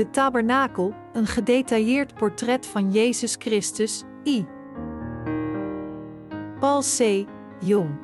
De 0.00 0.10
tabernakel, 0.10 0.94
een 1.12 1.26
gedetailleerd 1.26 2.14
portret 2.14 2.66
van 2.66 2.90
Jezus 2.92 3.36
Christus, 3.38 4.02
I. 4.24 4.46
Paul 6.58 6.80
C. 6.80 7.26
Jong. 7.60 7.98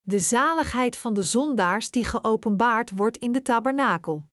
De 0.00 0.18
zaligheid 0.18 0.96
van 0.96 1.14
de 1.14 1.22
zondaars 1.22 1.90
die 1.90 2.04
geopenbaard 2.04 2.90
wordt 2.90 3.16
in 3.16 3.32
de 3.32 3.42
tabernakel. 3.42 4.24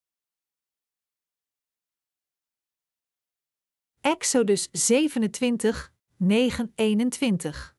Exodus 4.05 4.67
27, 4.71 5.91
9, 6.17 6.71
21. 6.75 7.75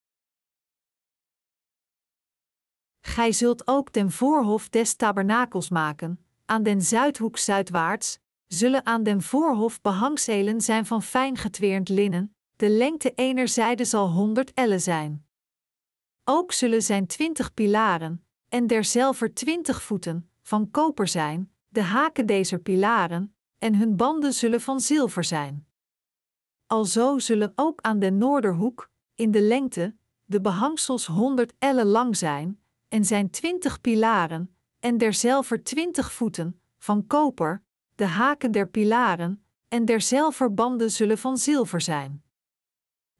Gij 3.00 3.32
zult 3.32 3.66
ook 3.66 3.92
den 3.92 4.10
voorhof 4.10 4.68
des 4.68 4.94
tabernakels 4.94 5.68
maken, 5.68 6.24
aan 6.44 6.62
den 6.62 6.82
zuidhoek 6.82 7.38
zuidwaarts, 7.38 8.18
zullen 8.46 8.86
aan 8.86 9.02
den 9.02 9.22
voorhof 9.22 9.80
behangselen 9.80 10.60
zijn 10.60 10.86
van 10.86 11.02
fijn 11.02 11.36
getweerd 11.36 11.88
linnen, 11.88 12.36
de 12.56 12.68
lengte 12.68 13.12
ener 13.14 13.48
zijde 13.48 13.84
zal 13.84 14.10
honderd 14.10 14.54
ellen 14.54 14.80
zijn. 14.80 15.26
Ook 16.24 16.52
zullen 16.52 16.82
zijn 16.82 17.06
twintig 17.06 17.54
pilaren, 17.54 18.24
en 18.48 18.66
derzelver 18.66 19.34
twintig 19.34 19.82
voeten, 19.82 20.30
van 20.42 20.70
koper 20.70 21.08
zijn, 21.08 21.52
de 21.68 21.82
haken 21.82 22.26
deze 22.26 22.58
pilaren, 22.58 23.34
en 23.58 23.74
hun 23.74 23.96
banden 23.96 24.32
zullen 24.32 24.60
van 24.60 24.80
zilver 24.80 25.24
zijn. 25.24 25.66
Alzo 26.66 27.18
zullen 27.18 27.52
ook 27.54 27.80
aan 27.80 27.98
den 27.98 28.18
noorderhoek, 28.18 28.90
in 29.14 29.30
de 29.30 29.40
lengte, 29.40 29.94
de 30.24 30.40
behangsels 30.40 31.06
honderd 31.06 31.52
ellen 31.58 31.86
lang 31.86 32.16
zijn, 32.16 32.60
en 32.88 33.04
zijn 33.04 33.30
twintig 33.30 33.80
pilaren, 33.80 34.56
en 34.80 34.98
derzelver 34.98 35.62
twintig 35.62 36.12
voeten, 36.12 36.60
van 36.78 37.06
koper, 37.06 37.62
de 37.94 38.04
haken 38.04 38.52
der 38.52 38.68
pilaren, 38.68 39.44
en 39.68 39.84
derzelver 39.84 40.54
banden 40.54 40.90
zullen 40.90 41.18
van 41.18 41.38
zilver 41.38 41.80
zijn. 41.80 42.22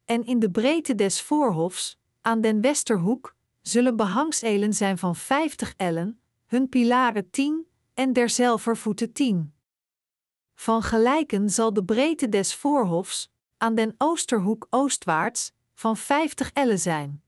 En 0.05 0.25
in 0.25 0.39
de 0.39 0.51
breedte 0.51 0.95
des 0.95 1.23
voorhofs, 1.23 1.99
aan 2.21 2.41
den 2.41 2.61
westerhoek, 2.61 3.35
zullen 3.61 3.97
behangselen 3.97 4.73
zijn 4.73 4.99
van 4.99 5.17
vijftig 5.17 5.75
ellen, 5.77 6.21
hun 6.47 6.69
pilaren 6.69 7.31
tien, 7.31 7.67
en 7.95 8.13
derzelver 8.13 8.77
voeten 8.77 9.13
tien. 9.13 9.55
Van 10.55 10.83
gelijken 10.83 11.51
zal 11.51 11.73
de 11.73 11.85
breedte 11.85 12.29
des 12.29 12.55
voorhofs, 12.55 13.35
aan 13.59 13.75
den 13.75 13.95
oosterhoek 13.99 14.67
oostwaarts, 14.71 15.53
van 15.75 15.97
vijftig 15.97 16.51
ellen 16.53 16.79
zijn. 16.79 17.23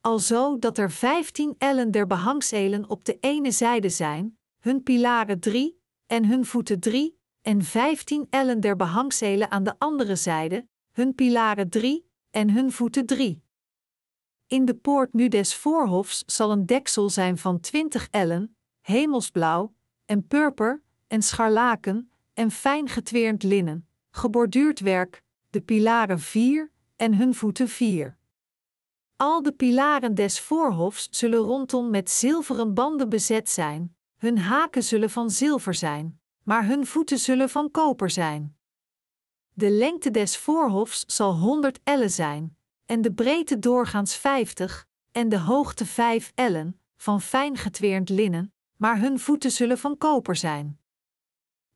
Alzo 0.00 0.58
dat 0.58 0.78
er 0.78 0.90
vijftien 0.90 1.54
ellen 1.58 1.90
der 1.90 2.06
behangselen 2.06 2.88
op 2.88 3.04
de 3.04 3.18
ene 3.20 3.50
zijde 3.50 3.88
zijn, 3.88 4.38
hun 4.58 4.82
pilaren 4.82 5.40
drie, 5.40 5.80
en 6.06 6.26
hun 6.26 6.44
voeten 6.44 6.80
drie, 6.80 7.18
en 7.42 7.62
vijftien 7.62 8.26
ellen 8.30 8.60
der 8.60 8.76
behangselen 8.76 9.50
aan 9.50 9.64
de 9.64 9.78
andere 9.78 10.16
zijde, 10.16 10.68
hun 10.92 11.14
pilaren 11.14 11.68
drie, 11.70 12.10
en 12.30 12.50
hun 12.50 12.72
voeten 12.72 13.06
drie. 13.06 13.42
In 14.46 14.64
de 14.64 14.74
poort 14.74 15.12
nu 15.12 15.28
des 15.28 15.54
voorhofs 15.54 16.22
zal 16.26 16.50
een 16.50 16.66
deksel 16.66 17.10
zijn 17.10 17.38
van 17.38 17.60
twintig 17.60 18.08
ellen, 18.10 18.56
hemelsblauw, 18.80 19.74
en 20.04 20.26
purper, 20.26 20.82
en 21.06 21.22
scharlaken, 21.22 22.10
en 22.34 22.50
fijn 22.50 22.88
getweerd 22.88 23.42
linnen, 23.42 23.88
geborduurd 24.10 24.80
werk, 24.80 25.23
de 25.54 25.60
pilaren 25.60 26.20
vier, 26.20 26.70
en 26.96 27.14
hun 27.14 27.34
voeten 27.34 27.68
vier. 27.68 28.16
Al 29.16 29.42
de 29.42 29.52
pilaren 29.52 30.14
des 30.14 30.40
voorhofs 30.40 31.08
zullen 31.10 31.38
rondom 31.38 31.90
met 31.90 32.10
zilveren 32.10 32.74
banden 32.74 33.08
bezet 33.08 33.48
zijn, 33.50 33.96
hun 34.16 34.38
haken 34.38 34.82
zullen 34.82 35.10
van 35.10 35.30
zilver 35.30 35.74
zijn, 35.74 36.20
maar 36.42 36.66
hun 36.66 36.86
voeten 36.86 37.18
zullen 37.18 37.50
van 37.50 37.70
koper 37.70 38.10
zijn. 38.10 38.56
De 39.52 39.70
lengte 39.70 40.10
des 40.10 40.36
voorhofs 40.36 41.04
zal 41.06 41.34
honderd 41.34 41.80
ellen 41.84 42.10
zijn, 42.10 42.56
en 42.86 43.02
de 43.02 43.12
breedte 43.12 43.58
doorgaans 43.58 44.16
vijftig, 44.16 44.86
en 45.12 45.28
de 45.28 45.38
hoogte 45.38 45.86
vijf 45.86 46.32
ellen, 46.34 46.80
van 46.96 47.20
fijn 47.20 47.56
getweerd 47.56 48.08
linnen, 48.08 48.54
maar 48.76 49.00
hun 49.00 49.18
voeten 49.18 49.50
zullen 49.50 49.78
van 49.78 49.98
koper 49.98 50.36
zijn. 50.36 50.78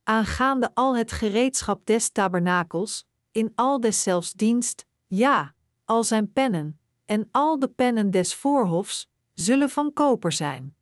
Aangaande 0.03 0.71
al 0.73 0.95
het 0.95 1.11
gereedschap 1.11 1.85
des 1.85 2.09
tabernakels, 2.09 3.08
in 3.31 3.51
al 3.55 3.79
deszelfs 3.79 4.33
dienst, 4.33 4.85
ja, 5.07 5.53
al 5.85 6.03
zijn 6.03 6.31
pennen, 6.31 6.79
en 7.05 7.27
al 7.31 7.59
de 7.59 7.67
pennen 7.67 8.11
des 8.11 8.33
voorhofs, 8.35 9.09
zullen 9.33 9.69
van 9.69 9.93
koper 9.93 10.31
zijn. 10.31 10.75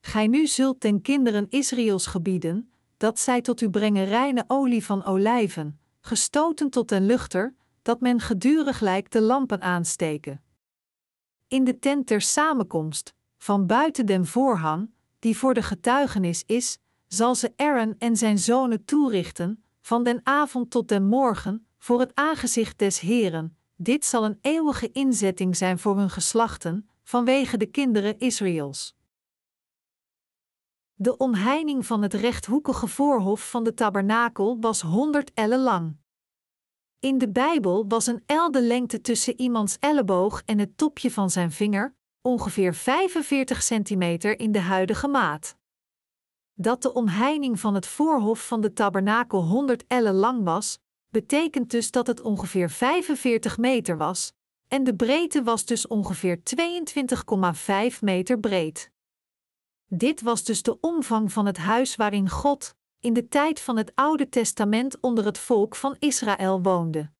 Gij 0.00 0.26
nu 0.26 0.46
zult 0.46 0.80
ten 0.80 1.00
kinderen 1.00 1.46
Israëls 1.48 2.06
gebieden, 2.06 2.72
dat 2.96 3.18
zij 3.18 3.40
tot 3.40 3.60
u 3.60 3.70
brengen 3.70 4.04
reine 4.04 4.44
olie 4.46 4.84
van 4.84 5.04
olijven, 5.04 5.78
gestoten 6.00 6.70
tot 6.70 6.88
den 6.88 7.06
luchter, 7.06 7.54
dat 7.82 8.00
men 8.00 8.20
gedurig 8.20 8.80
lijkt 8.80 9.12
de 9.12 9.20
lampen 9.20 9.60
aansteken. 9.60 10.42
In 11.48 11.64
de 11.64 11.78
tent 11.78 12.06
ter 12.06 12.20
samenkomst, 12.20 13.14
van 13.38 13.66
buiten 13.66 14.06
den 14.06 14.26
voorhang, 14.26 14.90
die 15.18 15.36
voor 15.36 15.54
de 15.54 15.62
getuigenis 15.62 16.42
is, 16.46 16.78
zal 17.06 17.34
ze 17.34 17.52
Aaron 17.56 17.94
en 17.98 18.16
zijn 18.16 18.38
zonen 18.38 18.84
toerichten, 18.84 19.63
van 19.84 20.02
den 20.02 20.20
avond 20.22 20.70
tot 20.70 20.88
den 20.88 21.06
morgen, 21.06 21.66
voor 21.78 22.00
het 22.00 22.14
aangezicht 22.14 22.78
des 22.78 23.00
Heren. 23.00 23.56
Dit 23.76 24.04
zal 24.04 24.24
een 24.24 24.38
eeuwige 24.40 24.92
inzetting 24.92 25.56
zijn 25.56 25.78
voor 25.78 25.96
hun 25.96 26.10
geslachten, 26.10 26.88
vanwege 27.02 27.56
de 27.56 27.66
kinderen 27.66 28.18
Israëls. 28.18 28.96
De 30.94 31.16
omheining 31.16 31.86
van 31.86 32.02
het 32.02 32.14
rechthoekige 32.14 32.86
voorhof 32.86 33.50
van 33.50 33.64
de 33.64 33.74
tabernakel 33.74 34.56
was 34.60 34.80
honderd 34.80 35.32
ellen 35.34 35.60
lang. 35.60 35.96
In 36.98 37.18
de 37.18 37.30
Bijbel 37.30 37.84
was 37.88 38.06
een 38.06 38.22
el 38.26 38.50
de 38.50 38.62
lengte 38.62 39.00
tussen 39.00 39.40
iemands 39.40 39.76
elleboog 39.80 40.42
en 40.44 40.58
het 40.58 40.76
topje 40.76 41.10
van 41.10 41.30
zijn 41.30 41.52
vinger, 41.52 41.94
ongeveer 42.20 42.74
45 42.74 43.62
centimeter 43.62 44.38
in 44.38 44.52
de 44.52 44.60
huidige 44.60 45.08
maat. 45.08 45.56
Dat 46.54 46.82
de 46.82 46.92
omheining 46.92 47.60
van 47.60 47.74
het 47.74 47.86
voorhof 47.86 48.46
van 48.46 48.60
de 48.60 48.72
tabernakel 48.72 49.42
100 49.42 49.84
ellen 49.86 50.14
lang 50.14 50.44
was, 50.44 50.78
betekent 51.08 51.70
dus 51.70 51.90
dat 51.90 52.06
het 52.06 52.20
ongeveer 52.20 52.70
45 52.70 53.58
meter 53.58 53.96
was, 53.96 54.32
en 54.68 54.84
de 54.84 54.94
breedte 54.94 55.42
was 55.42 55.64
dus 55.64 55.86
ongeveer 55.86 56.40
22,5 57.94 57.98
meter 58.00 58.40
breed. 58.40 58.90
Dit 59.86 60.20
was 60.20 60.44
dus 60.44 60.62
de 60.62 60.80
omvang 60.80 61.32
van 61.32 61.46
het 61.46 61.56
huis 61.56 61.96
waarin 61.96 62.28
God, 62.28 62.74
in 63.00 63.12
de 63.12 63.28
tijd 63.28 63.60
van 63.60 63.76
het 63.76 63.92
Oude 63.94 64.28
Testament 64.28 65.00
onder 65.00 65.24
het 65.24 65.38
volk 65.38 65.76
van 65.76 65.96
Israël 65.98 66.62
woonde. 66.62 67.12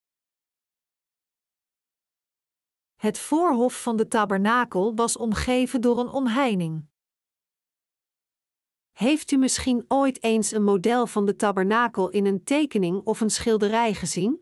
Het 2.95 3.19
voorhof 3.19 3.83
van 3.83 3.97
de 3.97 4.09
tabernakel 4.09 4.95
was 4.95 5.17
omgeven 5.17 5.81
door 5.81 5.99
een 5.99 6.09
omheining. 6.09 6.87
Heeft 8.95 9.31
u 9.31 9.37
misschien 9.37 9.85
ooit 9.89 10.23
eens 10.23 10.51
een 10.51 10.65
model 10.65 11.07
van 11.07 11.27
de 11.27 11.37
tabernakel 11.37 12.09
in 12.09 12.27
een 12.27 12.45
tekening 12.45 13.01
of 13.05 13.21
een 13.21 13.31
schilderij 13.31 13.95
gezien? 13.95 14.41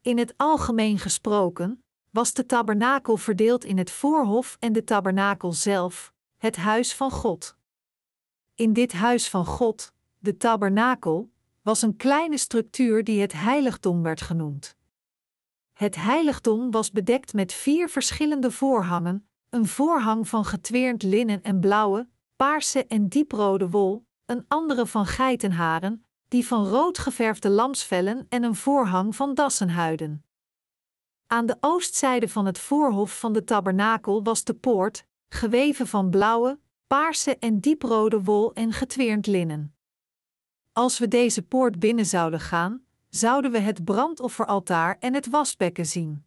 In 0.00 0.18
het 0.18 0.34
algemeen 0.36 0.98
gesproken 0.98 1.84
was 2.10 2.32
de 2.32 2.46
tabernakel 2.46 3.16
verdeeld 3.16 3.64
in 3.64 3.78
het 3.78 3.90
voorhof 3.90 4.56
en 4.60 4.72
de 4.72 4.84
tabernakel 4.84 5.52
zelf, 5.52 6.12
het 6.36 6.56
huis 6.56 6.94
van 6.94 7.10
God. 7.10 7.56
In 8.54 8.72
dit 8.72 8.92
huis 8.92 9.28
van 9.28 9.46
God 9.46 9.92
de 10.18 10.36
tabernakel, 10.36 11.30
was 11.62 11.82
een 11.82 11.96
kleine 11.96 12.38
structuur 12.38 13.04
die 13.04 13.20
het 13.20 13.32
heiligdom 13.32 14.02
werd 14.02 14.20
genoemd. 14.20 14.76
Het 15.72 15.96
heiligdom 15.96 16.70
was 16.70 16.90
bedekt 16.90 17.32
met 17.32 17.52
vier 17.52 17.88
verschillende 17.88 18.50
voorhangen: 18.50 19.28
een 19.48 19.66
voorhang 19.66 20.28
van 20.28 20.44
getweerd 20.44 21.02
linnen 21.02 21.42
en 21.42 21.60
blauwe, 21.60 22.08
paarse 22.36 22.86
en 22.86 23.08
dieprode 23.08 23.70
wol, 23.70 24.06
een 24.26 24.44
andere 24.48 24.86
van 24.86 25.06
geitenharen, 25.06 26.06
die 26.28 26.46
van 26.46 26.66
rood 26.66 26.98
geverfde 26.98 27.48
lamsvellen 27.48 28.26
en 28.28 28.42
een 28.42 28.54
voorhang 28.54 29.16
van 29.16 29.34
dassenhuiden. 29.34 30.24
Aan 31.26 31.46
de 31.46 31.56
oostzijde 31.60 32.28
van 32.28 32.46
het 32.46 32.58
voorhof 32.58 33.18
van 33.18 33.32
de 33.32 33.44
tabernakel 33.44 34.22
was 34.22 34.44
de 34.44 34.54
poort, 34.54 35.06
geweven 35.28 35.86
van 35.86 36.10
blauwe, 36.10 36.58
paarse 36.86 37.36
en 37.36 37.60
dieprode 37.60 38.22
wol 38.22 38.52
en 38.52 38.72
getweerd 38.72 39.26
linnen. 39.26 39.74
Als 40.72 40.98
we 40.98 41.08
deze 41.08 41.42
poort 41.42 41.78
binnen 41.78 42.06
zouden 42.06 42.40
gaan, 42.40 42.84
zouden 43.08 43.50
we 43.50 43.58
het 43.58 43.84
brandofferaltaar 43.84 44.96
en 44.98 45.14
het 45.14 45.28
wasbekken 45.28 45.86
zien. 45.86 46.24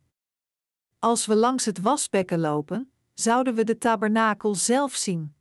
Als 1.00 1.26
we 1.26 1.36
langs 1.36 1.66
het 1.66 1.82
wasbekken 1.82 2.40
lopen, 2.40 2.92
zouden 3.14 3.56
we 3.56 3.64
de 3.64 3.78
tabernakel 3.78 4.56
zelf 4.56 4.94
zien. 4.96 5.36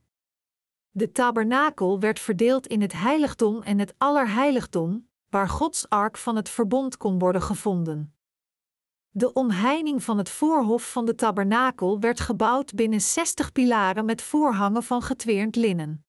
De 0.97 1.13
tabernakel 1.13 2.01
werd 2.01 2.21
verdeeld 2.21 2.67
in 2.67 2.81
het 2.81 2.93
heiligdom 2.93 3.63
en 3.63 3.79
het 3.79 3.95
allerheiligdom, 3.99 5.09
waar 5.29 5.49
Gods 5.49 5.89
ark 5.89 6.17
van 6.17 6.37
het 6.37 6.49
verbond 6.49 6.97
kon 6.97 7.19
worden 7.19 7.43
gevonden. 7.43 8.15
De 9.11 9.33
omheining 9.33 10.03
van 10.03 10.19
het 10.19 10.29
voorhof 10.29 10.93
van 10.93 11.05
de 11.05 11.15
tabernakel 11.15 12.01
werd 12.01 12.21
gebouwd 12.21 12.75
binnen 12.75 13.01
60 13.01 13.53
pilaren 13.53 14.05
met 14.05 14.23
voorhangen 14.23 14.83
van 14.83 15.03
getweerd 15.03 15.57
linnen. 15.57 16.07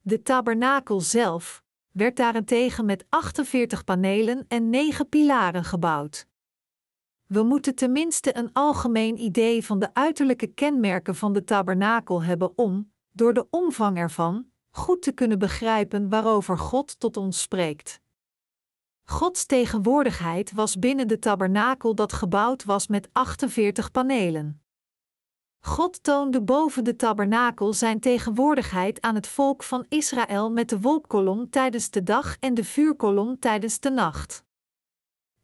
De 0.00 0.22
tabernakel 0.22 1.00
zelf 1.00 1.62
werd 1.90 2.16
daarentegen 2.16 2.84
met 2.84 3.06
48 3.08 3.84
panelen 3.84 4.44
en 4.48 4.70
9 4.70 5.08
pilaren 5.08 5.64
gebouwd. 5.64 6.26
We 7.26 7.42
moeten 7.42 7.74
tenminste 7.74 8.36
een 8.36 8.52
algemeen 8.52 9.18
idee 9.18 9.64
van 9.64 9.78
de 9.78 9.94
uiterlijke 9.94 10.46
kenmerken 10.46 11.14
van 11.14 11.32
de 11.32 11.44
tabernakel 11.44 12.22
hebben 12.22 12.58
om, 12.58 12.94
door 13.16 13.34
de 13.34 13.46
omvang 13.50 13.96
ervan, 13.96 14.50
goed 14.70 15.02
te 15.02 15.12
kunnen 15.12 15.38
begrijpen 15.38 16.08
waarover 16.08 16.58
God 16.58 17.00
tot 17.00 17.16
ons 17.16 17.40
spreekt. 17.40 18.00
Gods 19.04 19.46
tegenwoordigheid 19.46 20.52
was 20.52 20.78
binnen 20.78 21.08
de 21.08 21.18
tabernakel 21.18 21.94
dat 21.94 22.12
gebouwd 22.12 22.64
was 22.64 22.86
met 22.86 23.08
48 23.12 23.90
panelen. 23.90 24.60
God 25.60 26.02
toonde 26.02 26.42
boven 26.42 26.84
de 26.84 26.96
tabernakel 26.96 27.72
zijn 27.72 28.00
tegenwoordigheid 28.00 29.00
aan 29.00 29.14
het 29.14 29.26
volk 29.26 29.62
van 29.62 29.86
Israël 29.88 30.50
met 30.50 30.68
de 30.68 30.80
wolkkolom 30.80 31.50
tijdens 31.50 31.90
de 31.90 32.02
dag 32.02 32.36
en 32.40 32.54
de 32.54 32.64
vuurkolom 32.64 33.38
tijdens 33.38 33.80
de 33.80 33.90
nacht. 33.90 34.44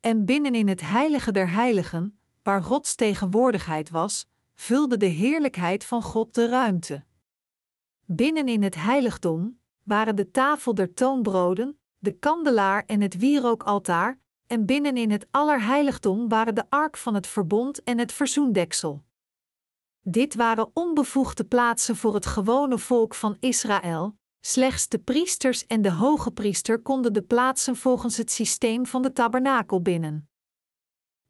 En 0.01 0.25
binnenin 0.25 0.69
het 0.69 0.81
heilige 0.81 1.33
der 1.33 1.51
heiligen, 1.51 2.19
waar 2.43 2.63
Gods 2.63 2.95
tegenwoordigheid 2.95 3.91
was, 3.91 4.27
vulde 4.55 4.97
de 4.97 5.07
heerlijkheid 5.07 5.85
van 5.85 6.03
God 6.03 6.35
de 6.35 6.49
ruimte. 6.49 7.05
Binnenin 8.07 8.63
het 8.63 8.75
heiligdom 8.75 9.59
waren 9.83 10.17
de 10.17 10.31
tafel 10.31 10.75
der 10.75 10.95
toonbroden, 10.95 11.79
de 11.99 12.13
kandelaar 12.13 12.85
en 12.87 13.01
het 13.01 13.17
wierookaltaar, 13.17 14.21
en 14.47 14.67
binnenin 14.67 15.11
het 15.11 15.27
allerheiligdom 15.31 16.29
waren 16.29 16.55
de 16.55 16.65
ark 16.69 16.97
van 16.97 17.15
het 17.15 17.27
verbond 17.27 17.83
en 17.83 17.99
het 17.99 18.13
verzoendeksel. 18.13 19.05
Dit 20.01 20.35
waren 20.35 20.71
onbevoegde 20.75 21.45
plaatsen 21.45 21.97
voor 21.97 22.15
het 22.15 22.27
gewone 22.27 22.79
volk 22.79 23.15
van 23.15 23.37
Israël. 23.41 24.17
Slechts 24.41 24.89
de 24.89 24.99
priesters 24.99 25.67
en 25.67 25.83
de 25.83 25.91
hoge 25.91 26.31
priester 26.31 26.83
konden 26.83 27.13
de 27.13 27.23
plaatsen 27.23 27.77
volgens 27.77 28.17
het 28.17 28.31
systeem 28.31 28.87
van 28.87 29.03
de 29.03 29.13
tabernakel 29.13 29.83
binnen. 29.83 30.29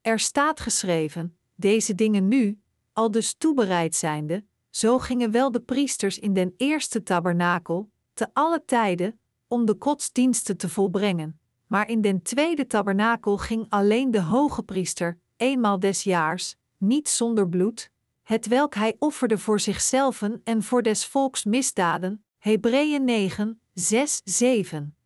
Er 0.01 0.19
staat 0.19 0.61
geschreven: 0.61 1.39
deze 1.55 1.95
dingen 1.95 2.29
nu, 2.29 2.63
al 2.93 3.11
dus 3.11 3.35
toebereid 3.35 3.95
zijnde, 3.95 4.45
zo 4.73 4.99
gingen 4.99 5.31
wel 5.31 5.53
de 5.53 5.61
priesters 5.61 6.19
in 6.19 6.33
den 6.33 6.55
eerste 6.57 7.03
tabernakel, 7.03 7.91
te 8.13 8.29
alle 8.33 8.63
tijden, 8.65 9.21
om 9.49 9.65
de 9.65 9.77
godsdiensten 9.79 10.57
te 10.57 10.69
volbrengen. 10.69 11.41
Maar 11.67 11.89
in 11.89 12.01
den 12.01 12.23
tweede 12.23 12.67
tabernakel 12.67 13.37
ging 13.37 13.67
alleen 13.69 14.11
de 14.11 14.21
hoge 14.21 14.63
priester, 14.63 15.19
eenmaal 15.37 15.79
des 15.81 16.03
jaars, 16.03 16.57
niet 16.77 17.09
zonder 17.09 17.49
bloed, 17.49 17.91
het 18.23 18.47
welk 18.47 18.75
hij 18.75 18.97
offerde 18.99 19.39
voor 19.39 19.61
zichzelf 19.61 20.23
en 20.45 20.63
voor 20.63 20.83
des 20.83 21.07
volks 21.07 21.45
misdaden. 21.45 22.25
Hebreeën 22.39 23.05
9, 23.05 23.61
6, 23.73 24.21
7. 24.25 24.97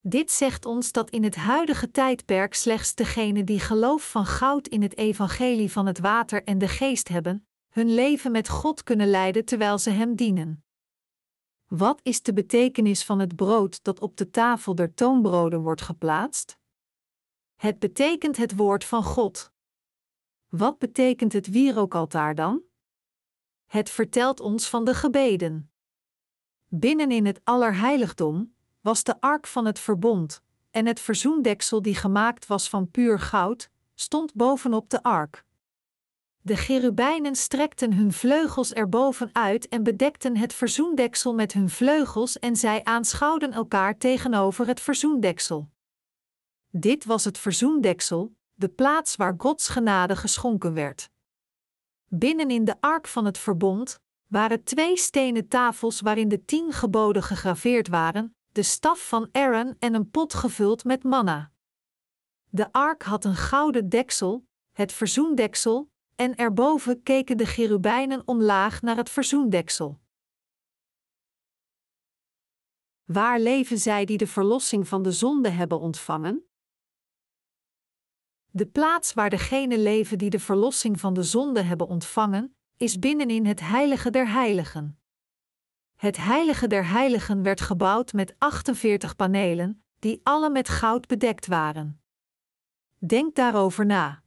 Dit 0.00 0.30
zegt 0.30 0.66
ons 0.66 0.92
dat 0.92 1.10
in 1.10 1.24
het 1.24 1.36
huidige 1.36 1.90
tijdperk 1.90 2.54
slechts 2.54 2.94
degenen 2.94 3.44
die 3.44 3.60
geloof 3.60 4.10
van 4.10 4.26
goud 4.26 4.68
in 4.68 4.82
het 4.82 4.96
evangelie 4.96 5.72
van 5.72 5.86
het 5.86 5.98
water 5.98 6.44
en 6.44 6.58
de 6.58 6.68
geest 6.68 7.08
hebben, 7.08 7.46
hun 7.70 7.94
leven 7.94 8.32
met 8.32 8.48
God 8.48 8.82
kunnen 8.82 9.08
leiden 9.08 9.44
terwijl 9.44 9.78
ze 9.78 9.90
Hem 9.90 10.16
dienen. 10.16 10.64
Wat 11.66 12.00
is 12.02 12.22
de 12.22 12.32
betekenis 12.32 13.04
van 13.04 13.18
het 13.18 13.36
brood 13.36 13.84
dat 13.84 14.00
op 14.00 14.16
de 14.16 14.30
tafel 14.30 14.74
der 14.74 14.94
toonbroden 14.94 15.60
wordt 15.60 15.82
geplaatst? 15.82 16.58
Het 17.56 17.78
betekent 17.78 18.36
het 18.36 18.56
woord 18.56 18.84
van 18.84 19.02
God. 19.04 19.52
Wat 20.48 20.78
betekent 20.78 21.32
het 21.32 21.50
wierookaltaar 21.50 22.34
dan? 22.34 22.62
Het 23.66 23.90
vertelt 23.90 24.40
ons 24.40 24.68
van 24.68 24.84
de 24.84 24.94
gebeden. 24.94 25.70
Binnenin 26.68 27.26
het 27.26 27.40
allerheiligdom 27.44 28.54
was 28.80 29.04
de 29.04 29.20
ark 29.20 29.46
van 29.46 29.66
het 29.66 29.78
verbond, 29.78 30.42
en 30.70 30.86
het 30.86 31.00
verzoendeksel 31.00 31.82
die 31.82 31.94
gemaakt 31.94 32.46
was 32.46 32.68
van 32.68 32.90
puur 32.90 33.18
goud, 33.18 33.70
stond 33.94 34.34
bovenop 34.34 34.90
de 34.90 35.02
ark. 35.02 35.44
De 36.42 36.56
cherubijnen 36.56 37.34
strekten 37.36 37.92
hun 37.92 38.12
vleugels 38.12 38.72
erboven 38.72 39.30
uit 39.32 39.68
en 39.68 39.82
bedekten 39.82 40.36
het 40.36 40.52
verzoendeksel 40.52 41.34
met 41.34 41.52
hun 41.52 41.70
vleugels 41.70 42.38
en 42.38 42.56
zij 42.56 42.84
aanschouwden 42.84 43.52
elkaar 43.52 43.98
tegenover 43.98 44.66
het 44.66 44.80
verzoendeksel. 44.80 45.70
Dit 46.70 47.04
was 47.04 47.24
het 47.24 47.38
verzoendeksel, 47.38 48.34
de 48.54 48.68
plaats 48.68 49.16
waar 49.16 49.34
Gods 49.36 49.68
genade 49.68 50.16
geschonken 50.16 50.74
werd. 50.74 51.10
Binnenin 52.08 52.64
de 52.64 52.80
ark 52.80 53.06
van 53.06 53.24
het 53.24 53.38
verbond 53.38 54.00
waren 54.26 54.64
twee 54.64 54.96
stenen 54.96 55.48
tafels 55.48 56.00
waarin 56.00 56.28
de 56.28 56.44
tien 56.44 56.72
geboden 56.72 57.22
gegraveerd 57.22 57.88
waren, 57.88 58.36
de 58.52 58.62
staf 58.62 59.08
van 59.08 59.28
Aaron 59.32 59.76
en 59.78 59.94
een 59.94 60.10
pot 60.10 60.34
gevuld 60.34 60.84
met 60.84 61.02
manna. 61.02 61.52
De 62.48 62.72
ark 62.72 63.02
had 63.02 63.24
een 63.24 63.36
gouden 63.36 63.88
deksel, 63.88 64.46
het 64.72 64.92
verzoendeksel, 64.92 65.89
en 66.20 66.36
erboven 66.36 67.02
keken 67.02 67.36
de 67.36 67.46
cherubijnen 67.46 68.22
omlaag 68.28 68.82
naar 68.82 68.96
het 68.96 69.10
verzoendeksel. 69.10 70.00
Waar 73.04 73.40
leven 73.40 73.78
zij 73.78 74.04
die 74.04 74.16
de 74.16 74.26
verlossing 74.26 74.88
van 74.88 75.02
de 75.02 75.12
zonde 75.12 75.48
hebben 75.48 75.80
ontvangen? 75.80 76.44
De 78.50 78.66
plaats 78.66 79.12
waar 79.14 79.30
degenen 79.30 79.82
leven 79.82 80.18
die 80.18 80.30
de 80.30 80.38
verlossing 80.38 81.00
van 81.00 81.14
de 81.14 81.22
zonde 81.22 81.62
hebben 81.62 81.86
ontvangen, 81.86 82.56
is 82.76 82.98
binnenin 82.98 83.46
het 83.46 83.60
Heilige 83.60 84.10
der 84.10 84.28
Heiligen. 84.28 85.00
Het 85.96 86.16
Heilige 86.16 86.66
der 86.66 86.86
Heiligen 86.86 87.42
werd 87.42 87.60
gebouwd 87.60 88.12
met 88.12 88.34
48 88.38 89.16
panelen, 89.16 89.84
die 89.98 90.20
alle 90.22 90.50
met 90.50 90.68
goud 90.68 91.06
bedekt 91.06 91.46
waren. 91.46 92.02
Denk 92.98 93.34
daarover 93.34 93.86
na. 93.86 94.22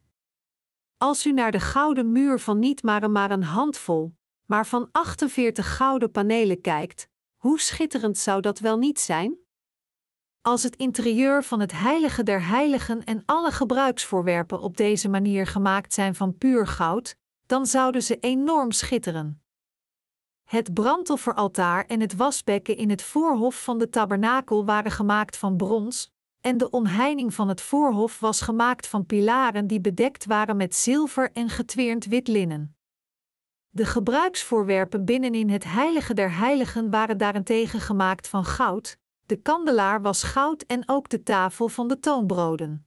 Als 1.04 1.26
u 1.26 1.32
naar 1.32 1.52
de 1.52 1.60
gouden 1.60 2.12
muur 2.12 2.38
van 2.38 2.58
niet 2.58 2.82
maar, 2.82 3.10
maar 3.10 3.30
een 3.30 3.42
handvol, 3.42 4.14
maar 4.46 4.66
van 4.66 4.88
48 4.92 5.76
gouden 5.76 6.10
panelen 6.10 6.60
kijkt, 6.60 7.08
hoe 7.36 7.60
schitterend 7.60 8.18
zou 8.18 8.40
dat 8.40 8.58
wel 8.58 8.78
niet 8.78 9.00
zijn? 9.00 9.38
Als 10.40 10.62
het 10.62 10.76
interieur 10.76 11.42
van 11.42 11.60
het 11.60 11.72
heilige 11.72 12.22
der 12.22 12.46
heiligen 12.46 13.04
en 13.04 13.22
alle 13.24 13.50
gebruiksvoorwerpen 13.50 14.60
op 14.60 14.76
deze 14.76 15.08
manier 15.08 15.46
gemaakt 15.46 15.92
zijn 15.92 16.14
van 16.14 16.38
puur 16.38 16.66
goud, 16.66 17.16
dan 17.46 17.66
zouden 17.66 18.02
ze 18.02 18.18
enorm 18.18 18.70
schitteren. 18.72 19.42
Het 20.44 20.74
brandofferaltaar 20.74 21.86
en 21.86 22.00
het 22.00 22.16
wasbekken 22.16 22.76
in 22.76 22.90
het 22.90 23.02
voorhof 23.02 23.62
van 23.64 23.78
de 23.78 23.88
tabernakel 23.88 24.64
waren 24.64 24.90
gemaakt 24.90 25.36
van 25.36 25.56
brons, 25.56 26.13
en 26.46 26.58
de 26.58 26.70
omheining 26.70 27.34
van 27.34 27.48
het 27.48 27.60
voorhof 27.60 28.20
was 28.20 28.40
gemaakt 28.40 28.86
van 28.86 29.06
pilaren 29.06 29.66
die 29.66 29.80
bedekt 29.80 30.24
waren 30.24 30.56
met 30.56 30.74
zilver 30.74 31.32
en 31.32 31.48
getweerd 31.48 32.06
wit 32.06 32.28
linnen. 32.28 32.76
De 33.70 33.84
gebruiksvoorwerpen 33.84 35.04
binnenin 35.04 35.50
het 35.50 35.64
heilige 35.64 36.14
der 36.14 36.36
heiligen 36.36 36.90
waren 36.90 37.18
daarentegen 37.18 37.80
gemaakt 37.80 38.28
van 38.28 38.44
goud, 38.44 38.98
de 39.26 39.36
kandelaar 39.36 40.02
was 40.02 40.22
goud 40.22 40.62
en 40.62 40.82
ook 40.88 41.08
de 41.08 41.22
tafel 41.22 41.68
van 41.68 41.88
de 41.88 42.00
toonbroden. 42.00 42.86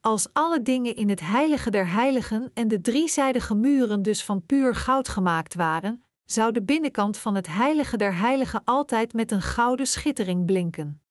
Als 0.00 0.28
alle 0.32 0.62
dingen 0.62 0.96
in 0.96 1.08
het 1.08 1.20
heilige 1.20 1.70
der 1.70 1.88
heiligen 1.88 2.50
en 2.54 2.68
de 2.68 2.80
driezijdige 2.80 3.54
muren 3.54 4.02
dus 4.02 4.24
van 4.24 4.46
puur 4.46 4.74
goud 4.74 5.08
gemaakt 5.08 5.54
waren, 5.54 6.04
zou 6.24 6.52
de 6.52 6.62
binnenkant 6.62 7.16
van 7.16 7.34
het 7.34 7.46
heilige 7.46 7.96
der 7.96 8.14
heiligen 8.14 8.62
altijd 8.64 9.12
met 9.12 9.30
een 9.30 9.42
gouden 9.42 9.86
schittering 9.86 10.46
blinken. 10.46 11.02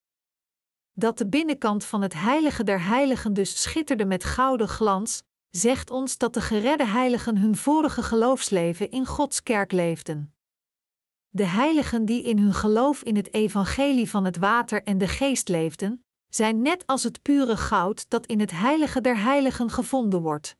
Dat 1.00 1.18
de 1.18 1.27
binnenkant 1.27 1.84
van 1.84 2.01
het 2.01 2.13
heilige 2.13 2.63
der 2.63 2.82
heiligen 2.82 3.34
dus 3.34 3.62
schitterde 3.62 4.06
met 4.06 4.24
gouden 4.24 4.68
glans, 4.68 5.24
zegt 5.50 5.89
ons 5.91 6.18
dat 6.18 6.34
de 6.34 6.41
geredde 6.41 6.86
heiligen 6.86 7.38
hun 7.38 7.56
vorige 7.56 8.03
geloofsleven 8.03 8.91
in 8.91 9.06
Gods 9.06 9.44
kerk 9.44 9.72
leefden. 9.72 10.34
De 11.29 11.46
heiligen 11.46 12.06
die 12.06 12.24
in 12.24 12.38
hun 12.38 12.53
geloof 12.53 13.03
in 13.03 13.15
het 13.15 13.34
evangelie 13.34 14.10
van 14.10 14.25
het 14.25 14.38
water 14.38 14.84
en 14.84 14.98
de 14.98 15.08
geest 15.08 15.50
leefden, 15.50 16.06
zijn 16.29 16.62
net 16.62 16.88
als 16.88 17.03
het 17.03 17.22
pure 17.22 17.58
goud 17.58 18.10
dat 18.10 18.25
in 18.25 18.39
het 18.39 18.51
heilige 18.51 19.01
der 19.01 19.18
heiligen 19.18 19.70
gevonden 19.70 20.22
wordt. 20.22 20.56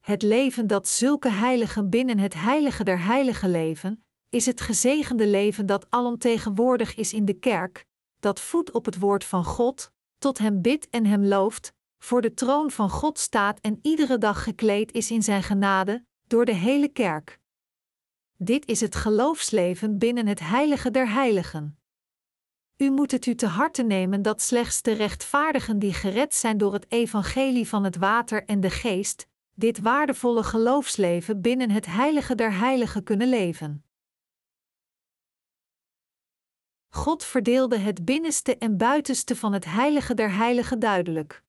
Het 0.00 0.22
leven 0.22 0.66
dat 0.66 0.88
zulke 0.88 1.30
heiligen 1.30 1.90
binnen 1.90 2.18
het 2.18 2.34
heilige 2.34 2.84
der 2.84 3.00
heiligen 3.00 3.50
leven, 3.50 4.04
is 4.28 4.46
het 4.46 4.60
gezegende 4.60 5.26
leven 5.26 5.66
dat 5.66 5.86
alomtegenwoordig 5.90 6.94
is 6.94 7.12
in 7.12 7.24
de 7.24 7.34
kerk, 7.34 7.86
dat 8.24 8.40
voedt 8.40 8.70
op 8.70 8.84
het 8.84 8.98
woord 8.98 9.24
van 9.24 9.44
God, 9.44 9.92
tot 10.18 10.38
hem 10.38 10.62
bidt 10.62 10.88
en 10.90 11.06
hem 11.06 11.24
looft, 11.24 11.72
voor 11.98 12.20
de 12.20 12.34
troon 12.34 12.70
van 12.70 12.90
God 12.90 13.18
staat 13.18 13.60
en 13.60 13.78
iedere 13.82 14.18
dag 14.18 14.42
gekleed 14.42 14.92
is 14.92 15.10
in 15.10 15.22
zijn 15.22 15.42
genade, 15.42 16.04
door 16.26 16.44
de 16.44 16.54
hele 16.54 16.88
kerk. 16.88 17.40
Dit 18.36 18.66
is 18.66 18.80
het 18.80 18.94
geloofsleven 18.94 19.98
binnen 19.98 20.26
het 20.26 20.40
heilige 20.40 20.90
der 20.90 21.08
heiligen. 21.08 21.78
U 22.76 22.90
moet 22.90 23.10
het 23.10 23.26
u 23.26 23.34
te 23.34 23.46
harte 23.46 23.82
nemen 23.82 24.22
dat 24.22 24.42
slechts 24.42 24.82
de 24.82 24.92
rechtvaardigen 24.92 25.78
die 25.78 25.92
gered 25.92 26.34
zijn 26.34 26.58
door 26.58 26.72
het 26.72 26.86
evangelie 26.88 27.68
van 27.68 27.84
het 27.84 27.96
water 27.96 28.44
en 28.44 28.60
de 28.60 28.70
geest, 28.70 29.26
dit 29.54 29.80
waardevolle 29.80 30.42
geloofsleven 30.42 31.40
binnen 31.40 31.70
het 31.70 31.86
heilige 31.86 32.34
der 32.34 32.52
heiligen 32.52 33.02
kunnen 33.02 33.28
leven. 33.28 33.84
God 36.94 37.24
verdeelde 37.24 37.78
het 37.78 38.04
binnenste 38.04 38.56
en 38.58 38.76
buitenste 38.76 39.36
van 39.36 39.52
het 39.52 39.64
heilige 39.64 40.14
der 40.14 40.32
heiligen 40.32 40.78
duidelijk. 40.78 41.42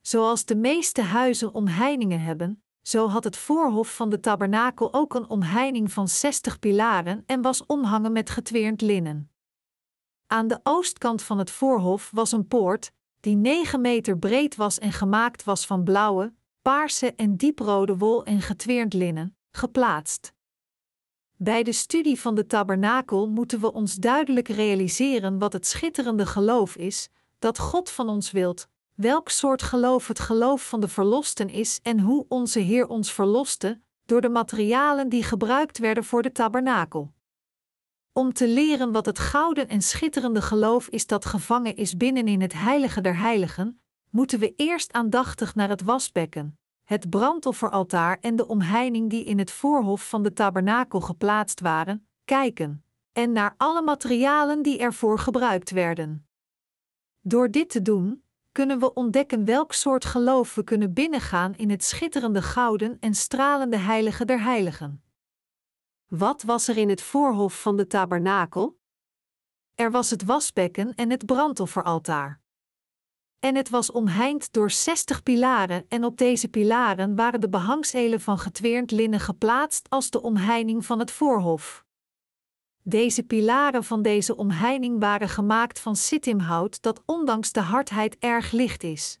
Zoals 0.00 0.44
de 0.44 0.56
meeste 0.56 1.02
huizen 1.02 1.54
omheiningen 1.54 2.20
hebben, 2.20 2.62
zo 2.82 3.08
had 3.08 3.24
het 3.24 3.36
voorhof 3.36 3.94
van 3.94 4.10
de 4.10 4.20
tabernakel 4.20 4.94
ook 4.94 5.14
een 5.14 5.28
omheining 5.28 5.92
van 5.92 6.08
60 6.08 6.58
pilaren 6.58 7.22
en 7.26 7.42
was 7.42 7.66
omhangen 7.66 8.12
met 8.12 8.30
getweerd 8.30 8.80
linnen. 8.80 9.30
Aan 10.26 10.48
de 10.48 10.60
oostkant 10.62 11.22
van 11.22 11.38
het 11.38 11.50
voorhof 11.50 12.10
was 12.14 12.32
een 12.32 12.48
poort, 12.48 12.92
die 13.20 13.36
9 13.36 13.80
meter 13.80 14.18
breed 14.18 14.56
was 14.56 14.78
en 14.78 14.92
gemaakt 14.92 15.44
was 15.44 15.66
van 15.66 15.84
blauwe, 15.84 16.34
paarse 16.62 17.14
en 17.14 17.36
dieprode 17.36 17.96
wol 17.96 18.24
en 18.24 18.40
getweerd 18.40 18.92
linnen, 18.92 19.36
geplaatst. 19.50 20.36
Bij 21.40 21.62
de 21.62 21.72
studie 21.72 22.20
van 22.20 22.34
de 22.34 22.46
tabernakel 22.46 23.28
moeten 23.28 23.60
we 23.60 23.72
ons 23.72 23.94
duidelijk 23.94 24.48
realiseren 24.48 25.38
wat 25.38 25.52
het 25.52 25.66
schitterende 25.66 26.26
geloof 26.26 26.76
is, 26.76 27.08
dat 27.38 27.58
God 27.58 27.90
van 27.90 28.08
ons 28.08 28.30
wilt, 28.30 28.68
welk 28.94 29.28
soort 29.28 29.62
geloof 29.62 30.08
het 30.08 30.18
geloof 30.18 30.68
van 30.68 30.80
de 30.80 30.88
verlosten 30.88 31.48
is 31.48 31.80
en 31.82 32.00
hoe 32.00 32.24
onze 32.28 32.58
Heer 32.58 32.86
ons 32.86 33.12
verloste, 33.12 33.80
door 34.06 34.20
de 34.20 34.28
materialen 34.28 35.08
die 35.08 35.22
gebruikt 35.22 35.78
werden 35.78 36.04
voor 36.04 36.22
de 36.22 36.32
tabernakel. 36.32 37.12
Om 38.12 38.32
te 38.32 38.48
leren 38.48 38.92
wat 38.92 39.06
het 39.06 39.18
gouden 39.18 39.68
en 39.68 39.82
schitterende 39.82 40.42
geloof 40.42 40.88
is 40.88 41.06
dat 41.06 41.24
gevangen 41.24 41.76
is 41.76 41.96
binnenin 41.96 42.40
het 42.40 42.52
heilige 42.52 43.00
der 43.00 43.18
heiligen, 43.18 43.80
moeten 44.10 44.38
we 44.38 44.54
eerst 44.56 44.92
aandachtig 44.92 45.54
naar 45.54 45.68
het 45.68 45.82
wasbekken, 45.82 46.58
het 46.88 47.10
brandofferaltaar 47.10 48.18
en 48.20 48.36
de 48.36 48.46
omheining 48.46 49.10
die 49.10 49.24
in 49.24 49.38
het 49.38 49.50
voorhof 49.50 50.08
van 50.08 50.22
de 50.22 50.32
tabernakel 50.32 51.00
geplaatst 51.00 51.60
waren, 51.60 52.08
kijken, 52.24 52.84
en 53.12 53.32
naar 53.32 53.54
alle 53.56 53.82
materialen 53.82 54.62
die 54.62 54.78
ervoor 54.78 55.18
gebruikt 55.18 55.70
werden. 55.70 56.28
Door 57.20 57.50
dit 57.50 57.70
te 57.70 57.82
doen, 57.82 58.22
kunnen 58.52 58.78
we 58.78 58.94
ontdekken 58.94 59.44
welk 59.44 59.72
soort 59.72 60.04
geloof 60.04 60.54
we 60.54 60.64
kunnen 60.64 60.92
binnengaan 60.92 61.54
in 61.56 61.70
het 61.70 61.84
schitterende 61.84 62.42
gouden 62.42 62.96
en 63.00 63.14
stralende 63.14 63.76
heilige 63.76 64.24
der 64.24 64.42
heiligen. 64.42 65.02
Wat 66.06 66.42
was 66.42 66.68
er 66.68 66.76
in 66.76 66.88
het 66.88 67.02
voorhof 67.02 67.60
van 67.60 67.76
de 67.76 67.86
tabernakel? 67.86 68.78
Er 69.74 69.90
was 69.90 70.10
het 70.10 70.24
wasbekken 70.24 70.94
en 70.94 71.10
het 71.10 71.26
brandofferaltaar. 71.26 72.40
En 73.40 73.54
het 73.54 73.68
was 73.68 73.90
omheind 73.90 74.52
door 74.52 74.70
zestig 74.70 75.22
pilaren, 75.22 75.84
en 75.88 76.04
op 76.04 76.18
deze 76.18 76.48
pilaren 76.48 77.14
waren 77.16 77.40
de 77.40 77.48
behangselen 77.48 78.20
van 78.20 78.38
getweerd 78.38 78.90
linnen 78.90 79.20
geplaatst 79.20 79.90
als 79.90 80.10
de 80.10 80.22
omheining 80.22 80.86
van 80.86 80.98
het 80.98 81.10
voorhof. 81.10 81.84
Deze 82.82 83.22
pilaren 83.22 83.84
van 83.84 84.02
deze 84.02 84.36
omheining 84.36 85.00
waren 85.00 85.28
gemaakt 85.28 85.80
van 85.80 85.96
sittimhout 85.96 86.82
dat 86.82 87.02
ondanks 87.06 87.52
de 87.52 87.60
hardheid 87.60 88.16
erg 88.18 88.50
licht 88.52 88.82
is. 88.82 89.20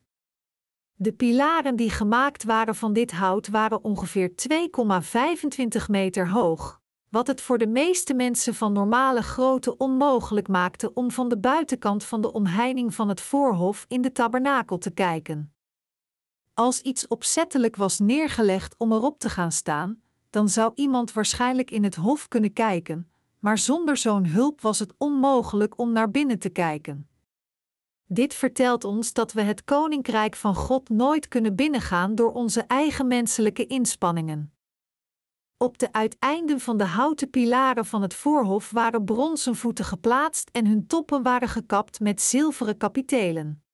De 0.94 1.12
pilaren 1.12 1.76
die 1.76 1.90
gemaakt 1.90 2.44
waren 2.44 2.74
van 2.74 2.92
dit 2.92 3.12
hout 3.12 3.48
waren 3.48 3.84
ongeveer 3.84 4.32
2,25 5.80 5.86
meter 5.86 6.28
hoog, 6.28 6.80
wat 7.10 7.26
het 7.26 7.40
voor 7.40 7.58
de 7.58 7.66
meeste 7.66 8.14
mensen 8.14 8.54
van 8.54 8.72
normale 8.72 9.22
grootte 9.22 9.76
onmogelijk 9.76 10.48
maakte 10.48 10.94
om 10.94 11.10
van 11.10 11.28
de 11.28 11.38
buitenkant 11.38 12.04
van 12.04 12.20
de 12.20 12.32
omheining 12.32 12.94
van 12.94 13.08
het 13.08 13.20
voorhof 13.20 13.84
in 13.88 14.02
de 14.02 14.12
tabernakel 14.12 14.78
te 14.78 14.90
kijken. 14.90 15.52
Als 16.54 16.80
iets 16.80 17.06
opzettelijk 17.06 17.76
was 17.76 17.98
neergelegd 17.98 18.74
om 18.78 18.92
erop 18.92 19.18
te 19.18 19.30
gaan 19.30 19.52
staan, 19.52 20.02
dan 20.30 20.48
zou 20.48 20.72
iemand 20.74 21.12
waarschijnlijk 21.12 21.70
in 21.70 21.84
het 21.84 21.94
hof 21.94 22.28
kunnen 22.28 22.52
kijken, 22.52 23.10
maar 23.38 23.58
zonder 23.58 23.96
zo'n 23.96 24.26
hulp 24.26 24.60
was 24.60 24.78
het 24.78 24.94
onmogelijk 24.98 25.78
om 25.78 25.92
naar 25.92 26.10
binnen 26.10 26.38
te 26.38 26.48
kijken. 26.48 27.08
Dit 28.06 28.34
vertelt 28.34 28.84
ons 28.84 29.12
dat 29.12 29.32
we 29.32 29.40
het 29.40 29.64
koninkrijk 29.64 30.36
van 30.36 30.54
God 30.54 30.88
nooit 30.88 31.28
kunnen 31.28 31.54
binnengaan 31.54 32.14
door 32.14 32.32
onze 32.32 32.60
eigen 32.60 33.06
menselijke 33.06 33.66
inspanningen. 33.66 34.52
Op 35.60 35.78
de 35.78 35.92
uiteinden 35.92 36.60
van 36.60 36.76
de 36.76 36.84
houten 36.84 37.30
pilaren 37.30 37.84
van 37.84 38.02
het 38.02 38.14
voorhof 38.14 38.70
waren 38.70 39.04
bronzen 39.04 39.56
voeten 39.56 39.84
geplaatst 39.84 40.50
en 40.52 40.66
hun 40.66 40.86
toppen 40.86 41.22
waren 41.22 41.48
gekapt 41.48 42.00
met 42.00 42.20
zilveren 42.20 42.76
kapitelen. 42.76 43.64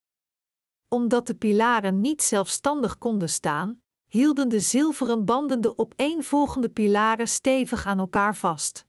Omdat 0.87 1.27
de 1.27 1.35
pilaren 1.35 2.01
niet 2.01 2.23
zelfstandig 2.23 2.97
konden 2.97 3.29
staan, 3.29 3.81
hielden 4.05 4.49
de 4.49 4.59
zilveren 4.59 5.25
banden 5.25 5.61
de 5.61 5.77
opeenvolgende 5.77 6.69
pilaren 6.69 7.27
stevig 7.27 7.85
aan 7.85 7.99
elkaar 7.99 8.35
vast. 8.35 8.85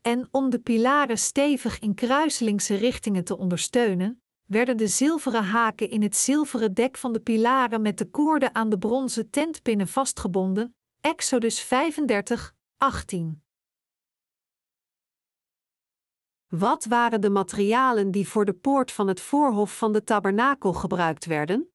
En 0.00 0.28
om 0.30 0.50
de 0.50 0.58
pilaren 0.58 1.18
stevig 1.18 1.78
in 1.78 1.94
kruiselingse 1.94 2.74
richtingen 2.74 3.24
te 3.24 3.36
ondersteunen, 3.38 4.22
werden 4.44 4.76
de 4.76 4.86
zilveren 4.86 5.44
haken 5.44 5.90
in 5.90 6.02
het 6.02 6.16
zilveren 6.16 6.74
dek 6.74 6.96
van 6.96 7.12
de 7.12 7.20
pilaren 7.20 7.82
met 7.82 7.98
de 7.98 8.10
koorden 8.10 8.54
aan 8.54 8.68
de 8.68 8.78
bronzen 8.78 9.30
tentpinnen 9.30 9.88
vastgebonden. 9.88 10.74
Exodus 11.00 11.60
35, 11.60 12.54
18. 12.76 13.42
Wat 16.48 16.84
waren 16.84 17.20
de 17.20 17.30
materialen 17.30 18.10
die 18.10 18.28
voor 18.28 18.44
de 18.44 18.52
poort 18.52 18.92
van 18.92 19.08
het 19.08 19.20
voorhof 19.20 19.78
van 19.78 19.92
de 19.92 20.04
tabernakel 20.04 20.72
gebruikt 20.72 21.24
werden? 21.24 21.72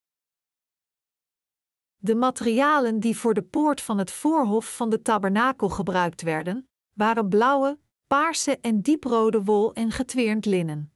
De 1.97 2.15
materialen 2.15 2.99
die 2.99 3.17
voor 3.17 3.33
de 3.33 3.43
poort 3.43 3.81
van 3.81 3.97
het 3.97 4.11
voorhof 4.11 4.75
van 4.75 4.89
de 4.89 5.01
tabernakel 5.01 5.69
gebruikt 5.69 6.21
werden, 6.21 6.69
waren 6.93 7.29
blauwe, 7.29 7.79
paarse 8.07 8.59
en 8.59 8.81
dieprode 8.81 9.43
wol 9.43 9.73
en 9.73 9.91
getweerd 9.91 10.45
linnen. 10.45 10.93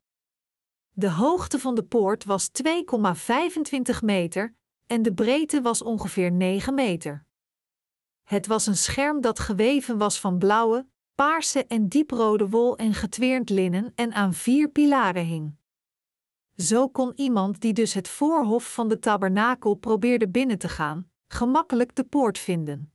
De 0.90 1.10
hoogte 1.10 1.60
van 1.60 1.76
de 1.76 1.84
poort 1.84 2.24
was 2.24 2.50
2,25 2.64 4.00
meter 4.04 4.56
en 4.86 5.02
de 5.02 5.14
breedte 5.14 5.62
was 5.62 5.82
ongeveer 5.82 6.32
9 6.32 6.74
meter. 6.74 7.28
Het 8.30 8.48
was 8.48 8.66
een 8.68 8.78
scherm 8.78 9.22
dat 9.22 9.40
geweven 9.40 9.98
was 9.98 10.20
van 10.20 10.38
blauwe, 10.38 10.88
paarse 11.16 11.66
en 11.66 11.88
dieprode 11.88 12.50
wol 12.50 12.78
en 12.78 12.94
getweerd 12.94 13.50
linnen 13.50 13.92
en 13.96 14.14
aan 14.14 14.34
vier 14.34 14.70
pilaren 14.70 15.26
hing. 15.26 15.56
Zo 16.56 16.88
kon 16.88 17.12
iemand 17.16 17.62
die 17.62 17.74
dus 17.74 17.94
het 17.94 18.08
voorhof 18.08 18.74
van 18.74 18.88
de 18.88 19.00
tabernakel 19.00 19.74
probeerde 19.74 20.28
binnen 20.28 20.58
te 20.58 20.70
gaan, 20.70 21.10
gemakkelijk 21.28 21.96
de 21.96 22.04
poort 22.04 22.38
vinden. 22.38 22.94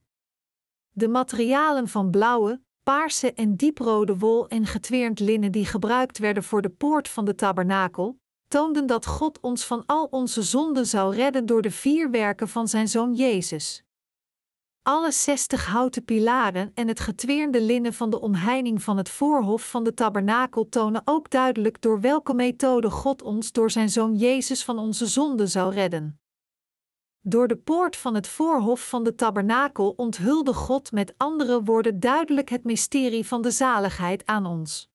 De 0.91 1.09
materialen 1.09 1.89
van 1.89 2.11
blauwe, 2.11 2.61
paarse 2.83 3.33
en 3.33 3.57
dieprode 3.57 4.19
wol 4.19 4.49
en 4.49 4.67
getweerd 4.67 5.21
linnen 5.21 5.53
die 5.53 5.67
gebruikt 5.67 6.19
werden 6.19 6.43
voor 6.43 6.63
de 6.63 6.71
poort 6.71 7.09
van 7.09 7.25
de 7.25 7.35
tabernakel, 7.35 8.19
toonden 8.49 8.87
dat 8.87 9.07
God 9.07 9.41
ons 9.41 9.65
van 9.65 9.83
al 9.87 10.05
onze 10.11 10.43
zonden 10.43 10.87
zou 10.87 11.15
redden 11.15 11.47
door 11.47 11.63
de 11.63 11.71
vier 11.71 12.11
werken 12.11 12.49
van 12.49 12.69
zijn 12.69 12.89
zoon 12.89 13.15
Jezus. 13.15 13.85
Alle 14.87 15.13
zestig 15.13 15.67
houten 15.67 16.05
pilaren 16.05 16.71
en 16.75 16.89
het 16.89 17.01
getweerde 17.01 17.61
linnen 17.61 17.95
van 17.95 18.11
de 18.11 18.21
omheining 18.21 18.83
van 18.83 18.97
het 18.97 19.09
voorhof 19.09 19.71
van 19.71 19.85
de 19.85 19.95
tabernakel 19.95 20.69
tonen 20.69 21.03
ook 21.05 21.31
duidelijk 21.31 21.83
door 21.83 22.01
welke 22.01 22.35
methode 22.35 22.91
God 22.91 23.23
ons 23.23 23.53
door 23.53 23.71
zijn 23.71 23.91
zoon 23.91 24.17
Jezus 24.17 24.65
van 24.65 24.79
onze 24.79 25.07
zonden 25.07 25.49
zou 25.49 25.75
redden. 25.75 26.21
Door 27.21 27.49
de 27.49 27.57
poort 27.57 27.97
van 27.97 28.15
het 28.15 28.29
voorhof 28.29 28.89
van 28.89 29.05
de 29.05 29.15
tabernakel 29.15 29.91
onthulde 29.97 30.55
God 30.55 30.93
met 30.93 31.15
andere 31.17 31.63
woorden 31.63 32.01
duidelijk 32.01 32.49
het 32.49 32.65
mysterie 32.65 33.27
van 33.27 33.43
de 33.43 33.51
zaligheid 33.51 34.27
aan 34.27 34.47
ons. 34.47 34.91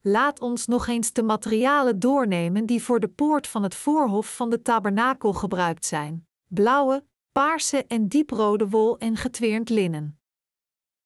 Laat 0.00 0.40
ons 0.40 0.66
nog 0.66 0.86
eens 0.86 1.12
de 1.12 1.22
materialen 1.22 1.98
doornemen 1.98 2.66
die 2.66 2.82
voor 2.82 3.00
de 3.00 3.08
poort 3.08 3.46
van 3.46 3.62
het 3.62 3.74
voorhof 3.74 4.36
van 4.36 4.50
de 4.50 4.62
tabernakel 4.62 5.32
gebruikt 5.32 5.84
zijn: 5.84 6.28
blauwe, 6.46 7.04
paarse 7.38 7.84
en 7.86 8.08
dieprode 8.08 8.68
wol 8.68 8.98
en 8.98 9.16
getweerd 9.16 9.68
linnen. 9.68 10.20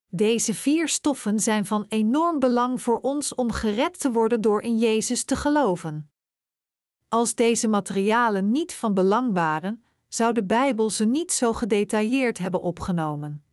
Deze 0.09 0.55
vier 0.55 0.89
stoffen 0.89 1.41
zijn 1.41 1.67
van 1.67 1.85
enorm 1.89 2.39
belang 2.39 2.83
voor 2.83 3.01
ons 3.01 3.35
om 3.35 3.53
gered 3.53 4.01
te 4.01 4.13
worden 4.13 4.41
door 4.41 4.63
in 4.63 4.79
Jezus 4.79 5.25
te 5.25 5.37
geloven. 5.37 6.11
Als 7.09 7.35
deze 7.35 7.69
materialen 7.69 8.51
niet 8.51 8.75
van 8.75 8.95
belang 8.95 9.33
waren, 9.33 9.85
zou 10.09 10.33
de 10.33 10.45
Bijbel 10.45 10.91
ze 10.91 11.05
niet 11.05 11.33
zo 11.33 11.53
gedetailleerd 11.53 12.39
hebben 12.39 12.63
opgenomen. 12.63 13.45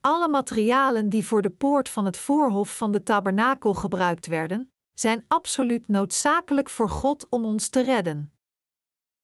Alle 0.00 0.28
materialen 0.28 1.08
die 1.08 1.26
voor 1.26 1.42
de 1.42 1.50
poort 1.50 1.88
van 1.88 2.04
het 2.04 2.16
voorhof 2.16 2.76
van 2.76 2.92
de 2.92 3.02
tabernakel 3.02 3.74
gebruikt 3.74 4.26
werden, 4.26 4.72
zijn 4.94 5.24
absoluut 5.28 5.88
noodzakelijk 5.88 6.70
voor 6.70 6.88
God 6.88 7.26
om 7.28 7.44
ons 7.44 7.68
te 7.68 7.80
redden. 7.80 8.32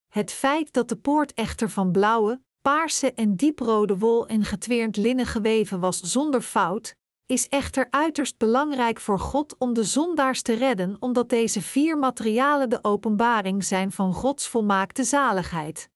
Het 0.07 0.31
feit 0.31 0.73
dat 0.73 0.89
de 0.89 0.97
poort 0.97 1.33
echter 1.33 1.69
van 1.69 1.91
blauwe, 1.91 2.41
paarse 2.61 3.13
en 3.13 3.35
dieprode 3.35 3.97
wol 3.97 4.27
en 4.27 4.43
getweerd 4.43 4.97
linnen 4.97 5.25
geweven 5.25 5.79
was 5.79 5.99
zonder 5.99 6.41
fout, 6.41 6.95
is 7.25 7.47
echter 7.47 7.87
uiterst 7.89 8.37
belangrijk 8.37 8.99
voor 8.99 9.19
God 9.19 9.55
om 9.57 9.73
de 9.73 9.83
zondaars 9.83 10.41
te 10.41 10.53
redden, 10.53 10.97
omdat 10.99 11.29
deze 11.29 11.61
vier 11.61 11.97
materialen 11.97 12.69
de 12.69 12.83
openbaring 12.83 13.63
zijn 13.63 13.91
van 13.91 14.13
Gods 14.13 14.47
volmaakte 14.47 15.03
zaligheid. 15.03 15.89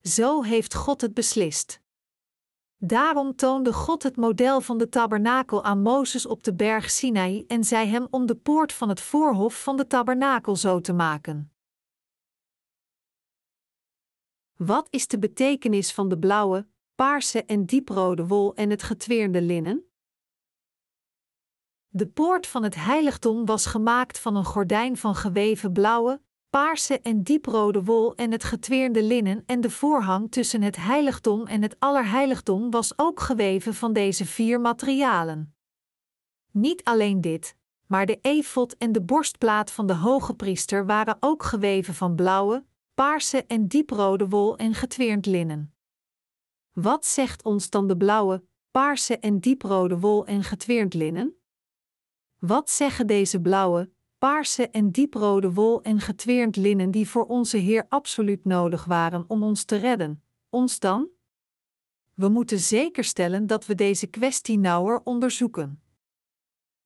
Zo 0.00 0.42
heeft 0.42 0.74
God 0.74 1.00
het 1.00 1.14
beslist. 1.14 1.80
Daarom 2.76 3.36
toonde 3.36 3.72
God 3.72 4.02
het 4.02 4.16
model 4.16 4.60
van 4.60 4.78
de 4.78 4.88
tabernakel 4.88 5.64
aan 5.64 5.82
Mozes 5.82 6.26
op 6.26 6.42
de 6.42 6.54
berg 6.54 6.90
Sinaï 6.90 7.44
en 7.48 7.64
zei 7.64 7.88
hem 7.88 8.06
om 8.10 8.26
de 8.26 8.34
poort 8.34 8.72
van 8.72 8.88
het 8.88 9.00
voorhof 9.00 9.62
van 9.62 9.76
de 9.76 9.86
tabernakel 9.86 10.56
zo 10.56 10.80
te 10.80 10.92
maken. 10.92 11.53
Wat 14.56 14.86
is 14.90 15.06
de 15.08 15.18
betekenis 15.18 15.92
van 15.92 16.08
de 16.08 16.18
blauwe, 16.18 16.66
paarse 16.94 17.44
en 17.44 17.64
dieprode 17.64 18.26
wol 18.26 18.54
en 18.54 18.70
het 18.70 18.82
getweerde 18.82 19.42
linnen? 19.42 19.84
De 21.88 22.06
poort 22.06 22.46
van 22.46 22.62
het 22.62 22.74
heiligdom 22.74 23.44
was 23.44 23.66
gemaakt 23.66 24.18
van 24.18 24.36
een 24.36 24.44
gordijn 24.44 24.96
van 24.96 25.14
geweven 25.14 25.72
blauwe, 25.72 26.20
paarse 26.50 27.00
en 27.00 27.22
dieprode 27.22 27.84
wol 27.84 28.14
en 28.14 28.30
het 28.30 28.44
getweerde 28.44 29.02
linnen 29.02 29.42
en 29.46 29.60
de 29.60 29.70
voorhang 29.70 30.30
tussen 30.30 30.62
het 30.62 30.76
heiligdom 30.76 31.46
en 31.46 31.62
het 31.62 31.76
allerheiligdom 31.78 32.70
was 32.70 32.98
ook 32.98 33.20
geweven 33.20 33.74
van 33.74 33.92
deze 33.92 34.26
vier 34.26 34.60
materialen. 34.60 35.54
Niet 36.50 36.84
alleen 36.84 37.20
dit, 37.20 37.56
maar 37.86 38.06
de 38.06 38.18
efot 38.20 38.76
en 38.76 38.92
de 38.92 39.02
borstplaat 39.02 39.70
van 39.70 39.86
de 39.86 39.94
hoge 39.94 40.34
priester 40.34 40.86
waren 40.86 41.16
ook 41.20 41.42
geweven 41.42 41.94
van 41.94 42.14
blauwe, 42.14 42.64
paarse 42.94 43.44
en 43.46 43.68
dieprode 43.68 44.28
wol 44.28 44.56
en 44.56 44.74
getweerd 44.74 45.26
linnen. 45.26 45.74
Wat 46.72 47.06
zegt 47.06 47.44
ons 47.44 47.70
dan 47.70 47.86
de 47.88 47.96
blauwe, 47.96 48.44
paarse 48.70 49.18
en 49.18 49.40
dieprode 49.40 49.98
wol 49.98 50.26
en 50.26 50.42
getweerd 50.42 50.94
linnen? 50.94 51.36
Wat 52.38 52.70
zeggen 52.70 53.06
deze 53.06 53.40
blauwe, 53.40 53.90
paarse 54.18 54.68
en 54.70 54.90
dieprode 54.90 55.52
wol 55.52 55.82
en 55.82 56.00
getweerd 56.00 56.56
linnen 56.56 56.90
die 56.90 57.08
voor 57.08 57.26
onze 57.26 57.56
Heer 57.56 57.86
absoluut 57.88 58.44
nodig 58.44 58.84
waren 58.84 59.24
om 59.28 59.42
ons 59.42 59.64
te 59.64 59.76
redden, 59.76 60.22
ons 60.50 60.78
dan? 60.78 61.08
We 62.14 62.28
moeten 62.28 62.58
zeker 62.58 63.04
stellen 63.04 63.46
dat 63.46 63.66
we 63.66 63.74
deze 63.74 64.06
kwestie 64.06 64.58
nauwer 64.58 65.00
onderzoeken. 65.04 65.82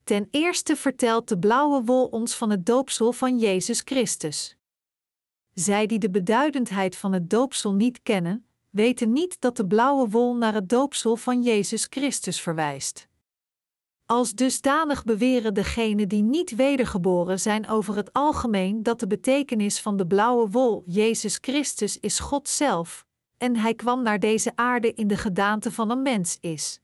Ten 0.05 0.29
eerste 0.31 0.77
vertelt 0.77 1.29
de 1.29 1.39
blauwe 1.39 1.85
wol 1.85 2.07
ons 2.07 2.35
van 2.35 2.51
het 2.51 2.67
doopsel 2.67 3.13
van 3.13 3.39
Jezus 3.39 3.81
Christus. 3.85 4.58
Zij 5.59 5.87
die 5.87 5.99
de 5.99 6.11
beduidendheid 6.11 6.97
van 6.97 7.13
het 7.13 7.31
doopsel 7.31 7.75
niet 7.75 8.03
kennen, 8.03 8.47
weten 8.71 9.13
niet 9.13 9.41
dat 9.41 9.57
de 9.57 9.67
blauwe 9.67 10.09
wol 10.09 10.37
naar 10.37 10.55
het 10.55 10.69
doopsel 10.69 11.17
van 11.17 11.43
Jezus 11.43 11.87
Christus 11.91 12.41
verwijst. 12.41 13.09
Als 14.07 14.35
dusdanig 14.35 15.05
beweren 15.05 15.55
degenen 15.55 16.09
die 16.09 16.23
niet 16.23 16.57
wedergeboren 16.57 17.41
zijn 17.41 17.69
over 17.69 17.97
het 17.97 18.13
algemeen 18.13 18.83
dat 18.83 19.01
de 19.01 19.07
betekenis 19.07 19.81
van 19.81 19.97
de 19.97 20.07
blauwe 20.07 20.49
wol 20.49 20.83
Jezus 20.87 21.39
Christus 21.41 22.01
is 22.01 22.19
God 22.19 22.49
zelf, 22.49 23.07
en 23.37 23.57
hij 23.57 23.75
kwam 23.75 24.03
naar 24.03 24.19
deze 24.19 24.53
aarde 24.55 24.95
in 24.95 25.07
de 25.07 25.17
gedaante 25.17 25.73
van 25.73 25.91
een 25.91 26.03
mens 26.03 26.39
is. 26.41 26.81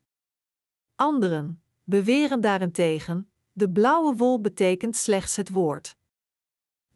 Anderen 0.95 1.63
beweren 1.85 2.41
daarentegen, 2.41 3.31
de 3.53 3.71
blauwe 3.71 4.17
wol 4.17 4.41
betekent 4.41 4.97
slechts 4.97 5.37
het 5.37 5.51
woord. 5.51 5.97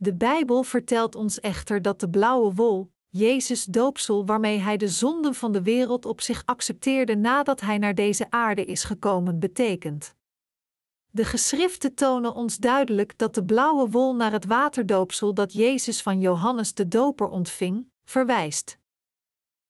De 0.00 0.14
Bijbel 0.14 0.62
vertelt 0.62 1.14
ons 1.14 1.40
echter 1.40 1.82
dat 1.82 2.00
de 2.00 2.08
blauwe 2.08 2.54
wol, 2.54 2.90
Jezus 3.08 3.64
doopsel 3.64 4.26
waarmee 4.26 4.58
hij 4.58 4.76
de 4.76 4.88
zonden 4.88 5.34
van 5.34 5.52
de 5.52 5.62
wereld 5.62 6.06
op 6.06 6.20
zich 6.20 6.42
accepteerde 6.44 7.16
nadat 7.16 7.60
hij 7.60 7.78
naar 7.78 7.94
deze 7.94 8.30
aarde 8.30 8.64
is 8.64 8.84
gekomen, 8.84 9.38
betekent. 9.38 10.14
De 11.10 11.24
geschriften 11.24 11.94
tonen 11.94 12.34
ons 12.34 12.56
duidelijk 12.56 13.18
dat 13.18 13.34
de 13.34 13.44
blauwe 13.44 13.90
wol 13.90 14.14
naar 14.14 14.32
het 14.32 14.44
waterdoopsel 14.44 15.34
dat 15.34 15.52
Jezus 15.52 16.02
van 16.02 16.20
Johannes 16.20 16.74
de 16.74 16.88
Doper 16.88 17.28
ontving, 17.28 17.90
verwijst. 18.04 18.78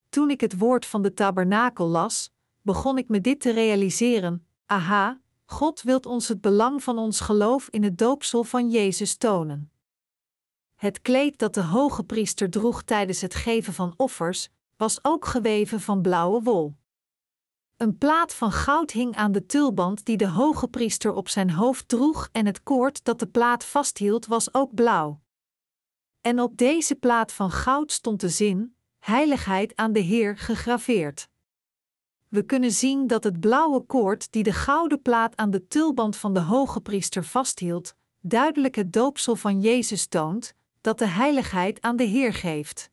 Toen 0.08 0.30
ik 0.30 0.40
het 0.40 0.58
woord 0.58 0.86
van 0.86 1.02
de 1.02 1.14
tabernakel 1.14 1.86
las, 1.86 2.32
begon 2.62 2.98
ik 2.98 3.08
me 3.08 3.20
dit 3.20 3.40
te 3.40 3.50
realiseren: 3.50 4.46
aha, 4.66 5.20
God 5.44 5.82
wilt 5.82 6.06
ons 6.06 6.28
het 6.28 6.40
belang 6.40 6.82
van 6.82 6.98
ons 6.98 7.20
geloof 7.20 7.68
in 7.70 7.82
het 7.82 7.98
doopsel 7.98 8.44
van 8.44 8.70
Jezus 8.70 9.16
tonen. 9.16 9.70
Het 10.78 11.02
kleed 11.02 11.38
dat 11.38 11.54
de 11.54 11.62
hoge 11.62 12.04
priester 12.04 12.50
droeg 12.50 12.82
tijdens 12.82 13.20
het 13.20 13.34
geven 13.34 13.72
van 13.72 13.94
offers, 13.96 14.48
was 14.76 15.04
ook 15.04 15.24
geweven 15.24 15.80
van 15.80 16.02
blauwe 16.02 16.42
wol. 16.42 16.76
Een 17.76 17.98
plaat 17.98 18.34
van 18.34 18.52
goud 18.52 18.90
hing 18.90 19.14
aan 19.14 19.32
de 19.32 19.46
tulband 19.46 20.04
die 20.04 20.16
de 20.16 20.28
hoge 20.28 20.68
priester 20.68 21.12
op 21.12 21.28
zijn 21.28 21.50
hoofd 21.50 21.88
droeg 21.88 22.28
en 22.32 22.46
het 22.46 22.62
koord 22.62 23.04
dat 23.04 23.18
de 23.18 23.26
plaat 23.26 23.64
vasthield 23.64 24.26
was 24.26 24.54
ook 24.54 24.74
blauw. 24.74 25.20
En 26.20 26.40
op 26.40 26.56
deze 26.56 26.94
plaat 26.94 27.32
van 27.32 27.50
goud 27.50 27.92
stond 27.92 28.20
de 28.20 28.28
zin: 28.28 28.76
Heiligheid 28.98 29.76
aan 29.76 29.92
de 29.92 30.00
Heer 30.00 30.36
gegraveerd. 30.36 31.28
We 32.28 32.42
kunnen 32.42 32.72
zien 32.72 33.06
dat 33.06 33.24
het 33.24 33.40
blauwe 33.40 33.80
koord 33.80 34.32
die 34.32 34.42
de 34.42 34.52
gouden 34.52 35.02
plaat 35.02 35.36
aan 35.36 35.50
de 35.50 35.68
tulband 35.68 36.16
van 36.16 36.34
de 36.34 36.40
hoge 36.40 36.80
priester 36.80 37.24
vasthield, 37.24 37.94
duidelijk 38.20 38.74
het 38.74 38.92
doopsel 38.92 39.36
van 39.36 39.60
Jezus 39.60 40.06
toont, 40.06 40.56
dat 40.80 40.98
de 40.98 41.06
heiligheid 41.06 41.80
aan 41.80 41.96
de 41.96 42.04
Heer 42.04 42.32
geeft. 42.32 42.90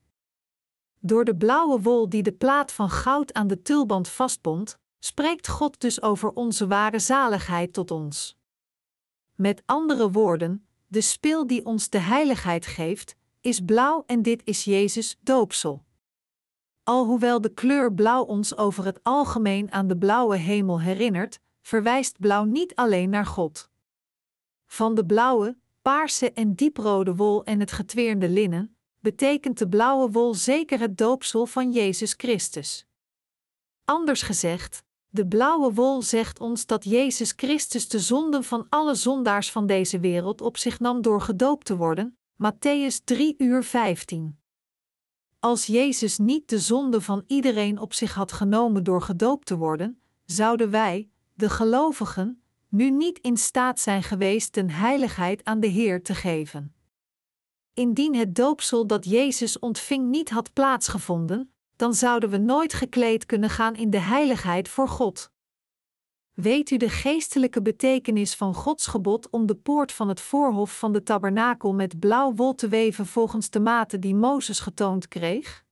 Door 1.00 1.26
de 1.26 1.36
blauwe 1.36 1.82
wol 1.82 2.10
die 2.10 2.24
de 2.24 2.32
plaat 2.32 2.72
van 2.72 2.90
goud 2.90 3.34
aan 3.34 3.48
de 3.48 3.62
tulband 3.62 4.08
vastbond, 4.08 4.78
spreekt 5.00 5.48
God 5.48 5.80
dus 5.80 6.02
over 6.02 6.34
onze 6.34 6.68
ware 6.68 7.00
zaligheid 7.00 7.74
tot 7.74 7.92
ons. 7.92 8.38
Met 9.36 9.64
andere 9.66 10.12
woorden, 10.12 10.68
de 10.88 11.02
spil 11.02 11.48
die 11.48 11.66
ons 11.66 11.90
de 11.90 11.98
heiligheid 11.98 12.66
geeft, 12.66 13.16
is 13.42 13.60
blauw 13.60 14.04
en 14.06 14.22
dit 14.22 14.42
is 14.44 14.64
Jezus 14.64 15.18
doopsel. 15.22 15.84
Alhoewel 16.84 17.42
de 17.42 17.54
kleur 17.54 17.94
blauw 17.94 18.24
ons 18.24 18.58
over 18.58 18.86
het 18.86 19.00
algemeen 19.04 19.72
aan 19.72 19.88
de 19.88 19.98
blauwe 19.98 20.36
hemel 20.36 20.82
herinnert, 20.82 21.40
verwijst 21.62 22.20
blauw 22.20 22.44
niet 22.44 22.76
alleen 22.76 23.10
naar 23.10 23.26
God. 23.26 23.70
Van 24.66 24.96
de 24.96 25.06
blauwe, 25.06 25.58
paarse 25.86 26.32
en 26.32 26.56
dieprode 26.56 27.16
wol 27.16 27.44
en 27.44 27.60
het 27.60 27.72
getweerde 27.72 28.30
linnen, 28.30 28.78
betekent 29.00 29.58
de 29.58 29.68
blauwe 29.68 30.12
wol 30.12 30.34
zeker 30.34 30.80
het 30.80 30.98
doopsel 30.98 31.46
van 31.46 31.72
Jezus 31.72 32.14
Christus. 32.18 32.86
Anders 33.84 34.22
gezegd, 34.22 34.84
de 35.10 35.28
blauwe 35.28 35.74
wol 35.74 36.02
zegt 36.02 36.40
ons 36.40 36.66
dat 36.66 36.84
Jezus 36.84 37.34
Christus 37.36 37.88
de 37.88 38.00
zonden 38.00 38.44
van 38.44 38.66
alle 38.70 38.96
zondaars 38.96 39.52
van 39.52 39.66
deze 39.66 40.00
wereld 40.00 40.42
op 40.42 40.58
zich 40.58 40.80
nam 40.80 41.02
door 41.02 41.22
gedoopt 41.22 41.66
te 41.66 41.76
worden, 41.76 42.18
Matthäus 42.44 43.04
3 43.04 43.36
uur 43.38 43.64
15. 43.64 44.40
Als 45.40 45.66
Jezus 45.66 46.18
niet 46.18 46.50
de 46.50 46.60
zonde 46.60 47.02
van 47.02 47.24
iedereen 47.28 47.80
op 47.80 47.94
zich 47.94 48.14
had 48.14 48.32
genomen 48.32 48.84
door 48.84 49.02
gedoopt 49.02 49.46
te 49.46 49.58
worden, 49.58 50.02
zouden 50.26 50.70
wij, 50.70 51.10
de 51.34 51.50
gelovigen, 51.50 52.44
nu 52.76 52.90
niet 52.90 53.20
in 53.20 53.38
staat 53.38 53.80
zijn 53.80 54.04
geweest 54.04 54.54
de 54.54 54.72
heiligheid 54.72 55.44
aan 55.44 55.60
de 55.60 55.68
Heer 55.68 56.04
te 56.04 56.16
geven. 56.16 56.76
Indien 57.74 58.16
het 58.16 58.36
doopsel 58.36 58.88
dat 58.88 59.06
Jezus 59.06 59.60
ontving 59.60 60.10
niet 60.10 60.30
had 60.30 60.54
plaatsgevonden, 60.54 61.54
dan 61.76 61.94
zouden 61.94 62.30
we 62.30 62.38
nooit 62.38 62.74
gekleed 62.74 63.26
kunnen 63.26 63.50
gaan 63.50 63.76
in 63.76 63.90
de 63.90 64.00
heiligheid 64.00 64.70
voor 64.70 64.88
God. 64.88 65.32
Weet 66.34 66.70
u 66.70 66.78
de 66.78 66.90
geestelijke 66.90 67.62
betekenis 67.62 68.36
van 68.36 68.54
Gods 68.54 68.88
gebod 68.88 69.30
om 69.30 69.46
de 69.46 69.56
poort 69.56 69.92
van 69.92 70.08
het 70.08 70.22
voorhof 70.22 70.80
van 70.80 70.94
de 70.94 71.04
tabernakel 71.04 71.74
met 71.74 72.00
blauw 72.00 72.34
wol 72.34 72.56
te 72.56 72.68
weven 72.68 73.06
volgens 73.06 73.50
de 73.50 73.60
mate 73.60 74.00
die 74.00 74.16
Mozes 74.16 74.60
getoond 74.60 75.08
kreeg? 75.08 75.66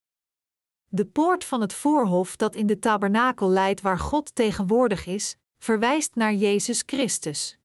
De 0.86 1.06
poort 1.06 1.44
van 1.44 1.60
het 1.60 1.72
voorhof 1.72 2.36
dat 2.36 2.54
in 2.54 2.66
de 2.66 2.78
tabernakel 2.78 3.48
leidt 3.48 3.80
waar 3.80 3.98
God 3.98 4.34
tegenwoordig 4.34 5.06
is, 5.06 5.36
verwijst 5.64 6.14
naar 6.14 6.34
Jezus 6.34 6.82
Christus. 6.86 7.58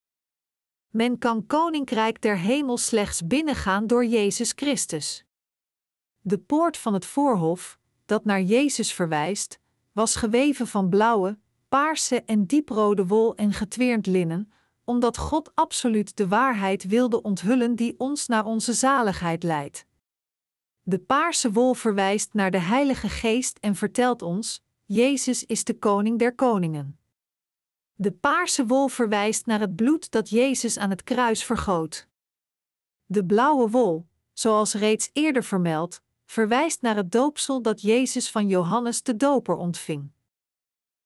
Men 0.89 1.17
kan 1.17 1.45
koninkrijk 1.45 2.21
der 2.21 2.37
hemel 2.37 2.77
slechts 2.77 3.27
binnengaan 3.27 3.87
door 3.87 4.05
Jezus 4.05 4.51
Christus. 4.55 5.25
De 6.21 6.37
poort 6.37 6.77
van 6.77 6.93
het 6.93 7.05
voorhof, 7.05 7.79
dat 8.05 8.25
naar 8.25 8.41
Jezus 8.41 8.93
verwijst, 8.93 9.59
was 9.91 10.15
geweven 10.15 10.67
van 10.67 10.89
blauwe, 10.89 11.37
paarse 11.69 12.23
en 12.23 12.45
dieprode 12.45 13.05
wol 13.05 13.35
en 13.35 13.53
getweerd 13.53 14.05
linnen, 14.05 14.51
omdat 14.83 15.17
God 15.17 15.51
absoluut 15.55 16.17
de 16.17 16.27
waarheid 16.27 16.83
wilde 16.83 17.21
onthullen 17.21 17.75
die 17.75 17.95
ons 17.97 18.27
naar 18.27 18.45
onze 18.45 18.73
zaligheid 18.73 19.43
leidt. 19.43 19.85
De 20.81 20.99
paarse 20.99 21.51
wol 21.51 21.73
verwijst 21.73 22.33
naar 22.33 22.51
de 22.51 22.59
Heilige 22.59 23.09
Geest 23.09 23.57
en 23.57 23.75
vertelt 23.75 24.21
ons: 24.21 24.63
Jezus 24.85 25.45
is 25.45 25.63
de 25.63 25.79
Koning 25.79 26.19
der 26.19 26.35
Koningen. 26.35 26.98
De 28.01 28.11
paarse 28.11 28.65
wol 28.65 28.87
verwijst 28.87 29.45
naar 29.45 29.59
het 29.59 29.75
bloed 29.75 30.11
dat 30.11 30.29
Jezus 30.29 30.77
aan 30.77 30.89
het 30.89 31.03
kruis 31.03 31.43
vergoot. 31.43 32.07
De 33.05 33.25
blauwe 33.25 33.69
wol, 33.69 34.07
zoals 34.33 34.73
reeds 34.73 35.09
eerder 35.13 35.43
vermeld, 35.43 36.01
verwijst 36.25 36.81
naar 36.81 36.95
het 36.95 37.11
doopsel 37.11 37.61
dat 37.61 37.81
Jezus 37.81 38.31
van 38.31 38.47
Johannes 38.47 39.03
de 39.03 39.15
Doper 39.15 39.55
ontving. 39.55 40.11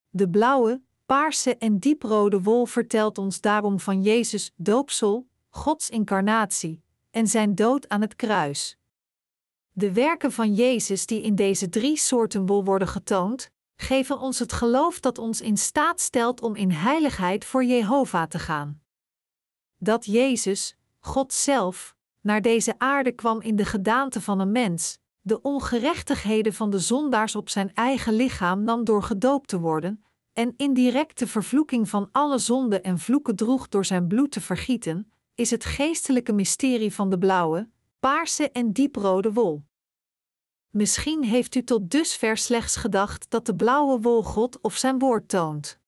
De 0.09 0.29
blauwe, 0.29 0.81
paarse 1.05 1.57
en 1.57 1.79
dieprode 1.79 2.41
wol 2.41 2.65
vertelt 2.65 3.17
ons 3.17 3.41
daarom 3.41 3.79
van 3.79 4.01
Jezus' 4.01 4.51
doopsel, 4.55 5.27
Gods 5.49 5.89
incarnatie 5.89 6.81
en 7.11 7.27
zijn 7.27 7.55
dood 7.55 7.89
aan 7.89 8.01
het 8.01 8.15
kruis. 8.15 8.77
De 9.71 9.93
werken 9.93 10.31
van 10.31 10.53
Jezus 10.53 11.05
die 11.05 11.21
in 11.21 11.35
deze 11.35 11.69
drie 11.69 11.97
soorten 11.97 12.45
wol 12.45 12.63
worden 12.63 12.87
getoond, 12.87 13.51
geven 13.83 14.19
ons 14.19 14.39
het 14.39 14.53
geloof 14.53 14.99
dat 14.99 15.17
ons 15.17 15.41
in 15.41 15.57
staat 15.57 15.99
stelt 15.99 16.41
om 16.41 16.55
in 16.55 16.71
heiligheid 16.71 17.45
voor 17.45 17.63
Jehovah 17.63 18.27
te 18.27 18.39
gaan. 18.39 18.81
Dat 19.77 20.05
Jezus, 20.05 20.77
God 20.99 21.33
zelf, 21.33 21.95
naar 22.21 22.41
deze 22.41 22.75
aarde 22.77 23.11
kwam 23.11 23.41
in 23.41 23.55
de 23.55 23.65
gedaante 23.65 24.21
van 24.21 24.39
een 24.39 24.51
mens, 24.51 24.97
de 25.21 25.41
ongerechtigheden 25.41 26.53
van 26.53 26.69
de 26.69 26.79
zondaars 26.79 27.35
op 27.35 27.49
zijn 27.49 27.73
eigen 27.73 28.13
lichaam 28.13 28.63
nam 28.63 28.83
door 28.83 29.03
gedoopt 29.03 29.47
te 29.47 29.59
worden, 29.59 30.03
en 30.33 30.53
indirect 30.57 31.19
de 31.19 31.27
vervloeking 31.27 31.89
van 31.89 32.09
alle 32.11 32.37
zonden 32.37 32.83
en 32.83 32.99
vloeken 32.99 33.35
droeg 33.35 33.67
door 33.67 33.85
zijn 33.85 34.07
bloed 34.07 34.31
te 34.31 34.41
vergieten, 34.41 35.11
is 35.35 35.51
het 35.51 35.65
geestelijke 35.65 36.33
mysterie 36.33 36.93
van 36.93 37.09
de 37.09 37.17
blauwe, 37.17 37.69
paarse 37.99 38.51
en 38.51 38.71
dieprode 38.71 39.33
wol. 39.33 39.63
Misschien 40.73 41.23
heeft 41.23 41.55
u 41.55 41.63
tot 41.63 41.89
dusver 41.89 42.37
slechts 42.37 42.75
gedacht 42.75 43.25
dat 43.29 43.45
de 43.45 43.55
blauwe 43.55 43.99
wol 43.99 44.23
God 44.23 44.61
of 44.61 44.75
zijn 44.75 44.99
woord 44.99 45.29
toont. 45.29 45.79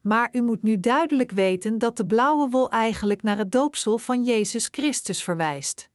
Maar 0.00 0.28
u 0.32 0.42
moet 0.42 0.62
nu 0.62 0.80
duidelijk 0.80 1.30
weten 1.30 1.78
dat 1.78 1.96
de 1.96 2.06
blauwe 2.06 2.48
wol 2.48 2.70
eigenlijk 2.70 3.22
naar 3.22 3.38
het 3.38 3.52
doopsel 3.52 3.98
van 3.98 4.24
Jezus 4.24 4.68
Christus 4.70 5.22
verwijst. 5.22 5.88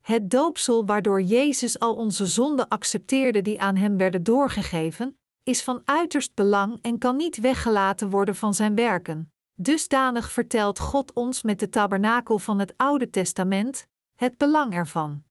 Het 0.00 0.30
doopsel 0.30 0.86
waardoor 0.86 1.22
Jezus 1.22 1.78
al 1.78 1.94
onze 1.94 2.26
zonden 2.26 2.68
accepteerde 2.68 3.42
die 3.42 3.60
aan 3.60 3.76
hem 3.76 3.96
werden 3.96 4.22
doorgegeven, 4.22 5.18
is 5.42 5.62
van 5.62 5.82
uiterst 5.84 6.34
belang 6.34 6.78
en 6.82 6.98
kan 6.98 7.16
niet 7.16 7.36
weggelaten 7.36 8.10
worden 8.10 8.36
van 8.36 8.54
zijn 8.54 8.74
werken. 8.74 9.32
Dusdanig 9.54 10.32
vertelt 10.32 10.78
God 10.78 11.12
ons 11.12 11.42
met 11.42 11.58
de 11.58 11.68
tabernakel 11.68 12.38
van 12.38 12.58
het 12.58 12.74
Oude 12.76 13.10
Testament 13.10 13.86
het 14.14 14.36
belang 14.36 14.74
ervan. 14.74 15.28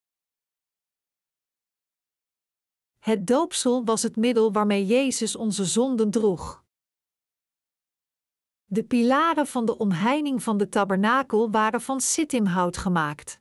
Het 3.00 3.28
doopsel 3.28 3.86
was 3.86 4.04
het 4.04 4.16
middel 4.16 4.52
waarmee 4.52 4.86
Jezus 4.86 5.36
onze 5.36 5.66
zonden 5.66 6.12
droeg. 6.12 6.64
De 8.66 8.84
pilaren 8.84 9.48
van 9.48 9.66
de 9.66 9.78
omheining 9.78 10.44
van 10.44 10.58
de 10.58 10.70
tabernakel 10.70 11.52
waren 11.52 11.82
van 11.82 12.02
sittimhout 12.02 12.78
gemaakt. 12.78 13.40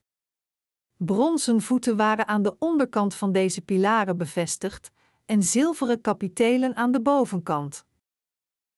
Bronzen 0.97 1.61
voeten 1.61 1.97
waren 1.97 2.27
aan 2.27 2.43
de 2.43 2.57
onderkant 2.59 3.15
van 3.15 3.33
deze 3.33 3.61
pilaren 3.61 4.17
bevestigd 4.17 4.91
en 5.25 5.43
zilveren 5.43 6.01
kapitelen 6.01 6.77
aan 6.77 6.93
de 6.93 7.01
bovenkant. 7.01 7.87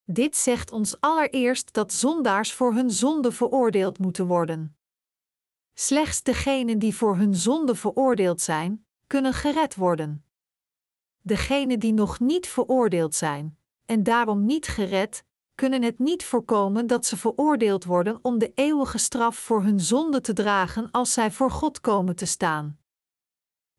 Dit 0.05 0.37
zegt 0.37 0.73
ons 0.73 1.01
allereerst 1.01 1.73
dat 1.73 1.93
zondaars 1.93 2.53
voor 2.53 2.75
hun 2.75 2.91
zonde 2.91 3.33
veroordeeld 3.33 3.99
moeten 3.99 4.27
worden. 4.27 4.77
Slechts 5.75 6.23
degenen 6.23 6.79
die 6.79 6.95
voor 6.95 7.17
hun 7.17 7.35
zonde 7.35 7.75
veroordeeld 7.75 8.41
zijn, 8.41 8.87
kunnen 9.07 9.33
gered 9.33 9.75
worden. 9.75 10.25
Degenen 11.23 11.79
die 11.79 11.93
nog 11.93 12.21
niet 12.21 12.47
veroordeeld 12.47 13.15
zijn, 13.15 13.59
en 13.87 14.03
daarom 14.03 14.45
niet 14.45 14.67
gered, 14.67 15.25
kunnen 15.55 15.83
het 15.83 15.99
niet 15.99 16.25
voorkomen 16.25 16.87
dat 16.87 17.07
ze 17.07 17.17
veroordeeld 17.17 17.85
worden 17.85 18.19
om 18.23 18.39
de 18.39 18.53
eeuwige 18.55 18.99
straf 18.99 19.37
voor 19.37 19.63
hun 19.63 19.81
zonde 19.81 20.21
te 20.21 20.33
dragen 20.33 20.91
als 20.91 21.13
zij 21.13 21.31
voor 21.31 21.51
God 21.51 21.81
komen 21.81 22.17
te 22.17 22.27
staan. 22.27 22.79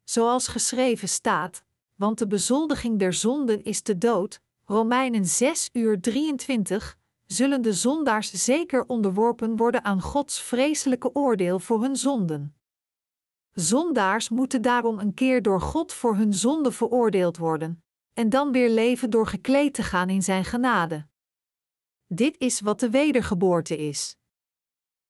Zoals 0.04 0.48
geschreven 0.48 1.10
staat: 1.10 1.64
Want 1.96 2.18
de 2.18 2.28
bezoldiging 2.28 3.00
der 3.00 3.14
zonden 3.14 3.64
is 3.64 3.84
de 3.84 3.98
dood, 3.98 4.42
Romeinen 4.66 5.26
6 5.26 5.70
uur 5.74 6.02
23, 6.02 6.98
zullen 7.26 7.62
de 7.62 7.74
zondaars 7.74 8.32
zeker 8.32 8.84
onderworpen 8.88 9.56
worden 9.56 9.84
aan 9.84 10.02
Gods 10.02 10.42
vreselijke 10.42 11.16
oordeel 11.16 11.60
voor 11.60 11.82
hun 11.82 11.96
zonden. 11.96 12.56
Zondaars 13.54 14.30
moeten 14.30 14.62
daarom 14.62 15.00
een 15.00 15.14
keer 15.14 15.42
door 15.42 15.62
God 15.62 15.94
voor 15.94 16.16
hun 16.16 16.34
zonde 16.34 16.72
veroordeeld 16.72 17.38
worden, 17.38 17.84
en 18.14 18.30
dan 18.30 18.52
weer 18.52 18.70
leven 18.70 19.10
door 19.10 19.28
gekleed 19.28 19.74
te 19.74 19.84
gaan 19.84 20.10
in 20.10 20.24
Zijn 20.24 20.46
genade. 20.46 21.08
Dit 22.08 22.36
is 22.38 22.60
wat 22.60 22.80
de 22.80 22.90
wedergeboorte 22.90 23.78
is. 23.78 24.16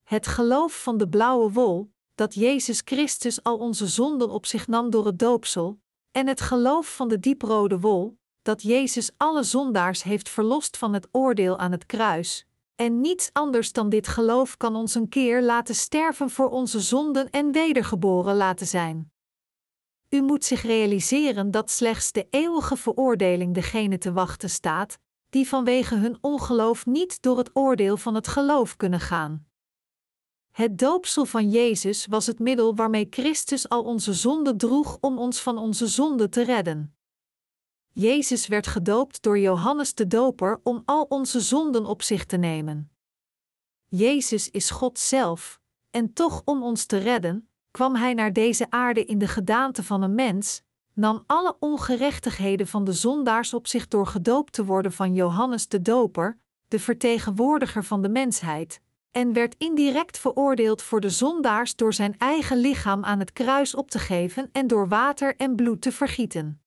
Het 0.03 0.27
geloof 0.27 0.83
van 0.83 0.97
de 0.97 1.09
blauwe 1.09 1.51
wol, 1.51 1.91
dat 2.15 2.33
Jezus 2.33 2.81
Christus 2.85 3.43
al 3.43 3.57
onze 3.57 3.87
zonden 3.87 4.29
op 4.29 4.45
zich 4.45 4.67
nam 4.67 4.89
door 4.89 5.05
het 5.05 5.19
doopsel, 5.19 5.79
en 6.11 6.27
het 6.27 6.41
geloof 6.41 6.95
van 6.95 7.07
de 7.07 7.19
dieprode 7.19 7.79
wol, 7.79 8.19
dat 8.41 8.61
Jezus 8.61 9.11
alle 9.17 9.43
zondaars 9.43 10.03
heeft 10.03 10.29
verlost 10.29 10.77
van 10.77 10.93
het 10.93 11.07
oordeel 11.11 11.57
aan 11.57 11.71
het 11.71 11.85
kruis, 11.85 12.45
en 12.81 13.01
niets 13.01 13.29
anders 13.33 13.71
dan 13.71 13.89
dit 13.89 14.07
geloof 14.07 14.57
kan 14.57 14.75
ons 14.75 14.95
een 14.95 15.09
keer 15.09 15.41
laten 15.41 15.75
sterven 15.75 16.29
voor 16.29 16.49
onze 16.49 16.79
zonden 16.79 17.29
en 17.29 17.51
wedergeboren 17.51 18.35
laten 18.35 18.67
zijn. 18.67 19.11
U 20.09 20.21
moet 20.21 20.45
zich 20.45 20.61
realiseren 20.61 21.51
dat 21.51 21.71
slechts 21.71 22.11
de 22.11 22.27
eeuwige 22.29 22.77
veroordeling 22.77 23.53
degene 23.53 23.97
te 23.97 24.11
wachten 24.11 24.49
staat, 24.49 24.97
die 25.29 25.47
vanwege 25.47 25.95
hun 25.95 26.17
ongeloof 26.21 26.85
niet 26.85 27.21
door 27.21 27.37
het 27.37 27.49
oordeel 27.53 27.97
van 27.97 28.15
het 28.15 28.27
geloof 28.27 28.75
kunnen 28.77 28.99
gaan. 28.99 29.45
Het 30.51 30.77
doopsel 30.77 31.25
van 31.25 31.49
Jezus 31.49 32.05
was 32.05 32.25
het 32.25 32.39
middel 32.39 32.75
waarmee 32.75 33.07
Christus 33.09 33.69
al 33.69 33.83
onze 33.83 34.13
zonden 34.13 34.57
droeg 34.57 34.97
om 35.01 35.17
ons 35.17 35.41
van 35.41 35.57
onze 35.57 35.87
zonden 35.87 36.29
te 36.29 36.43
redden. 36.43 36.95
Jezus 37.93 38.47
werd 38.47 38.67
gedoopt 38.67 39.21
door 39.21 39.39
Johannes 39.39 39.93
de 39.93 40.07
Doper 40.07 40.59
om 40.63 40.81
al 40.85 41.03
onze 41.03 41.39
zonden 41.39 41.85
op 41.85 42.01
zich 42.01 42.25
te 42.25 42.37
nemen. 42.37 42.91
Jezus 43.87 44.49
is 44.49 44.69
God 44.69 44.99
zelf, 44.99 45.59
en 45.89 46.13
toch 46.13 46.41
om 46.45 46.63
ons 46.63 46.85
te 46.85 46.97
redden, 46.97 47.49
kwam 47.71 47.95
Hij 47.95 48.13
naar 48.13 48.33
deze 48.33 48.69
aarde 48.69 49.05
in 49.05 49.17
de 49.17 49.27
gedaante 49.27 49.83
van 49.83 50.01
een 50.01 50.15
mens, 50.15 50.63
nam 50.93 51.23
alle 51.27 51.55
ongerechtigheden 51.59 52.67
van 52.67 52.83
de 52.83 52.93
zondaars 52.93 53.53
op 53.53 53.67
zich 53.67 53.87
door 53.87 54.07
gedoopt 54.07 54.53
te 54.53 54.65
worden 54.65 54.91
van 54.91 55.13
Johannes 55.13 55.67
de 55.67 55.81
Doper, 55.81 56.39
de 56.67 56.79
vertegenwoordiger 56.79 57.83
van 57.83 58.01
de 58.01 58.09
mensheid, 58.09 58.81
en 59.11 59.33
werd 59.33 59.55
indirect 59.57 60.17
veroordeeld 60.17 60.81
voor 60.81 61.01
de 61.01 61.09
zondaars 61.09 61.75
door 61.75 61.93
zijn 61.93 62.17
eigen 62.17 62.57
lichaam 62.57 63.03
aan 63.03 63.19
het 63.19 63.33
kruis 63.33 63.75
op 63.75 63.91
te 63.91 63.99
geven 63.99 64.49
en 64.51 64.67
door 64.67 64.87
water 64.87 65.35
en 65.35 65.55
bloed 65.55 65.81
te 65.81 65.91
vergieten. 65.91 66.61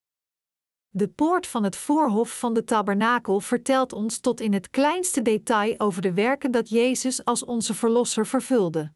De 0.96 1.08
poort 1.08 1.46
van 1.46 1.64
het 1.64 1.76
voorhof 1.76 2.38
van 2.38 2.54
de 2.54 2.64
tabernakel 2.64 3.40
vertelt 3.40 3.92
ons 3.92 4.18
tot 4.18 4.40
in 4.40 4.52
het 4.52 4.70
kleinste 4.70 5.22
detail 5.22 5.74
over 5.78 6.02
de 6.02 6.12
werken 6.12 6.50
dat 6.50 6.68
Jezus 6.68 7.24
als 7.24 7.44
onze 7.44 7.74
Verlosser 7.74 8.26
vervulde. 8.26 8.92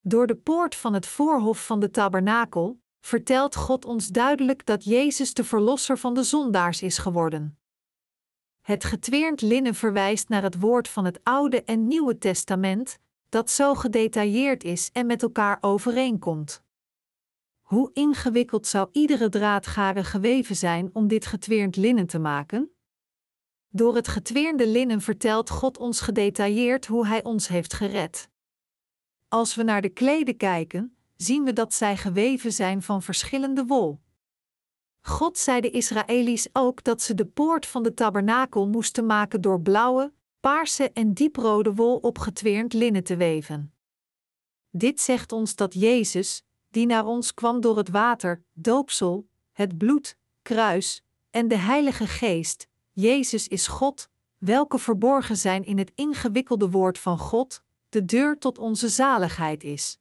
Door 0.00 0.26
de 0.26 0.36
poort 0.36 0.74
van 0.74 0.94
het 0.94 1.06
voorhof 1.06 1.66
van 1.66 1.80
de 1.80 1.90
tabernakel 1.90 2.80
vertelt 3.00 3.56
God 3.56 3.84
ons 3.84 4.08
duidelijk 4.08 4.66
dat 4.66 4.84
Jezus 4.84 5.34
de 5.34 5.44
Verlosser 5.44 5.98
van 5.98 6.14
de 6.14 6.22
zondaars 6.22 6.82
is 6.82 6.98
geworden. 6.98 7.58
Het 8.60 8.84
getweerd 8.84 9.40
linnen 9.40 9.74
verwijst 9.74 10.28
naar 10.28 10.42
het 10.42 10.60
woord 10.60 10.88
van 10.88 11.04
het 11.04 11.20
Oude 11.22 11.62
en 11.62 11.86
Nieuwe 11.86 12.18
Testament, 12.18 12.98
dat 13.28 13.50
zo 13.50 13.74
gedetailleerd 13.74 14.64
is 14.64 14.90
en 14.92 15.06
met 15.06 15.22
elkaar 15.22 15.58
overeenkomt. 15.60 16.61
Hoe 17.72 17.90
ingewikkeld 17.92 18.66
zou 18.66 18.88
iedere 18.92 19.28
draadgaren 19.28 20.04
geweven 20.04 20.56
zijn 20.56 20.90
om 20.92 21.08
dit 21.08 21.26
getweerd 21.26 21.76
linnen 21.76 22.06
te 22.06 22.18
maken? 22.18 22.72
Door 23.68 23.94
het 23.94 24.08
getweerde 24.08 24.66
linnen 24.66 25.00
vertelt 25.00 25.50
God 25.50 25.78
ons 25.78 26.00
gedetailleerd 26.00 26.86
hoe 26.86 27.06
Hij 27.06 27.24
ons 27.24 27.48
heeft 27.48 27.72
gered. 27.72 28.28
Als 29.28 29.54
we 29.54 29.62
naar 29.62 29.80
de 29.80 29.88
kleden 29.88 30.36
kijken, 30.36 30.96
zien 31.16 31.44
we 31.44 31.52
dat 31.52 31.74
zij 31.74 31.96
geweven 31.96 32.52
zijn 32.52 32.82
van 32.82 33.02
verschillende 33.02 33.64
wol. 33.64 34.00
God 35.00 35.38
zei 35.38 35.60
de 35.60 35.70
Israëli's 35.70 36.48
ook 36.52 36.84
dat 36.84 37.02
ze 37.02 37.14
de 37.14 37.26
poort 37.26 37.66
van 37.66 37.82
de 37.82 37.94
tabernakel 37.94 38.68
moesten 38.68 39.06
maken 39.06 39.40
door 39.40 39.60
blauwe, 39.60 40.12
paarse 40.40 40.90
en 40.90 41.12
dieprode 41.12 41.74
wol 41.74 41.96
op 41.96 42.18
getweerd 42.18 42.72
linnen 42.72 43.04
te 43.04 43.16
weven. 43.16 43.74
Dit 44.70 45.00
zegt 45.00 45.32
ons 45.32 45.54
dat 45.54 45.74
Jezus, 45.74 46.44
die 46.72 46.86
naar 46.86 47.06
ons 47.06 47.34
kwam 47.34 47.60
door 47.60 47.76
het 47.76 47.88
water, 47.88 48.42
doopsel, 48.52 49.28
het 49.52 49.78
bloed, 49.78 50.16
kruis 50.42 51.02
en 51.30 51.48
de 51.48 51.56
Heilige 51.56 52.06
Geest, 52.06 52.68
Jezus 52.92 53.48
is 53.48 53.66
God, 53.66 54.08
welke 54.38 54.78
verborgen 54.78 55.36
zijn 55.36 55.64
in 55.64 55.78
het 55.78 55.92
ingewikkelde 55.94 56.70
woord 56.70 56.98
van 56.98 57.18
God, 57.18 57.62
de 57.88 58.04
deur 58.04 58.38
tot 58.38 58.58
onze 58.58 58.88
zaligheid 58.88 59.64
is. 59.64 59.98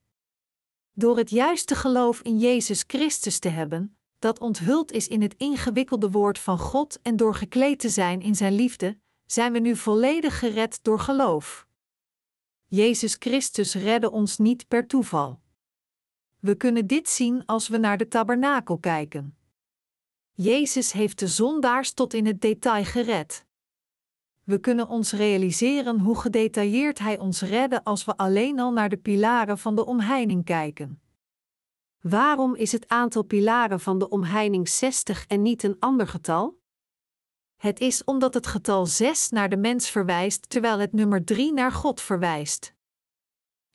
Door 0.94 1.18
het 1.18 1.30
juiste 1.30 1.76
geloof 1.76 2.22
in 2.22 2.40
Jezus 2.40 2.84
Christus 2.88 3.40
te 3.40 3.50
hebben, 3.50 3.98
dat 4.20 4.40
onthuld 4.40 4.92
is 4.92 5.08
in 5.08 5.22
het 5.22 5.34
ingewikkelde 5.38 6.12
woord 6.12 6.40
van 6.40 6.60
God 6.60 7.00
en 7.02 7.16
door 7.16 7.36
gekleed 7.36 7.80
te 7.80 7.90
zijn 7.90 8.22
in 8.22 8.36
Zijn 8.36 8.54
liefde, 8.54 8.98
zijn 9.26 9.52
we 9.54 9.60
nu 9.60 9.76
volledig 9.76 10.40
gered 10.40 10.80
door 10.82 11.00
geloof. 11.00 11.68
Jezus 12.66 13.16
Christus 13.20 13.74
redde 13.74 14.12
ons 14.12 14.38
niet 14.38 14.68
per 14.68 14.88
toeval. 14.88 15.40
We 16.42 16.56
kunnen 16.56 16.88
dit 16.88 17.10
zien 17.10 17.46
als 17.46 17.68
we 17.68 17.78
naar 17.78 17.98
de 17.98 18.08
tabernakel 18.08 18.78
kijken. 18.78 19.38
Jezus 20.32 20.92
heeft 20.92 21.20
de 21.20 21.28
zondaars 21.28 21.94
tot 21.94 22.14
in 22.14 22.26
het 22.26 22.42
detail 22.42 22.84
gered. 22.84 23.46
We 24.44 24.60
kunnen 24.60 24.88
ons 24.88 25.12
realiseren 25.12 26.00
hoe 26.00 26.18
gedetailleerd 26.18 27.00
Hij 27.00 27.20
ons 27.20 27.42
redde 27.42 27.84
als 27.84 28.06
we 28.06 28.18
alleen 28.18 28.60
al 28.60 28.72
naar 28.72 28.90
de 28.90 28.98
pilaren 28.98 29.58
van 29.58 29.76
de 29.76 29.86
omheining 29.86 30.46
kijken. 30.46 31.02
Waarom 32.00 32.56
is 32.56 32.72
het 32.72 32.88
aantal 32.88 33.24
pilaren 33.24 33.80
van 33.80 34.00
de 34.00 34.10
omheining 34.10 34.70
60 34.70 35.26
en 35.28 35.42
niet 35.42 35.64
een 35.64 35.76
ander 35.80 36.08
getal? 36.08 36.60
Het 37.58 37.80
is 37.80 38.04
omdat 38.04 38.34
het 38.34 38.48
getal 38.48 38.86
6 38.86 39.30
naar 39.30 39.50
de 39.50 39.58
mens 39.58 39.90
verwijst, 39.90 40.50
terwijl 40.50 40.80
het 40.80 40.94
nummer 40.94 41.26
3 41.26 41.54
naar 41.54 41.72
God 41.72 42.02
verwijst. 42.02 42.74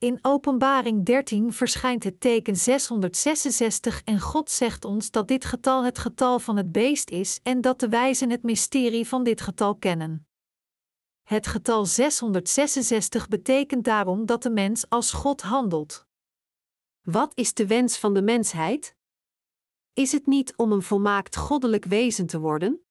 In 0.06 0.18
Openbaring 0.22 1.04
13 1.04 1.52
verschijnt 1.52 2.04
het 2.04 2.20
teken 2.20 2.56
666 2.56 4.02
en 4.04 4.20
God 4.20 4.50
zegt 4.50 4.84
ons 4.84 5.10
dat 5.10 5.28
dit 5.28 5.44
getal 5.44 5.84
het 5.84 5.98
getal 5.98 6.38
van 6.38 6.56
het 6.56 6.72
beest 6.72 7.10
is 7.10 7.40
en 7.42 7.60
dat 7.60 7.80
de 7.80 7.88
wijzen 7.88 8.30
het 8.30 8.42
mysterie 8.42 9.06
van 9.08 9.24
dit 9.24 9.40
getal 9.40 9.76
kennen. 9.76 10.28
Het 11.22 11.46
getal 11.46 11.86
666 11.86 13.28
betekent 13.28 13.84
daarom 13.84 14.26
dat 14.26 14.42
de 14.42 14.50
mens 14.50 14.88
als 14.88 15.12
God 15.12 15.42
handelt. 15.42 16.06
Wat 17.00 17.32
is 17.34 17.54
de 17.54 17.66
wens 17.66 17.98
van 17.98 18.14
de 18.14 18.22
mensheid? 18.22 18.96
Is 19.92 20.12
het 20.12 20.26
niet 20.26 20.56
om 20.56 20.72
een 20.72 20.82
volmaakt 20.82 21.36
goddelijk 21.36 21.84
wezen 21.84 22.26
te 22.26 22.38
worden? 22.38 22.86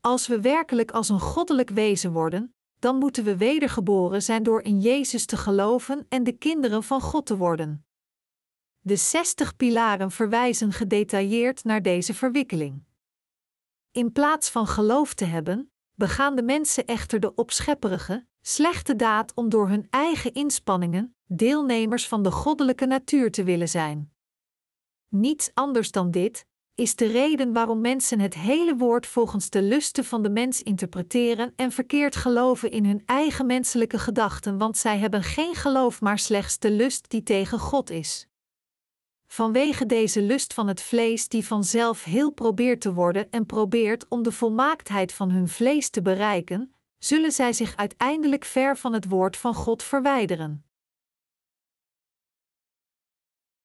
Als 0.00 0.26
we 0.26 0.40
werkelijk 0.40 0.90
als 0.90 1.08
een 1.08 1.20
goddelijk 1.20 1.70
wezen 1.70 2.12
worden, 2.12 2.53
dan 2.84 2.96
moeten 2.98 3.24
we 3.24 3.36
wedergeboren 3.36 4.22
zijn 4.22 4.42
door 4.42 4.62
in 4.62 4.80
Jezus 4.80 5.26
te 5.26 5.36
geloven 5.36 6.06
en 6.08 6.24
de 6.24 6.32
kinderen 6.32 6.82
van 6.82 7.00
God 7.00 7.26
te 7.26 7.36
worden. 7.36 7.86
De 8.80 8.96
60 8.96 9.56
pilaren 9.56 10.10
verwijzen 10.10 10.72
gedetailleerd 10.72 11.64
naar 11.64 11.82
deze 11.82 12.14
verwikkeling. 12.14 12.84
In 13.90 14.12
plaats 14.12 14.50
van 14.50 14.66
geloof 14.66 15.14
te 15.14 15.24
hebben, 15.24 15.72
begaan 15.94 16.36
de 16.36 16.42
mensen 16.42 16.86
echter 16.86 17.20
de 17.20 17.34
opschepperige, 17.34 18.26
slechte 18.40 18.96
daad 18.96 19.34
om 19.34 19.48
door 19.48 19.68
hun 19.68 19.86
eigen 19.90 20.32
inspanningen 20.32 21.16
deelnemers 21.26 22.08
van 22.08 22.22
de 22.22 22.30
goddelijke 22.30 22.86
natuur 22.86 23.30
te 23.30 23.44
willen 23.44 23.68
zijn. 23.68 24.12
Niets 25.08 25.50
anders 25.54 25.90
dan 25.90 26.10
dit 26.10 26.46
is 26.74 26.96
de 26.96 27.06
reden 27.06 27.52
waarom 27.52 27.80
mensen 27.80 28.20
het 28.20 28.34
hele 28.34 28.76
woord 28.76 29.06
volgens 29.06 29.50
de 29.50 29.62
lusten 29.62 30.04
van 30.04 30.22
de 30.22 30.30
mens 30.30 30.62
interpreteren 30.62 31.52
en 31.56 31.72
verkeerd 31.72 32.16
geloven 32.16 32.70
in 32.70 32.84
hun 32.84 33.02
eigen 33.06 33.46
menselijke 33.46 33.98
gedachten, 33.98 34.58
want 34.58 34.76
zij 34.76 34.98
hebben 34.98 35.22
geen 35.22 35.54
geloof, 35.54 36.00
maar 36.00 36.18
slechts 36.18 36.58
de 36.58 36.70
lust 36.70 37.10
die 37.10 37.22
tegen 37.22 37.58
God 37.58 37.90
is. 37.90 38.28
Vanwege 39.26 39.86
deze 39.86 40.22
lust 40.22 40.54
van 40.54 40.68
het 40.68 40.82
vlees, 40.82 41.28
die 41.28 41.46
vanzelf 41.46 42.04
heel 42.04 42.30
probeert 42.30 42.80
te 42.80 42.92
worden 42.92 43.30
en 43.30 43.46
probeert 43.46 44.08
om 44.08 44.22
de 44.22 44.32
volmaaktheid 44.32 45.12
van 45.12 45.30
hun 45.30 45.48
vlees 45.48 45.90
te 45.90 46.02
bereiken, 46.02 46.74
zullen 46.98 47.32
zij 47.32 47.52
zich 47.52 47.76
uiteindelijk 47.76 48.44
ver 48.44 48.76
van 48.76 48.92
het 48.92 49.08
woord 49.08 49.36
van 49.36 49.54
God 49.54 49.82
verwijderen. 49.82 50.64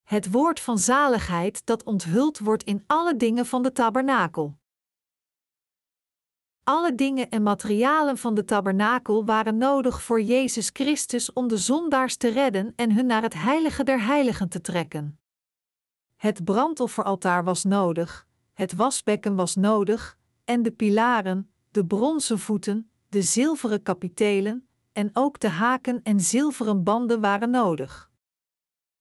Het 0.09 0.31
woord 0.31 0.59
van 0.59 0.77
zaligheid 0.77 1.65
dat 1.65 1.83
onthuld 1.83 2.39
wordt 2.39 2.63
in 2.63 2.83
alle 2.87 3.15
dingen 3.15 3.45
van 3.45 3.63
de 3.63 3.71
tabernakel. 3.71 4.57
Alle 6.63 6.95
dingen 6.95 7.29
en 7.29 7.43
materialen 7.43 8.17
van 8.17 8.35
de 8.35 8.45
tabernakel 8.45 9.25
waren 9.25 9.57
nodig 9.57 10.01
voor 10.01 10.21
Jezus 10.21 10.69
Christus 10.73 11.33
om 11.33 11.47
de 11.47 11.57
zondaars 11.57 12.15
te 12.15 12.27
redden 12.29 12.73
en 12.75 12.93
hun 12.93 13.05
naar 13.05 13.21
het 13.21 13.33
heilige 13.33 13.83
der 13.83 14.01
heiligen 14.01 14.49
te 14.49 14.61
trekken. 14.61 15.19
Het 16.15 16.43
brandofferaltaar 16.43 17.43
was 17.43 17.63
nodig, 17.63 18.27
het 18.53 18.73
wasbekken 18.75 19.35
was 19.35 19.55
nodig, 19.55 20.17
en 20.45 20.63
de 20.63 20.71
pilaren, 20.71 21.51
de 21.71 21.85
bronzen 21.85 22.39
voeten, 22.39 22.91
de 23.09 23.21
zilveren 23.21 23.83
kapitelen, 23.83 24.67
en 24.91 25.09
ook 25.13 25.39
de 25.39 25.49
haken 25.49 26.03
en 26.03 26.19
zilveren 26.19 26.83
banden 26.83 27.21
waren 27.21 27.49
nodig. 27.49 28.08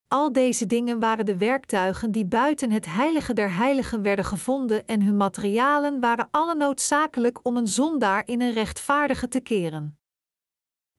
Al 0.08 0.32
deze 0.32 0.66
dingen 0.66 0.98
waren 0.98 1.26
de 1.26 1.36
werktuigen 1.36 2.12
die 2.12 2.26
buiten 2.26 2.70
het 2.70 2.86
heilige 2.86 3.32
der 3.32 3.54
heiligen 3.54 4.02
werden 4.02 4.24
gevonden 4.24 4.86
en 4.86 5.02
hun 5.02 5.16
materialen 5.16 6.00
waren 6.00 6.28
alle 6.30 6.54
noodzakelijk 6.54 7.38
om 7.42 7.56
een 7.56 7.66
zondaar 7.66 8.22
in 8.26 8.40
een 8.40 8.52
rechtvaardige 8.52 9.28
te 9.28 9.40
keren. 9.40 9.98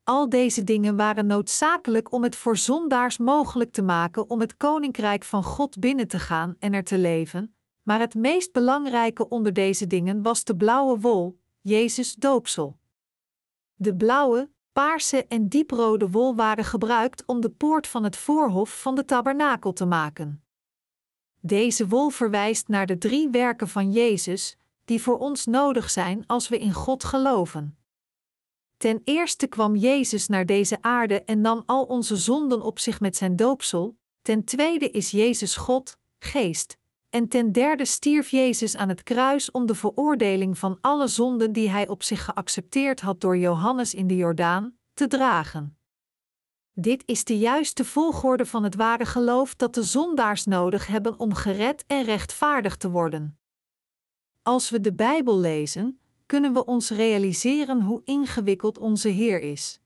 Al 0.04 0.30
deze 0.30 0.64
dingen 0.64 0.96
waren 0.96 1.26
noodzakelijk 1.26 2.12
om 2.12 2.24
het 2.24 2.36
voor 2.36 2.58
zondaars 2.58 3.18
mogelijk 3.18 3.72
te 3.72 3.82
maken 3.82 4.30
om 4.30 4.40
het 4.40 4.58
koninkrijk 4.58 5.24
van 5.24 5.44
God 5.44 5.80
binnen 5.80 6.08
te 6.08 6.20
gaan 6.20 6.56
en 6.60 6.74
er 6.74 6.84
te 6.84 6.98
leven, 6.98 7.56
maar 7.84 8.00
het 8.00 8.16
meest 8.16 8.52
belangrijke 8.52 9.30
onder 9.30 9.54
deze 9.54 9.88
dingen 9.88 10.22
was 10.22 10.44
de 10.44 10.56
blauwe 10.56 11.00
wol, 11.00 11.40
Jezus 11.62 12.16
doopsel. 12.16 12.78
De 13.76 13.96
blauwe, 13.96 14.50
paarse 14.74 15.26
en 15.28 15.48
dieprode 15.48 16.10
wol 16.10 16.36
waren 16.36 16.66
gebruikt 16.66 17.24
om 17.26 17.42
de 17.42 17.50
poort 17.50 17.88
van 17.88 18.04
het 18.04 18.16
voorhof 18.18 18.82
van 18.82 18.96
de 18.96 19.06
tabernakel 19.06 19.74
te 19.74 19.86
maken. 19.86 20.44
Deze 21.40 21.88
wol 21.88 22.10
verwijst 22.10 22.68
naar 22.68 22.86
de 22.86 22.98
drie 22.98 23.30
werken 23.30 23.68
van 23.68 23.92
Jezus, 23.92 24.58
die 24.86 25.02
voor 25.02 25.18
ons 25.18 25.46
nodig 25.46 25.90
zijn 25.90 26.24
als 26.28 26.50
we 26.50 26.60
in 26.60 26.74
God 26.74 27.04
geloven. 27.04 27.78
Ten 28.78 29.02
eerste 29.04 29.48
kwam 29.48 29.76
Jezus 29.76 30.28
naar 30.28 30.46
deze 30.46 30.82
aarde 30.82 31.24
en 31.24 31.42
nam 31.42 31.64
al 31.66 31.84
onze 31.84 32.16
zonden 32.16 32.62
op 32.62 32.80
zich 32.80 33.00
met 33.00 33.16
zijn 33.16 33.36
doopsel, 33.36 33.98
ten 34.22 34.44
tweede 34.44 34.90
is 34.90 35.12
Jezus 35.12 35.56
God, 35.56 35.98
Geest, 36.20 36.78
en 37.10 37.28
ten 37.28 37.52
derde 37.52 37.86
stierf 37.86 38.30
Jezus 38.30 38.76
aan 38.76 38.90
het 38.90 39.04
kruis 39.04 39.52
om 39.52 39.66
de 39.66 39.76
veroordeling 39.76 40.58
van 40.58 40.78
alle 40.82 41.08
zonden 41.08 41.52
die 41.52 41.70
hij 41.70 41.88
op 41.88 42.04
zich 42.04 42.26
geaccepteerd 42.26 43.02
had 43.02 43.22
door 43.22 43.38
Johannes 43.38 43.94
in 43.94 44.08
de 44.08 44.16
Jordaan, 44.16 44.78
te 44.94 45.08
dragen. 45.08 45.78
Dit 46.74 47.04
is 47.06 47.24
de 47.24 47.38
juiste 47.38 47.86
volgorde 47.86 48.46
van 48.46 48.64
het 48.64 48.76
ware 48.76 49.06
geloof 49.06 49.56
dat 49.56 49.74
de 49.74 49.84
zondaars 49.84 50.46
nodig 50.46 50.88
hebben 50.88 51.20
om 51.20 51.34
gered 51.34 51.84
en 51.88 52.04
rechtvaardig 52.04 52.78
te 52.78 52.90
worden. 52.90 53.40
Als 54.42 54.70
we 54.70 54.82
de 54.82 54.94
Bijbel 54.94 55.40
lezen, 55.40 56.00
kunnen 56.26 56.54
we 56.54 56.66
ons 56.66 56.90
realiseren 56.90 57.82
hoe 57.82 58.02
ingewikkeld 58.04 58.78
onze 58.78 59.10
Heer 59.10 59.42
is. 59.42 59.80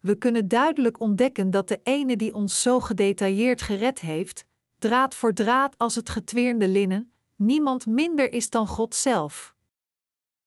We 0.00 0.14
kunnen 0.14 0.48
duidelijk 0.48 1.00
ontdekken 1.00 1.50
dat 1.50 1.68
de 1.68 1.80
ene 1.82 2.16
die 2.16 2.34
ons 2.34 2.62
zo 2.62 2.80
gedetailleerd 2.80 3.62
gered 3.62 4.00
heeft, 4.00 4.44
draad 4.80 5.14
voor 5.14 5.32
draad 5.32 5.78
als 5.78 5.94
het 5.94 6.10
getweerde 6.10 6.68
linnen, 6.68 7.12
niemand 7.36 7.86
minder 7.86 8.32
is 8.32 8.50
dan 8.50 8.66
God 8.66 8.94
zelf. 8.94 9.54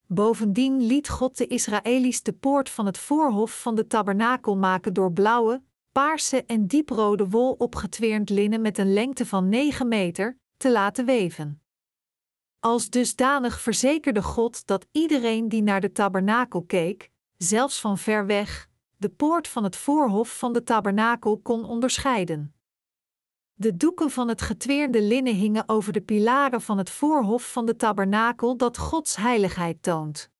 Bovendien 0.06 0.86
liet 0.86 1.08
God 1.08 1.36
de 1.36 1.46
Israëli's 1.46 2.22
de 2.22 2.32
poort 2.32 2.70
van 2.70 2.86
het 2.86 2.98
voorhof 2.98 3.60
van 3.60 3.74
de 3.74 3.86
tabernakel 3.86 4.56
maken 4.56 4.92
door 4.92 5.12
blauwe, 5.12 5.62
paarse 5.92 6.44
en 6.44 6.66
dieprode 6.66 7.28
wol 7.28 7.52
opgetweerd 7.52 8.30
linnen 8.30 8.60
met 8.60 8.78
een 8.78 8.92
lengte 8.92 9.26
van 9.26 9.48
9 9.48 9.88
meter, 9.88 10.38
te 10.56 10.72
laten 10.72 11.04
weven. 11.04 11.62
Als 12.60 12.90
dusdanig 12.90 13.60
verzekerde 13.60 14.22
God 14.22 14.66
dat 14.66 14.86
iedereen 14.92 15.48
die 15.48 15.62
naar 15.62 15.80
de 15.80 15.92
tabernakel 15.92 16.62
keek, 16.62 17.10
zelfs 17.36 17.80
van 17.80 17.98
ver 17.98 18.26
weg, 18.26 18.68
de 18.96 19.08
poort 19.08 19.48
van 19.48 19.64
het 19.64 19.76
voorhof 19.76 20.38
van 20.38 20.52
de 20.52 20.62
tabernakel 20.62 21.38
kon 21.38 21.64
onderscheiden. 21.64 22.53
De 23.56 23.76
doeken 23.76 24.10
van 24.10 24.28
het 24.28 24.42
getweerde 24.42 25.02
linnen 25.02 25.34
hingen 25.34 25.68
over 25.68 25.92
de 25.92 26.00
pilaren 26.00 26.60
van 26.60 26.78
het 26.78 26.90
voorhof 26.90 27.52
van 27.52 27.66
de 27.66 27.76
tabernakel 27.76 28.56
dat 28.56 28.78
Gods 28.78 29.16
heiligheid 29.16 29.82
toont. 29.82 30.30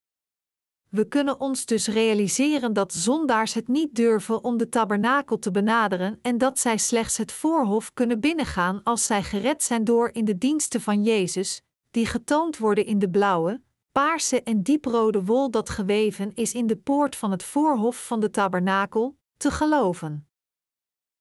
We 0.89 1.09
kunnen 1.09 1.41
ons 1.41 1.67
dus 1.67 1.87
realiseren 1.87 2.73
dat 2.73 2.93
zondaars 2.93 3.55
het 3.55 3.69
niet 3.69 3.95
durven 3.95 4.45
om 4.45 4.57
de 4.57 4.69
tabernakel 4.69 5.39
te 5.39 5.51
benaderen 5.51 6.19
en 6.23 6.39
dat 6.39 6.59
zij 6.59 6.79
slechts 6.79 7.17
het 7.17 7.33
voorhof 7.33 7.93
kunnen 7.93 8.21
binnengaan 8.21 8.81
als 8.83 9.07
zij 9.07 9.23
gered 9.23 9.63
zijn 9.63 9.85
door 9.85 10.11
in 10.13 10.25
de 10.25 10.39
diensten 10.39 10.81
van 10.81 11.03
Jezus, 11.03 11.63
die 11.91 12.07
getoond 12.07 12.59
worden 12.59 12.87
in 12.87 12.99
de 12.99 13.11
blauwe, 13.11 13.63
paarse 13.93 14.43
en 14.43 14.63
dieprode 14.63 15.25
wol 15.25 15.51
dat 15.51 15.71
geweven 15.71 16.35
is 16.35 16.55
in 16.55 16.67
de 16.67 16.77
poort 16.77 17.17
van 17.17 17.31
het 17.31 17.43
voorhof 17.43 18.07
van 18.07 18.21
de 18.21 18.31
tabernakel, 18.31 19.17
te 19.37 19.51
geloven. 19.51 20.29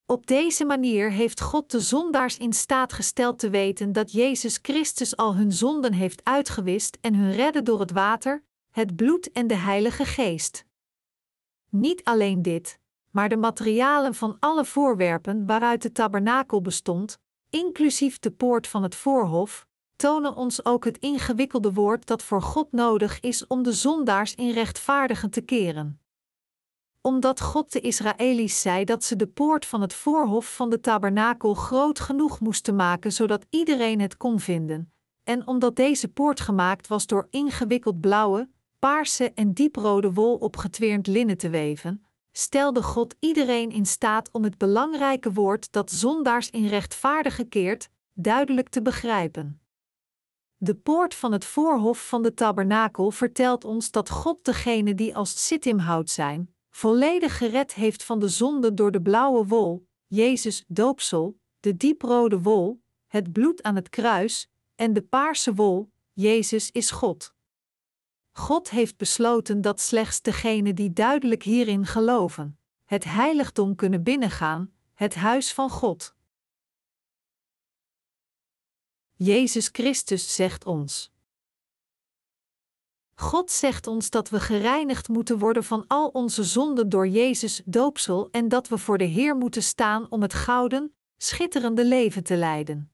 Op 0.06 0.28
deze 0.28 0.66
manier 0.66 1.12
heeft 1.12 1.42
God 1.42 1.72
de 1.72 1.80
zondaars 1.80 2.38
in 2.38 2.54
staat 2.54 2.94
gesteld 2.94 3.40
te 3.40 3.50
weten 3.50 3.92
dat 3.92 4.12
Jezus 4.12 4.60
Christus 4.62 5.18
al 5.18 5.36
hun 5.36 5.52
zonden 5.52 5.94
heeft 5.94 6.24
uitgewist 6.24 6.98
en 7.02 7.16
hun 7.16 7.32
redde 7.32 7.64
door 7.64 7.80
het 7.80 7.92
water, 7.92 8.44
het 8.72 8.96
bloed 8.96 9.32
en 9.32 9.48
de 9.48 9.56
Heilige 9.56 10.06
Geest. 10.06 10.66
Niet 11.70 12.04
alleen 12.04 12.42
dit, 12.42 12.80
maar 13.10 13.30
de 13.30 13.38
materialen 13.38 14.16
van 14.16 14.38
alle 14.40 14.66
voorwerpen 14.66 15.46
waaruit 15.46 15.82
de 15.82 15.92
tabernakel 15.92 16.62
bestond, 16.62 17.20
inclusief 17.50 18.20
de 18.20 18.32
poort 18.32 18.68
van 18.68 18.84
het 18.84 18.96
voorhof, 18.96 19.68
tonen 19.96 20.36
ons 20.36 20.66
ook 20.66 20.86
het 20.86 20.98
ingewikkelde 20.98 21.74
woord 21.74 22.06
dat 22.06 22.24
voor 22.24 22.42
God 22.42 22.72
nodig 22.72 23.20
is 23.20 23.48
om 23.48 23.64
de 23.64 23.74
zondaars 23.74 24.36
in 24.36 24.52
rechtvaardigen 24.52 25.30
te 25.30 25.42
keren 25.42 26.03
omdat 27.06 27.42
God 27.42 27.72
de 27.72 27.80
Israëli's 27.80 28.62
zei 28.62 28.86
dat 28.86 29.04
ze 29.04 29.16
de 29.16 29.28
poort 29.28 29.66
van 29.66 29.82
het 29.82 29.94
voorhof 29.94 30.56
van 30.56 30.70
de 30.70 30.80
tabernakel 30.80 31.54
groot 31.54 32.00
genoeg 32.00 32.40
moesten 32.40 32.76
maken 32.76 33.12
zodat 33.12 33.46
iedereen 33.50 34.00
het 34.02 34.18
kon 34.18 34.40
vinden, 34.40 34.94
en 35.24 35.48
omdat 35.48 35.76
deze 35.76 36.08
poort 36.08 36.40
gemaakt 36.40 36.88
was 36.88 37.08
door 37.08 37.28
ingewikkeld 37.30 38.02
blauwe, 38.02 38.50
paarse 38.80 39.32
en 39.34 39.54
dieprode 39.54 40.14
wol 40.14 40.36
op 40.36 40.58
getweerd 40.58 41.08
linnen 41.08 41.38
te 41.38 41.50
weven, 41.50 42.06
stelde 42.32 42.84
God 42.84 43.16
iedereen 43.20 43.72
in 43.72 43.86
staat 43.86 44.30
om 44.32 44.44
het 44.44 44.58
belangrijke 44.58 45.34
woord 45.34 45.72
dat 45.72 45.92
zondaars 45.92 46.50
in 46.50 46.68
rechtvaardige 46.68 47.44
keert, 47.44 47.90
duidelijk 48.14 48.70
te 48.70 48.82
begrijpen. 48.82 49.62
De 50.58 50.76
poort 50.76 51.16
van 51.16 51.32
het 51.32 51.46
voorhof 51.46 52.08
van 52.08 52.22
de 52.22 52.34
tabernakel 52.34 53.12
vertelt 53.12 53.66
ons 53.66 53.92
dat 53.92 54.10
God 54.10 54.46
degene 54.46 54.96
die 54.96 55.16
als 55.16 55.48
zittimhout 55.48 56.10
zijn, 56.10 56.53
volledig 56.76 57.38
gered 57.38 57.74
heeft 57.74 58.04
van 58.04 58.20
de 58.20 58.28
zonde 58.28 58.74
door 58.74 58.92
de 58.92 59.02
blauwe 59.02 59.46
wol, 59.46 59.88
Jezus 60.08 60.64
doopsel, 60.68 61.40
de 61.60 61.78
dieprode 61.78 62.42
wol, 62.42 62.84
het 63.08 63.32
bloed 63.32 63.64
aan 63.64 63.76
het 63.76 63.90
kruis, 63.90 64.50
en 64.76 64.94
de 64.94 65.02
paarse 65.02 65.54
wol, 65.54 65.92
Jezus 66.14 66.72
is 66.72 66.92
God. 66.92 67.34
God 68.32 68.70
heeft 68.70 68.98
besloten 68.98 69.62
dat 69.62 69.82
slechts 69.82 70.22
degenen 70.22 70.76
die 70.76 70.94
duidelijk 70.94 71.44
hierin 71.44 71.86
geloven, 71.86 72.60
het 72.86 73.04
heiligdom 73.04 73.76
kunnen 73.76 74.04
binnengaan, 74.04 74.74
het 74.94 75.16
huis 75.16 75.54
van 75.54 75.70
God. 75.70 76.16
Jezus 79.16 79.70
Christus 79.72 80.36
zegt 80.36 80.66
ons. 80.66 81.13
God 83.16 83.52
zegt 83.52 83.88
ons 83.88 84.10
dat 84.10 84.30
we 84.30 84.40
gereinigd 84.40 85.08
moeten 85.08 85.38
worden 85.38 85.64
van 85.64 85.86
al 85.88 86.08
onze 86.08 86.44
zonden 86.44 86.90
door 86.90 87.08
Jezus 87.08 87.62
doopsel 87.66 88.28
en 88.32 88.48
dat 88.48 88.68
we 88.68 88.78
voor 88.78 88.98
de 88.98 89.04
Heer 89.04 89.36
moeten 89.36 89.64
staan 89.64 90.06
om 90.10 90.22
het 90.22 90.34
gouden, 90.34 90.96
schitterende 91.18 91.86
leven 91.86 92.24
te 92.24 92.36
leiden. 92.36 92.92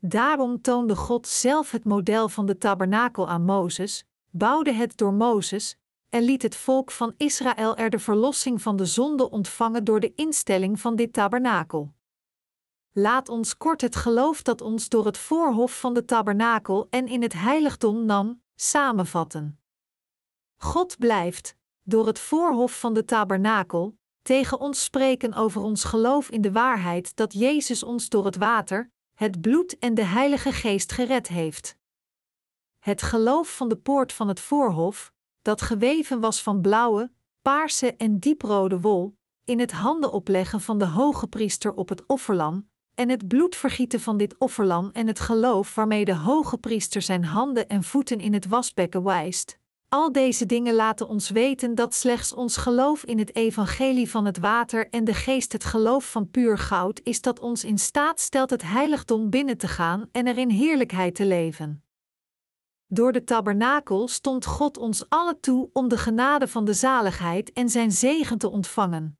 Daarom 0.00 0.60
toonde 0.60 0.96
God 0.96 1.26
zelf 1.26 1.70
het 1.70 1.84
model 1.84 2.28
van 2.28 2.46
de 2.46 2.58
tabernakel 2.58 3.28
aan 3.28 3.44
Mozes, 3.44 4.04
bouwde 4.30 4.72
het 4.72 4.96
door 4.96 5.12
Mozes 5.12 5.76
en 6.08 6.22
liet 6.22 6.42
het 6.42 6.56
volk 6.56 6.90
van 6.90 7.14
Israël 7.16 7.76
er 7.76 7.90
de 7.90 7.98
verlossing 7.98 8.62
van 8.62 8.76
de 8.76 8.86
zonde 8.86 9.30
ontvangen 9.30 9.84
door 9.84 10.00
de 10.00 10.12
instelling 10.14 10.80
van 10.80 10.96
dit 10.96 11.12
tabernakel. 11.12 11.94
Laat 12.92 13.28
ons 13.28 13.56
kort 13.56 13.80
het 13.80 13.96
geloof 13.96 14.42
dat 14.42 14.60
ons 14.60 14.88
door 14.88 15.06
het 15.06 15.18
voorhof 15.18 15.80
van 15.80 15.94
de 15.94 16.04
tabernakel 16.04 16.86
en 16.90 17.06
in 17.06 17.22
het 17.22 17.32
heiligdom 17.32 18.04
nam, 18.04 18.42
samenvatten. 18.54 19.60
God 20.56 20.98
blijft, 20.98 21.56
door 21.82 22.06
het 22.06 22.18
voorhof 22.18 22.80
van 22.80 22.94
de 22.94 23.04
tabernakel, 23.04 23.98
tegen 24.22 24.60
ons 24.60 24.84
spreken 24.84 25.34
over 25.34 25.62
ons 25.62 25.84
geloof 25.84 26.30
in 26.30 26.40
de 26.40 26.52
waarheid 26.52 27.16
dat 27.16 27.32
Jezus 27.32 27.82
ons 27.82 28.08
door 28.08 28.24
het 28.24 28.36
water, 28.36 28.90
het 29.14 29.40
bloed 29.40 29.78
en 29.78 29.94
de 29.94 30.04
Heilige 30.04 30.52
Geest 30.52 30.92
gered 30.92 31.28
heeft. 31.28 31.76
Het 32.78 33.02
geloof 33.02 33.56
van 33.56 33.68
de 33.68 33.76
poort 33.76 34.12
van 34.12 34.28
het 34.28 34.40
voorhof, 34.40 35.12
dat 35.42 35.62
geweven 35.62 36.20
was 36.20 36.42
van 36.42 36.60
blauwe, 36.60 37.12
paarse 37.42 37.96
en 37.96 38.18
dieprode 38.18 38.80
wol, 38.80 39.16
in 39.44 39.60
het 39.60 39.72
handen 39.72 40.12
opleggen 40.12 40.60
van 40.60 40.78
de 40.78 40.86
hoge 40.86 41.26
priester 41.26 41.74
op 41.74 41.88
het 41.88 42.06
offerlam, 42.06 42.68
en 42.94 43.08
het 43.08 43.28
bloedvergieten 43.28 44.00
van 44.00 44.16
dit 44.16 44.34
offerlam 44.38 44.90
en 44.92 45.06
het 45.06 45.20
geloof 45.20 45.74
waarmee 45.74 46.04
de 46.04 46.14
hoge 46.14 46.58
priester 46.58 47.02
zijn 47.02 47.24
handen 47.24 47.68
en 47.68 47.82
voeten 47.82 48.18
in 48.18 48.32
het 48.32 48.46
wasbekken 48.46 49.02
wijst. 49.02 49.58
Al 49.88 50.12
deze 50.12 50.46
dingen 50.46 50.74
laten 50.74 51.08
ons 51.08 51.30
weten 51.30 51.74
dat 51.74 51.94
slechts 51.94 52.32
ons 52.32 52.56
geloof 52.56 53.04
in 53.04 53.18
het 53.18 53.34
evangelie 53.36 54.10
van 54.10 54.24
het 54.24 54.38
water 54.38 54.88
en 54.90 55.04
de 55.04 55.14
geest 55.14 55.52
het 55.52 55.64
geloof 55.64 56.10
van 56.10 56.30
puur 56.30 56.58
goud 56.58 57.00
is 57.02 57.20
dat 57.20 57.40
ons 57.40 57.64
in 57.64 57.78
staat 57.78 58.20
stelt 58.20 58.50
het 58.50 58.62
heiligdom 58.62 59.30
binnen 59.30 59.58
te 59.58 59.68
gaan 59.68 60.08
en 60.12 60.26
er 60.26 60.38
in 60.38 60.50
heerlijkheid 60.50 61.14
te 61.14 61.26
leven. 61.26 61.84
Door 62.86 63.12
de 63.12 63.24
tabernakel 63.24 64.08
stond 64.08 64.46
God 64.46 64.76
ons 64.76 65.08
allen 65.08 65.40
toe 65.40 65.70
om 65.72 65.88
de 65.88 65.98
genade 65.98 66.48
van 66.48 66.64
de 66.64 66.74
zaligheid 66.74 67.52
en 67.52 67.68
zijn 67.68 67.92
zegen 67.92 68.38
te 68.38 68.50
ontvangen. 68.50 69.18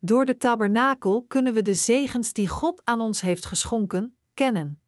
Door 0.00 0.24
de 0.24 0.36
tabernakel 0.36 1.24
kunnen 1.28 1.54
we 1.54 1.62
de 1.62 1.74
zegens 1.74 2.32
die 2.32 2.48
God 2.48 2.80
aan 2.84 3.00
ons 3.00 3.20
heeft 3.20 3.44
geschonken, 3.44 4.16
kennen. 4.34 4.82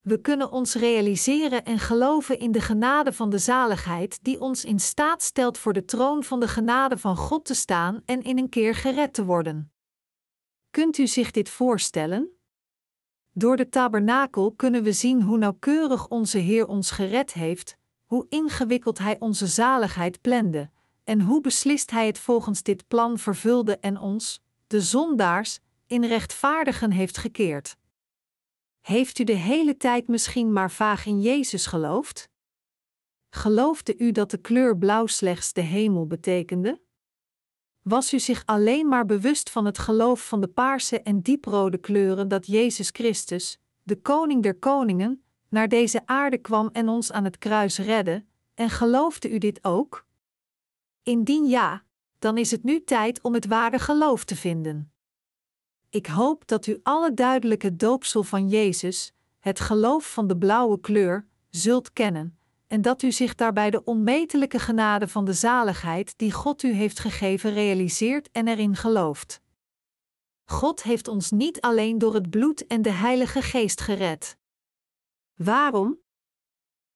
We 0.00 0.20
kunnen 0.20 0.52
ons 0.52 0.74
realiseren 0.74 1.64
en 1.64 1.78
geloven 1.78 2.38
in 2.38 2.52
de 2.52 2.60
genade 2.60 3.12
van 3.12 3.30
de 3.30 3.38
zaligheid 3.38 4.24
die 4.24 4.40
ons 4.40 4.64
in 4.64 4.78
staat 4.78 5.22
stelt 5.22 5.58
voor 5.58 5.72
de 5.72 5.84
troon 5.84 6.24
van 6.24 6.40
de 6.40 6.48
genade 6.48 6.98
van 6.98 7.16
God 7.16 7.44
te 7.44 7.54
staan 7.54 8.02
en 8.04 8.22
in 8.22 8.38
een 8.38 8.48
keer 8.48 8.74
gered 8.74 9.14
te 9.14 9.24
worden. 9.24 9.72
Kunt 10.70 10.98
u 10.98 11.06
zich 11.06 11.30
dit 11.30 11.48
voorstellen? 11.48 12.36
Door 13.32 13.56
de 13.56 13.68
tabernakel 13.68 14.52
kunnen 14.52 14.82
we 14.82 14.92
zien 14.92 15.22
hoe 15.22 15.38
nauwkeurig 15.38 16.08
onze 16.08 16.38
Heer 16.38 16.66
ons 16.66 16.90
gered 16.90 17.32
heeft, 17.32 17.76
hoe 18.04 18.26
ingewikkeld 18.28 18.98
Hij 18.98 19.16
onze 19.18 19.46
zaligheid 19.46 20.20
plande, 20.20 20.70
en 21.12 21.20
hoe 21.20 21.40
beslist 21.40 21.90
Hij 21.90 22.06
het 22.06 22.18
volgens 22.18 22.62
dit 22.62 22.88
plan 22.88 23.18
vervulde 23.18 23.78
en 23.78 23.98
ons, 23.98 24.42
de 24.66 24.80
zondaars, 24.80 25.58
in 25.86 26.04
rechtvaardigen 26.04 26.90
heeft 26.90 27.18
gekeerd. 27.18 27.76
Heeft 28.80 29.18
u 29.18 29.24
de 29.24 29.32
hele 29.32 29.76
tijd 29.76 30.08
misschien 30.08 30.52
maar 30.52 30.70
vaag 30.70 31.06
in 31.06 31.20
Jezus 31.20 31.66
geloofd? 31.66 32.28
Geloofde 33.30 33.96
u 33.98 34.12
dat 34.12 34.30
de 34.30 34.38
kleur 34.38 34.78
blauw 34.78 35.06
slechts 35.06 35.52
de 35.52 35.60
hemel 35.60 36.06
betekende? 36.06 36.80
Was 37.82 38.12
u 38.12 38.18
zich 38.18 38.42
alleen 38.46 38.88
maar 38.88 39.06
bewust 39.06 39.50
van 39.50 39.64
het 39.64 39.78
geloof 39.78 40.28
van 40.28 40.40
de 40.40 40.48
paarse 40.48 41.02
en 41.02 41.20
dieprode 41.20 41.78
kleuren 41.78 42.28
dat 42.28 42.46
Jezus 42.46 42.88
Christus, 42.88 43.58
de 43.82 44.00
Koning 44.00 44.42
der 44.42 44.58
Koningen, 44.58 45.24
naar 45.48 45.68
deze 45.68 46.06
aarde 46.06 46.38
kwam 46.38 46.68
en 46.72 46.88
ons 46.88 47.12
aan 47.12 47.24
het 47.24 47.38
kruis 47.38 47.78
redde, 47.78 48.24
en 48.54 48.70
geloofde 48.70 49.30
u 49.30 49.38
dit 49.38 49.64
ook? 49.64 50.10
Indien 51.02 51.46
ja, 51.46 51.84
dan 52.18 52.38
is 52.38 52.50
het 52.50 52.62
nu 52.62 52.84
tijd 52.84 53.22
om 53.22 53.34
het 53.34 53.46
ware 53.46 53.78
geloof 53.78 54.24
te 54.24 54.36
vinden. 54.36 54.92
Ik 55.90 56.06
hoop 56.06 56.46
dat 56.46 56.66
u 56.66 56.80
alle 56.82 57.14
duidelijke 57.14 57.76
doopsel 57.76 58.22
van 58.22 58.48
Jezus, 58.48 59.12
het 59.38 59.60
geloof 59.60 60.12
van 60.12 60.26
de 60.26 60.36
blauwe 60.36 60.80
kleur, 60.80 61.26
zult 61.50 61.92
kennen, 61.92 62.38
en 62.66 62.82
dat 62.82 63.02
u 63.02 63.12
zich 63.12 63.34
daarbij 63.34 63.70
de 63.70 63.84
onmetelijke 63.84 64.58
genade 64.58 65.08
van 65.08 65.24
de 65.24 65.32
zaligheid 65.32 66.18
die 66.18 66.32
God 66.32 66.62
u 66.62 66.72
heeft 66.72 66.98
gegeven 66.98 67.52
realiseert 67.52 68.30
en 68.30 68.48
erin 68.48 68.76
gelooft. 68.76 69.40
God 70.44 70.82
heeft 70.82 71.08
ons 71.08 71.30
niet 71.30 71.60
alleen 71.60 71.98
door 71.98 72.14
het 72.14 72.30
bloed 72.30 72.66
en 72.66 72.82
de 72.82 72.90
Heilige 72.90 73.42
Geest 73.42 73.80
gered. 73.80 74.36
Waarom? 75.34 75.98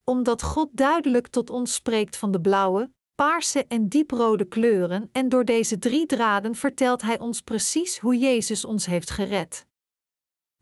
Omdat 0.05 0.43
God 0.43 0.69
duidelijk 0.73 1.27
tot 1.27 1.51
ons 1.51 1.75
spreekt 1.75 2.17
van 2.17 2.31
de 2.31 2.41
blauwe, 2.41 2.95
paarse 3.17 3.67
en 3.67 3.89
dieprode 3.89 4.45
kleuren 4.45 5.09
en 5.13 5.29
door 5.29 5.45
deze 5.45 5.79
drie 5.79 6.07
draden 6.07 6.55
vertelt 6.55 7.03
Hij 7.03 7.19
ons 7.19 7.41
precies 7.41 7.99
hoe 7.99 8.19
Jezus 8.19 8.65
ons 8.65 8.87
heeft 8.87 9.11
gered. 9.11 9.67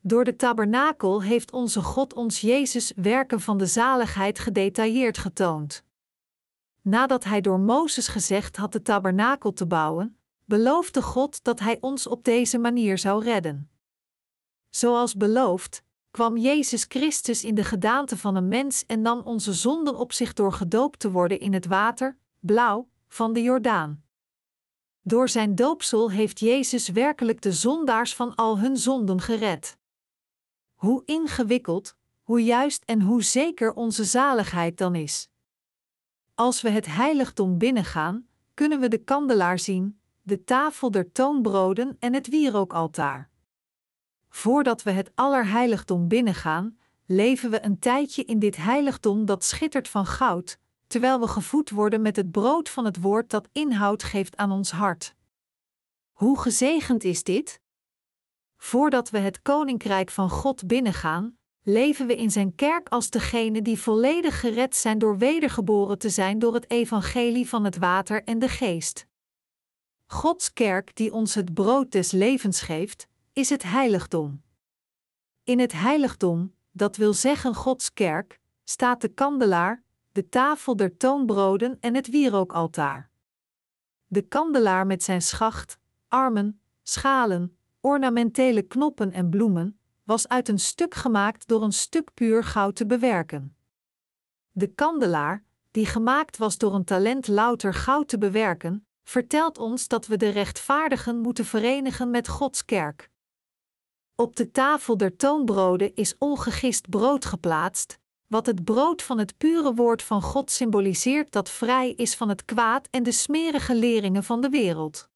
Door 0.01 0.25
de 0.25 0.37
tabernakel 0.37 1.23
heeft 1.23 1.53
onze 1.53 1.83
God 1.83 2.15
ons 2.15 2.41
Jezus 2.41 2.93
werken 2.97 3.41
van 3.41 3.59
de 3.59 3.67
zaligheid 3.67 4.39
gedetailleerd 4.39 5.19
getoond. 5.19 5.85
Nadat 6.83 7.25
hij 7.25 7.41
door 7.41 7.61
Mozes 7.61 8.09
gezegd 8.09 8.57
had 8.57 8.73
de 8.73 8.83
tabernakel 8.83 9.53
te 9.53 9.67
bouwen, 9.67 10.19
beloofde 10.45 11.03
God 11.03 11.45
dat 11.45 11.61
hij 11.61 11.79
ons 11.81 12.07
op 12.07 12.25
deze 12.25 12.59
manier 12.59 12.99
zou 12.99 13.25
redden. 13.25 13.71
Zoals 14.71 15.15
beloofd, 15.17 15.83
kwam 16.11 16.37
Jezus 16.37 16.85
Christus 16.89 17.45
in 17.45 17.55
de 17.55 17.65
gedaante 17.65 18.17
van 18.17 18.37
een 18.37 18.49
mens 18.49 18.87
en 18.87 19.01
nam 19.01 19.21
onze 19.21 19.53
zonden 19.53 19.97
op 19.97 20.13
zich 20.13 20.33
door 20.33 20.53
gedoopt 20.53 20.99
te 20.99 21.11
worden 21.11 21.41
in 21.41 21.53
het 21.53 21.67
water, 21.67 22.19
blauw, 22.47 22.89
van 23.09 23.33
de 23.33 23.43
Jordaan. 23.43 24.03
Door 25.03 25.29
zijn 25.29 25.55
doopsel 25.55 26.11
heeft 26.11 26.41
Jezus 26.41 26.89
werkelijk 26.89 27.43
de 27.43 27.53
zondaars 27.53 28.15
van 28.15 28.35
al 28.35 28.59
hun 28.59 28.77
zonden 28.77 29.21
gered. 29.21 29.77
Hoe 30.75 31.03
ingewikkeld, 31.05 31.97
hoe 32.23 32.45
juist 32.45 32.83
en 32.85 33.01
hoe 33.01 33.23
zeker 33.23 33.73
onze 33.73 34.05
zaligheid 34.05 34.79
dan 34.79 34.95
is. 34.95 35.29
Als 36.35 36.63
we 36.63 36.71
het 36.71 36.87
heiligdom 36.87 37.59
binnengaan, 37.59 38.27
kunnen 38.55 38.81
we 38.81 38.89
de 38.89 39.05
kandelaar 39.05 39.59
zien, 39.59 40.01
de 40.23 40.45
tafel 40.45 40.91
der 40.91 41.13
toonbroden 41.13 41.97
en 41.99 42.15
het 42.15 42.29
wierookaltaar. 42.29 43.31
Voordat 44.29 44.83
we 44.83 44.91
het 44.91 45.11
allerheiligdom 45.15 46.09
binnengaan, 46.09 46.79
leven 47.07 47.51
we 47.51 47.65
een 47.65 47.79
tijdje 47.79 48.25
in 48.25 48.39
dit 48.39 48.57
heiligdom 48.57 49.25
dat 49.25 49.45
schittert 49.45 49.89
van 49.89 50.07
goud, 50.07 50.59
terwijl 50.95 51.21
we 51.21 51.29
gevoed 51.29 51.71
worden 51.71 52.03
met 52.03 52.17
het 52.17 52.31
brood 52.31 52.69
van 52.69 52.85
het 52.85 53.01
woord 53.01 53.31
dat 53.31 53.49
inhoud 53.53 54.03
geeft 54.03 54.37
aan 54.37 54.51
ons 54.51 54.71
hart. 54.71 55.15
Hoe 56.13 56.41
gezegend 56.41 57.05
is 57.05 57.23
dit? 57.23 57.61
Voordat 58.57 59.11
we 59.11 59.19
het 59.19 59.43
koninkrijk 59.43 60.11
van 60.11 60.31
God 60.31 60.67
binnengaan, 60.67 61.39
leven 61.63 62.07
we 62.07 62.17
in 62.17 62.31
zijn 62.31 62.55
kerk 62.55 62.89
als 62.89 63.11
degene 63.11 63.63
die 63.63 63.79
volledig 63.79 64.41
gered 64.41 64.77
zijn 64.77 64.99
door 64.99 65.19
wedergeboren 65.19 65.99
te 65.99 66.09
zijn 66.09 66.39
door 66.39 66.55
het 66.55 66.71
evangelie 66.71 67.49
van 67.49 67.65
het 67.65 67.77
water 67.77 68.25
en 68.25 68.39
de 68.39 68.49
geest. 68.49 69.07
Gods 70.07 70.53
kerk 70.53 70.97
die 70.97 71.13
ons 71.13 71.35
het 71.35 71.55
brood 71.55 71.93
des 71.93 72.11
levens 72.11 72.61
geeft, 72.61 73.07
is 73.33 73.49
het 73.49 73.63
heiligdom. 73.63 74.43
In 75.45 75.59
het 75.59 75.73
heiligdom, 75.73 76.55
dat 76.73 76.97
wil 76.97 77.13
zeggen 77.13 77.55
Gods 77.55 77.93
kerk, 77.93 78.41
staat 78.65 79.01
de 79.01 79.09
kandelaar, 79.09 79.84
de 80.15 80.29
tafel 80.29 80.77
der 80.77 80.97
toonbroden 80.97 81.77
en 81.81 81.95
het 81.95 82.09
wierookaltaar. 82.09 83.11
De 84.07 84.23
kandelaar 84.23 84.87
met 84.87 85.03
zijn 85.03 85.23
schacht, 85.23 85.79
armen, 86.09 86.61
schalen, 86.83 87.59
ornamentele 87.81 88.63
knoppen 88.63 89.13
en 89.13 89.31
bloemen, 89.31 89.79
was 90.05 90.29
uit 90.29 90.49
een 90.49 90.59
stuk 90.59 90.95
gemaakt 90.95 91.49
door 91.49 91.63
een 91.63 91.73
stuk 91.73 92.15
puur 92.15 92.45
goud 92.45 92.77
te 92.77 92.87
bewerken. 92.87 93.57
De 94.51 94.67
kandelaar, 94.67 95.45
die 95.71 95.87
gemaakt 95.87 96.37
was 96.37 96.59
door 96.59 96.75
een 96.75 96.85
talent 96.85 97.29
louter 97.29 97.75
goud 97.75 98.09
te 98.09 98.19
bewerken, 98.19 98.87
vertelt 99.03 99.59
ons 99.59 99.89
dat 99.89 100.07
we 100.07 100.17
de 100.17 100.29
rechtvaardigen 100.29 101.21
moeten 101.21 101.45
verenigen 101.45 102.11
met 102.11 102.29
Gods 102.29 102.65
kerk. 102.65 103.11
Op 104.15 104.37
de 104.37 104.51
tafel 104.51 104.97
der 104.97 105.17
toonbroden 105.17 105.95
is 105.95 106.19
ongegist 106.19 106.89
brood 106.89 107.25
geplaatst, 107.25 108.03
wat 108.27 108.47
het 108.47 108.65
brood 108.65 109.03
van 109.03 109.19
het 109.19 109.37
pure 109.39 109.75
woord 109.75 110.03
van 110.03 110.23
God 110.23 110.51
symboliseert 110.51 111.33
dat 111.33 111.51
vrij 111.51 111.91
is 111.91 112.15
van 112.15 112.29
het 112.29 112.45
kwaad 112.45 112.89
en 112.91 113.03
de 113.03 113.13
smerige 113.13 113.75
leringen 113.75 114.25
van 114.25 114.41
de 114.41 114.49
wereld. 114.49 115.09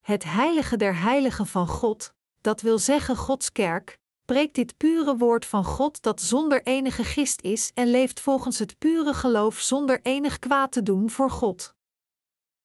Het 0.00 0.24
heilige 0.24 0.76
der 0.76 1.00
heiligen 1.00 1.46
van 1.46 1.68
God, 1.68 2.12
dat 2.40 2.60
wil 2.60 2.78
zeggen 2.78 3.16
Gods 3.16 3.52
kerk, 3.52 3.98
preekt 4.24 4.54
dit 4.54 4.76
pure 4.76 5.16
woord 5.16 5.46
van 5.46 5.64
God 5.64 6.02
dat 6.02 6.20
zonder 6.20 6.62
enige 6.62 7.04
gist 7.04 7.42
is 7.42 7.70
en 7.74 7.90
leeft 7.90 8.20
volgens 8.20 8.58
het 8.58 8.78
pure 8.78 9.14
geloof 9.14 9.58
zonder 9.60 10.00
enig 10.02 10.38
kwaad 10.38 10.72
te 10.72 10.82
doen 10.82 11.10
voor 11.10 11.30
God. 11.30 11.74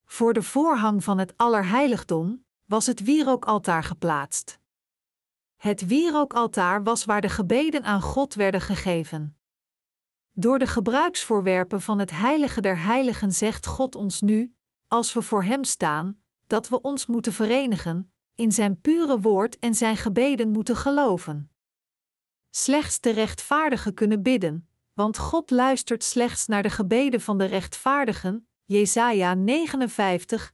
Voor 0.06 0.34
de 0.34 0.44
voorhang 0.44 1.04
van 1.04 1.18
het 1.18 1.34
allerheiligdom 1.38 2.46
was 2.66 2.86
het 2.86 3.04
wierookaltaar 3.04 3.84
geplaatst. 3.84 4.60
Het 5.56 5.88
wierookaltaar 5.88 6.84
was 6.84 7.06
waar 7.06 7.22
de 7.22 7.30
gebeden 7.30 7.84
aan 7.84 8.02
God 8.02 8.34
werden 8.34 8.62
gegeven. 8.62 9.38
Door 10.36 10.60
de 10.60 10.68
gebruiksvoorwerpen 10.68 11.82
van 11.82 12.00
het 12.00 12.12
heilige 12.12 12.62
der 12.62 12.78
heiligen 12.78 13.32
zegt 13.32 13.66
God 13.66 13.96
ons 13.96 14.22
nu, 14.22 14.56
als 14.88 15.14
we 15.14 15.22
voor 15.22 15.44
Hem 15.44 15.64
staan, 15.64 16.22
dat 16.48 16.70
we 16.70 16.82
ons 16.82 17.06
moeten 17.06 17.34
verenigen, 17.34 18.14
in 18.36 18.52
Zijn 18.52 18.82
pure 18.82 19.20
woord 19.20 19.60
en 19.60 19.76
Zijn 19.76 19.98
gebeden 19.98 20.50
moeten 20.50 20.76
geloven. 20.76 21.52
Slechts 22.50 23.00
de 23.00 23.10
rechtvaardigen 23.10 23.94
kunnen 23.94 24.22
bidden, 24.22 24.68
want 24.94 25.18
God 25.18 25.52
luistert 25.52 26.04
slechts 26.04 26.48
naar 26.48 26.64
de 26.64 26.70
gebeden 26.70 27.22
van 27.22 27.38
de 27.38 27.46
rechtvaardigen. 27.46 28.48
Jesaja 28.66 29.34
59, 29.34 30.54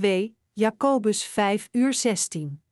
1-2, 0.00 0.04
Jacobus 0.52 1.24
5 1.24 1.68
uur 1.72 1.94
16. 1.94 2.62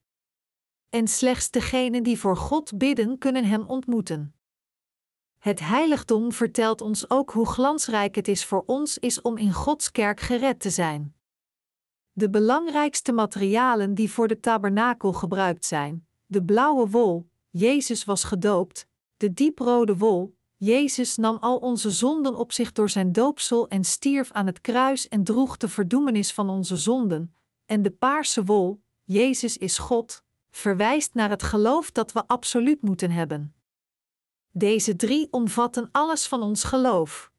En 0.88 1.08
slechts 1.08 1.50
degenen 1.50 2.02
die 2.02 2.18
voor 2.18 2.36
God 2.36 2.78
bidden 2.78 3.18
kunnen 3.18 3.44
Hem 3.44 3.62
ontmoeten. 3.66 4.37
Het 5.38 5.60
heiligdom 5.60 6.32
vertelt 6.32 6.80
ons 6.80 7.10
ook 7.10 7.30
hoe 7.30 7.46
glansrijk 7.46 8.14
het 8.14 8.28
is 8.28 8.44
voor 8.44 8.62
ons 8.66 8.98
is 8.98 9.22
om 9.22 9.36
in 9.36 9.52
Gods 9.52 9.90
kerk 9.90 10.20
gered 10.20 10.60
te 10.60 10.70
zijn. 10.70 11.14
De 12.12 12.30
belangrijkste 12.30 13.12
materialen 13.12 13.94
die 13.94 14.10
voor 14.10 14.28
de 14.28 14.40
tabernakel 14.40 15.12
gebruikt 15.12 15.64
zijn: 15.64 16.06
de 16.26 16.44
blauwe 16.44 16.88
wol, 16.88 17.30
Jezus 17.50 18.04
was 18.04 18.24
gedoopt, 18.24 18.86
de 19.16 19.32
dieprode 19.32 19.96
wol, 19.96 20.36
Jezus 20.56 21.16
nam 21.16 21.36
al 21.36 21.56
onze 21.56 21.90
zonden 21.90 22.34
op 22.34 22.52
zich 22.52 22.72
door 22.72 22.90
zijn 22.90 23.12
doopsel 23.12 23.68
en 23.68 23.84
stierf 23.84 24.32
aan 24.32 24.46
het 24.46 24.60
kruis 24.60 25.08
en 25.08 25.24
droeg 25.24 25.56
de 25.56 25.68
verdoemenis 25.68 26.32
van 26.32 26.50
onze 26.50 26.76
zonden, 26.76 27.34
en 27.66 27.82
de 27.82 27.90
paarse 27.90 28.44
wol, 28.44 28.82
Jezus 29.04 29.56
is 29.56 29.78
God, 29.78 30.22
verwijst 30.50 31.14
naar 31.14 31.30
het 31.30 31.42
geloof 31.42 31.90
dat 31.90 32.12
we 32.12 32.26
absoluut 32.26 32.82
moeten 32.82 33.10
hebben. 33.10 33.57
Deze 34.58 34.96
drie 34.96 35.28
omvatten 35.30 35.88
alles 35.92 36.26
van 36.26 36.42
ons 36.42 36.64
geloof. 36.64 37.30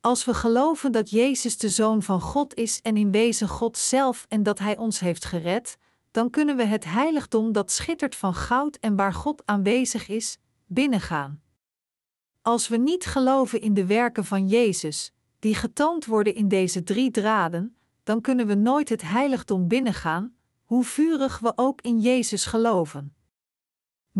Als 0.00 0.24
we 0.24 0.34
geloven 0.34 0.92
dat 0.92 1.10
Jezus 1.10 1.58
de 1.58 1.68
Zoon 1.68 2.02
van 2.02 2.20
God 2.20 2.54
is 2.54 2.80
en 2.82 2.96
in 2.96 3.10
wezen 3.10 3.48
God 3.48 3.78
zelf 3.78 4.26
en 4.28 4.42
dat 4.42 4.58
Hij 4.58 4.76
ons 4.76 5.00
heeft 5.00 5.24
gered, 5.24 5.78
dan 6.10 6.30
kunnen 6.30 6.56
we 6.56 6.64
het 6.64 6.84
heiligdom 6.84 7.52
dat 7.52 7.70
schittert 7.70 8.16
van 8.16 8.34
goud 8.34 8.76
en 8.76 8.96
waar 8.96 9.12
God 9.12 9.42
aanwezig 9.44 10.08
is, 10.08 10.38
binnengaan. 10.66 11.42
Als 12.42 12.68
we 12.68 12.76
niet 12.76 13.06
geloven 13.06 13.60
in 13.60 13.74
de 13.74 13.86
werken 13.86 14.24
van 14.24 14.48
Jezus, 14.48 15.12
die 15.38 15.54
getoond 15.54 16.06
worden 16.06 16.34
in 16.34 16.48
deze 16.48 16.82
drie 16.82 17.10
draden, 17.10 17.76
dan 18.02 18.20
kunnen 18.20 18.46
we 18.46 18.54
nooit 18.54 18.88
het 18.88 19.02
heiligdom 19.02 19.68
binnengaan, 19.68 20.34
hoe 20.64 20.84
vurig 20.84 21.38
we 21.38 21.52
ook 21.56 21.80
in 21.80 22.00
Jezus 22.00 22.44
geloven. 22.46 23.17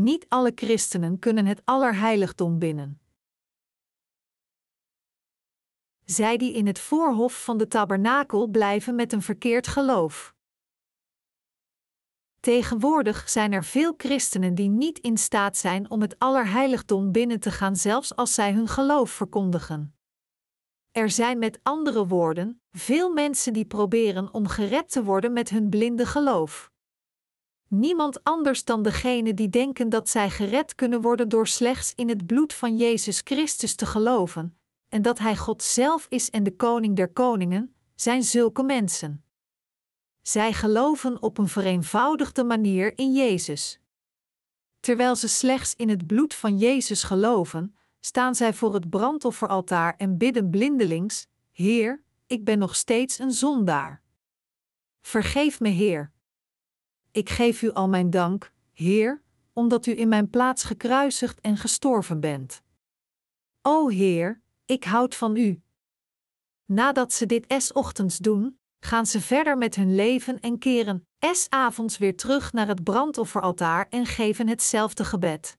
Niet 0.00 0.26
alle 0.28 0.52
christenen 0.54 1.18
kunnen 1.18 1.46
het 1.46 1.62
allerheiligdom 1.64 2.58
binnen. 2.58 3.00
Zij 6.04 6.36
die 6.36 6.52
in 6.52 6.66
het 6.66 6.78
voorhof 6.78 7.44
van 7.44 7.58
de 7.58 7.68
tabernakel 7.68 8.46
blijven 8.46 8.94
met 8.94 9.12
een 9.12 9.22
verkeerd 9.22 9.66
geloof. 9.66 10.34
Tegenwoordig 12.40 13.28
zijn 13.28 13.52
er 13.52 13.64
veel 13.64 13.94
christenen 13.96 14.54
die 14.54 14.68
niet 14.68 14.98
in 14.98 15.16
staat 15.16 15.56
zijn 15.56 15.90
om 15.90 16.00
het 16.00 16.18
allerheiligdom 16.18 17.12
binnen 17.12 17.40
te 17.40 17.50
gaan, 17.50 17.76
zelfs 17.76 18.16
als 18.16 18.34
zij 18.34 18.52
hun 18.52 18.68
geloof 18.68 19.10
verkondigen. 19.10 19.96
Er 20.90 21.10
zijn 21.10 21.38
met 21.38 21.60
andere 21.62 22.06
woorden 22.06 22.62
veel 22.70 23.12
mensen 23.12 23.52
die 23.52 23.66
proberen 23.66 24.34
om 24.34 24.48
gered 24.48 24.90
te 24.90 25.04
worden 25.04 25.32
met 25.32 25.48
hun 25.48 25.68
blinde 25.68 26.06
geloof. 26.06 26.70
Niemand 27.68 28.24
anders 28.24 28.64
dan 28.64 28.82
degene 28.82 29.34
die 29.34 29.48
denken 29.48 29.88
dat 29.88 30.08
zij 30.08 30.30
gered 30.30 30.74
kunnen 30.74 31.00
worden 31.00 31.28
door 31.28 31.46
slechts 31.46 31.92
in 31.94 32.08
het 32.08 32.26
bloed 32.26 32.52
van 32.52 32.76
Jezus 32.76 33.20
Christus 33.24 33.74
te 33.74 33.86
geloven, 33.86 34.58
en 34.88 35.02
dat 35.02 35.18
Hij 35.18 35.36
God 35.36 35.62
zelf 35.62 36.06
is 36.08 36.30
en 36.30 36.42
de 36.42 36.56
Koning 36.56 36.96
der 36.96 37.12
Koningen, 37.12 37.74
zijn 37.94 38.22
zulke 38.22 38.62
mensen. 38.62 39.24
Zij 40.22 40.52
geloven 40.52 41.22
op 41.22 41.38
een 41.38 41.48
vereenvoudigde 41.48 42.44
manier 42.44 42.98
in 42.98 43.12
Jezus. 43.12 43.80
Terwijl 44.80 45.16
ze 45.16 45.28
slechts 45.28 45.74
in 45.74 45.88
het 45.88 46.06
bloed 46.06 46.34
van 46.34 46.58
Jezus 46.58 47.02
geloven, 47.02 47.76
staan 48.00 48.34
zij 48.34 48.54
voor 48.54 48.74
het 48.74 48.90
brandofferaltaar 48.90 49.94
en 49.96 50.18
bidden 50.18 50.50
blindelings: 50.50 51.26
Heer, 51.52 52.02
ik 52.26 52.44
ben 52.44 52.58
nog 52.58 52.76
steeds 52.76 53.18
een 53.18 53.32
zondaar. 53.32 54.02
Vergeef 55.00 55.60
me, 55.60 55.68
Heer. 55.68 56.12
Ik 57.10 57.28
geef 57.28 57.62
u 57.62 57.72
al 57.72 57.88
mijn 57.88 58.10
dank, 58.10 58.52
Heer, 58.72 59.22
omdat 59.52 59.86
u 59.86 59.98
in 59.98 60.08
mijn 60.08 60.30
plaats 60.30 60.64
gekruisigd 60.64 61.40
en 61.40 61.56
gestorven 61.56 62.20
bent. 62.20 62.62
O 63.62 63.88
Heer, 63.88 64.42
ik 64.66 64.84
houd 64.84 65.14
van 65.14 65.36
u. 65.36 65.62
Nadat 66.64 67.12
ze 67.12 67.26
dit 67.26 67.46
es-ochtends 67.46 68.18
doen, 68.18 68.58
gaan 68.80 69.06
ze 69.06 69.20
verder 69.20 69.58
met 69.58 69.74
hun 69.74 69.94
leven 69.94 70.40
en 70.40 70.58
keren 70.58 71.06
es-avonds 71.18 71.98
weer 71.98 72.16
terug 72.16 72.52
naar 72.52 72.68
het 72.68 72.84
brandofferaltaar 72.84 73.86
en 73.88 74.06
geven 74.06 74.48
hetzelfde 74.48 75.04
gebed. 75.04 75.58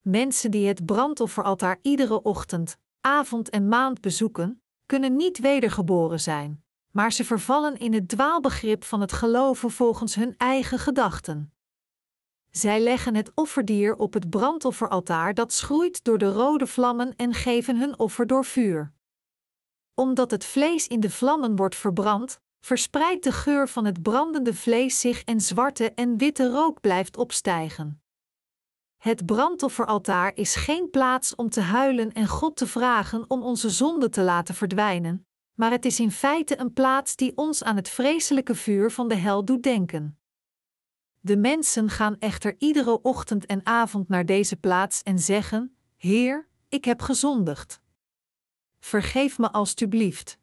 Mensen 0.00 0.50
die 0.50 0.66
het 0.66 0.86
brandofferaltaar 0.86 1.78
iedere 1.82 2.22
ochtend, 2.22 2.76
avond 3.00 3.50
en 3.50 3.68
maand 3.68 4.00
bezoeken, 4.00 4.62
kunnen 4.86 5.16
niet 5.16 5.38
wedergeboren 5.38 6.20
zijn, 6.20 6.64
maar 6.96 7.12
ze 7.12 7.24
vervallen 7.24 7.76
in 7.78 7.94
het 7.94 8.08
dwaalbegrip 8.08 8.84
van 8.84 9.00
het 9.00 9.12
geloven 9.12 9.70
volgens 9.70 10.14
hun 10.14 10.34
eigen 10.36 10.78
gedachten. 10.78 11.52
Zij 12.50 12.80
leggen 12.80 13.14
het 13.14 13.32
offerdier 13.34 13.96
op 13.96 14.12
het 14.12 14.30
brandofferaltaar 14.30 15.34
dat 15.34 15.52
schroeit 15.52 16.04
door 16.04 16.18
de 16.18 16.32
rode 16.32 16.66
vlammen 16.66 17.16
en 17.16 17.34
geven 17.34 17.76
hun 17.78 17.98
offer 17.98 18.26
door 18.26 18.44
vuur. 18.44 18.92
Omdat 19.94 20.30
het 20.30 20.44
vlees 20.44 20.86
in 20.86 21.00
de 21.00 21.10
vlammen 21.10 21.56
wordt 21.56 21.76
verbrand, 21.76 22.40
verspreidt 22.60 23.24
de 23.24 23.32
geur 23.32 23.68
van 23.68 23.84
het 23.84 24.02
brandende 24.02 24.54
vlees 24.54 25.00
zich 25.00 25.24
en 25.24 25.40
zwarte 25.40 25.92
en 25.92 26.18
witte 26.18 26.50
rook 26.50 26.80
blijft 26.80 27.16
opstijgen. 27.16 28.02
Het 28.96 29.26
brandofferaltaar 29.26 30.32
is 30.34 30.54
geen 30.54 30.90
plaats 30.90 31.34
om 31.34 31.48
te 31.48 31.60
huilen 31.60 32.12
en 32.12 32.26
God 32.26 32.56
te 32.56 32.66
vragen 32.66 33.24
om 33.28 33.42
onze 33.42 33.70
zonde 33.70 34.08
te 34.08 34.22
laten 34.22 34.54
verdwijnen, 34.54 35.25
maar 35.56 35.70
het 35.70 35.84
is 35.84 36.00
in 36.00 36.10
feite 36.10 36.60
een 36.60 36.72
plaats 36.72 37.16
die 37.16 37.36
ons 37.36 37.62
aan 37.62 37.76
het 37.76 37.88
vreselijke 37.88 38.54
vuur 38.54 38.90
van 38.90 39.08
de 39.08 39.14
hel 39.14 39.44
doet 39.44 39.62
denken. 39.62 40.18
De 41.20 41.36
mensen 41.36 41.90
gaan 41.90 42.18
echter 42.18 42.54
iedere 42.58 43.02
ochtend 43.02 43.46
en 43.46 43.66
avond 43.66 44.08
naar 44.08 44.26
deze 44.26 44.56
plaats 44.56 45.02
en 45.02 45.18
zeggen: 45.18 45.76
Heer, 45.96 46.48
ik 46.68 46.84
heb 46.84 47.02
gezondigd. 47.02 47.80
Vergeef 48.78 49.38
me 49.38 49.52
alstublieft. 49.52 50.38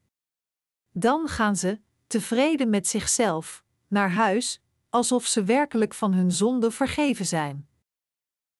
Dan 0.91 1.27
gaan 1.27 1.55
ze, 1.55 1.81
tevreden 2.07 2.69
met 2.69 2.87
zichzelf, 2.87 3.63
naar 3.87 4.11
huis, 4.11 4.61
alsof 4.89 5.25
ze 5.25 5.43
werkelijk 5.43 5.93
van 5.93 6.13
hun 6.13 6.31
zonde 6.31 6.71
vergeven 6.71 7.25
zijn. 7.25 7.67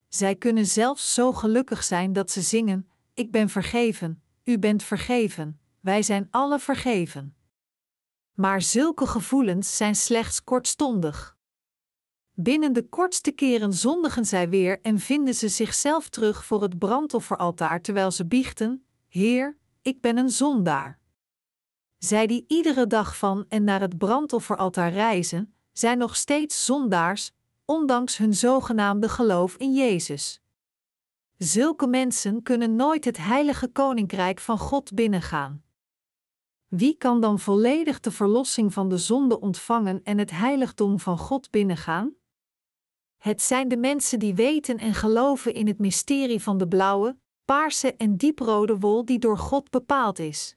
Zij 0.08 0.36
kunnen 0.36 0.66
zelfs 0.66 1.14
zo 1.14 1.32
gelukkig 1.32 1.84
zijn 1.84 2.12
dat 2.12 2.30
ze 2.30 2.40
zingen: 2.40 2.88
Ik 3.14 3.30
ben 3.30 3.48
vergeven, 3.48 4.22
u 4.44 4.58
bent 4.58 4.82
vergeven, 4.82 5.60
wij 5.84 6.02
zijn 6.02 6.28
alle 6.30 6.58
vergeven. 6.58 7.36
Maar 8.34 8.62
zulke 8.62 9.06
gevoelens 9.06 9.76
zijn 9.76 9.94
slechts 9.94 10.44
kortstondig. 10.44 11.36
Binnen 12.32 12.72
de 12.72 12.88
kortste 12.88 13.30
keren 13.30 13.72
zondigen 13.72 14.24
zij 14.24 14.48
weer 14.48 14.80
en 14.80 14.98
vinden 14.98 15.34
ze 15.34 15.48
zichzelf 15.48 16.08
terug 16.08 16.44
voor 16.44 16.62
het 16.62 16.78
brandofferaltaar 16.78 17.80
terwijl 17.80 18.10
ze 18.10 18.26
biechten: 18.26 18.86
Heer, 19.08 19.58
ik 19.82 20.00
ben 20.00 20.16
een 20.16 20.30
zondaar. 20.30 20.98
Zij 21.98 22.26
die 22.26 22.44
iedere 22.48 22.86
dag 22.86 23.16
van 23.16 23.44
en 23.48 23.64
naar 23.64 23.80
het 23.80 23.98
brandofferaltaar 23.98 24.92
reizen, 24.92 25.54
zijn 25.72 25.98
nog 25.98 26.16
steeds 26.16 26.64
zondaars, 26.64 27.32
ondanks 27.64 28.16
hun 28.16 28.34
zogenaamde 28.34 29.08
geloof 29.08 29.56
in 29.56 29.74
Jezus. 29.74 30.42
Zulke 31.36 31.86
mensen 31.86 32.42
kunnen 32.42 32.76
nooit 32.76 33.04
het 33.04 33.16
heilige 33.16 33.68
koninkrijk 33.68 34.40
van 34.40 34.58
God 34.58 34.94
binnengaan. 34.94 35.63
Wie 36.76 36.96
kan 36.96 37.20
dan 37.20 37.38
volledig 37.38 38.00
de 38.00 38.10
verlossing 38.10 38.72
van 38.72 38.88
de 38.88 38.98
zonde 38.98 39.40
ontvangen 39.40 40.00
en 40.02 40.18
het 40.18 40.30
heiligdom 40.30 40.98
van 41.00 41.18
God 41.18 41.50
binnengaan? 41.50 42.14
Het 43.16 43.42
zijn 43.42 43.68
de 43.68 43.76
mensen 43.76 44.18
die 44.18 44.34
weten 44.34 44.78
en 44.78 44.94
geloven 44.94 45.54
in 45.54 45.66
het 45.66 45.78
mysterie 45.78 46.42
van 46.42 46.58
de 46.58 46.68
blauwe, 46.68 47.18
paarse 47.44 47.96
en 47.96 48.16
dieprode 48.16 48.78
wol 48.78 49.04
die 49.04 49.18
door 49.18 49.38
God 49.38 49.70
bepaald 49.70 50.18
is. 50.18 50.56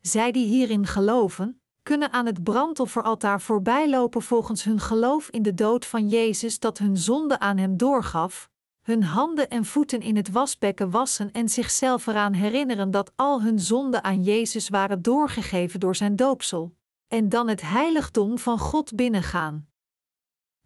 Zij 0.00 0.32
die 0.32 0.46
hierin 0.46 0.86
geloven, 0.86 1.62
kunnen 1.82 2.12
aan 2.12 2.26
het 2.26 2.42
brandofferaltaar 2.42 3.40
voorbijlopen 3.40 4.22
volgens 4.22 4.64
hun 4.64 4.80
geloof 4.80 5.30
in 5.30 5.42
de 5.42 5.54
dood 5.54 5.86
van 5.86 6.08
Jezus 6.08 6.58
dat 6.58 6.78
hun 6.78 6.96
zonde 6.96 7.38
aan 7.38 7.56
hem 7.56 7.76
doorgaf, 7.76 8.49
hun 8.90 9.02
handen 9.02 9.50
en 9.50 9.64
voeten 9.64 10.00
in 10.00 10.16
het 10.16 10.30
wasbekken 10.30 10.90
wassen 10.90 11.32
en 11.32 11.48
zichzelf 11.48 12.06
eraan 12.06 12.32
herinneren 12.32 12.90
dat 12.90 13.12
al 13.16 13.42
hun 13.42 13.58
zonden 13.58 14.04
aan 14.04 14.22
Jezus 14.22 14.68
waren 14.68 15.02
doorgegeven 15.02 15.80
door 15.80 15.96
zijn 15.96 16.16
doopsel, 16.16 16.74
en 17.08 17.28
dan 17.28 17.48
het 17.48 17.60
heiligdom 17.60 18.38
van 18.38 18.58
God 18.58 18.94
binnengaan. 18.96 19.68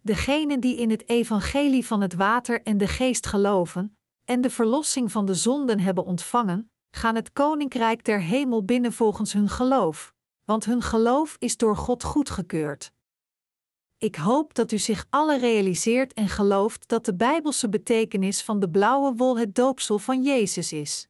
Degenen 0.01 0.59
die 0.59 0.77
in 0.77 0.89
het 0.89 1.09
evangelie 1.09 1.85
van 1.85 2.01
het 2.01 2.13
water 2.13 2.61
en 2.61 2.77
de 2.77 2.87
geest 2.87 3.25
geloven, 3.25 3.97
en 4.23 4.41
de 4.41 4.49
verlossing 4.49 5.11
van 5.11 5.25
de 5.25 5.33
zonden 5.33 5.79
hebben 5.79 6.05
ontvangen, 6.05 6.71
gaan 6.91 7.15
het 7.15 7.33
koninkrijk 7.33 8.03
der 8.03 8.21
hemel 8.21 8.63
binnen 8.63 8.93
volgens 8.93 9.33
hun 9.33 9.49
geloof, 9.49 10.13
want 10.45 10.65
hun 10.65 10.81
geloof 10.81 11.35
is 11.39 11.57
door 11.57 11.77
God 11.77 12.03
goedgekeurd. 12.03 12.93
Ik 14.05 14.15
hoop 14.15 14.53
dat 14.53 14.71
u 14.71 14.77
zich 14.77 15.05
alle 15.09 15.37
realiseert 15.37 16.13
en 16.13 16.29
gelooft 16.29 16.87
dat 16.87 17.05
de 17.05 17.15
bijbelse 17.15 17.69
betekenis 17.69 18.43
van 18.43 18.59
de 18.59 18.69
blauwe 18.69 19.15
wol 19.15 19.37
het 19.37 19.55
doopsel 19.55 19.99
van 19.99 20.23
Jezus 20.23 20.73
is. 20.73 21.07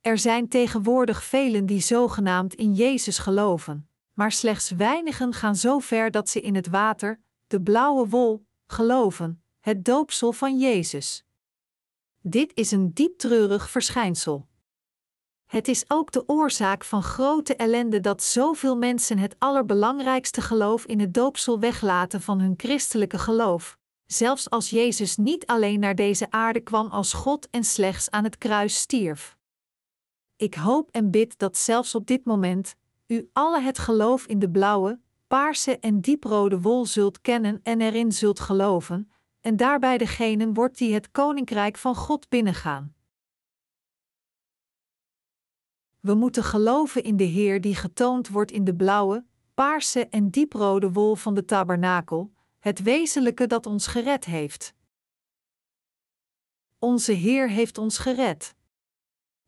Er 0.00 0.18
zijn 0.18 0.48
tegenwoordig 0.48 1.24
velen 1.24 1.66
die 1.66 1.80
zogenaamd 1.80 2.54
in 2.54 2.74
Jezus 2.74 3.18
geloven, 3.18 3.88
maar 4.12 4.32
slechts 4.32 4.70
weinigen 4.70 5.32
gaan 5.32 5.56
zo 5.56 5.78
ver 5.78 6.10
dat 6.10 6.28
ze 6.28 6.40
in 6.40 6.54
het 6.54 6.68
water, 6.68 7.20
de 7.46 7.62
blauwe 7.62 8.08
wol, 8.08 8.46
geloven, 8.66 9.42
het 9.60 9.84
doopsel 9.84 10.32
van 10.32 10.58
Jezus. 10.58 11.24
Dit 12.22 12.52
is 12.54 12.70
een 12.70 12.92
diep 12.94 13.18
treurig 13.18 13.70
verschijnsel. 13.70 14.48
Het 15.50 15.68
is 15.68 15.84
ook 15.88 16.12
de 16.12 16.22
oorzaak 16.26 16.84
van 16.84 17.02
grote 17.02 17.56
ellende 17.56 18.00
dat 18.00 18.22
zoveel 18.22 18.76
mensen 18.76 19.18
het 19.18 19.34
allerbelangrijkste 19.38 20.40
geloof 20.40 20.84
in 20.84 21.00
het 21.00 21.14
doopsel 21.14 21.60
weglaten 21.60 22.20
van 22.20 22.40
hun 22.40 22.54
christelijke 22.56 23.18
geloof, 23.18 23.78
zelfs 24.06 24.50
als 24.50 24.70
Jezus 24.70 25.16
niet 25.16 25.46
alleen 25.46 25.80
naar 25.80 25.94
deze 25.94 26.30
aarde 26.30 26.60
kwam 26.60 26.86
als 26.90 27.12
God 27.12 27.48
en 27.50 27.64
slechts 27.64 28.10
aan 28.10 28.24
het 28.24 28.38
kruis 28.38 28.78
stierf. 28.78 29.36
Ik 30.36 30.54
hoop 30.54 30.88
en 30.90 31.10
bid 31.10 31.38
dat 31.38 31.56
zelfs 31.56 31.94
op 31.94 32.06
dit 32.06 32.24
moment 32.24 32.74
u 33.06 33.28
alle 33.32 33.60
het 33.60 33.78
geloof 33.78 34.26
in 34.26 34.38
de 34.38 34.50
blauwe, 34.50 35.00
paarse 35.26 35.78
en 35.78 36.00
dieprode 36.00 36.60
wol 36.60 36.86
zult 36.86 37.20
kennen 37.20 37.60
en 37.62 37.80
erin 37.80 38.12
zult 38.12 38.40
geloven, 38.40 39.10
en 39.40 39.56
daarbij 39.56 39.98
degene 39.98 40.52
wordt 40.52 40.78
die 40.78 40.94
het 40.94 41.10
koninkrijk 41.10 41.76
van 41.76 41.94
God 41.94 42.28
binnengaan. 42.28 42.94
We 46.00 46.14
moeten 46.14 46.44
geloven 46.44 47.02
in 47.02 47.16
de 47.16 47.24
Heer 47.24 47.60
die 47.60 47.74
getoond 47.74 48.28
wordt 48.28 48.50
in 48.50 48.64
de 48.64 48.74
blauwe, 48.74 49.24
paarse 49.54 50.08
en 50.08 50.30
dieprode 50.30 50.92
wol 50.92 51.14
van 51.14 51.34
de 51.34 51.44
tabernakel, 51.44 52.32
het 52.58 52.82
wezenlijke 52.82 53.46
dat 53.46 53.66
ons 53.66 53.86
gered 53.86 54.24
heeft. 54.24 54.74
Onze 56.78 57.12
Heer 57.12 57.48
heeft 57.48 57.78
ons 57.78 57.98
gered. 57.98 58.54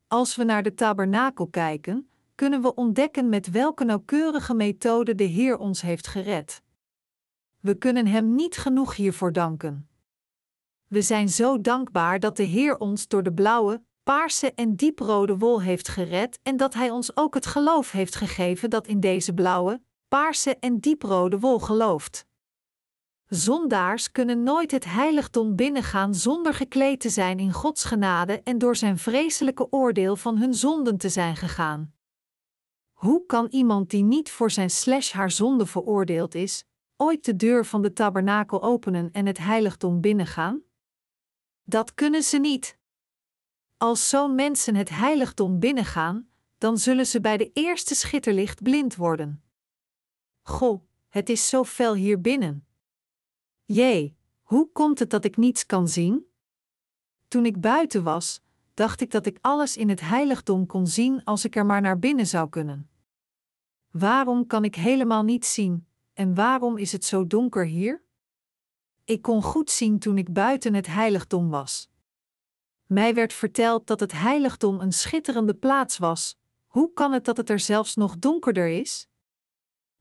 Als 0.07 0.37
we 0.37 0.45
naar 0.45 0.63
de 0.63 0.75
tabernakel 0.75 1.47
kijken, 1.47 2.11
kunnen 2.35 2.63
we 2.63 2.75
ontdekken 2.75 3.29
met 3.29 3.51
welke 3.51 3.85
nauwkeurige 3.85 4.55
methode 4.55 5.15
de 5.15 5.25
Heer 5.25 5.59
ons 5.59 5.81
heeft 5.81 6.07
gered. 6.07 6.63
We 7.61 7.75
kunnen 7.75 8.07
Hem 8.07 8.35
niet 8.35 8.57
genoeg 8.57 8.97
hiervoor 8.97 9.33
danken. 9.33 9.89
We 10.89 11.03
zijn 11.03 11.29
zo 11.29 11.61
dankbaar 11.61 12.21
dat 12.21 12.37
de 12.37 12.43
Heer 12.43 12.79
ons 12.79 13.09
door 13.09 13.23
de 13.23 13.33
blauwe, 13.33 13.83
paarse 14.03 14.53
en 14.55 14.77
dieprode 14.77 15.39
wol 15.39 15.63
heeft 15.63 15.89
gered 15.89 16.39
en 16.43 16.57
dat 16.57 16.75
Hij 16.75 16.91
ons 16.91 17.17
ook 17.17 17.35
het 17.35 17.47
geloof 17.47 17.91
heeft 17.91 18.15
gegeven 18.15 18.71
dat 18.71 18.87
in 18.87 19.01
deze 19.01 19.35
blauwe, 19.35 19.83
paarse 20.09 20.57
en 20.57 20.79
dieprode 20.79 21.39
wol 21.39 21.59
gelooft. 21.59 22.27
Zondaars 23.27 24.11
kunnen 24.11 24.43
nooit 24.43 24.71
het 24.71 24.85
heiligdom 24.85 25.57
binnengaan 25.57 26.15
zonder 26.15 26.55
gekleed 26.55 27.01
te 27.01 27.09
zijn 27.09 27.39
in 27.39 27.53
Gods 27.53 27.85
genade 27.85 28.41
en 28.43 28.59
door 28.59 28.77
zijn 28.77 28.99
vreselijke 28.99 29.67
oordeel 29.71 30.17
van 30.17 30.37
hun 30.37 30.55
zonden 30.55 30.97
te 30.97 31.09
zijn 31.09 31.37
gegaan. 31.37 31.95
Hoe 32.93 33.27
kan 33.27 33.47
iemand 33.51 33.91
die 33.91 34.03
niet 34.03 34.31
voor 34.31 34.51
zijn 34.51 34.71
slash 34.71 35.13
haar 35.13 35.31
zonde 35.31 35.67
veroordeeld 35.67 36.35
is, 36.35 36.65
ooit 36.97 37.25
de 37.25 37.37
deur 37.37 37.65
van 37.65 37.83
de 37.83 37.93
tabernakel 37.93 38.63
openen 38.63 39.11
en 39.13 39.27
het 39.27 39.39
heiligdom 39.39 40.01
binnengaan? 40.01 40.63
Dat 41.63 41.95
kunnen 41.95 42.23
ze 42.23 42.39
niet. 42.39 42.81
Als 43.83 44.09
zo'n 44.09 44.35
mensen 44.35 44.75
het 44.75 44.89
heiligdom 44.89 45.59
binnengaan, 45.59 46.29
dan 46.59 46.79
zullen 46.79 47.07
ze 47.07 47.21
bij 47.21 47.37
de 47.37 47.51
eerste 47.53 47.95
schitterlicht 47.95 48.63
blind 48.63 48.97
worden. 48.97 49.43
Goh, 50.43 50.83
het 51.09 51.29
is 51.29 51.49
zo 51.49 51.65
fel 51.65 51.95
hier 51.95 52.21
binnen. 52.21 52.67
Jee, 53.65 54.17
hoe 54.43 54.73
komt 54.73 54.99
het 54.99 55.11
dat 55.11 55.25
ik 55.25 55.37
niets 55.37 55.67
kan 55.67 55.89
zien? 55.89 56.27
Toen 57.29 57.47
ik 57.47 57.61
buiten 57.61 58.03
was, 58.03 58.43
dacht 58.75 59.01
ik 59.01 59.11
dat 59.11 59.27
ik 59.27 59.39
alles 59.41 59.77
in 59.77 59.89
het 59.89 60.01
heiligdom 60.01 60.67
kon 60.67 60.87
zien 60.87 61.25
als 61.25 61.45
ik 61.45 61.57
er 61.57 61.67
maar 61.67 61.81
naar 61.81 61.99
binnen 61.99 62.27
zou 62.27 62.49
kunnen. 62.49 62.91
Waarom 63.91 64.47
kan 64.47 64.65
ik 64.65 64.75
helemaal 64.75 65.23
niets 65.23 65.55
zien, 65.55 65.87
en 66.13 66.35
waarom 66.35 66.77
is 66.77 66.93
het 66.93 67.05
zo 67.05 67.27
donker 67.27 67.67
hier? 67.67 68.03
Ik 69.05 69.23
kon 69.23 69.43
goed 69.43 69.71
zien 69.71 69.99
toen 69.99 70.19
ik 70.19 70.33
buiten 70.33 70.75
het 70.75 70.87
heiligdom 70.87 71.49
was. 71.49 71.92
Mij 72.93 73.15
werd 73.15 73.33
verteld 73.33 73.87
dat 73.87 74.01
het 74.01 74.13
heiligdom 74.13 74.81
een 74.81 74.93
schitterende 74.93 75.55
plaats 75.55 75.99
was. 75.99 76.39
Hoe 76.67 76.93
kan 76.93 77.13
het 77.13 77.25
dat 77.25 77.37
het 77.37 77.51
er 77.51 77.59
zelfs 77.59 77.97
nog 77.97 78.19
donkerder 78.19 78.69
is? 78.69 79.09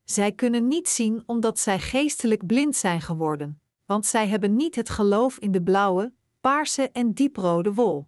Zij 0.04 0.32
kunnen 0.32 0.68
niet 0.68 0.90
zien 0.90 1.24
omdat 1.26 1.60
zij 1.60 1.80
geestelijk 1.80 2.46
blind 2.46 2.76
zijn 2.76 3.02
geworden, 3.02 3.62
want 3.86 4.06
zij 4.06 4.28
hebben 4.28 4.56
niet 4.56 4.76
het 4.76 4.90
geloof 4.90 5.38
in 5.38 5.52
de 5.52 5.62
blauwe, 5.62 6.14
paarse 6.42 6.90
en 6.90 7.14
dieprode 7.14 7.74
wol. 7.74 8.08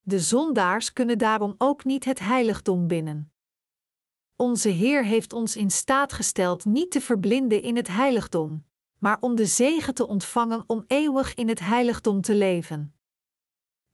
De 0.00 0.20
zondaars 0.20 0.92
kunnen 0.92 1.18
daarom 1.18 1.54
ook 1.58 1.84
niet 1.84 2.04
het 2.04 2.18
heiligdom 2.18 2.86
binnen. 2.86 3.32
Onze 4.36 4.68
Heer 4.68 5.04
heeft 5.04 5.32
ons 5.32 5.56
in 5.56 5.70
staat 5.70 6.12
gesteld 6.12 6.64
niet 6.64 6.90
te 6.90 7.00
verblinden 7.00 7.62
in 7.62 7.76
het 7.76 7.88
heiligdom, 7.88 8.64
maar 8.98 9.16
om 9.20 9.34
de 9.34 9.46
zegen 9.46 9.94
te 9.94 10.06
ontvangen 10.06 10.64
om 10.66 10.84
eeuwig 10.86 11.34
in 11.34 11.48
het 11.48 11.60
heiligdom 11.60 12.20
te 12.20 12.34
leven. 12.34 12.92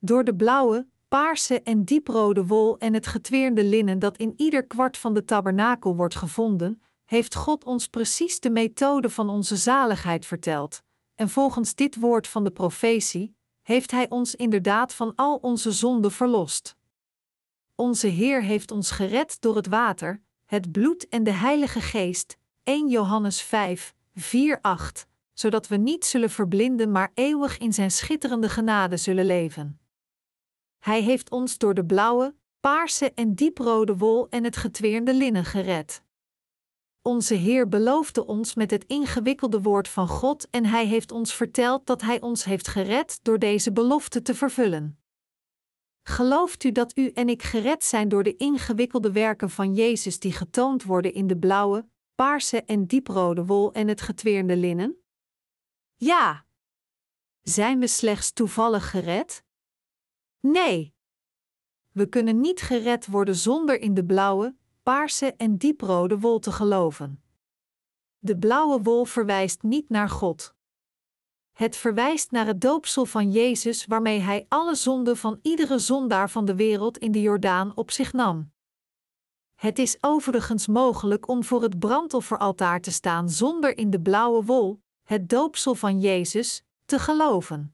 Door 0.04 0.24
de 0.24 0.34
blauwe, 0.34 0.86
paarse 1.08 1.62
en 1.62 1.84
dieprode 1.84 2.46
wol 2.46 2.78
en 2.78 2.94
het 2.94 3.06
getweerde 3.06 3.64
linnen 3.64 3.98
dat 3.98 4.16
in 4.16 4.32
ieder 4.36 4.66
kwart 4.66 4.96
van 4.96 5.14
de 5.14 5.24
tabernakel 5.24 5.96
wordt 5.96 6.14
gevonden, 6.14 6.82
heeft 7.04 7.34
God 7.34 7.64
ons 7.64 7.88
precies 7.88 8.40
de 8.40 8.50
methode 8.50 9.10
van 9.10 9.28
onze 9.28 9.56
zaligheid 9.56 10.26
verteld. 10.26 10.82
En 11.14 11.28
volgens 11.28 11.74
dit 11.74 11.96
woord 11.96 12.28
van 12.28 12.44
de 12.44 12.50
profetie 12.50 13.36
heeft 13.62 13.90
Hij 13.90 14.10
ons 14.10 14.34
inderdaad 14.34 14.94
van 14.94 15.12
al 15.14 15.36
onze 15.36 15.72
zonden 15.72 16.12
verlost. 16.12 16.76
Onze 17.74 18.06
Heer 18.06 18.42
heeft 18.42 18.70
ons 18.70 18.90
gered 18.90 19.40
door 19.40 19.56
het 19.56 19.66
water, 19.66 20.22
het 20.44 20.72
bloed 20.72 21.08
en 21.08 21.24
de 21.24 21.32
Heilige 21.32 21.80
Geest. 21.80 22.36
1 22.62 22.88
Johannes 22.88 23.42
5, 23.42 23.94
4, 24.14 24.58
8, 24.60 25.06
zodat 25.32 25.68
we 25.68 25.76
niet 25.76 26.04
zullen 26.04 26.30
verblinden, 26.30 26.92
maar 26.92 27.10
eeuwig 27.14 27.58
in 27.58 27.72
Zijn 27.72 27.90
schitterende 27.90 28.48
genade 28.48 28.96
zullen 28.96 29.26
leven. 29.26 29.78
Hij 30.84 31.02
heeft 31.02 31.30
ons 31.30 31.58
door 31.58 31.74
de 31.74 31.84
blauwe, 31.84 32.36
paarse 32.60 33.12
en 33.14 33.34
dieprode 33.34 33.96
wol 33.96 34.28
en 34.28 34.44
het 34.44 34.56
getweerde 34.56 35.14
linnen 35.14 35.44
gered. 35.44 36.02
Onze 37.02 37.34
Heer 37.34 37.68
beloofde 37.68 38.26
ons 38.26 38.54
met 38.54 38.70
het 38.70 38.84
ingewikkelde 38.84 39.62
woord 39.62 39.88
van 39.88 40.08
God 40.08 40.50
en 40.50 40.64
Hij 40.64 40.86
heeft 40.86 41.12
ons 41.12 41.34
verteld 41.34 41.86
dat 41.86 42.00
Hij 42.00 42.20
ons 42.20 42.44
heeft 42.44 42.68
gered 42.68 43.18
door 43.22 43.38
deze 43.38 43.72
belofte 43.72 44.22
te 44.22 44.34
vervullen. 44.34 44.98
Gelooft 46.02 46.64
u 46.64 46.72
dat 46.72 46.96
u 46.98 47.08
en 47.08 47.28
ik 47.28 47.42
gered 47.42 47.84
zijn 47.84 48.08
door 48.08 48.22
de 48.22 48.36
ingewikkelde 48.36 49.12
werken 49.12 49.50
van 49.50 49.74
Jezus 49.74 50.18
die 50.18 50.32
getoond 50.32 50.82
worden 50.82 51.14
in 51.14 51.26
de 51.26 51.38
blauwe, 51.38 51.88
paarse 52.14 52.62
en 52.62 52.86
dieprode 52.86 53.44
wol 53.44 53.72
en 53.72 53.88
het 53.88 54.00
getweerde 54.00 54.56
linnen? 54.56 55.04
Ja. 55.94 56.46
Zijn 57.42 57.78
we 57.78 57.86
slechts 57.86 58.32
toevallig 58.32 58.90
gered? 58.90 59.43
Nee. 60.46 60.94
we 61.92 62.08
kunnen 62.08 62.40
niet 62.40 62.60
gered 62.60 63.06
worden 63.06 63.36
zonder 63.36 63.80
in 63.80 63.94
de 63.94 64.04
blauwe, 64.04 64.56
paarse 64.82 65.34
en 65.36 65.56
dieprode 65.56 66.18
wol 66.18 66.38
te 66.38 66.52
geloven. 66.52 67.22
De 68.18 68.38
blauwe 68.38 68.82
wol 68.82 69.04
verwijst 69.04 69.62
niet 69.62 69.88
naar 69.88 70.08
God. 70.08 70.54
Het 71.52 71.76
verwijst 71.76 72.30
naar 72.30 72.46
het 72.46 72.60
doopsel 72.60 73.06
van 73.06 73.30
Jezus 73.30 73.86
waarmee 73.86 74.18
hij 74.18 74.46
alle 74.48 74.74
zonden 74.74 75.16
van 75.16 75.38
iedere 75.42 75.78
zondaar 75.78 76.30
van 76.30 76.44
de 76.44 76.54
wereld 76.54 76.98
in 76.98 77.12
de 77.12 77.20
Jordaan 77.20 77.76
op 77.76 77.90
zich 77.90 78.12
nam. 78.12 78.52
Het 79.54 79.78
is 79.78 79.96
overigens 80.00 80.66
mogelijk 80.66 81.28
om 81.28 81.44
voor 81.44 81.62
het 81.62 81.78
brandofferaltaar 81.78 82.80
te 82.80 82.90
staan 82.90 83.30
zonder 83.30 83.76
in 83.76 83.90
de 83.90 84.00
blauwe 84.00 84.44
wol, 84.44 84.82
het 85.02 85.28
doopsel 85.28 85.74
van 85.74 86.00
Jezus, 86.00 86.62
te 86.84 86.98
geloven. 86.98 87.73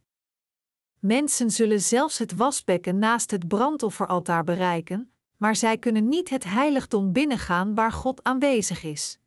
Mensen 1.01 1.51
zullen 1.51 1.81
zelfs 1.81 2.19
het 2.19 2.37
wasbekken 2.37 2.99
naast 2.99 3.31
het 3.31 3.49
brandofferaltaar 3.49 4.45
bereiken, 4.45 5.13
maar 5.37 5.57
zij 5.57 5.79
kunnen 5.79 6.09
niet 6.09 6.31
het 6.31 6.45
heiligdom 6.45 7.13
binnengaan 7.13 7.75
waar 7.75 7.93
God 7.93 8.23
aanwezig 8.23 8.83
is. 8.83 9.19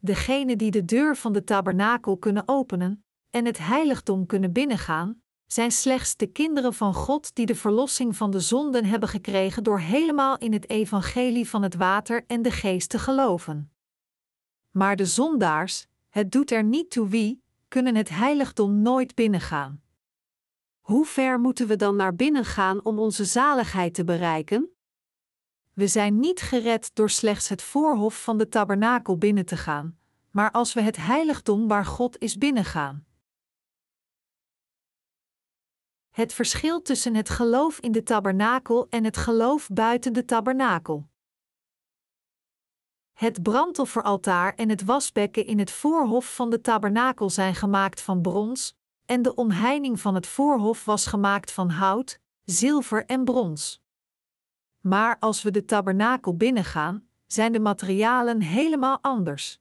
Degenen 0.00 0.58
die 0.58 0.70
de 0.70 0.84
deur 0.84 1.16
van 1.16 1.32
de 1.32 1.44
tabernakel 1.44 2.16
kunnen 2.16 2.42
openen 2.48 3.04
en 3.30 3.44
het 3.44 3.58
heiligdom 3.58 4.26
kunnen 4.26 4.52
binnengaan, 4.52 5.22
zijn 5.46 5.70
slechts 5.70 6.16
de 6.16 6.26
kinderen 6.26 6.74
van 6.74 6.94
God 6.94 7.34
die 7.34 7.46
de 7.46 7.54
verlossing 7.54 8.16
van 8.16 8.30
de 8.30 8.40
zonden 8.40 8.84
hebben 8.84 9.08
gekregen 9.08 9.64
door 9.64 9.80
helemaal 9.80 10.38
in 10.38 10.52
het 10.52 10.70
evangelie 10.70 11.48
van 11.48 11.62
het 11.62 11.74
water 11.74 12.24
en 12.26 12.42
de 12.42 12.50
geest 12.50 12.88
te 12.88 12.98
geloven. 12.98 13.72
Maar 14.70 14.96
de 14.96 15.06
zondaars, 15.06 15.86
het 16.08 16.32
doet 16.32 16.50
er 16.50 16.64
niet 16.64 16.90
toe 16.90 17.08
wie, 17.08 17.42
kunnen 17.68 17.94
het 17.94 18.08
heiligdom 18.08 18.82
nooit 18.82 19.14
binnengaan. 19.14 19.83
Hoe 20.84 21.04
ver 21.04 21.40
moeten 21.40 21.66
we 21.66 21.76
dan 21.76 21.96
naar 21.96 22.14
binnen 22.14 22.44
gaan 22.44 22.84
om 22.84 22.98
onze 22.98 23.24
zaligheid 23.24 23.94
te 23.94 24.04
bereiken? 24.04 24.76
We 25.72 25.86
zijn 25.86 26.20
niet 26.20 26.40
gered 26.40 26.94
door 26.94 27.10
slechts 27.10 27.48
het 27.48 27.62
voorhof 27.62 28.22
van 28.22 28.38
de 28.38 28.48
tabernakel 28.48 29.18
binnen 29.18 29.46
te 29.46 29.56
gaan, 29.56 29.98
maar 30.30 30.50
als 30.50 30.72
we 30.74 30.80
het 30.80 30.96
heiligdom 30.96 31.68
waar 31.68 31.84
God 31.84 32.18
is 32.18 32.38
binnengaan. 32.38 33.06
Het 36.10 36.32
verschil 36.32 36.82
tussen 36.82 37.14
het 37.14 37.28
geloof 37.28 37.78
in 37.78 37.92
de 37.92 38.02
tabernakel 38.02 38.88
en 38.88 39.04
het 39.04 39.16
geloof 39.16 39.68
buiten 39.68 40.12
de 40.12 40.24
tabernakel. 40.24 41.08
Het 43.12 43.42
brandofferaltaar 43.42 44.54
en 44.54 44.68
het 44.68 44.84
wasbekken 44.84 45.46
in 45.46 45.58
het 45.58 45.70
voorhof 45.70 46.34
van 46.34 46.50
de 46.50 46.60
tabernakel 46.60 47.30
zijn 47.30 47.54
gemaakt 47.54 48.00
van 48.00 48.22
brons, 48.22 48.76
en 49.06 49.22
de 49.22 49.34
omheining 49.34 50.00
van 50.00 50.14
het 50.14 50.26
voorhof 50.26 50.84
was 50.84 51.06
gemaakt 51.06 51.52
van 51.52 51.70
hout, 51.70 52.20
zilver 52.44 53.04
en 53.06 53.24
brons. 53.24 53.82
Maar 54.80 55.16
als 55.20 55.42
we 55.42 55.50
de 55.50 55.64
tabernakel 55.64 56.36
binnengaan, 56.36 57.08
zijn 57.26 57.52
de 57.52 57.60
materialen 57.60 58.40
helemaal 58.40 58.98
anders. 59.00 59.60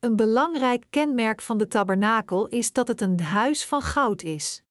Een 0.00 0.16
belangrijk 0.16 0.84
kenmerk 0.90 1.42
van 1.42 1.58
de 1.58 1.66
tabernakel 1.66 2.46
is 2.46 2.72
dat 2.72 2.88
het 2.88 3.00
een 3.00 3.20
huis 3.20 3.64
van 3.64 3.82
goud 3.82 4.22
is. 4.22 4.62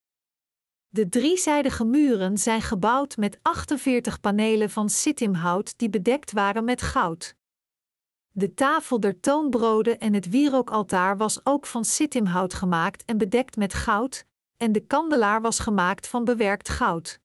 De 0.90 1.10
driezijdige 1.10 1.86
muren 1.86 2.38
zijn 2.38 2.62
gebouwd 2.62 3.18
met 3.18 3.40
48 3.42 4.20
panelen 4.20 4.70
van 4.70 4.90
sittimhout 4.90 5.78
die 5.78 5.90
bedekt 5.90 6.32
waren 6.32 6.64
met 6.64 6.82
goud. 6.82 7.36
De 8.38 8.54
tafel 8.54 9.00
der 9.00 9.20
toonbroden 9.20 10.00
en 10.00 10.14
het 10.14 10.30
wierookaltaar 10.30 11.18
was 11.18 11.46
ook 11.46 11.66
van 11.66 11.86
sittimhout 11.86 12.54
gemaakt 12.54 13.06
en 13.06 13.18
bedekt 13.18 13.56
met 13.56 13.74
goud, 13.74 14.26
en 14.58 14.72
de 14.72 14.80
kandelaar 14.80 15.42
was 15.42 15.60
gemaakt 15.60 16.08
van 16.08 16.24
bewerkt 16.26 16.70
goud. 16.70 17.20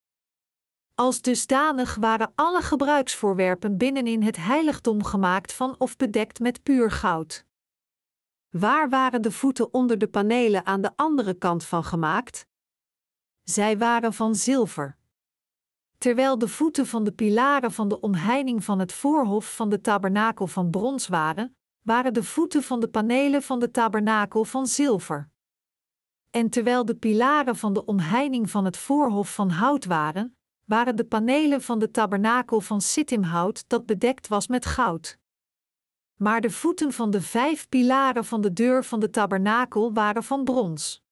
Als 0.94 1.20
dusdanig 1.20 1.94
waren 1.94 2.32
alle 2.34 2.62
gebruiksvoorwerpen 2.62 3.76
binnenin 3.76 4.22
het 4.22 4.36
heiligdom 4.36 5.04
gemaakt 5.04 5.52
van 5.52 5.74
of 5.78 5.96
bedekt 5.96 6.40
met 6.40 6.62
puur 6.62 6.90
goud. 6.90 7.44
Waar 8.50 8.88
waren 8.88 9.22
de 9.22 9.32
voeten 9.32 9.74
onder 9.74 9.98
de 9.98 10.08
panelen 10.08 10.66
aan 10.66 10.80
de 10.80 10.90
andere 10.96 11.34
kant 11.34 11.64
van 11.64 11.84
gemaakt? 11.84 12.46
Zij 13.42 13.78
waren 13.78 14.12
van 14.12 14.34
zilver. 14.34 14.96
Terwijl 16.02 16.38
de 16.38 16.48
voeten 16.48 16.86
van 16.86 17.04
de 17.04 17.12
pilaren 17.12 17.72
van 17.72 17.88
de 17.88 18.00
omheining 18.00 18.64
van 18.64 18.78
het 18.78 18.92
voorhof 18.92 19.54
van 19.54 19.68
de 19.68 19.80
tabernakel 19.80 20.46
van 20.46 20.70
brons 20.70 21.08
waren, 21.08 21.56
waren 21.82 22.14
de 22.14 22.22
voeten 22.22 22.62
van 22.62 22.80
de 22.80 22.88
panelen 22.88 23.42
van 23.42 23.58
de 23.58 23.70
tabernakel 23.70 24.44
van 24.44 24.66
zilver. 24.66 25.30
En 26.30 26.50
terwijl 26.50 26.84
de 26.84 26.94
pilaren 26.94 27.56
van 27.56 27.72
de 27.72 27.84
omheining 27.84 28.50
van 28.50 28.64
het 28.64 28.76
voorhof 28.76 29.34
van 29.34 29.50
hout 29.50 29.84
waren, 29.84 30.36
waren 30.64 30.96
de 30.96 31.04
panelen 31.04 31.62
van 31.62 31.78
de 31.78 31.90
tabernakel 31.90 32.60
van 32.60 32.80
sittimhout 32.80 33.64
dat 33.68 33.86
bedekt 33.86 34.28
was 34.28 34.46
met 34.46 34.66
goud. 34.66 35.18
Maar 36.16 36.40
de 36.40 36.50
voeten 36.50 36.92
van 36.92 37.10
de 37.10 37.20
vijf 37.20 37.68
pilaren 37.68 38.24
van 38.24 38.40
de 38.40 38.52
deur 38.52 38.84
van 38.84 39.00
de 39.00 39.10
tabernakel 39.10 39.92
waren 39.92 40.22
van 40.22 40.44
brons. 40.44 41.02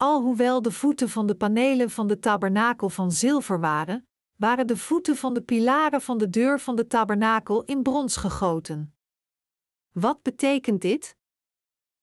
Alhoewel 0.00 0.62
de 0.62 0.72
voeten 0.72 1.08
van 1.08 1.26
de 1.26 1.34
panelen 1.34 1.90
van 1.90 2.06
de 2.06 2.18
tabernakel 2.18 2.88
van 2.88 3.12
zilver 3.12 3.60
waren, 3.60 4.08
waren 4.34 4.66
de 4.66 4.76
voeten 4.76 5.16
van 5.16 5.34
de 5.34 5.42
pilaren 5.42 6.00
van 6.00 6.18
de 6.18 6.30
deur 6.30 6.60
van 6.60 6.76
de 6.76 6.86
tabernakel 6.86 7.64
in 7.64 7.82
brons 7.82 8.16
gegoten. 8.16 8.94
Wat 9.92 10.22
betekent 10.22 10.80
dit? 10.80 11.16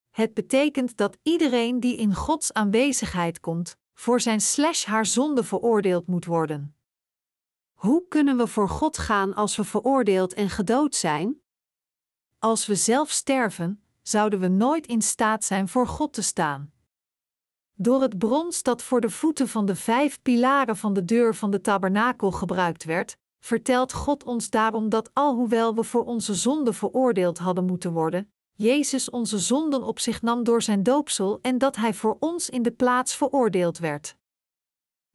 Het 0.10 0.34
betekent 0.34 0.98
dat 0.98 1.18
iedereen 1.24 1.80
die 1.80 1.98
in 1.98 2.14
Gods 2.14 2.54
aanwezigheid 2.54 3.39
komt, 3.39 3.78
voor 3.93 4.22
zijn 4.22 4.41
slash 4.41 4.86
haar 4.86 5.06
zonde 5.06 5.43
veroordeeld 5.43 6.08
moet 6.08 6.26
worden. 6.26 6.76
Hoe 7.74 8.08
kunnen 8.08 8.38
we 8.38 8.48
voor 8.48 8.70
God 8.70 8.98
gaan 8.98 9.34
als 9.34 9.56
we 9.56 9.64
veroordeeld 9.64 10.34
en 10.34 10.50
gedood 10.50 10.96
zijn? 10.96 11.41
Als 12.39 12.66
we 12.66 12.76
zelf 12.76 13.10
sterven, 13.10 13.84
zouden 14.02 14.39
we 14.39 14.48
nooit 14.48 14.88
in 14.88 15.02
staat 15.02 15.43
zijn 15.43 15.68
voor 15.68 15.88
God 15.88 16.14
te 16.14 16.22
staan. 16.22 16.74
Door 17.78 18.02
het 18.02 18.18
brons 18.18 18.64
dat 18.64 18.82
voor 18.82 19.02
de 19.02 19.10
voeten 19.10 19.48
van 19.48 19.66
de 19.66 19.76
vijf 19.76 20.22
pilaren 20.22 20.78
van 20.78 20.94
de 20.94 21.06
deur 21.06 21.36
van 21.36 21.52
de 21.52 21.62
tabernakel 21.62 22.32
gebruikt 22.32 22.84
werd, 22.84 23.18
vertelt 23.40 23.94
God 23.94 24.24
ons 24.24 24.50
daarom 24.50 24.90
dat 24.90 25.10
alhoewel 25.14 25.76
we 25.76 25.84
voor 25.84 26.04
onze 26.04 26.34
zonde 26.34 26.74
veroordeeld 26.74 27.38
hadden 27.38 27.66
moeten 27.66 27.92
worden, 27.92 28.32
Jezus 28.58 29.10
onze 29.10 29.40
zonden 29.40 29.84
op 29.84 30.00
zich 30.00 30.22
nam 30.22 30.44
door 30.44 30.62
zijn 30.62 30.84
doopsel 30.84 31.40
en 31.42 31.58
dat 31.58 31.76
hij 31.76 31.94
voor 31.94 32.18
ons 32.20 32.50
in 32.50 32.62
de 32.62 32.72
plaats 32.72 33.16
veroordeeld 33.16 33.78
werd. 33.78 34.18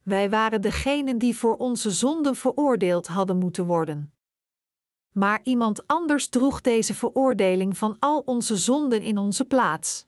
Wij 0.03 0.29
waren 0.29 0.61
degenen 0.61 1.17
die 1.17 1.37
voor 1.37 1.57
onze 1.57 1.91
zonden 1.91 2.35
veroordeeld 2.35 3.07
hadden 3.07 3.37
moeten 3.37 3.65
worden. 3.65 4.13
Maar 5.11 5.39
iemand 5.43 5.87
anders 5.87 6.29
droeg 6.29 6.61
deze 6.61 6.93
veroordeling 6.93 7.77
van 7.77 7.95
al 7.99 8.19
onze 8.19 8.57
zonden 8.57 9.01
in 9.01 9.17
onze 9.17 9.45
plaats. 9.45 10.05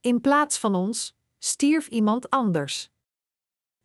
In 0.00 0.20
plaats 0.20 0.58
van 0.58 0.74
ons, 0.74 1.16
stierf 1.44 1.88
iemand 1.88 2.30
anders. 2.30 2.90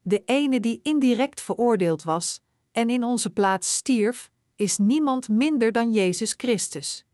De 0.02 0.22
ene 0.26 0.60
die 0.60 0.80
indirect 0.84 1.42
veroordeeld 1.42 2.04
was 2.04 2.42
en 2.72 2.90
in 2.90 3.04
onze 3.04 3.30
plaats 3.30 3.76
stierf, 3.76 4.32
is 4.56 4.78
niemand 4.78 5.30
minder 5.30 5.72
dan 5.72 5.92
Jezus 5.92 6.34
Christus. 6.38 7.06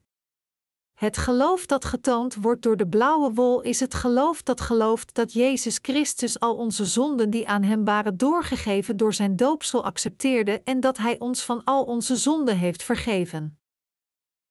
Het 0.94 1.18
geloof 1.18 1.66
dat 1.66 1.86
getoond 1.86 2.36
wordt 2.36 2.62
door 2.62 2.78
de 2.78 2.88
blauwe 2.88 3.34
wol 3.34 3.62
is 3.62 3.80
het 3.80 3.94
geloof 3.94 4.44
dat 4.44 4.62
gelooft 4.62 5.14
dat 5.14 5.34
Jezus 5.34 5.80
Christus 5.82 6.40
al 6.40 6.56
onze 6.56 6.86
zonden 6.86 7.30
die 7.30 7.48
aan 7.48 7.64
Hem 7.64 7.86
waren 7.86 8.18
doorgegeven 8.18 8.98
door 8.98 9.14
Zijn 9.14 9.36
doopsel 9.36 9.84
accepteerde 9.84 10.62
en 10.64 10.80
dat 10.80 10.98
Hij 10.98 11.20
ons 11.20 11.44
van 11.44 11.64
al 11.64 11.84
onze 11.84 12.16
zonden 12.16 12.58
heeft 12.58 12.84
vergeven. 12.84 13.60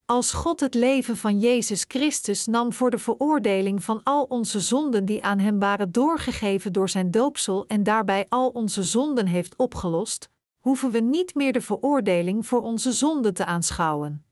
Als 0.06 0.32
God 0.32 0.60
het 0.60 0.74
leven 0.74 1.16
van 1.16 1.38
Jezus 1.38 1.84
Christus 1.88 2.46
nam 2.46 2.72
voor 2.72 2.90
de 2.90 2.98
veroordeling 2.98 3.84
van 3.84 4.00
al 4.02 4.22
onze 4.22 4.60
zonden 4.60 5.04
die 5.04 5.22
aan 5.22 5.38
Hem 5.38 5.58
waren 5.58 5.92
doorgegeven 5.92 6.72
door 6.72 6.88
Zijn 6.88 7.10
doopsel 7.10 7.66
en 7.66 7.82
daarbij 7.82 8.26
al 8.28 8.48
onze 8.48 8.82
zonden 8.82 9.26
heeft 9.26 9.56
opgelost, 9.56 10.28
hoeven 10.58 10.90
we 10.90 11.00
niet 11.00 11.34
meer 11.34 11.52
de 11.52 11.60
veroordeling 11.60 12.46
voor 12.46 12.62
onze 12.62 12.92
zonden 12.92 13.34
te 13.34 13.44
aanschouwen. 13.44 14.24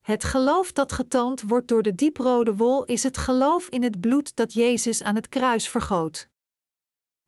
Het 0.00 0.24
geloof 0.24 0.72
dat 0.72 0.92
getoond 0.92 1.42
wordt 1.42 1.68
door 1.68 1.82
de 1.82 1.94
dieprode 1.94 2.56
wol 2.56 2.84
is 2.84 3.02
het 3.02 3.16
geloof 3.16 3.68
in 3.68 3.82
het 3.82 4.00
bloed 4.00 4.36
dat 4.36 4.52
Jezus 4.52 5.02
aan 5.02 5.14
het 5.14 5.28
kruis 5.28 5.68
vergoot. 5.68 6.28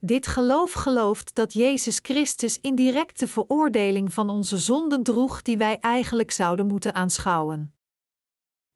Dit 0.07 0.27
geloof 0.27 0.73
gelooft 0.73 1.35
dat 1.35 1.53
Jezus 1.53 1.99
Christus 2.03 2.61
indirect 2.61 3.19
de 3.19 3.29
veroordeling 3.29 4.13
van 4.13 4.31
onze 4.31 4.59
zonden 4.59 5.03
droeg 5.03 5.43
die 5.43 5.57
wij 5.57 5.79
eigenlijk 5.81 6.31
zouden 6.31 6.67
moeten 6.67 6.95
aanschouwen. 6.95 7.75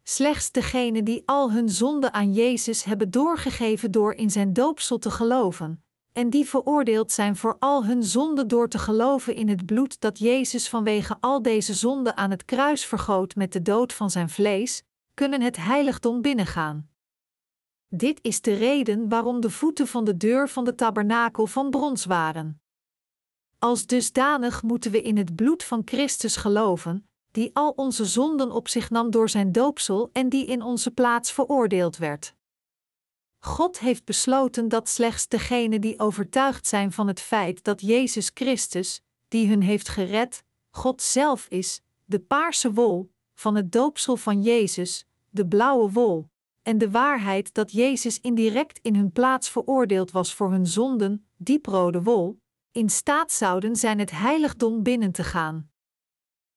Slechts 0.03 0.53
degenen 0.53 1.05
die 1.05 1.23
al 1.27 1.53
hun 1.53 1.69
zonden 1.69 2.13
aan 2.13 2.33
Jezus 2.33 2.85
hebben 2.85 3.11
doorgegeven 3.11 3.91
door 3.91 4.15
in 4.15 4.31
zijn 4.31 4.53
doopsel 4.53 4.99
te 4.99 5.11
geloven, 5.11 5.85
en 6.13 6.31
die 6.31 6.45
veroordeeld 6.45 7.13
zijn 7.13 7.37
voor 7.37 7.57
al 7.59 7.85
hun 7.85 8.03
zonden 8.03 8.49
door 8.49 8.69
te 8.69 8.79
geloven 8.79 9.35
in 9.35 9.49
het 9.49 9.67
bloed 9.67 10.01
dat 10.01 10.19
Jezus 10.19 10.69
vanwege 10.69 11.17
al 11.21 11.43
deze 11.43 11.75
zonden 11.75 12.17
aan 12.17 12.31
het 12.31 12.45
kruis 12.45 12.85
vergoot 12.85 13.35
met 13.35 13.53
de 13.53 13.63
dood 13.63 13.93
van 13.93 14.11
zijn 14.11 14.29
vlees, 14.29 14.83
kunnen 15.15 15.41
het 15.41 15.57
heiligdom 15.57 16.23
binnengaan. 16.23 16.88
Dit 17.89 18.19
is 18.23 18.41
de 18.41 18.55
reden 18.55 19.09
waarom 19.09 19.41
de 19.41 19.51
voeten 19.51 19.87
van 19.87 20.05
de 20.05 20.17
deur 20.17 20.49
van 20.49 20.65
de 20.65 20.75
tabernakel 20.75 21.47
van 21.47 21.71
brons 21.71 22.05
waren. 22.05 22.61
Als 23.59 23.87
dusdanig 23.87 24.63
moeten 24.63 24.91
we 24.91 25.03
in 25.03 25.17
het 25.17 25.37
bloed 25.37 25.65
van 25.65 25.83
Christus 25.85 26.37
geloven, 26.37 27.09
die 27.31 27.51
al 27.53 27.71
onze 27.71 28.05
zonden 28.05 28.51
op 28.51 28.69
zich 28.69 28.91
nam 28.91 29.11
door 29.11 29.29
zijn 29.29 29.53
doopsel 29.53 30.11
en 30.13 30.29
die 30.29 30.47
in 30.47 30.63
onze 30.63 30.91
plaats 30.91 31.33
veroordeeld 31.33 31.97
werd. 31.97 32.35
God 33.39 33.79
heeft 33.79 34.05
besloten 34.05 34.69
dat 34.69 34.89
slechts 34.89 35.29
degenen 35.29 35.81
die 35.81 35.99
overtuigd 35.99 36.67
zijn 36.67 36.93
van 36.93 37.07
het 37.07 37.21
feit 37.21 37.65
dat 37.65 37.81
Jezus 37.81 38.31
Christus, 38.35 39.03
die 39.29 39.49
hun 39.49 39.63
heeft 39.63 39.89
gered, 39.89 40.45
God 40.71 41.03
zelf 41.03 41.47
is, 41.49 41.81
de 42.05 42.21
paarse 42.21 42.73
wol, 42.73 43.11
van 43.35 43.55
het 43.55 43.73
doopsel 43.73 44.17
van 44.17 44.43
Jezus, 44.43 45.07
de 45.31 45.47
blauwe 45.47 45.91
wol, 45.91 46.29
en 46.69 46.79
de 46.79 46.91
waarheid 46.91 47.55
dat 47.55 47.73
Jezus 47.73 48.21
indirect 48.21 48.79
in 48.83 48.95
hun 48.95 49.13
plaats 49.13 49.49
veroordeeld 49.49 50.11
was 50.11 50.35
voor 50.35 50.51
hun 50.51 50.67
zonden, 50.67 51.29
dieprode 51.37 52.03
wol, 52.03 52.41
in 52.73 52.91
staat 52.91 53.33
zouden 53.33 53.77
zijn 53.77 53.99
het 53.99 54.11
heiligdom 54.11 54.83
binnen 54.83 55.13
te 55.13 55.25
gaan. 55.25 55.71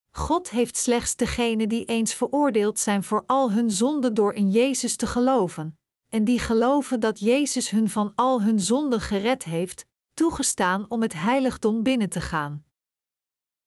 God 0.09 0.49
heeft 0.49 0.77
slechts 0.77 1.15
degenen 1.15 1.69
die 1.69 1.85
eens 1.85 2.13
veroordeeld 2.13 2.79
zijn 2.79 3.03
voor 3.03 3.23
al 3.25 3.51
hun 3.51 3.71
zonden 3.71 4.13
door 4.13 4.33
in 4.33 4.49
Jezus 4.49 4.95
te 4.95 5.07
geloven, 5.07 5.79
en 6.09 6.23
die 6.23 6.39
geloven 6.39 6.99
dat 6.99 7.19
Jezus 7.19 7.69
hun 7.69 7.89
van 7.89 8.11
al 8.15 8.41
hun 8.41 8.59
zonden 8.59 9.01
gered 9.01 9.43
heeft, 9.43 9.85
toegestaan 10.13 10.85
om 10.89 11.01
het 11.01 11.13
heiligdom 11.13 11.83
binnen 11.83 12.09
te 12.09 12.21
gaan. 12.21 12.65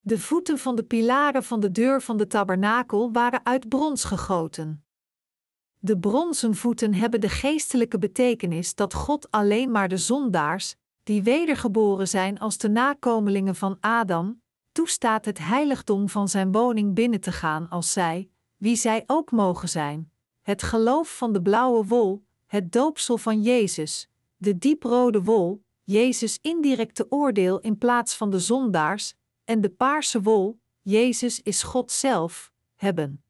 De 0.01 0.19
voeten 0.19 0.59
van 0.59 0.77
de 0.77 0.85
pilaren 0.85 1.45
van 1.45 1.61
de 1.61 1.71
deur 1.71 2.03
van 2.03 2.17
de 2.17 2.27
tabernakel 2.27 3.13
waren 3.13 3.45
uit 3.45 3.69
brons 3.69 4.05
gegoten. 4.05 4.84
De 5.85 5.99
bronzen 5.99 6.55
voeten 6.55 6.95
hebben 6.95 7.21
de 7.21 7.29
geestelijke 7.29 7.99
betekenis 7.99 8.75
dat 8.75 8.95
God 8.95 9.31
alleen 9.31 9.71
maar 9.71 9.89
de 9.89 9.97
zondaars, 9.97 10.75
die 11.03 11.23
wedergeboren 11.23 12.09
zijn 12.09 12.39
als 12.39 12.59
de 12.59 12.69
nakomelingen 12.69 13.55
van 13.55 13.77
Adam, 13.81 14.43
toestaat 14.73 15.25
het 15.25 15.39
heiligdom 15.39 16.09
van 16.09 16.29
zijn 16.29 16.53
woning 16.53 16.95
binnen 16.95 17.21
te 17.21 17.33
gaan 17.33 17.69
als 17.69 17.93
zij, 17.93 18.29
wie 18.57 18.77
zij 18.77 19.05
ook 19.07 19.31
mogen 19.31 19.69
zijn, 19.69 20.11
het 20.43 20.63
geloof 20.63 21.17
van 21.17 21.33
de 21.33 21.43
blauwe 21.43 21.85
wol, 21.85 22.25
het 22.47 22.73
doopsel 22.73 23.19
van 23.19 23.43
Jezus, 23.43 24.09
de 24.37 24.59
dieprode 24.59 25.23
wol, 25.23 25.65
Jezus 25.83 26.39
indirecte 26.43 27.07
oordeel 27.09 27.61
in 27.61 27.79
plaats 27.79 28.17
van 28.17 28.31
de 28.31 28.39
zondaars, 28.39 29.15
en 29.45 29.61
de 29.61 29.71
paarse 29.71 30.23
wol, 30.23 30.61
Jezus 30.83 31.43
is 31.43 31.63
God 31.63 31.93
zelf, 31.93 32.53
hebben. 32.75 33.24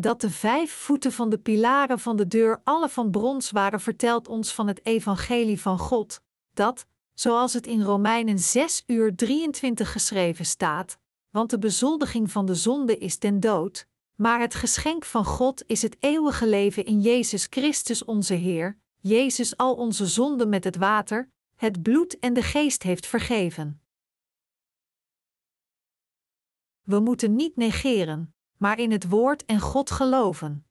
Dat 0.00 0.20
de 0.20 0.30
vijf 0.30 0.72
voeten 0.72 1.12
van 1.12 1.30
de 1.30 1.38
pilaren 1.38 1.98
van 1.98 2.16
de 2.16 2.26
deur 2.26 2.60
alle 2.64 2.88
van 2.88 3.10
brons 3.10 3.50
waren, 3.50 3.80
vertelt 3.80 4.28
ons 4.28 4.54
van 4.54 4.66
het 4.66 4.86
evangelie 4.86 5.60
van 5.60 5.78
God, 5.78 6.20
dat, 6.52 6.86
zoals 7.14 7.52
het 7.52 7.66
in 7.66 7.82
Romeinen 7.82 8.38
6 8.38 8.82
uur 8.86 9.16
23 9.16 9.92
geschreven 9.92 10.44
staat, 10.44 10.98
want 11.30 11.50
de 11.50 11.58
bezoldiging 11.58 12.30
van 12.30 12.46
de 12.46 12.54
zonde 12.54 12.98
is 12.98 13.18
den 13.18 13.40
dood, 13.40 13.86
maar 14.14 14.40
het 14.40 14.54
geschenk 14.54 15.04
van 15.04 15.24
God 15.24 15.62
is 15.66 15.82
het 15.82 15.96
eeuwige 16.00 16.46
leven 16.46 16.84
in 16.84 17.00
Jezus 17.00 17.46
Christus 17.50 18.04
onze 18.04 18.34
Heer, 18.34 18.78
Jezus 19.00 19.56
al 19.56 19.74
onze 19.74 20.06
zonden 20.06 20.48
met 20.48 20.64
het 20.64 20.76
water, 20.76 21.30
het 21.56 21.82
bloed 21.82 22.18
en 22.18 22.32
de 22.32 22.42
geest 22.42 22.82
heeft 22.82 23.06
vergeven. 23.06 23.82
We 26.82 27.00
moeten 27.00 27.36
niet 27.36 27.56
negeren, 27.56 28.34
maar 28.58 28.78
in 28.78 28.90
het 28.90 29.08
woord 29.08 29.44
en 29.44 29.60
God 29.60 29.90
geloven. 29.90 30.66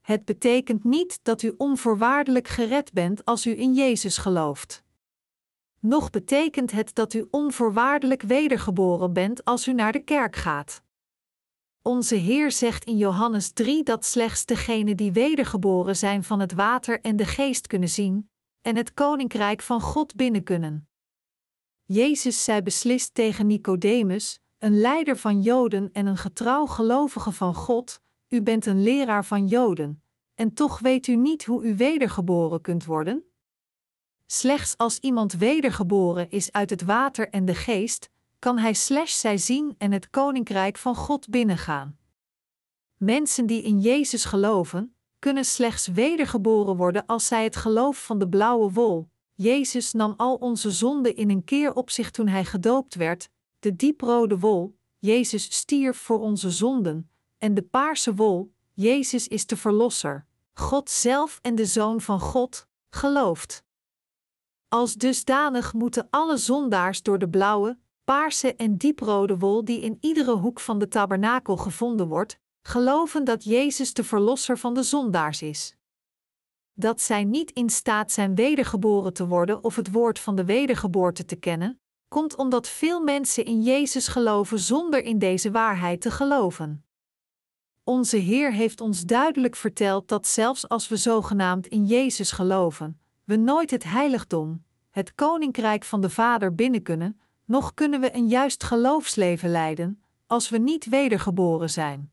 Het 0.00 0.24
betekent 0.24 0.84
niet 0.84 1.18
dat 1.22 1.42
u 1.42 1.54
onvoorwaardelijk 1.56 2.48
gered 2.48 2.92
bent 2.92 3.24
als 3.24 3.46
u 3.46 3.58
in 3.58 3.74
Jezus 3.74 4.18
gelooft. 4.18 4.84
Nog 5.78 6.10
betekent 6.10 6.70
het 6.70 6.94
dat 6.94 7.14
u 7.14 7.26
onvoorwaardelijk 7.30 8.22
wedergeboren 8.22 9.12
bent 9.12 9.44
als 9.44 9.66
u 9.68 9.72
naar 9.72 9.92
de 9.92 10.04
kerk 10.04 10.36
gaat. 10.36 10.82
Onze 11.82 12.14
Heer 12.14 12.52
zegt 12.52 12.84
in 12.84 12.96
Johannes 12.96 13.50
3 13.52 13.82
dat 13.82 14.04
slechts 14.04 14.44
degenen 14.44 14.96
die 14.96 15.12
wedergeboren 15.12 15.96
zijn 15.96 16.24
van 16.24 16.40
het 16.40 16.52
water 16.52 17.00
en 17.00 17.16
de 17.16 17.26
geest 17.26 17.66
kunnen 17.66 17.88
zien, 17.88 18.30
en 18.62 18.76
het 18.76 18.94
koninkrijk 18.94 19.62
van 19.62 19.80
God 19.80 20.14
binnen 20.14 20.42
kunnen. 20.42 20.88
Jezus 21.84 22.44
zei 22.44 22.62
beslist 22.62 23.14
tegen 23.14 23.46
Nicodemus, 23.46 24.40
een 24.60 24.80
leider 24.80 25.16
van 25.16 25.40
Joden 25.40 25.92
en 25.92 26.06
een 26.06 26.16
getrouw 26.16 26.66
gelovige 26.66 27.32
van 27.32 27.54
God: 27.54 28.00
U 28.28 28.42
bent 28.42 28.66
een 28.66 28.82
leraar 28.82 29.24
van 29.24 29.46
Joden, 29.46 30.02
en 30.34 30.54
toch 30.54 30.78
weet 30.78 31.06
u 31.06 31.16
niet 31.16 31.44
hoe 31.44 31.64
u 31.64 31.76
wedergeboren 31.76 32.60
kunt 32.60 32.84
worden? 32.84 33.24
Slechts 34.26 34.76
als 34.76 34.98
iemand 34.98 35.32
wedergeboren 35.32 36.30
is 36.30 36.52
uit 36.52 36.70
het 36.70 36.82
water 36.82 37.28
en 37.28 37.44
de 37.44 37.54
geest, 37.54 38.10
kan 38.38 38.58
hij 38.58 38.74
zij 39.04 39.38
zien 39.38 39.74
en 39.78 39.92
het 39.92 40.10
koninkrijk 40.10 40.76
van 40.76 40.94
God 40.94 41.28
binnengaan. 41.28 41.98
Mensen 42.96 43.46
die 43.46 43.62
in 43.62 43.80
Jezus 43.80 44.24
geloven, 44.24 44.94
kunnen 45.18 45.44
slechts 45.44 45.86
wedergeboren 45.86 46.76
worden 46.76 47.06
als 47.06 47.26
zij 47.26 47.44
het 47.44 47.56
geloof 47.56 48.04
van 48.04 48.18
de 48.18 48.28
blauwe 48.28 48.72
wol. 48.72 49.08
Jezus 49.34 49.92
nam 49.92 50.14
al 50.16 50.34
onze 50.34 50.70
zonden 50.70 51.16
in 51.16 51.30
een 51.30 51.44
keer 51.44 51.74
op 51.74 51.90
zich 51.90 52.10
toen 52.10 52.28
hij 52.28 52.44
gedoopt 52.44 52.94
werd, 52.94 53.30
de 53.60 53.76
dieprode 53.76 54.38
wol, 54.38 54.78
Jezus 54.98 55.56
stierf 55.56 55.98
voor 55.98 56.20
onze 56.20 56.50
zonden, 56.50 57.10
en 57.38 57.54
de 57.54 57.62
paarse 57.62 58.14
wol, 58.14 58.52
Jezus 58.72 59.28
is 59.28 59.46
de 59.46 59.56
Verlosser, 59.56 60.26
God 60.52 60.90
zelf 60.90 61.38
en 61.42 61.54
de 61.54 61.66
Zoon 61.66 62.00
van 62.00 62.20
God, 62.20 62.66
gelooft. 62.90 63.64
Als 64.68 64.94
dusdanig 64.94 65.72
moeten 65.72 66.06
alle 66.10 66.36
zondaars 66.36 67.02
door 67.02 67.18
de 67.18 67.28
blauwe, 67.28 67.78
paarse 68.04 68.54
en 68.54 68.76
dieprode 68.76 69.38
wol 69.38 69.64
die 69.64 69.80
in 69.80 69.98
iedere 70.00 70.36
hoek 70.36 70.60
van 70.60 70.78
de 70.78 70.88
tabernakel 70.88 71.56
gevonden 71.56 72.08
wordt, 72.08 72.38
geloven 72.62 73.24
dat 73.24 73.44
Jezus 73.44 73.92
de 73.92 74.04
Verlosser 74.04 74.58
van 74.58 74.74
de 74.74 74.82
zondaars 74.82 75.42
is. 75.42 75.76
Dat 76.72 77.00
zij 77.00 77.24
niet 77.24 77.50
in 77.50 77.70
staat 77.70 78.12
zijn 78.12 78.34
wedergeboren 78.34 79.12
te 79.12 79.26
worden 79.26 79.64
of 79.64 79.76
het 79.76 79.90
woord 79.90 80.18
van 80.18 80.34
de 80.36 80.44
wedergeboorte 80.44 81.24
te 81.24 81.36
kennen, 81.36 81.80
komt 82.10 82.36
omdat 82.36 82.68
veel 82.68 83.00
mensen 83.00 83.44
in 83.44 83.62
Jezus 83.62 84.08
geloven 84.08 84.58
zonder 84.58 85.02
in 85.02 85.18
deze 85.18 85.50
waarheid 85.50 86.00
te 86.00 86.10
geloven. 86.10 86.84
Onze 87.84 88.16
Heer 88.16 88.52
heeft 88.52 88.80
ons 88.80 89.02
duidelijk 89.02 89.56
verteld 89.56 90.08
dat 90.08 90.26
zelfs 90.26 90.68
als 90.68 90.88
we 90.88 90.96
zogenaamd 90.96 91.66
in 91.66 91.84
Jezus 91.84 92.32
geloven, 92.32 93.00
we 93.24 93.36
nooit 93.36 93.70
het 93.70 93.84
heiligdom, 93.84 94.64
het 94.90 95.14
koninkrijk 95.14 95.84
van 95.84 96.00
de 96.00 96.10
Vader 96.10 96.54
binnen 96.54 96.82
kunnen, 96.82 97.20
nog 97.44 97.74
kunnen 97.74 98.00
we 98.00 98.14
een 98.14 98.28
juist 98.28 98.64
geloofsleven 98.64 99.50
leiden, 99.50 100.02
als 100.26 100.48
we 100.48 100.58
niet 100.58 100.88
wedergeboren 100.88 101.70
zijn. 101.70 102.12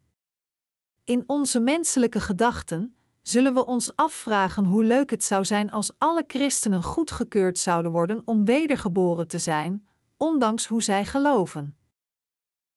In 1.04 1.24
onze 1.28 1.60
menselijke 1.60 2.20
gedachten 2.20 2.96
zullen 3.22 3.54
we 3.54 3.66
ons 3.66 3.96
afvragen 3.96 4.66
hoe 4.66 4.84
leuk 4.84 5.10
het 5.10 5.24
zou 5.24 5.46
zijn 5.46 5.72
als 5.72 5.92
alle 5.98 6.24
christenen 6.28 6.84
goedgekeurd 6.84 7.58
zouden 7.60 7.92
worden 7.92 8.22
om 8.26 8.46
wedergeboren 8.46 9.28
te 9.28 9.40
zijn, 9.40 9.87
ondanks 10.18 10.68
hoe 10.68 10.84
zij 10.84 11.06
geloven. 11.06 11.78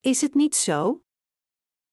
Is 0.00 0.20
het 0.20 0.34
niet 0.34 0.56
zo? 0.56 1.02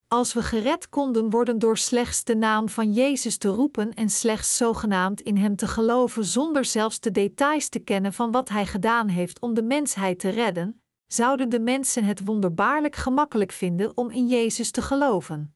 Als 0.07 0.33
we 0.33 0.41
gered 0.41 0.89
konden 0.89 1.29
worden 1.29 1.59
door 1.59 1.77
slechts 1.77 2.23
de 2.23 2.35
naam 2.35 2.69
van 2.69 2.93
Jezus 2.93 3.37
te 3.37 3.47
roepen 3.47 3.93
en 3.93 4.09
slechts 4.09 4.57
zogenaamd 4.57 5.21
in 5.21 5.37
Hem 5.37 5.55
te 5.55 5.67
geloven 5.67 6.25
zonder 6.25 6.65
zelfs 6.65 6.99
de 6.99 7.11
details 7.11 7.69
te 7.69 7.79
kennen 7.79 8.13
van 8.13 8.31
wat 8.31 8.49
Hij 8.49 8.65
gedaan 8.65 9.07
heeft 9.07 9.39
om 9.39 9.53
de 9.53 9.63
mensheid 9.63 10.19
te 10.19 10.29
redden, 10.29 10.81
zouden 11.07 11.49
de 11.49 11.59
mensen 11.59 12.03
het 12.03 12.25
wonderbaarlijk 12.25 12.95
gemakkelijk 12.95 13.51
vinden 13.51 13.97
om 13.97 14.09
in 14.09 14.27
Jezus 14.27 14.71
te 14.71 14.81
geloven. 14.81 15.55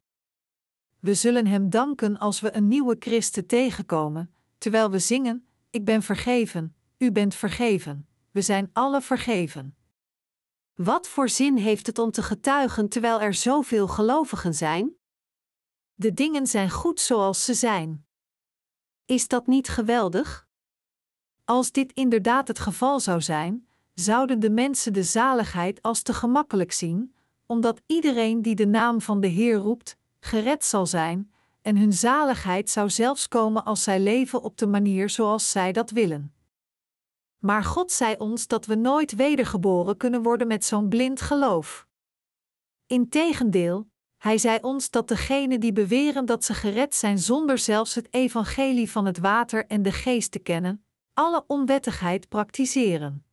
We 0.99 1.13
zullen 1.13 1.47
Hem 1.47 1.69
danken 1.69 2.17
als 2.17 2.39
we 2.39 2.55
een 2.55 2.67
nieuwe 2.67 2.95
Christen 2.99 3.47
tegenkomen, 3.47 4.33
terwijl 4.57 4.91
we 4.91 4.99
zingen: 4.99 5.47
Ik 5.69 5.85
ben 5.85 6.01
vergeven, 6.01 6.75
U 6.97 7.11
bent 7.11 7.35
vergeven, 7.35 8.07
we 8.31 8.41
zijn 8.41 8.69
alle 8.73 9.01
vergeven. 9.01 9.75
Wat 10.75 11.07
voor 11.07 11.29
zin 11.29 11.57
heeft 11.57 11.87
het 11.87 11.99
om 11.99 12.11
te 12.11 12.23
getuigen 12.23 12.89
terwijl 12.89 13.21
er 13.21 13.33
zoveel 13.33 13.87
gelovigen 13.87 14.53
zijn? 14.53 14.95
De 15.93 16.13
dingen 16.13 16.47
zijn 16.47 16.69
goed 16.69 16.99
zoals 16.99 17.45
ze 17.45 17.53
zijn. 17.53 18.05
Is 19.05 19.27
dat 19.27 19.47
niet 19.47 19.69
geweldig? 19.69 20.47
Als 21.45 21.71
dit 21.71 21.93
inderdaad 21.93 22.47
het 22.47 22.59
geval 22.59 22.99
zou 22.99 23.21
zijn, 23.21 23.67
zouden 23.93 24.39
de 24.39 24.49
mensen 24.49 24.93
de 24.93 25.03
zaligheid 25.03 25.81
als 25.81 26.01
te 26.01 26.13
gemakkelijk 26.13 26.71
zien, 26.71 27.15
omdat 27.45 27.81
iedereen 27.85 28.41
die 28.41 28.55
de 28.55 28.67
naam 28.67 29.01
van 29.01 29.21
de 29.21 29.27
Heer 29.27 29.55
roept, 29.55 29.97
gered 30.19 30.65
zal 30.65 30.85
zijn, 30.85 31.31
en 31.61 31.77
hun 31.77 31.93
zaligheid 31.93 32.69
zou 32.69 32.89
zelfs 32.89 33.27
komen 33.27 33.65
als 33.65 33.83
zij 33.83 33.99
leven 33.99 34.41
op 34.41 34.57
de 34.57 34.67
manier 34.67 35.09
zoals 35.09 35.51
zij 35.51 35.71
dat 35.71 35.89
willen. 35.89 36.33
Maar 37.41 37.63
God 37.63 37.91
zei 37.91 38.15
ons 38.17 38.47
dat 38.47 38.65
we 38.65 38.75
nooit 38.75 39.15
wedergeboren 39.15 39.97
kunnen 39.97 40.23
worden 40.23 40.47
met 40.47 40.65
zo'n 40.65 40.89
blind 40.89 41.21
geloof. 41.21 41.87
Integendeel, 42.85 43.89
Hij 44.17 44.37
zei 44.37 44.59
ons 44.61 44.89
dat 44.89 45.07
degenen 45.07 45.59
die 45.59 45.73
beweren 45.73 46.25
dat 46.25 46.43
ze 46.43 46.53
gered 46.53 46.95
zijn 46.95 47.19
zonder 47.19 47.57
zelfs 47.57 47.95
het 47.95 48.13
evangelie 48.13 48.91
van 48.91 49.05
het 49.05 49.17
water 49.17 49.65
en 49.65 49.81
de 49.81 49.91
geest 49.91 50.31
te 50.31 50.39
kennen, 50.39 50.85
alle 51.13 51.43
onwettigheid 51.47 52.29
praktiseren. 52.29 53.25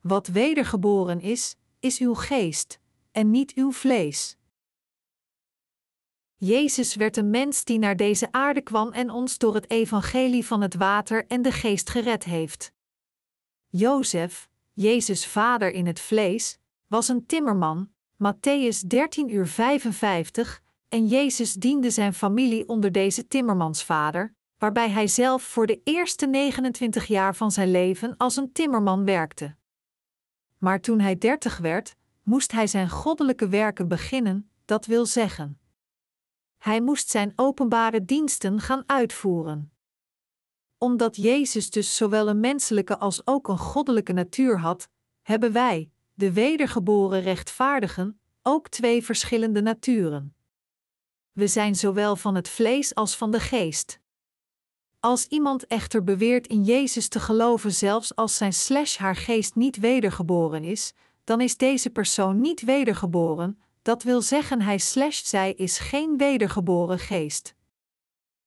Wat 0.00 0.26
wedergeboren 0.26 1.20
is, 1.20 1.56
is 1.80 1.98
uw 1.98 2.14
geest, 2.14 2.80
en 3.10 3.30
niet 3.30 3.54
uw 3.54 3.72
vlees. 3.72 4.36
Jezus 6.44 6.94
werd 6.94 7.16
een 7.16 7.30
mens 7.30 7.64
die 7.64 7.78
naar 7.78 7.96
deze 7.96 8.32
aarde 8.32 8.60
kwam 8.60 8.92
en 8.92 9.10
ons 9.10 9.38
door 9.38 9.54
het 9.54 9.70
evangelie 9.70 10.46
van 10.46 10.60
het 10.60 10.74
water 10.74 11.26
en 11.26 11.42
de 11.42 11.52
geest 11.52 11.90
gered 11.90 12.24
heeft. 12.24 12.72
Jozef, 13.68 14.48
Jezus' 14.72 15.26
vader 15.26 15.72
in 15.72 15.86
het 15.86 16.00
vlees, 16.00 16.58
was 16.86 17.08
een 17.08 17.26
timmerman, 17.26 17.90
Matthäus 18.14 18.86
13 18.86 19.34
uur 19.34 19.46
55, 19.46 20.62
en 20.88 21.06
Jezus 21.06 21.54
diende 21.54 21.90
zijn 21.90 22.14
familie 22.14 22.68
onder 22.68 22.92
deze 22.92 23.28
timmermansvader, 23.28 24.34
waarbij 24.58 24.90
hij 24.90 25.06
zelf 25.06 25.42
voor 25.42 25.66
de 25.66 25.80
eerste 25.84 26.26
29 26.26 27.06
jaar 27.06 27.34
van 27.34 27.50
zijn 27.50 27.70
leven 27.70 28.16
als 28.16 28.36
een 28.36 28.52
timmerman 28.52 29.04
werkte. 29.04 29.56
Maar 30.58 30.80
toen 30.80 31.00
hij 31.00 31.18
dertig 31.18 31.58
werd, 31.58 31.96
moest 32.22 32.52
hij 32.52 32.66
zijn 32.66 32.90
goddelijke 32.90 33.48
werken 33.48 33.88
beginnen, 33.88 34.50
dat 34.64 34.86
wil 34.86 35.06
zeggen. 35.06 35.61
Hij 36.62 36.80
moest 36.80 37.08
zijn 37.08 37.32
openbare 37.36 38.04
diensten 38.04 38.60
gaan 38.60 38.82
uitvoeren. 38.86 39.72
Omdat 40.78 41.16
Jezus 41.16 41.70
dus 41.70 41.96
zowel 41.96 42.28
een 42.28 42.40
menselijke 42.40 42.98
als 42.98 43.26
ook 43.26 43.48
een 43.48 43.58
goddelijke 43.58 44.12
natuur 44.12 44.58
had, 44.58 44.88
hebben 45.22 45.52
wij, 45.52 45.90
de 46.14 46.32
wedergeboren 46.32 47.20
rechtvaardigen, 47.20 48.20
ook 48.42 48.68
twee 48.68 49.04
verschillende 49.04 49.62
naturen. 49.62 50.34
We 51.32 51.46
zijn 51.46 51.74
zowel 51.74 52.16
van 52.16 52.34
het 52.34 52.48
vlees 52.48 52.94
als 52.94 53.16
van 53.16 53.30
de 53.30 53.40
geest. 53.40 54.00
Als 55.00 55.26
iemand 55.26 55.66
echter 55.66 56.04
beweert 56.04 56.46
in 56.46 56.64
Jezus 56.64 57.08
te 57.08 57.20
geloven, 57.20 57.72
zelfs 57.72 58.14
als 58.16 58.36
zijn 58.36 58.52
slash 58.52 58.96
haar 58.96 59.16
geest 59.16 59.54
niet 59.54 59.76
wedergeboren 59.76 60.64
is, 60.64 60.92
dan 61.24 61.40
is 61.40 61.56
deze 61.56 61.90
persoon 61.90 62.40
niet 62.40 62.60
wedergeboren, 62.60 63.62
dat 63.82 64.02
wil 64.02 64.22
zeggen 64.22 64.60
hij 64.60 64.78
slash 64.78 65.22
zij 65.22 65.52
is 65.52 65.78
geen 65.78 66.16
wedergeboren 66.16 66.98
geest. 66.98 67.54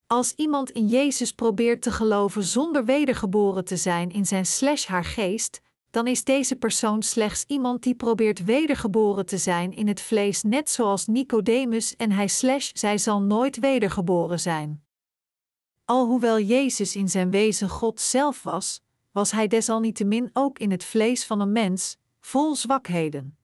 Als 0.07 0.33
iemand 0.35 0.69
in 0.69 0.87
Jezus 0.87 1.31
probeert 1.31 1.81
te 1.81 1.91
geloven 1.91 2.43
zonder 2.43 2.85
wedergeboren 2.85 3.65
te 3.65 3.77
zijn 3.77 4.11
in 4.11 4.25
zijn 4.25 4.45
slash 4.45 4.85
haar 4.85 5.05
geest, 5.05 5.61
dan 5.89 6.07
is 6.07 6.23
deze 6.23 6.55
persoon 6.55 7.03
slechts 7.03 7.43
iemand 7.47 7.83
die 7.83 7.95
probeert 7.95 8.43
wedergeboren 8.43 9.25
te 9.25 9.37
zijn 9.37 9.73
in 9.73 9.87
het 9.87 10.01
vlees, 10.01 10.43
net 10.43 10.69
zoals 10.69 11.05
Nicodemus 11.05 11.95
en 11.95 12.11
hij 12.11 12.27
slash 12.27 12.71
zij 12.73 12.97
zal 12.97 13.21
nooit 13.21 13.59
wedergeboren 13.59 14.39
zijn. 14.39 14.83
Alhoewel 15.85 16.39
Jezus 16.39 16.95
in 16.95 17.09
zijn 17.09 17.31
wezen 17.31 17.69
God 17.69 17.99
zelf 17.99 18.43
was, 18.43 18.81
was 19.11 19.31
hij 19.31 19.47
desalniettemin 19.47 20.29
ook 20.33 20.59
in 20.59 20.71
het 20.71 20.83
vlees 20.83 21.25
van 21.25 21.39
een 21.39 21.51
mens, 21.51 21.97
vol 22.19 22.55
zwakheden. 22.55 23.37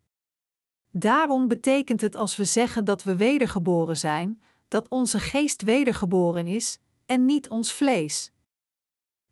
Daarom 0.91 1.47
betekent 1.47 2.01
het 2.01 2.15
als 2.15 2.35
we 2.35 2.45
zeggen 2.45 2.85
dat 2.85 3.03
we 3.03 3.15
wedergeboren 3.15 3.97
zijn, 3.97 4.41
dat 4.67 4.89
onze 4.89 5.19
geest 5.19 5.61
wedergeboren 5.61 6.47
is 6.47 6.79
en 7.05 7.25
niet 7.25 7.49
ons 7.49 7.73
vlees. 7.73 8.31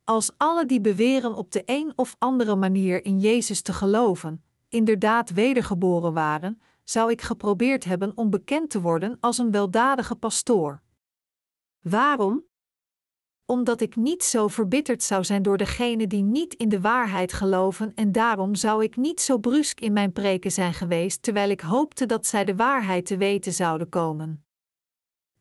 Als 0.03 0.31
alle 0.37 0.65
die 0.65 0.81
beweren 0.81 1.35
op 1.35 1.51
de 1.51 1.63
een 1.65 1.93
of 1.95 2.15
andere 2.17 2.55
manier 2.55 3.05
in 3.05 3.19
Jezus 3.19 3.61
te 3.61 3.73
geloven, 3.73 4.43
inderdaad 4.69 5.29
wedergeboren 5.29 6.13
waren, 6.13 6.61
zou 6.83 7.11
ik 7.11 7.21
geprobeerd 7.21 7.83
hebben 7.83 8.11
om 8.15 8.29
bekend 8.29 8.69
te 8.69 8.81
worden 8.81 9.17
als 9.19 9.37
een 9.37 9.51
weldadige 9.51 10.15
pastoor. 10.15 10.81
Waarom? 11.81 12.43
Omdat 13.49 13.81
ik 13.81 13.95
niet 13.95 14.23
zo 14.23 14.47
verbitterd 14.47 15.03
zou 15.03 15.23
zijn 15.23 15.41
door 15.41 15.57
degenen 15.57 16.09
die 16.09 16.23
niet 16.23 16.53
in 16.53 16.69
de 16.69 16.81
waarheid 16.81 17.33
geloven, 17.33 17.91
en 17.95 18.11
daarom 18.11 18.55
zou 18.55 18.83
ik 18.83 18.95
niet 18.95 19.21
zo 19.21 19.37
brusk 19.37 19.79
in 19.79 19.93
mijn 19.93 20.11
preken 20.11 20.51
zijn 20.51 20.73
geweest, 20.73 21.21
terwijl 21.21 21.49
ik 21.49 21.61
hoopte 21.61 22.05
dat 22.05 22.25
zij 22.25 22.45
de 22.45 22.55
waarheid 22.55 23.05
te 23.05 23.17
weten 23.17 23.53
zouden 23.53 23.89
komen. 23.89 24.43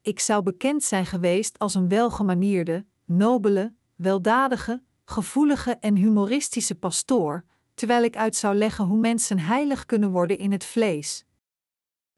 Ik 0.02 0.20
zou 0.20 0.42
bekend 0.42 0.84
zijn 0.84 1.06
geweest 1.06 1.58
als 1.58 1.74
een 1.74 1.88
welgemanierde, 1.88 2.86
nobele, 3.04 3.74
weldadige, 3.96 4.82
gevoelige 5.04 5.76
en 5.80 5.96
humoristische 5.96 6.74
pastoor, 6.74 7.44
terwijl 7.74 8.02
ik 8.02 8.16
uit 8.16 8.36
zou 8.36 8.54
leggen 8.54 8.84
hoe 8.84 8.98
mensen 8.98 9.38
heilig 9.38 9.86
kunnen 9.86 10.10
worden 10.10 10.38
in 10.38 10.52
het 10.52 10.64
vlees. 10.64 11.24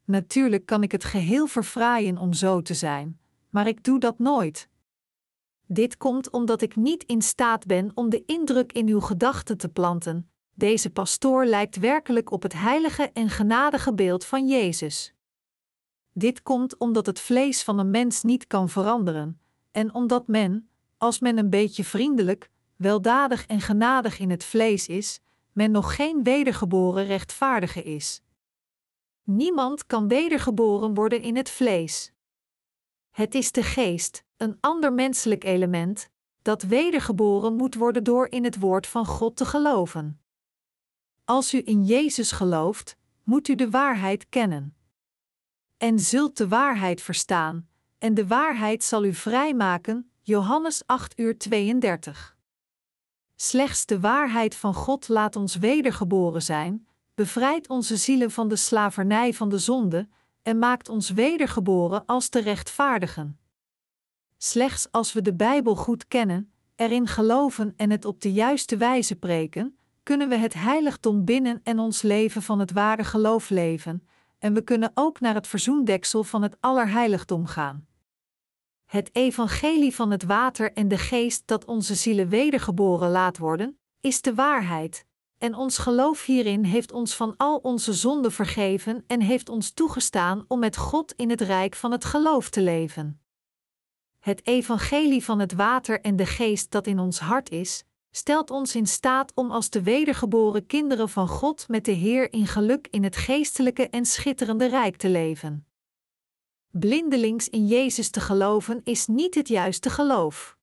Natuurlijk 0.05 0.67
kan 0.67 0.83
ik 0.83 0.93
het 0.93 1.05
geheel 1.05 1.47
verfraaien 1.47 2.19
om 2.19 2.33
zo 2.33 2.63
te 2.63 2.75
zijn, 2.75 3.21
maar 3.49 3.67
ik 3.67 3.85
doe 3.85 3.99
dat 3.99 4.19
nooit. 4.19 4.70
Dit 5.73 5.97
komt 5.97 6.31
omdat 6.31 6.63
ik 6.63 6.77
niet 6.77 7.05
in 7.05 7.23
staat 7.23 7.67
ben 7.67 7.91
om 7.95 8.11
de 8.11 8.23
indruk 8.27 8.73
in 8.73 8.89
uw 8.89 9.01
gedachten 9.01 9.57
te 9.57 9.69
planten. 9.69 10.31
Deze 10.55 10.91
pastoor 10.91 11.45
lijkt 11.45 11.77
werkelijk 11.77 12.31
op 12.31 12.43
het 12.43 12.53
heilige 12.53 13.11
en 13.13 13.29
genadige 13.29 13.95
beeld 13.95 14.25
van 14.25 14.49
Jezus. 14.49 15.15
Dit 16.13 16.43
komt 16.43 16.79
omdat 16.79 17.07
het 17.07 17.21
vlees 17.21 17.63
van 17.63 17.79
een 17.79 17.91
mens 17.91 18.23
niet 18.23 18.47
kan 18.47 18.69
veranderen, 18.69 19.41
en 19.71 19.95
omdat 19.95 20.27
men, 20.27 20.69
als 20.97 21.19
men 21.19 21.39
een 21.39 21.51
beetje 21.51 21.85
vriendelijk, 21.85 22.51
weldadig 22.77 23.47
en 23.47 23.61
genadig 23.61 24.19
in 24.19 24.31
het 24.31 24.45
vlees 24.45 24.89
is, 24.89 25.21
men 25.53 25.71
nog 25.71 25.95
geen 25.95 26.23
wedergeboren 26.23 27.05
rechtvaardige 27.05 27.83
is. 27.83 28.23
Niemand 29.25 29.87
kan 29.87 30.09
wedergeboren 30.09 30.95
worden 30.95 31.23
in 31.23 31.37
het 31.37 31.51
vlees. 31.51 32.13
Het 33.11 33.35
is 33.35 33.53
de 33.53 33.63
geest, 33.63 34.25
een 34.37 34.57
ander 34.61 34.93
menselijk 34.93 35.45
element, 35.45 36.09
dat 36.43 36.63
wedergeboren 36.63 37.57
moet 37.57 37.75
worden 37.75 38.05
door 38.05 38.29
in 38.29 38.45
het 38.45 38.59
woord 38.59 38.87
van 38.87 39.07
God 39.07 39.37
te 39.37 39.45
geloven. 39.45 40.21
Als 41.25 41.55
u 41.55 41.63
in 41.65 41.85
Jezus 41.85 42.33
gelooft, 42.33 42.97
moet 43.23 43.49
u 43.49 43.55
de 43.55 43.71
waarheid 43.71 44.29
kennen. 44.29 44.77
En 45.77 45.99
zult 45.99 46.37
de 46.37 46.49
waarheid 46.49 47.03
verstaan, 47.03 47.69
en 47.99 48.15
de 48.15 48.27
waarheid 48.27 48.85
zal 48.85 49.05
u 49.05 49.15
vrijmaken, 49.15 50.11
Johannes 50.23 50.83
8 50.87 51.19
uur 51.19 51.39
32. 51.39 52.37
Slechts 53.37 53.87
de 53.87 54.01
waarheid 54.01 54.55
van 54.55 54.75
God 54.75 55.09
laat 55.09 55.37
ons 55.37 55.57
wedergeboren 55.57 56.43
zijn, 56.43 56.87
bevrijdt 57.15 57.69
onze 57.69 57.97
zielen 57.97 58.31
van 58.31 58.49
de 58.49 58.57
slavernij 58.57 59.35
van 59.35 59.49
de 59.49 59.59
zonde 59.59 60.09
en 60.43 60.59
maakt 60.59 60.89
ons 60.89 61.11
wedergeboren 61.11 62.07
als 62.07 62.31
de 62.31 62.41
rechtvaardigen. 62.41 63.39
Slechts 64.37 64.89
als 64.91 65.13
we 65.13 65.23
de 65.23 65.35
Bijbel 65.35 65.77
goed 65.77 66.09
kennen, 66.09 66.53
erin 66.77 67.07
geloven 67.07 67.73
en 67.77 67.91
het 67.91 68.05
op 68.05 68.21
de 68.21 68.33
juiste 68.33 68.77
wijze 68.77 69.17
preken, 69.17 69.79
kunnen 70.03 70.29
we 70.29 70.37
het 70.37 70.55
heiligdom 70.55 71.25
binnen 71.25 71.61
en 71.63 71.79
ons 71.79 72.03
leven 72.03 72.43
van 72.43 72.59
het 72.59 72.73
ware 72.73 73.05
geloof 73.05 73.49
leven, 73.51 74.07
en 74.39 74.55
we 74.55 74.63
kunnen 74.63 74.91
ook 74.95 75.21
naar 75.21 75.35
het 75.35 75.47
verzoendeksel 75.47 76.25
van 76.25 76.43
het 76.43 76.57
allerheiligdom 76.61 77.47
gaan. 77.47 77.87
Het 78.87 79.11
evangelie 79.13 79.95
van 79.95 80.11
het 80.11 80.23
water 80.23 80.73
en 80.73 80.89
de 80.89 80.99
geest 80.99 81.43
dat 81.47 81.65
onze 81.65 81.95
zielen 81.95 82.29
wedergeboren 82.29 83.11
laat 83.11 83.39
worden, 83.39 83.79
is 84.01 84.23
de 84.23 84.35
waarheid, 84.35 85.05
en 85.41 85.55
ons 85.55 85.79
geloof 85.79 86.25
hierin 86.25 86.65
heeft 86.65 86.93
ons 86.93 87.17
van 87.17 87.35
al 87.37 87.57
onze 87.57 87.93
zonden 87.93 88.33
vergeven 88.33 89.05
en 89.07 89.21
heeft 89.21 89.49
ons 89.49 89.71
toegestaan 89.71 90.45
om 90.49 90.59
met 90.59 90.77
God 90.77 91.13
in 91.17 91.31
het 91.31 91.41
rijk 91.41 91.75
van 91.75 91.93
het 91.93 92.05
geloof 92.05 92.51
te 92.51 92.63
leven. 92.63 93.21
Het 94.19 94.47
evangelie 94.47 95.25
van 95.25 95.39
het 95.39 95.53
water 95.53 96.01
en 96.01 96.17
de 96.17 96.27
geest 96.27 96.71
dat 96.71 96.87
in 96.87 96.99
ons 96.99 97.19
hart 97.19 97.51
is, 97.51 97.85
stelt 98.11 98.51
ons 98.51 98.75
in 98.75 98.87
staat 98.87 99.33
om 99.35 99.51
als 99.51 99.71
de 99.71 99.83
wedergeboren 99.83 100.67
kinderen 100.67 101.09
van 101.09 101.29
God 101.29 101.69
met 101.69 101.85
de 101.85 101.93
Heer 101.93 102.33
in 102.33 102.47
geluk 102.47 102.89
in 102.91 103.05
het 103.05 103.17
geestelijke 103.17 103.89
en 103.89 104.07
schitterende 104.07 104.67
rijk 104.67 104.97
te 104.97 105.09
leven. 105.09 105.67
Blindelings 106.71 107.49
in 107.49 107.67
Jezus 107.67 108.11
te 108.11 108.21
geloven 108.21 108.81
is 108.85 109.07
niet 109.07 109.35
het 109.35 109.49
juiste 109.49 109.91
geloof. 109.91 110.57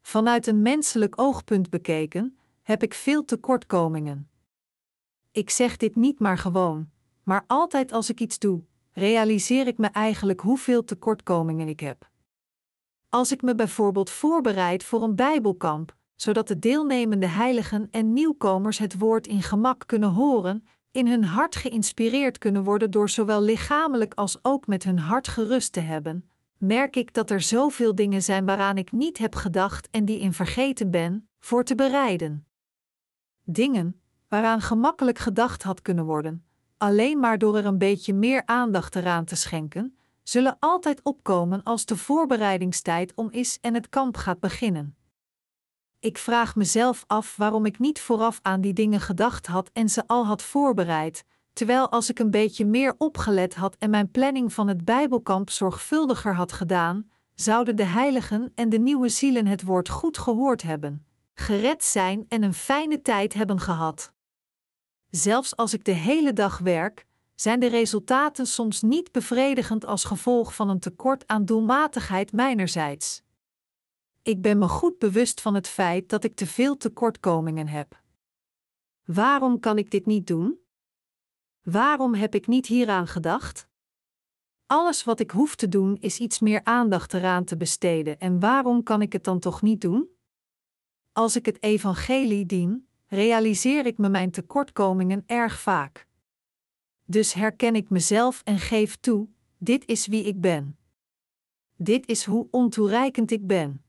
Vanuit 0.00 0.46
een 0.46 0.62
menselijk 0.62 1.20
oogpunt 1.20 1.70
bekeken, 1.70 2.35
heb 2.66 2.82
ik 2.82 2.94
veel 2.94 3.24
tekortkomingen. 3.24 4.30
Ik 5.30 5.50
zeg 5.50 5.76
dit 5.76 5.96
niet 5.96 6.18
maar 6.18 6.38
gewoon, 6.38 6.90
maar 7.22 7.44
altijd 7.46 7.92
als 7.92 8.10
ik 8.10 8.20
iets 8.20 8.38
doe, 8.38 8.62
realiseer 8.92 9.66
ik 9.66 9.78
me 9.78 9.86
eigenlijk 9.86 10.40
hoeveel 10.40 10.84
tekortkomingen 10.84 11.68
ik 11.68 11.80
heb. 11.80 12.10
Als 13.08 13.32
ik 13.32 13.42
me 13.42 13.54
bijvoorbeeld 13.54 14.10
voorbereid 14.10 14.84
voor 14.84 15.02
een 15.02 15.14
Bijbelkamp, 15.14 15.96
zodat 16.14 16.48
de 16.48 16.58
deelnemende 16.58 17.26
heiligen 17.26 17.88
en 17.90 18.12
nieuwkomers 18.12 18.78
het 18.78 18.98
woord 18.98 19.26
in 19.26 19.42
gemak 19.42 19.82
kunnen 19.86 20.10
horen, 20.10 20.66
in 20.90 21.06
hun 21.06 21.24
hart 21.24 21.56
geïnspireerd 21.56 22.38
kunnen 22.38 22.64
worden 22.64 22.90
door 22.90 23.08
zowel 23.08 23.42
lichamelijk 23.42 24.14
als 24.14 24.38
ook 24.42 24.66
met 24.66 24.84
hun 24.84 24.98
hart 24.98 25.28
gerust 25.28 25.72
te 25.72 25.80
hebben, 25.80 26.30
merk 26.58 26.96
ik 26.96 27.14
dat 27.14 27.30
er 27.30 27.40
zoveel 27.40 27.94
dingen 27.94 28.22
zijn 28.22 28.46
waaraan 28.46 28.78
ik 28.78 28.92
niet 28.92 29.18
heb 29.18 29.34
gedacht 29.34 29.88
en 29.90 30.04
die 30.04 30.18
in 30.18 30.32
vergeten 30.32 30.90
ben, 30.90 31.28
voor 31.38 31.64
te 31.64 31.74
bereiden. 31.74 32.46
Dingen 33.48 34.00
waaraan 34.28 34.60
gemakkelijk 34.60 35.18
gedacht 35.18 35.62
had 35.62 35.82
kunnen 35.82 36.04
worden, 36.04 36.44
alleen 36.76 37.20
maar 37.20 37.38
door 37.38 37.56
er 37.56 37.66
een 37.66 37.78
beetje 37.78 38.14
meer 38.14 38.42
aandacht 38.44 38.96
eraan 38.96 39.24
te 39.24 39.36
schenken, 39.36 39.96
zullen 40.22 40.56
altijd 40.58 41.02
opkomen 41.02 41.62
als 41.62 41.84
de 41.84 41.96
voorbereidingstijd 41.96 43.12
om 43.14 43.30
is 43.30 43.58
en 43.60 43.74
het 43.74 43.88
kamp 43.88 44.16
gaat 44.16 44.40
beginnen. 44.40 44.96
Ik 45.98 46.18
vraag 46.18 46.56
mezelf 46.56 47.04
af 47.06 47.36
waarom 47.36 47.66
ik 47.66 47.78
niet 47.78 48.00
vooraf 48.00 48.38
aan 48.42 48.60
die 48.60 48.72
dingen 48.72 49.00
gedacht 49.00 49.46
had 49.46 49.70
en 49.72 49.88
ze 49.88 50.06
al 50.06 50.26
had 50.26 50.42
voorbereid, 50.42 51.24
terwijl 51.52 51.90
als 51.90 52.10
ik 52.10 52.18
een 52.18 52.30
beetje 52.30 52.66
meer 52.66 52.94
opgelet 52.98 53.54
had 53.54 53.76
en 53.78 53.90
mijn 53.90 54.10
planning 54.10 54.52
van 54.52 54.68
het 54.68 54.84
Bijbelkamp 54.84 55.50
zorgvuldiger 55.50 56.34
had 56.34 56.52
gedaan, 56.52 57.10
zouden 57.34 57.76
de 57.76 57.84
heiligen 57.84 58.52
en 58.54 58.68
de 58.68 58.78
nieuwe 58.78 59.08
zielen 59.08 59.46
het 59.46 59.62
woord 59.62 59.88
goed 59.88 60.18
gehoord 60.18 60.62
hebben, 60.62 61.06
gered 61.38 61.84
zijn 61.84 62.24
en 62.28 62.42
een 62.42 62.54
fijne 62.54 63.02
tijd 63.02 63.32
hebben 63.34 63.60
gehad. 63.60 64.12
Zelfs 65.10 65.56
als 65.56 65.74
ik 65.74 65.84
de 65.84 65.92
hele 65.92 66.32
dag 66.32 66.58
werk, 66.58 67.06
zijn 67.34 67.60
de 67.60 67.66
resultaten 67.66 68.46
soms 68.46 68.82
niet 68.82 69.12
bevredigend 69.12 69.86
als 69.86 70.04
gevolg 70.04 70.54
van 70.54 70.68
een 70.68 70.80
tekort 70.80 71.26
aan 71.26 71.44
doelmatigheid 71.44 72.32
mijnerzijds. 72.32 73.22
Ik 74.22 74.42
ben 74.42 74.58
me 74.58 74.68
goed 74.68 74.98
bewust 74.98 75.40
van 75.40 75.54
het 75.54 75.68
feit 75.68 76.08
dat 76.08 76.24
ik 76.24 76.36
te 76.36 76.46
veel 76.46 76.76
tekortkomingen 76.76 77.68
heb. 77.68 78.02
Waarom 79.04 79.60
kan 79.60 79.78
ik 79.78 79.90
dit 79.90 80.06
niet 80.06 80.26
doen? 80.26 80.58
Waarom 81.62 82.14
heb 82.14 82.34
ik 82.34 82.46
niet 82.46 82.66
hieraan 82.66 83.06
gedacht? 83.06 83.68
Alles 84.66 85.04
wat 85.04 85.20
ik 85.20 85.30
hoef 85.30 85.54
te 85.54 85.68
doen 85.68 85.96
is 86.00 86.18
iets 86.18 86.40
meer 86.40 86.60
aandacht 86.64 87.14
eraan 87.14 87.44
te 87.44 87.56
besteden 87.56 88.18
en 88.18 88.40
waarom 88.40 88.82
kan 88.82 89.02
ik 89.02 89.12
het 89.12 89.24
dan 89.24 89.38
toch 89.38 89.62
niet 89.62 89.80
doen? 89.80 90.15
Als 91.16 91.36
ik 91.36 91.46
het 91.46 91.62
evangelie 91.62 92.46
dien, 92.46 92.88
realiseer 93.06 93.86
ik 93.86 93.98
me 93.98 94.08
mijn 94.08 94.30
tekortkomingen 94.30 95.22
erg 95.26 95.60
vaak. 95.60 96.06
Dus 97.04 97.32
herken 97.32 97.74
ik 97.74 97.90
mezelf 97.90 98.40
en 98.44 98.58
geef 98.58 98.96
toe: 98.96 99.28
dit 99.58 99.86
is 99.86 100.06
wie 100.06 100.24
ik 100.24 100.40
ben. 100.40 100.78
Dit 101.76 102.06
is 102.06 102.24
hoe 102.24 102.48
ontoereikend 102.50 103.30
ik 103.30 103.46
ben. 103.46 103.84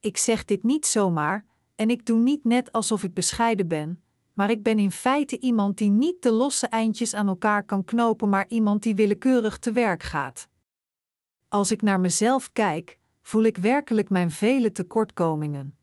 Ik 0.00 0.16
zeg 0.16 0.44
dit 0.44 0.62
niet 0.62 0.86
zomaar, 0.86 1.46
en 1.74 1.90
ik 1.90 2.06
doe 2.06 2.18
niet 2.18 2.44
net 2.44 2.72
alsof 2.72 3.02
ik 3.02 3.14
bescheiden 3.14 3.68
ben, 3.68 4.02
maar 4.32 4.50
ik 4.50 4.62
ben 4.62 4.78
in 4.78 4.92
feite 4.92 5.38
iemand 5.38 5.78
die 5.78 5.90
niet 5.90 6.22
de 6.22 6.32
losse 6.32 6.66
eindjes 6.66 7.14
aan 7.14 7.28
elkaar 7.28 7.64
kan 7.64 7.84
knopen, 7.84 8.28
maar 8.28 8.48
iemand 8.48 8.82
die 8.82 8.94
willekeurig 8.94 9.58
te 9.58 9.72
werk 9.72 10.02
gaat. 10.02 10.48
Als 11.48 11.70
ik 11.70 11.82
naar 11.82 12.00
mezelf 12.00 12.52
kijk, 12.52 12.98
voel 13.22 13.42
ik 13.42 13.56
werkelijk 13.56 14.10
mijn 14.10 14.30
vele 14.30 14.72
tekortkomingen. 14.72 15.80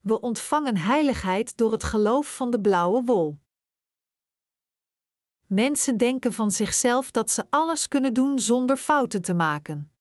We 0.00 0.20
ontvangen 0.20 0.76
heiligheid 0.76 1.56
door 1.56 1.72
het 1.72 1.84
geloof 1.84 2.36
van 2.36 2.50
de 2.50 2.60
blauwe 2.60 3.02
wol. 3.04 3.38
Mensen 5.46 5.96
denken 5.96 6.32
van 6.32 6.50
zichzelf 6.50 7.10
dat 7.10 7.30
ze 7.30 7.46
alles 7.50 7.88
kunnen 7.88 8.14
doen 8.14 8.38
zonder 8.38 8.76
fouten 8.76 9.22
te 9.22 9.34
maken. 9.34 9.92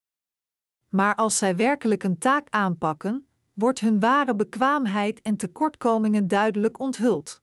Maar 0.89 1.15
als 1.15 1.37
zij 1.37 1.55
werkelijk 1.55 2.03
een 2.03 2.17
taak 2.17 2.47
aanpakken, 2.49 3.27
wordt 3.53 3.79
hun 3.79 3.99
ware 3.99 4.35
bekwaamheid 4.35 5.21
en 5.21 5.37
tekortkomingen 5.37 6.27
duidelijk 6.27 6.79
onthuld. 6.79 7.41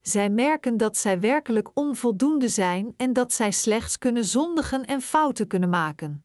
Zij 0.00 0.30
merken 0.30 0.76
dat 0.76 0.96
zij 0.96 1.20
werkelijk 1.20 1.70
onvoldoende 1.74 2.48
zijn 2.48 2.94
en 2.96 3.12
dat 3.12 3.32
zij 3.32 3.52
slechts 3.52 3.98
kunnen 3.98 4.24
zondigen 4.24 4.84
en 4.84 5.00
fouten 5.00 5.46
kunnen 5.46 5.68
maken. 5.68 6.24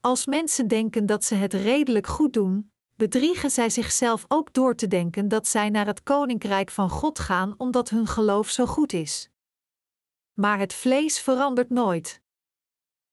Als 0.00 0.26
mensen 0.26 0.68
denken 0.68 1.06
dat 1.06 1.24
ze 1.24 1.34
het 1.34 1.52
redelijk 1.52 2.06
goed 2.06 2.32
doen, 2.32 2.72
bedriegen 2.98 3.50
zij 3.50 3.70
zichzelf 3.70 4.24
ook 4.28 4.52
door 4.52 4.74
te 4.74 4.88
denken 4.88 5.28
dat 5.28 5.46
zij 5.46 5.70
naar 5.70 5.86
het 5.86 6.02
koninkrijk 6.02 6.70
van 6.70 6.90
God 6.90 7.18
gaan 7.18 7.54
omdat 7.56 7.88
hun 7.88 8.06
geloof 8.06 8.50
zo 8.50 8.66
goed 8.66 8.92
is. 8.92 9.30
Maar 10.32 10.58
het 10.58 10.74
vlees 10.74 11.20
verandert 11.20 11.70
nooit. 11.70 12.20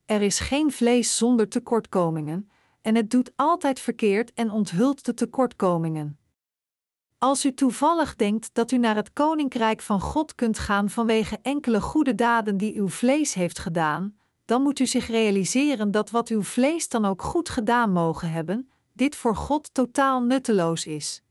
Er 0.06 0.22
is 0.22 0.40
geen 0.40 0.72
vlees 0.72 1.18
zonder 1.18 1.50
tekortkomingen, 1.50 2.50
en 2.82 2.96
het 2.96 3.12
doet 3.12 3.32
altijd 3.36 3.80
verkeerd 3.80 4.34
en 4.34 4.52
onthult 4.52 5.06
de 5.06 5.14
tekortkomingen. 5.14 6.20
Als 7.18 7.46
u 7.46 7.54
toevallig 7.54 8.16
denkt 8.16 8.50
dat 8.54 8.72
u 8.72 8.78
naar 8.78 8.96
het 8.96 9.14
koninkrijk 9.14 9.82
van 9.82 10.02
God 10.02 10.36
kunt 10.36 10.60
gaan 10.60 10.90
vanwege 10.90 11.40
enkele 11.42 11.82
goede 11.82 12.16
daden 12.16 12.58
die 12.58 12.76
uw 12.76 12.90
vlees 12.90 13.34
heeft 13.34 13.60
gedaan, 13.60 14.18
dan 14.46 14.62
moet 14.62 14.80
u 14.80 14.86
zich 14.86 15.08
realiseren 15.08 15.92
dat 15.92 16.10
wat 16.10 16.30
uw 16.30 16.44
vlees 16.44 16.90
dan 16.90 17.06
ook 17.06 17.22
goed 17.22 17.50
gedaan 17.50 17.92
mogen 17.92 18.32
hebben, 18.32 18.70
dit 18.96 19.16
voor 19.16 19.36
God 19.36 19.74
totaal 19.74 20.22
nutteloos 20.22 20.86
is. 20.86 21.22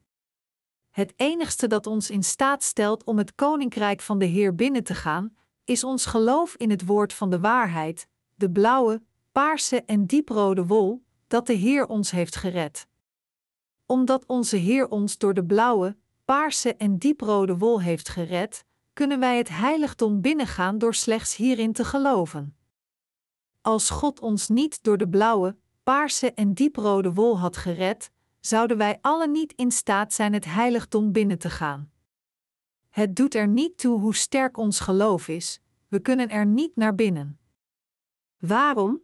Het 0.90 1.12
enigste 1.16 1.66
dat 1.66 1.86
ons 1.86 2.10
in 2.10 2.22
staat 2.22 2.62
stelt 2.62 3.04
om 3.04 3.18
het 3.18 3.34
koninkrijk 3.34 4.00
van 4.00 4.18
de 4.18 4.24
Heer 4.24 4.54
binnen 4.54 4.84
te 4.84 4.94
gaan, 4.94 5.36
is 5.64 5.84
ons 5.84 6.06
geloof 6.06 6.54
in 6.56 6.70
het 6.70 6.86
woord 6.86 7.12
van 7.12 7.30
de 7.30 7.40
waarheid, 7.40 8.08
de 8.34 8.50
blauwe, 8.50 9.02
paarse 9.32 9.82
en 9.82 10.06
dieprode 10.06 10.66
wol, 10.66 11.04
dat 11.26 11.46
de 11.46 11.52
Heer 11.52 11.86
ons 11.86 12.10
heeft 12.10 12.36
gered. 12.36 12.86
Omdat 13.86 14.26
onze 14.26 14.56
Heer 14.56 14.88
ons 14.88 15.18
door 15.18 15.34
de 15.34 15.44
blauwe, 15.44 15.96
paarse 16.24 16.74
en 16.74 16.98
dieprode 16.98 17.58
wol 17.58 17.80
heeft 17.80 18.08
gered, 18.08 18.64
kunnen 18.92 19.20
wij 19.20 19.36
het 19.36 19.48
heiligdom 19.48 20.20
binnengaan 20.20 20.78
door 20.78 20.94
slechts 20.94 21.36
hierin 21.36 21.72
te 21.72 21.84
geloven. 21.84 22.56
Als 23.60 23.90
God 23.90 24.20
ons 24.20 24.48
niet 24.48 24.82
door 24.82 24.98
de 24.98 25.08
blauwe, 25.08 25.56
paarse 25.84 26.32
en 26.32 26.54
dieprode 26.54 27.12
wol 27.12 27.38
had 27.38 27.56
gered, 27.56 28.10
zouden 28.40 28.76
wij 28.76 28.98
allen 29.00 29.30
niet 29.30 29.52
in 29.52 29.70
staat 29.70 30.12
zijn 30.12 30.32
het 30.32 30.44
heiligdom 30.44 31.12
binnen 31.12 31.38
te 31.38 31.50
gaan. 31.50 31.92
Het 32.90 33.16
doet 33.16 33.34
er 33.34 33.48
niet 33.48 33.78
toe 33.78 34.00
hoe 34.00 34.14
sterk 34.14 34.56
ons 34.56 34.80
geloof 34.80 35.28
is, 35.28 35.60
we 35.88 36.00
kunnen 36.00 36.28
er 36.28 36.46
niet 36.46 36.76
naar 36.76 36.94
binnen. 36.94 37.38
Waarom? 38.38 39.02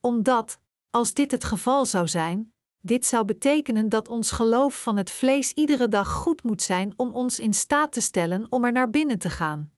Omdat, 0.00 0.60
als 0.90 1.14
dit 1.14 1.30
het 1.30 1.44
geval 1.44 1.86
zou 1.86 2.08
zijn, 2.08 2.52
dit 2.80 3.06
zou 3.06 3.24
betekenen 3.24 3.88
dat 3.88 4.08
ons 4.08 4.30
geloof 4.30 4.82
van 4.82 4.96
het 4.96 5.10
vlees 5.10 5.52
iedere 5.52 5.88
dag 5.88 6.12
goed 6.12 6.42
moet 6.42 6.62
zijn 6.62 6.92
om 6.96 7.12
ons 7.12 7.40
in 7.40 7.54
staat 7.54 7.92
te 7.92 8.00
stellen 8.00 8.46
om 8.50 8.64
er 8.64 8.72
naar 8.72 8.90
binnen 8.90 9.18
te 9.18 9.30
gaan. 9.30 9.72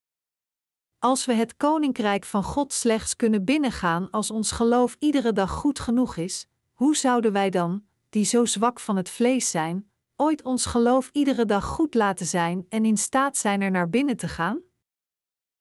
Als 1.05 1.25
we 1.25 1.33
het 1.33 1.57
koninkrijk 1.57 2.25
van 2.25 2.43
God 2.43 2.73
slechts 2.73 3.17
kunnen 3.17 3.45
binnengaan 3.45 4.11
als 4.11 4.31
ons 4.31 4.51
geloof 4.53 4.97
iedere 4.99 5.33
dag 5.33 5.51
goed 5.51 5.79
genoeg 5.79 6.17
is, 6.17 6.47
hoe 6.73 6.97
zouden 6.97 7.33
wij 7.33 7.51
dan, 7.51 7.85
die 8.11 8.25
zo 8.25 8.45
zwak 8.45 8.81
van 8.81 8.97
het 8.97 9.09
vlees 9.09 9.51
zijn, 9.51 9.91
ooit 10.17 10.43
ons 10.43 10.67
geloof 10.67 11.11
iedere 11.13 11.45
dag 11.45 11.65
goed 11.65 11.95
laten 11.95 12.27
zijn 12.27 12.67
en 12.69 12.85
in 12.85 12.97
staat 12.97 13.37
zijn 13.37 13.61
er 13.61 13.71
naar 13.71 13.91
binnen 13.91 14.17
te 14.17 14.29
gaan? 14.29 14.61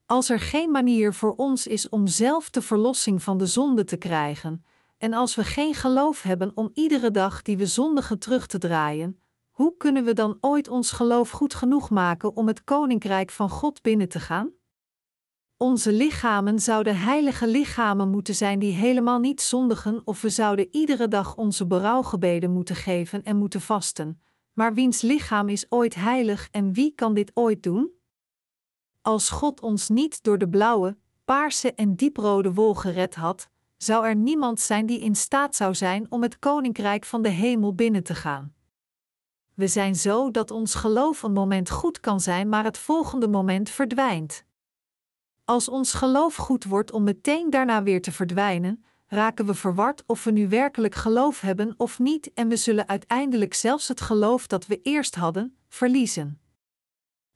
Als 0.06 0.30
er 0.30 0.39
geen 0.39 0.72
manier 0.72 1.14
voor 1.14 1.36
ons 1.36 1.68
is 1.68 1.89
om 1.89 2.08
zelf 2.08 2.50
de 2.50 2.62
verlossing 2.62 3.24
van 3.24 3.38
de 3.38 3.46
zonde 3.46 3.84
te 3.84 3.98
krijgen, 3.98 4.66
en 4.98 5.14
als 5.14 5.36
we 5.36 5.44
geen 5.44 5.74
geloof 5.74 6.22
hebben 6.22 6.52
om 6.56 6.70
iedere 6.74 7.12
dag 7.12 7.41
die 7.41 7.58
we 7.58 7.66
zondigen 7.66 8.20
terug 8.20 8.48
te 8.48 8.58
draaien, 8.58 9.20
hoe 9.50 9.78
kunnen 9.78 10.04
we 10.04 10.14
dan 10.14 10.38
ooit 10.41 10.68
ons 10.68 10.91
geloof 10.91 11.30
goed 11.30 11.54
genoeg 11.54 11.89
maken 11.89 12.36
om 12.36 12.48
het 12.48 12.64
koninkrijk 12.64 13.32
van 13.32 13.50
God 13.50 13.82
binnen 13.82 14.10
te 14.10 14.20
gaan? 14.20 14.62
Onze 15.64 15.91
lichamen 15.91 16.59
zouden 16.59 16.97
heilige 16.97 17.47
lichamen 17.47 18.09
moeten 18.09 18.36
zijn 18.36 18.59
die 18.59 18.74
helemaal 18.74 19.20
niet 19.20 19.41
zondigen, 19.41 20.01
of 20.05 20.22
we 20.22 20.30
zouden 20.30 20.68
iedere 20.72 21.07
dag 21.07 21.36
onze 21.36 21.68
berouwgebeden 21.68 22.51
moeten 22.51 22.76
geven 22.76 23.24
en 23.24 23.38
moeten 23.38 23.61
vasten. 23.61 24.22
Maar 24.53 24.74
wiens 24.74 25.01
lichaam 25.01 25.49
is 25.49 25.66
ooit 25.70 25.95
heilig 25.95 26.47
en 26.51 26.74
wie 26.74 26.93
kan 26.95 27.14
dit 27.14 27.32
ooit 27.34 27.64
doen? 27.64 27.91
Als 29.01 29.30
God 29.30 29.61
ons 29.61 29.89
niet 29.89 30.24
door 30.24 30.38
de 30.38 30.49
blauwe, 30.49 30.97
paarse 31.26 31.74
en 31.74 31.95
dieprode 31.95 32.53
wol 32.53 32.74
gered 32.74 33.16
had, 33.16 33.49
zou 33.78 34.05
er 34.05 34.16
niemand 34.16 34.59
zijn 34.59 34.86
die 34.86 34.99
in 34.99 35.16
staat 35.16 35.55
zou 35.55 35.76
zijn 35.76 36.11
om 36.11 36.22
het 36.22 36.39
koninkrijk 36.39 37.05
van 37.05 37.22
de 37.22 37.30
hemel 37.30 37.76
binnen 37.76 38.03
te 38.03 38.16
gaan. 38.16 38.53
We 39.53 39.68
zijn 39.68 39.95
zo 39.95 40.32
dat 40.32 40.51
ons 40.51 40.76
geloof 40.76 41.24
een 41.24 41.34
moment 41.34 41.70
goed 41.70 41.99
kan 41.99 42.20
zijn, 42.20 42.49
maar 42.49 42.64
het 42.64 42.78
volgende 42.78 43.28
moment 43.28 43.70
verdwijnt. 43.70 44.45
Als 45.46 45.70
ons 45.70 45.94
geloof 45.94 46.36
goed 46.36 46.64
wordt 46.64 46.91
om 46.91 47.04
meteen 47.04 47.50
daarna 47.50 47.84
weer 47.84 48.02
te 48.02 48.12
verdwijnen, 48.12 48.84
raken 49.08 49.46
we 49.46 49.54
verward 49.54 50.04
of 50.06 50.24
we 50.24 50.32
nu 50.32 50.50
werkelijk 50.50 50.96
geloof 50.96 51.41
hebben 51.41 51.74
of 51.78 52.00
niet, 52.00 52.34
en 52.34 52.48
we 52.48 52.56
zullen 52.56 52.88
uiteindelijk 52.88 53.54
zelfs 53.54 53.88
het 53.88 54.02
geloof 54.02 54.48
dat 54.48 54.68
we 54.68 54.82
eerst 54.82 55.16
hadden, 55.16 55.58
verliezen. 55.68 56.41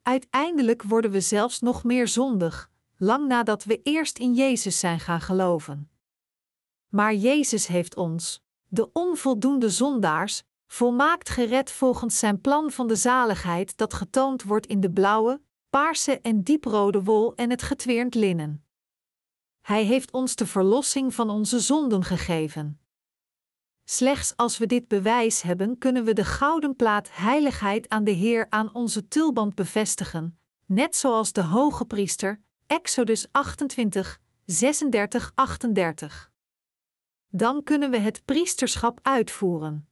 Uiteindelijk 0.02 0.84
worden 0.84 1.12
we 1.12 1.22
zelfs 1.22 1.60
nog 1.60 1.84
meer 1.84 2.08
zondig, 2.08 2.70
lang 2.98 3.28
nadat 3.28 3.64
we 3.64 3.82
eerst 3.84 4.18
in 4.18 4.34
Jezus 4.34 4.80
zijn 4.80 5.00
gaan 5.00 5.22
geloven. 5.22 5.90
Maar 6.88 7.14
Jezus 7.14 7.68
heeft 7.68 7.96
ons, 7.96 8.44
de 8.68 8.92
onvoldoende 8.92 9.70
zondaars, 9.70 10.44
volmaakt 10.68 11.30
gered 11.30 11.72
volgens 11.72 12.20
zijn 12.20 12.42
plan 12.42 12.72
van 12.72 12.88
de 12.88 12.96
zaligheid 12.96 13.78
dat 13.78 13.94
getoond 13.94 14.44
wordt 14.44 14.66
in 14.66 14.80
de 14.80 14.92
blauwe, 14.92 15.42
paarse 15.78 16.20
en 16.22 16.44
dieprode 16.44 17.04
wol 17.04 17.36
en 17.36 17.50
het 17.50 17.62
getweerd 17.62 18.16
linnen. 18.16 18.66
Hij 19.62 19.84
heeft 19.84 20.12
ons 20.12 20.36
de 20.36 20.46
verlossing 20.46 21.14
van 21.14 21.30
onze 21.30 21.60
zonden 21.60 22.04
gegeven. 22.04 22.80
Slechts 23.84 24.36
als 24.36 24.58
we 24.58 24.66
dit 24.66 24.88
bewijs 24.88 25.42
hebben, 25.42 25.78
kunnen 25.78 26.04
we 26.04 26.14
de 26.14 26.26
gouden 26.26 26.76
plaat 26.76 27.10
heiligheid 27.12 27.90
aan 27.90 28.04
de 28.04 28.12
Heer 28.12 28.46
aan 28.50 28.74
onze 28.74 29.08
tulband 29.08 29.56
bevestigen, 29.56 30.40
net 30.66 30.96
zoals 30.96 31.32
de 31.32 31.44
hoge 31.44 31.86
priester, 31.86 32.42
Exodus 32.68 33.28
28, 33.32 34.20
36, 34.46 35.32
38. 35.36 36.32
Dan 37.28 37.64
kunnen 37.64 37.92
we 37.92 37.98
het 37.98 38.26
priesterschap 38.26 39.00
uitvoeren. 39.02 39.87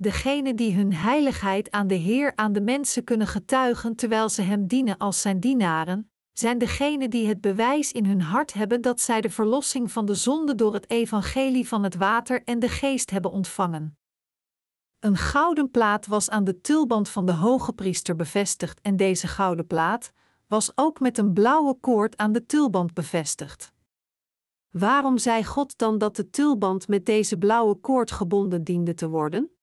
Degenen 0.00 0.56
die 0.56 0.74
hun 0.74 0.94
heiligheid 0.94 1.70
aan 1.70 1.86
de 1.86 1.94
Heer 1.94 2.32
aan 2.34 2.52
de 2.52 2.60
mensen 2.60 3.04
kunnen 3.04 3.26
getuigen 3.26 3.96
terwijl 3.96 4.28
ze 4.28 4.42
Hem 4.42 4.66
dienen 4.66 4.96
als 4.96 5.20
Zijn 5.20 5.40
dienaren, 5.40 6.10
zijn 6.32 6.58
degenen 6.58 7.10
die 7.10 7.28
het 7.28 7.40
bewijs 7.40 7.92
in 7.92 8.06
hun 8.06 8.20
hart 8.20 8.52
hebben 8.52 8.80
dat 8.80 9.00
zij 9.00 9.20
de 9.20 9.30
verlossing 9.30 9.92
van 9.92 10.06
de 10.06 10.14
zonde 10.14 10.54
door 10.54 10.74
het 10.74 10.90
evangelie 10.90 11.68
van 11.68 11.82
het 11.82 11.96
water 11.96 12.42
en 12.44 12.58
de 12.58 12.68
geest 12.68 13.10
hebben 13.10 13.30
ontvangen. 13.30 13.98
Een 14.98 15.16
gouden 15.16 15.70
plaat 15.70 16.06
was 16.06 16.30
aan 16.30 16.44
de 16.44 16.60
tulband 16.60 17.08
van 17.08 17.26
de 17.26 17.32
hoge 17.32 17.72
priester 17.72 18.16
bevestigd 18.16 18.80
en 18.80 18.96
deze 18.96 19.26
gouden 19.26 19.66
plaat 19.66 20.12
was 20.46 20.72
ook 20.74 21.00
met 21.00 21.18
een 21.18 21.32
blauwe 21.32 21.74
koord 21.74 22.16
aan 22.16 22.32
de 22.32 22.46
tulband 22.46 22.94
bevestigd. 22.94 23.72
Waarom 24.70 25.18
zei 25.18 25.44
God 25.44 25.78
dan 25.78 25.98
dat 25.98 26.16
de 26.16 26.30
tulband 26.30 26.88
met 26.88 27.06
deze 27.06 27.38
blauwe 27.38 27.74
koord 27.74 28.10
gebonden 28.10 28.64
diende 28.64 28.94
te 28.94 29.08
worden? 29.08 29.57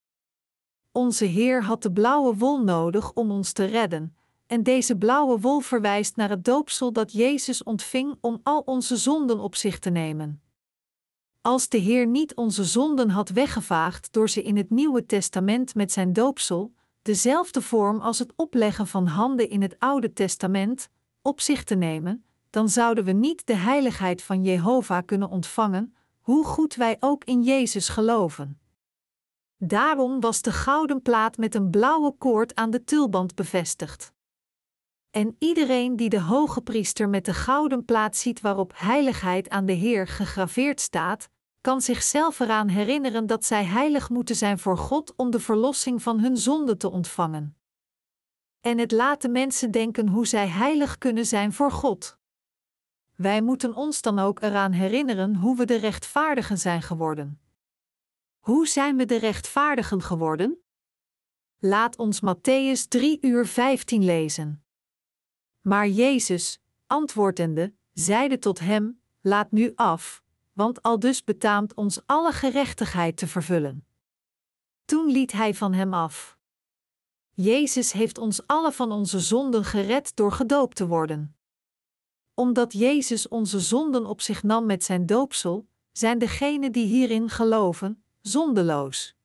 Onze 0.95 1.25
Heer 1.25 1.63
had 1.63 1.81
de 1.81 1.91
blauwe 1.91 2.35
wol 2.35 2.63
nodig 2.63 3.13
om 3.13 3.31
ons 3.31 3.51
te 3.51 3.65
redden, 3.65 4.15
en 4.47 4.63
deze 4.63 4.97
blauwe 4.97 5.39
wol 5.39 5.59
verwijst 5.59 6.15
naar 6.15 6.29
het 6.29 6.45
doopsel 6.45 6.93
dat 6.93 7.11
Jezus 7.11 7.63
ontving 7.63 8.17
om 8.21 8.39
al 8.43 8.59
onze 8.59 8.97
zonden 8.97 9.39
op 9.39 9.55
zich 9.55 9.79
te 9.79 9.89
nemen. 9.89 10.41
Als 11.41 11.69
de 11.69 11.77
Heer 11.77 12.07
niet 12.07 12.35
onze 12.35 12.63
zonden 12.63 13.09
had 13.09 13.29
weggevaagd 13.29 14.13
door 14.13 14.29
ze 14.29 14.43
in 14.43 14.57
het 14.57 14.69
Nieuwe 14.69 15.05
Testament 15.05 15.75
met 15.75 15.91
zijn 15.91 16.13
doopsel, 16.13 16.73
dezelfde 17.01 17.61
vorm 17.61 17.99
als 17.99 18.19
het 18.19 18.33
opleggen 18.35 18.87
van 18.87 19.07
handen 19.07 19.49
in 19.49 19.61
het 19.61 19.75
Oude 19.79 20.13
Testament, 20.13 20.89
op 21.21 21.41
zich 21.41 21.63
te 21.63 21.75
nemen, 21.75 22.25
dan 22.49 22.69
zouden 22.69 23.03
we 23.03 23.11
niet 23.11 23.47
de 23.47 23.55
heiligheid 23.55 24.23
van 24.23 24.43
Jehovah 24.43 25.05
kunnen 25.05 25.29
ontvangen, 25.29 25.95
hoe 26.19 26.45
goed 26.45 26.75
wij 26.75 26.97
ook 26.99 27.23
in 27.23 27.43
Jezus 27.43 27.89
geloven. 27.89 28.59
Daarom 29.58 30.20
was 30.20 30.41
de 30.41 30.51
gouden 30.51 31.01
plaat 31.01 31.38
met 31.38 31.56
een 31.56 31.70
blauwe 31.70 32.12
koord 32.12 32.56
aan 32.56 32.70
de 32.70 32.84
tulband 32.84 33.36
bevestigd. 33.36 34.14
En 35.12 35.36
iedereen 35.39 35.95
die 35.95 36.10
de 36.10 36.22
hoge 36.22 36.62
priester 36.62 37.10
met 37.10 37.26
de 37.26 37.34
gouden 37.34 37.86
plaat 37.86 38.16
ziet 38.16 38.41
waarop 38.41 38.74
heiligheid 38.76 39.49
aan 39.49 39.66
de 39.66 39.74
Heer 39.74 40.08
gegraveerd 40.08 40.82
staat, 40.82 41.30
kan 41.62 41.82
zichzelf 41.82 42.39
eraan 42.39 42.68
herinneren 42.68 43.28
dat 43.28 43.45
zij 43.45 43.64
heilig 43.64 44.10
moeten 44.10 44.36
zijn 44.36 44.60
voor 44.60 44.78
God 44.78 45.14
om 45.16 45.32
de 45.32 45.39
verlossing 45.39 46.01
van 46.01 46.20
hun 46.20 46.38
zonde 46.38 46.78
te 46.78 46.91
ontvangen. 46.91 47.58
En 48.62 48.78
het 48.78 48.91
laat 48.91 49.22
de 49.22 49.30
mensen 49.30 49.72
denken 49.72 50.08
hoe 50.08 50.28
zij 50.28 50.47
heilig 50.47 50.97
kunnen 50.97 51.26
zijn 51.26 51.53
voor 51.53 51.72
God. 51.72 52.18
Wij 53.16 53.41
moeten 53.41 53.76
ons 53.76 54.01
dan 54.01 54.20
ook 54.20 54.41
eraan 54.41 54.72
herinneren 54.72 55.36
hoe 55.36 55.58
we 55.58 55.66
de 55.66 55.76
rechtvaardigen 55.76 56.58
zijn 56.58 56.82
geworden. 56.82 57.39
Hoe 58.45 58.67
zijn 58.67 58.97
we 58.97 59.05
de 59.05 59.17
rechtvaardigen 59.17 60.01
geworden? 60.01 60.63
Laat 61.59 61.97
ons 61.97 62.21
Matthäus 62.21 62.87
3 62.87 63.17
uur 63.21 63.45
15 63.47 64.03
lezen. 64.03 64.65
Maar 65.61 65.87
Jezus, 65.87 66.61
antwoordende, 66.87 67.73
zeide 67.93 68.39
tot 68.39 68.59
hem: 68.59 69.01
Laat 69.21 69.51
nu 69.51 69.71
af, 69.75 70.23
want 70.53 70.81
al 70.81 70.99
dus 70.99 71.23
betaamt 71.23 71.73
ons 71.73 72.01
alle 72.05 72.31
gerechtigheid 72.31 73.17
te 73.17 73.27
vervullen. 73.27 73.87
Toen 74.85 75.05
liet 75.11 75.31
hij 75.31 75.53
van 75.53 75.73
hem 75.73 75.93
af. 75.93 76.37
Jezus 77.31 77.91
heeft 77.91 78.17
ons 78.17 78.47
alle 78.47 78.71
van 78.71 78.91
onze 78.91 79.19
zonden 79.19 79.63
gered 79.63 80.15
door 80.15 80.31
gedoopt 80.31 80.75
te 80.75 80.87
worden. 80.87 81.37
Omdat 82.33 82.73
Jezus 82.73 83.27
onze 83.27 83.59
zonden 83.59 84.05
op 84.05 84.21
zich 84.21 84.43
nam 84.43 84.65
met 84.65 84.83
zijn 84.83 85.05
doopsel, 85.05 85.67
zijn 85.91 86.19
degenen 86.19 86.71
die 86.71 86.85
hierin 86.85 87.29
geloven, 87.29 88.05
zondeloos. 88.28 89.15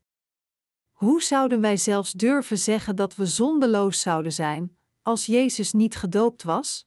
Hoe 0.93 1.23
zouden 1.23 1.61
wij 1.61 1.77
zelfs 1.77 2.13
durven 2.13 2.59
zeggen 2.59 2.97
dat 2.97 3.15
we 3.15 3.27
zondeloos 3.27 4.01
zouden 4.01 4.33
zijn, 4.33 4.77
als 5.03 5.27
Jezus 5.27 5.73
niet 5.73 5.97
gedoopt 5.97 6.43
was? 6.43 6.87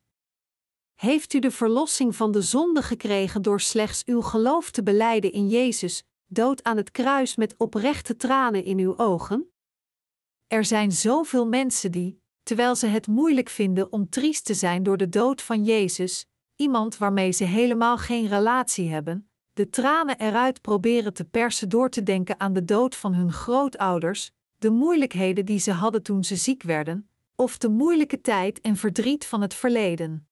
Heeft 0.94 1.34
u 1.34 1.40
de 1.40 1.52
verlossing 1.52 2.16
van 2.16 2.32
de 2.32 2.42
zonde 2.42 2.82
gekregen 2.82 3.42
door 3.42 3.62
slechts 3.62 4.06
uw 4.06 4.22
geloof 4.22 4.72
te 4.72 4.84
beleiden 4.84 5.32
in 5.32 5.48
Jezus, 5.50 6.04
dood 6.26 6.64
aan 6.64 6.78
het 6.78 6.92
kruis 6.92 7.36
met 7.36 7.58
oprechte 7.58 8.16
tranen 8.16 8.64
in 8.64 8.78
uw 8.80 8.98
ogen? 8.98 9.54
Er 10.48 10.66
zijn 10.66 10.92
zoveel 10.92 11.48
mensen 11.48 11.92
die, 11.92 12.22
terwijl 12.44 12.76
ze 12.76 12.88
het 12.88 13.08
moeilijk 13.08 13.50
vinden 13.50 13.92
om 13.92 14.10
triest 14.10 14.46
te 14.46 14.54
zijn 14.54 14.84
door 14.84 14.98
de 14.98 15.10
dood 15.10 15.42
van 15.42 15.64
Jezus, 15.64 16.26
iemand 16.56 16.98
waarmee 16.98 17.32
ze 17.32 17.44
helemaal 17.44 17.98
geen 17.98 18.28
relatie 18.28 18.90
hebben, 18.90 19.33
de 19.54 19.70
tranen 19.70 20.20
eruit 20.20 20.62
proberen 20.62 21.14
te 21.14 21.26
persen 21.26 21.70
door 21.70 21.90
te 21.90 22.04
denken 22.04 22.40
aan 22.40 22.54
de 22.54 22.66
dood 22.66 22.96
van 22.96 23.14
hun 23.14 23.32
grootouders, 23.32 24.32
de 24.58 24.70
moeilijkheden 24.70 25.46
die 25.46 25.60
ze 25.60 25.72
hadden 25.72 26.04
toen 26.04 26.24
ze 26.24 26.36
ziek 26.36 26.64
werden, 26.64 27.10
of 27.36 27.58
de 27.58 27.70
moeilijke 27.70 28.22
tijd 28.22 28.62
en 28.62 28.76
verdriet 28.76 29.26
van 29.26 29.42
het 29.42 29.54
verleden. 29.54 30.28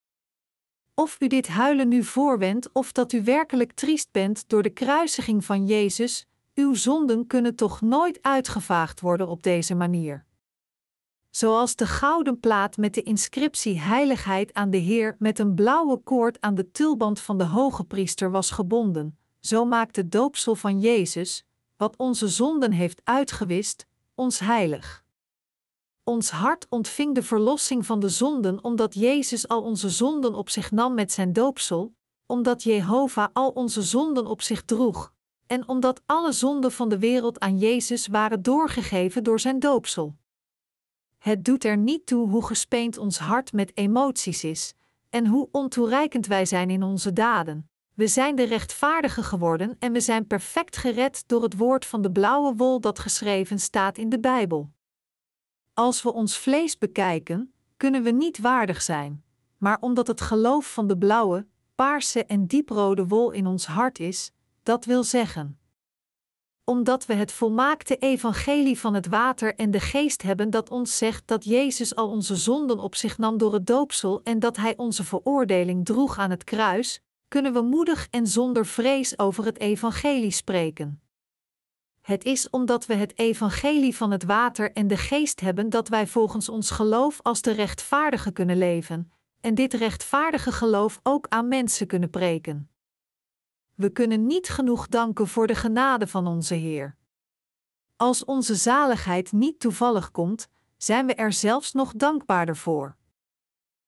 Of 0.93 1.17
u 1.19 1.28
dit 1.28 1.47
huilen 1.47 1.88
nu 1.88 2.03
voorwendt 2.03 2.69
of 2.74 2.91
dat 2.91 3.11
u 3.11 3.24
werkelijk 3.24 3.72
triest 3.72 4.11
bent 4.11 4.49
door 4.49 4.63
de 4.63 4.69
kruisiging 4.69 5.45
van 5.45 5.65
Jezus, 5.65 6.28
uw 6.55 6.74
zonden 6.74 7.28
kunnen 7.28 7.55
toch 7.55 7.82
nooit 7.82 8.19
uitgevaagd 8.22 8.99
worden 9.01 9.28
op 9.28 9.43
deze 9.43 9.76
manier. 9.76 10.26
Zoals 11.32 11.75
de 11.75 11.88
gouden 11.88 12.39
plaat 12.39 12.77
met 12.77 12.93
de 12.93 13.03
inscriptie 13.03 13.79
Heiligheid 13.79 14.53
aan 14.53 14.69
de 14.69 14.77
Heer 14.77 15.15
met 15.19 15.39
een 15.39 15.55
blauwe 15.55 15.97
koord 15.97 16.41
aan 16.41 16.55
de 16.55 16.71
tulband 16.71 17.19
van 17.19 17.38
de 17.38 17.43
hoge 17.43 17.84
priester 17.84 18.32
was 18.32 18.51
gebonden, 18.51 19.17
zo 19.39 19.65
maakt 19.65 19.95
het 19.95 20.11
doopsel 20.11 20.55
van 20.55 20.79
Jezus, 20.79 21.45
wat 21.77 21.97
onze 21.97 22.27
zonden 22.27 22.71
heeft 22.71 23.01
uitgewist, 23.03 23.88
ons 24.15 24.39
heilig. 24.39 25.03
Ons 26.03 26.29
hart 26.29 26.65
ontving 26.69 27.15
de 27.15 27.23
verlossing 27.23 27.86
van 27.86 27.99
de 27.99 28.09
zonden 28.09 28.63
omdat 28.63 28.93
Jezus 28.93 29.47
al 29.47 29.61
onze 29.61 29.89
zonden 29.89 30.36
op 30.36 30.49
zich 30.49 30.71
nam 30.71 30.93
met 30.93 31.11
zijn 31.11 31.34
doopsel, 31.34 31.93
omdat 32.25 32.63
Jehovah 32.63 33.29
al 33.34 33.49
onze 33.49 33.82
zonden 33.82 34.25
op 34.25 34.41
zich 34.41 34.63
droeg, 34.63 35.13
en 35.47 35.67
omdat 35.67 36.01
alle 36.05 36.32
zonden 36.32 36.71
van 36.71 36.89
de 36.89 36.99
wereld 36.99 37.39
aan 37.39 37.57
Jezus 37.57 38.07
waren 38.07 38.41
doorgegeven 38.41 39.23
door 39.23 39.39
zijn 39.39 39.59
doopsel. 39.59 40.19
Het 41.22 41.45
doet 41.45 41.63
er 41.63 41.78
niet 41.78 42.05
toe 42.05 42.30
hoe 42.30 42.45
gespeend 42.45 42.97
ons 42.97 43.19
hart 43.19 43.53
met 43.53 43.78
emoties 43.78 44.43
is, 44.43 44.74
en 45.09 45.28
hoe 45.28 45.49
ontoereikend 45.51 46.28
wij 46.28 46.45
zijn 46.45 46.69
in 46.69 46.84
onze 46.84 47.13
daden. 47.13 47.70
We 47.93 48.08
zijn 48.08 48.36
de 48.36 48.43
rechtvaardigen 48.43 49.24
geworden 49.24 49.75
en 49.79 49.91
we 49.91 50.00
zijn 50.00 50.28
perfect 50.28 50.78
gered 50.78 51.24
door 51.28 51.43
het 51.43 51.58
woord 51.58 51.86
van 51.86 52.01
de 52.01 52.12
blauwe 52.12 52.55
wol 52.55 52.79
dat 52.79 53.00
geschreven 53.00 53.59
staat 53.59 53.97
in 53.97 54.09
de 54.09 54.20
Bijbel. 54.20 54.71
Als 55.74 56.01
we 56.01 56.13
ons 56.13 56.37
vlees 56.37 56.78
bekijken, 56.78 57.54
kunnen 57.78 58.04
we 58.04 58.12
niet 58.12 58.39
waardig 58.39 58.82
zijn, 58.82 59.24
maar 59.58 59.78
omdat 59.79 60.08
het 60.08 60.21
geloof 60.21 60.74
van 60.74 60.87
de 60.87 60.97
blauwe, 60.97 61.47
paarse 61.75 62.25
en 62.25 62.47
dieprode 62.47 63.08
wol 63.08 63.32
in 63.32 63.47
ons 63.47 63.66
hart 63.66 64.00
is, 64.00 64.32
dat 64.63 64.86
wil 64.86 65.04
zeggen. 65.04 65.59
Omdat 66.71 67.05
we 67.05 67.13
het 67.13 67.31
volmaakte 67.31 67.97
evangelie 67.97 68.79
van 68.79 68.93
het 68.93 69.07
water 69.07 69.55
en 69.55 69.71
de 69.71 69.79
geest 69.79 70.21
hebben 70.21 70.49
dat 70.49 70.69
ons 70.69 70.97
zegt 70.97 71.27
dat 71.27 71.43
Jezus 71.43 71.95
al 71.95 72.09
onze 72.09 72.35
zonden 72.35 72.79
op 72.79 72.95
zich 72.95 73.17
nam 73.17 73.37
door 73.37 73.53
het 73.53 73.67
doopsel 73.67 74.21
en 74.23 74.39
dat 74.39 74.57
Hij 74.57 74.77
onze 74.77 75.03
veroordeling 75.03 75.85
droeg 75.85 76.17
aan 76.17 76.29
het 76.29 76.43
kruis, 76.43 77.01
kunnen 77.27 77.53
we 77.53 77.61
moedig 77.61 78.07
en 78.09 78.27
zonder 78.27 78.65
vrees 78.65 79.19
over 79.19 79.45
het 79.45 79.59
evangelie 79.59 80.31
spreken. 80.31 81.01
Het 82.01 82.23
is 82.23 82.49
omdat 82.49 82.85
we 82.85 82.93
het 82.93 83.17
evangelie 83.17 83.95
van 83.95 84.11
het 84.11 84.23
water 84.23 84.71
en 84.71 84.87
de 84.87 84.97
geest 84.97 85.39
hebben 85.39 85.69
dat 85.69 85.87
wij 85.87 86.07
volgens 86.07 86.49
ons 86.49 86.69
geloof 86.69 87.19
als 87.21 87.41
de 87.41 87.51
rechtvaardige 87.51 88.31
kunnen 88.31 88.57
leven, 88.57 89.11
en 89.41 89.55
dit 89.55 89.73
rechtvaardige 89.73 90.51
geloof 90.51 90.99
ook 91.03 91.25
aan 91.29 91.47
mensen 91.47 91.87
kunnen 91.87 92.09
preken. 92.09 92.70
We 93.82 93.89
kunnen 93.89 94.25
niet 94.25 94.49
genoeg 94.49 94.87
danken 94.87 95.28
voor 95.28 95.47
de 95.47 95.55
genade 95.55 96.08
van 96.08 96.28
onze 96.28 96.53
Heer. 96.53 96.95
Als 97.95 98.25
onze 98.25 98.55
zaligheid 98.55 99.32
niet 99.32 99.59
toevallig 99.59 100.12
komt, 100.12 100.47
zijn 100.78 101.05
we 101.05 101.16
er 101.16 101.33
zelfs 101.33 101.71
nog 101.71 101.93
dankbaarder 101.93 102.58
voor. 102.58 102.95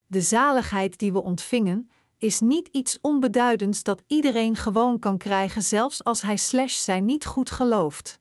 De 0.06 0.20
zaligheid 0.20 0.98
die 0.98 1.12
we 1.12 1.22
ontvingen, 1.22 1.90
is 2.18 2.40
niet 2.40 2.68
iets 2.68 2.98
onbeduidends 3.00 3.82
dat 3.82 4.02
iedereen 4.06 4.56
gewoon 4.56 4.98
kan 4.98 5.18
krijgen, 5.18 5.62
zelfs 5.62 6.04
als 6.04 6.22
hij 6.22 6.36
slash 6.36 6.76
zijn 6.76 7.04
niet 7.04 7.26
goed 7.26 7.50
gelooft. 7.50 8.20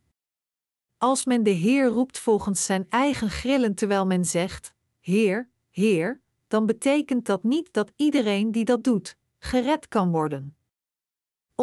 Als 0.98 1.26
men 1.26 1.44
de 1.44 1.50
Heer 1.50 1.86
roept 1.86 2.20
volgens 2.20 2.66
zijn 2.66 2.86
eigen 2.90 3.30
grillen 3.30 3.76
terwijl 3.76 4.06
men 4.06 4.26
zegt: 4.26 4.74
Heer, 5.00 5.50
Heer, 5.70 6.22
dan 6.48 6.66
betekent 6.66 7.26
dat 7.26 7.44
niet 7.44 7.74
dat 7.74 7.92
iedereen 7.96 8.52
die 8.52 8.66
dat 8.66 8.84
doet, 8.84 9.18
gered 9.40 9.88
kan 9.88 10.12
worden. 10.12 10.56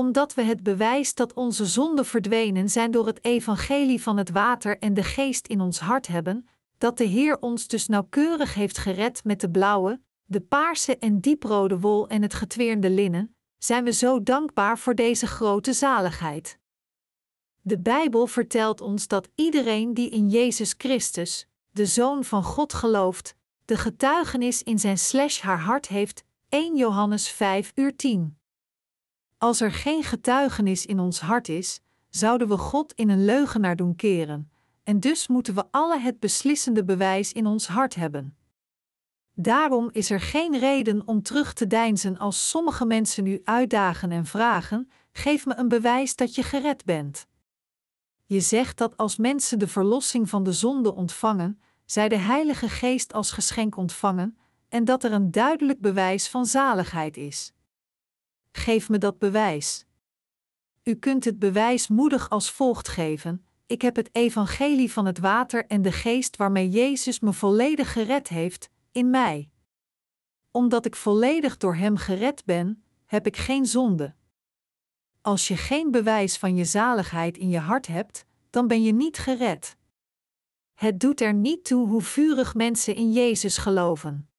Omdat 0.01 0.35
we 0.35 0.43
het 0.43 0.63
bewijs 0.63 1.15
dat 1.15 1.33
onze 1.33 1.67
zonden 1.67 2.07
verdwenen 2.07 2.69
zijn 2.69 2.91
door 2.91 3.07
het 3.07 3.25
evangelie 3.25 4.03
van 4.03 4.17
het 4.17 4.31
water 4.31 4.79
en 4.79 4.95
de 4.95 5.03
geest 5.03 5.47
in 5.47 5.61
ons 5.61 5.81
hart 5.81 6.07
hebben, 6.07 6.49
dat 6.79 6.99
de 6.99 7.05
Heer 7.05 7.39
ons 7.41 7.67
dus 7.67 7.87
nauwkeurig 7.87 8.55
heeft 8.55 8.79
gered 8.79 9.25
met 9.25 9.41
de 9.41 9.51
blauwe, 9.51 10.01
de 10.25 10.41
paarse 10.41 10.99
en 10.99 11.21
dieprode 11.21 11.79
wol 11.79 12.09
en 12.09 12.23
het 12.23 12.35
getweerde 12.35 12.91
linnen, 12.91 13.37
zijn 13.59 13.85
we 13.85 13.93
zo 13.93 14.23
dankbaar 14.23 14.79
voor 14.79 14.95
deze 14.95 15.27
grote 15.27 15.73
zaligheid. 15.73 16.59
De 17.61 17.79
Bijbel 17.79 18.27
vertelt 18.27 18.81
ons 18.81 19.09
dat 19.09 19.29
iedereen 19.35 19.95
die 19.95 20.11
in 20.11 20.29
Jezus 20.29 20.75
Christus, 20.79 21.47
de 21.71 21.87
Zoon 21.87 22.25
van 22.25 22.43
God, 22.43 22.73
gelooft, 22.73 23.35
de 23.65 23.77
getuigenis 23.77 24.63
in 24.63 24.79
zijn 24.79 24.99
slash 24.99 25.41
haar 25.41 25.61
hart 25.61 25.89
heeft, 25.89 26.25
1 26.49 26.77
Johannes 26.77 27.29
5 27.29 27.73
uur 27.75 27.97
10. 27.97 28.40
Als 29.41 29.61
er 29.61 29.73
geen 29.73 30.03
getuigenis 30.03 30.87
in 30.87 30.99
ons 31.01 31.21
hart 31.21 31.49
is, 31.49 31.81
zouden 32.09 32.49
we 32.49 32.57
God 32.57 32.93
in 32.93 33.09
een 33.09 33.25
leugenaar 33.25 33.77
doen 33.77 33.97
keren, 33.97 34.51
en 34.83 35.01
dus 35.01 35.29
moeten 35.29 35.55
we 35.55 35.65
alle 35.71 35.99
het 35.99 36.21
beslissende 36.21 36.85
bewijs 36.85 37.33
in 37.33 37.47
ons 37.47 37.67
hart 37.67 37.95
hebben. 37.95 38.37
Daarom 39.35 39.89
is 39.93 40.11
er 40.11 40.21
geen 40.21 40.59
reden 40.59 41.07
om 41.07 41.23
terug 41.23 41.53
te 41.53 41.67
deinzen 41.67 42.19
als 42.19 42.49
sommige 42.49 42.87
mensen 42.87 43.27
u 43.27 43.41
uitdagen 43.45 44.11
en 44.11 44.27
vragen: 44.27 44.91
geef 45.13 45.47
me 45.47 45.57
een 45.57 45.69
bewijs 45.69 46.17
dat 46.17 46.35
je 46.35 46.43
gered 46.43 46.85
bent. 46.85 47.27
Je 48.25 48.41
zegt 48.41 48.79
dat 48.79 48.97
als 48.97 49.17
mensen 49.17 49.59
de 49.59 49.69
verlossing 49.69 50.29
van 50.29 50.43
de 50.43 50.53
zonde 50.53 50.95
ontvangen, 50.95 51.61
zij 51.85 52.09
de 52.09 52.19
Heilige 52.19 52.69
Geest 52.69 53.13
als 53.13 53.33
geschenk 53.33 53.77
ontvangen, 53.77 54.39
en 54.69 54.85
dat 54.85 55.05
er 55.05 55.13
een 55.13 55.31
duidelijk 55.31 55.81
bewijs 55.81 56.29
van 56.29 56.47
zaligheid 56.47 57.17
is. 57.17 57.53
Geef 58.53 58.89
me 58.89 58.99
dat 58.99 59.19
bewijs. 59.19 59.87
U 60.83 60.95
kunt 60.95 61.25
het 61.25 61.39
bewijs 61.39 61.89
moedig 61.89 62.31
als 62.31 62.51
volgt 62.51 62.89
geven: 62.89 63.47
Ik 63.67 63.83
heb 63.83 63.97
het 63.97 64.09
evangelie 64.13 64.93
van 64.93 65.07
het 65.07 65.19
water 65.19 65.67
en 65.67 65.83
de 65.83 65.93
geest 65.93 66.37
waarmee 66.37 66.69
Jezus 66.69 67.21
me 67.21 67.33
volledig 67.33 67.93
gered 67.93 68.29
heeft, 68.29 68.71
in 68.93 69.11
mij. 69.11 69.51
Omdat 70.51 70.87
ik 70.87 70.97
volledig 70.97 71.57
door 71.57 71.75
Hem 71.75 71.97
gered 71.97 72.45
ben, 72.45 72.85
heb 73.07 73.27
ik 73.27 73.37
geen 73.37 73.67
zonde. 73.67 74.15
Als 75.21 75.49
je 75.49 75.57
geen 75.57 75.91
bewijs 75.91 76.39
van 76.39 76.57
je 76.57 76.65
zaligheid 76.65 77.39
in 77.39 77.49
je 77.49 77.59
hart 77.59 77.87
hebt, 77.87 78.25
dan 78.51 78.67
ben 78.67 78.83
je 78.83 78.93
niet 78.93 79.19
gered. 79.19 79.77
Het 80.75 81.01
doet 81.01 81.21
er 81.21 81.35
niet 81.35 81.65
toe 81.65 81.89
hoe 81.89 82.03
vurig 82.03 82.55
mensen 82.55 82.95
in 82.95 83.13
Jezus 83.13 83.57
geloven. 83.57 84.31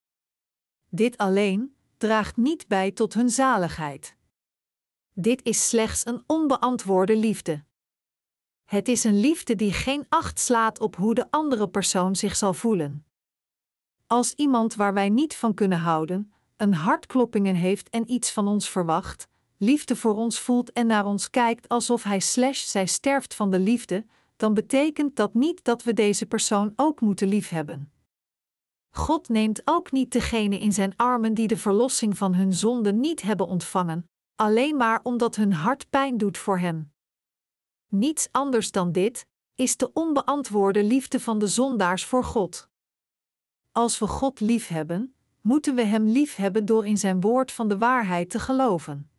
Dit 0.90 1.18
alleen 1.18 1.76
draagt 2.02 2.38
niet 2.38 2.68
bij 2.68 2.92
tot 2.92 3.14
hun 3.14 3.30
zaligheid. 3.30 4.16
Dit 5.14 5.44
is 5.44 5.68
slechts 5.68 6.06
een 6.06 6.24
onbeantwoorde 6.28 7.16
liefde. 7.16 7.64
Het 8.66 8.88
is 8.88 9.04
een 9.04 9.20
liefde 9.20 9.56
die 9.56 9.74
geen 9.74 10.06
acht 10.10 10.40
slaat 10.40 10.80
op 10.80 10.96
hoe 10.96 11.14
de 11.14 11.26
andere 11.30 11.70
persoon 11.70 12.16
zich 12.16 12.36
zal 12.36 12.54
voelen. 12.54 13.06
Als 14.08 14.34
iemand 14.34 14.76
waar 14.76 14.94
wij 14.94 15.10
niet 15.10 15.36
van 15.36 15.54
kunnen 15.54 15.78
houden, 15.78 16.34
een 16.58 16.74
hartkloppingen 16.74 17.56
heeft 17.56 17.90
en 17.90 18.12
iets 18.12 18.32
van 18.32 18.48
ons 18.48 18.70
verwacht, 18.70 19.28
liefde 19.58 19.96
voor 19.96 20.16
ons 20.16 20.40
voelt 20.40 20.72
en 20.72 20.88
naar 20.88 21.06
ons 21.06 21.30
kijkt 21.30 21.68
alsof 21.70 22.04
hij 22.04 22.20
slash 22.20 22.64
zij 22.64 22.86
sterft 22.86 23.34
van 23.34 23.52
de 23.52 23.60
liefde, 23.60 24.06
dan 24.36 24.54
betekent 24.54 25.16
dat 25.16 25.34
niet 25.34 25.64
dat 25.64 25.84
we 25.84 25.94
deze 25.94 26.26
persoon 26.26 26.74
ook 26.76 27.02
moeten 27.02 27.28
liefhebben. 27.28 27.92
God 28.92 29.30
neemt 29.30 29.62
ook 29.66 29.92
niet 29.92 30.12
degene 30.12 30.60
in 30.60 30.74
zijn 30.74 30.94
armen 30.96 31.34
die 31.34 31.48
de 31.48 31.58
verlossing 31.58 32.18
van 32.18 32.34
hun 32.34 32.54
zonde 32.54 32.94
niet 32.94 33.22
hebben 33.22 33.48
ontvangen, 33.48 34.10
alleen 34.36 34.76
maar 34.76 35.00
omdat 35.04 35.36
hun 35.36 35.54
hart 35.54 35.90
pijn 35.90 36.18
doet 36.18 36.38
voor 36.38 36.60
hem. 36.60 36.94
Niets 37.88 38.28
anders 38.32 38.72
dan 38.72 38.92
dit 38.92 39.28
is 39.56 39.78
de 39.78 39.94
onbeantwoorde 39.94 40.84
liefde 40.84 41.20
van 41.20 41.40
de 41.40 41.48
zondaars 41.48 42.06
voor 42.06 42.24
God. 42.24 42.70
Als 43.72 44.00
we 44.00 44.08
God 44.08 44.40
liefhebben, 44.40 45.16
moeten 45.42 45.76
we 45.76 45.84
Hem 45.84 46.08
liefhebben 46.08 46.66
door 46.66 46.86
in 46.86 46.98
Zijn 46.98 47.22
woord 47.22 47.52
van 47.52 47.68
de 47.68 47.78
waarheid 47.78 48.30
te 48.30 48.40
geloven. 48.40 49.12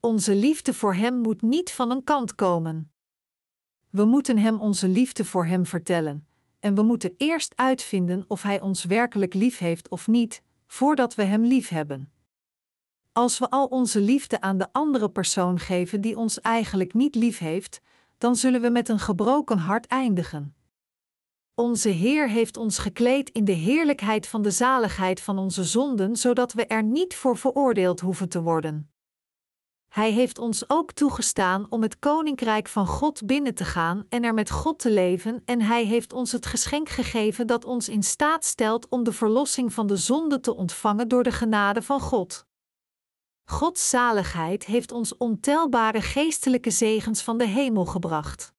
Onze 0.00 0.34
liefde 0.34 0.74
voor 0.74 0.94
Hem 0.94 1.14
moet 1.14 1.42
niet 1.42 1.72
van 1.72 1.90
een 1.90 2.04
kant 2.04 2.34
komen. 2.34 2.92
We 3.90 4.04
moeten 4.04 4.38
Hem 4.38 4.60
onze 4.60 4.88
liefde 4.88 5.24
voor 5.24 5.46
Hem 5.46 5.66
vertellen, 5.66 6.26
en 6.62 6.74
we 6.74 6.82
moeten 6.82 7.14
eerst 7.16 7.52
uitvinden 7.56 8.24
of 8.28 8.42
Hij 8.42 8.60
ons 8.60 8.84
werkelijk 8.84 9.34
lief 9.34 9.58
heeft 9.58 9.88
of 9.88 10.06
niet, 10.06 10.42
voordat 10.66 11.14
we 11.14 11.22
Hem 11.22 11.44
liefhebben. 11.44 12.12
Als 13.12 13.38
we 13.38 13.50
al 13.50 13.66
onze 13.66 14.00
liefde 14.00 14.40
aan 14.40 14.58
de 14.58 14.68
andere 14.72 15.10
persoon 15.10 15.58
geven 15.58 16.00
die 16.00 16.16
ons 16.16 16.40
eigenlijk 16.40 16.94
niet 16.94 17.14
lief 17.14 17.38
heeft, 17.38 17.80
dan 18.18 18.36
zullen 18.36 18.60
we 18.60 18.70
met 18.70 18.88
een 18.88 18.98
gebroken 18.98 19.58
hart 19.58 19.86
eindigen. 19.86 20.54
Onze 21.54 21.88
Heer 21.88 22.28
heeft 22.28 22.56
ons 22.56 22.78
gekleed 22.78 23.30
in 23.30 23.44
de 23.44 23.52
heerlijkheid 23.52 24.26
van 24.26 24.42
de 24.42 24.50
zaligheid 24.50 25.20
van 25.20 25.38
onze 25.38 25.64
zonden, 25.64 26.16
zodat 26.16 26.52
we 26.52 26.66
er 26.66 26.82
niet 26.82 27.14
voor 27.14 27.36
veroordeeld 27.36 28.00
hoeven 28.00 28.28
te 28.28 28.42
worden. 28.42 28.91
Hij 29.92 30.12
heeft 30.12 30.38
ons 30.38 30.70
ook 30.70 30.92
toegestaan 30.92 31.66
om 31.68 31.82
het 31.82 31.98
koninkrijk 31.98 32.68
van 32.68 32.86
God 32.86 33.26
binnen 33.26 33.54
te 33.54 33.64
gaan 33.64 34.04
en 34.08 34.24
er 34.24 34.34
met 34.34 34.50
God 34.50 34.78
te 34.78 34.90
leven, 34.90 35.42
en 35.44 35.60
Hij 35.60 35.84
heeft 35.84 36.12
ons 36.12 36.32
het 36.32 36.46
geschenk 36.46 36.88
gegeven 36.88 37.46
dat 37.46 37.64
ons 37.64 37.88
in 37.88 38.02
staat 38.02 38.44
stelt 38.44 38.88
om 38.88 39.04
de 39.04 39.12
verlossing 39.12 39.72
van 39.72 39.86
de 39.86 39.96
zonde 39.96 40.40
te 40.40 40.54
ontvangen 40.56 41.08
door 41.08 41.22
de 41.22 41.32
genade 41.32 41.82
van 41.82 42.00
God. 42.00 42.46
Gods 43.44 43.88
zaligheid 43.88 44.64
heeft 44.64 44.92
ons 44.92 45.16
ontelbare 45.16 46.00
geestelijke 46.00 46.70
zegens 46.70 47.22
van 47.22 47.38
de 47.38 47.46
hemel 47.46 47.84
gebracht. 47.84 48.52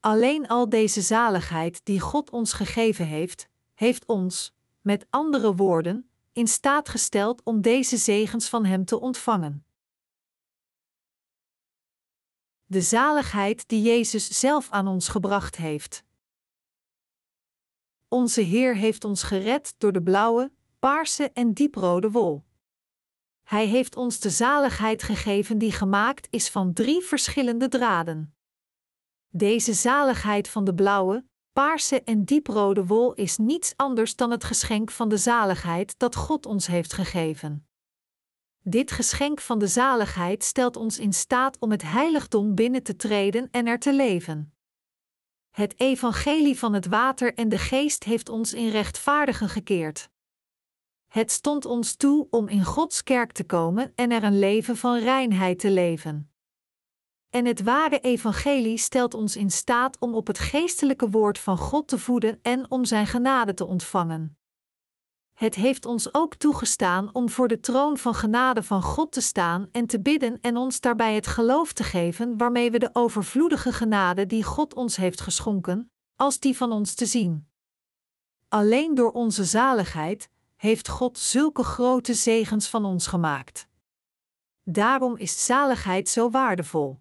Alleen 0.00 0.48
al 0.48 0.68
deze 0.68 1.00
zaligheid 1.00 1.80
die 1.84 2.00
God 2.00 2.30
ons 2.30 2.52
gegeven 2.52 3.06
heeft, 3.06 3.48
heeft 3.74 4.06
ons, 4.06 4.54
met 4.80 5.06
andere 5.10 5.54
woorden, 5.54 6.10
in 6.32 6.48
staat 6.48 6.88
gesteld 6.88 7.42
om 7.44 7.60
deze 7.60 7.96
zegens 7.96 8.48
van 8.48 8.64
Hem 8.64 8.84
te 8.84 9.00
ontvangen. 9.00 9.64
De 12.72 12.80
zaligheid 12.80 13.68
die 13.68 13.82
Jezus 13.82 14.38
zelf 14.38 14.70
aan 14.70 14.86
ons 14.86 15.08
gebracht 15.08 15.56
heeft. 15.56 16.04
Onze 18.08 18.40
Heer 18.40 18.76
heeft 18.76 19.04
ons 19.04 19.22
gered 19.22 19.74
door 19.78 19.92
de 19.92 20.02
blauwe, 20.02 20.52
paarse 20.78 21.30
en 21.32 21.52
dieprode 21.52 22.10
wol. 22.10 22.44
Hij 23.42 23.66
heeft 23.66 23.96
ons 23.96 24.20
de 24.20 24.30
zaligheid 24.30 25.02
gegeven 25.02 25.58
die 25.58 25.72
gemaakt 25.72 26.26
is 26.30 26.48
van 26.48 26.72
drie 26.72 27.02
verschillende 27.02 27.68
draden. 27.68 28.34
Deze 29.28 29.72
zaligheid 29.72 30.48
van 30.48 30.64
de 30.64 30.74
blauwe, 30.74 31.24
paarse 31.52 32.02
en 32.02 32.24
dieprode 32.24 32.86
wol 32.86 33.14
is 33.14 33.36
niets 33.36 33.72
anders 33.76 34.16
dan 34.16 34.30
het 34.30 34.44
geschenk 34.44 34.90
van 34.90 35.08
de 35.08 35.16
zaligheid 35.16 35.98
dat 35.98 36.16
God 36.16 36.46
ons 36.46 36.66
heeft 36.66 36.92
gegeven. 36.92 37.69
Dit 38.62 38.90
geschenk 38.90 39.40
van 39.40 39.58
de 39.58 39.66
zaligheid 39.66 40.44
stelt 40.44 40.76
ons 40.76 40.98
in 40.98 41.12
staat 41.12 41.58
om 41.58 41.70
het 41.70 41.82
heiligdom 41.82 42.54
binnen 42.54 42.82
te 42.82 42.96
treden 42.96 43.48
en 43.50 43.66
er 43.66 43.78
te 43.78 43.94
leven. 43.94 44.54
Het 45.50 45.80
evangelie 45.80 46.58
van 46.58 46.72
het 46.72 46.86
water 46.86 47.34
en 47.34 47.48
de 47.48 47.58
geest 47.58 48.04
heeft 48.04 48.28
ons 48.28 48.54
in 48.54 48.68
rechtvaardigen 48.68 49.48
gekeerd. 49.48 50.10
Het 51.06 51.30
stond 51.30 51.64
ons 51.64 51.94
toe 51.94 52.26
om 52.30 52.48
in 52.48 52.64
Gods 52.64 53.02
kerk 53.02 53.32
te 53.32 53.44
komen 53.44 53.92
en 53.94 54.10
er 54.10 54.22
een 54.22 54.38
leven 54.38 54.76
van 54.76 54.98
reinheid 54.98 55.58
te 55.58 55.70
leven. 55.70 56.32
En 57.30 57.44
het 57.44 57.62
ware 57.62 58.00
evangelie 58.00 58.78
stelt 58.78 59.14
ons 59.14 59.36
in 59.36 59.50
staat 59.50 59.98
om 59.98 60.14
op 60.14 60.26
het 60.26 60.38
geestelijke 60.38 61.10
woord 61.10 61.38
van 61.38 61.58
God 61.58 61.88
te 61.88 61.98
voeden 61.98 62.38
en 62.42 62.70
om 62.70 62.84
Zijn 62.84 63.06
genade 63.06 63.54
te 63.54 63.66
ontvangen. 63.66 64.39
Het 65.40 65.54
heeft 65.54 65.86
ons 65.86 66.14
ook 66.14 66.34
toegestaan 66.34 67.14
om 67.14 67.28
voor 67.28 67.48
de 67.48 67.60
troon 67.60 67.98
van 67.98 68.14
genade 68.14 68.62
van 68.62 68.82
God 68.82 69.12
te 69.12 69.20
staan 69.20 69.68
en 69.72 69.86
te 69.86 70.00
bidden 70.00 70.40
en 70.40 70.56
ons 70.56 70.80
daarbij 70.80 71.14
het 71.14 71.26
geloof 71.26 71.72
te 71.72 71.84
geven 71.84 72.36
waarmee 72.36 72.70
we 72.70 72.78
de 72.78 72.90
overvloedige 72.92 73.72
genade 73.72 74.26
die 74.26 74.44
God 74.44 74.74
ons 74.74 74.96
heeft 74.96 75.20
geschonken, 75.20 75.90
als 76.16 76.38
die 76.38 76.56
van 76.56 76.72
ons 76.72 76.94
te 76.94 77.06
zien. 77.06 77.48
Alleen 78.48 78.94
door 78.94 79.12
onze 79.12 79.44
zaligheid 79.44 80.30
heeft 80.56 80.88
God 80.88 81.18
zulke 81.18 81.62
grote 81.62 82.14
zegens 82.14 82.68
van 82.68 82.84
ons 82.84 83.06
gemaakt. 83.06 83.68
Daarom 84.62 85.16
is 85.16 85.44
zaligheid 85.44 86.08
zo 86.08 86.30
waardevol. 86.30 86.98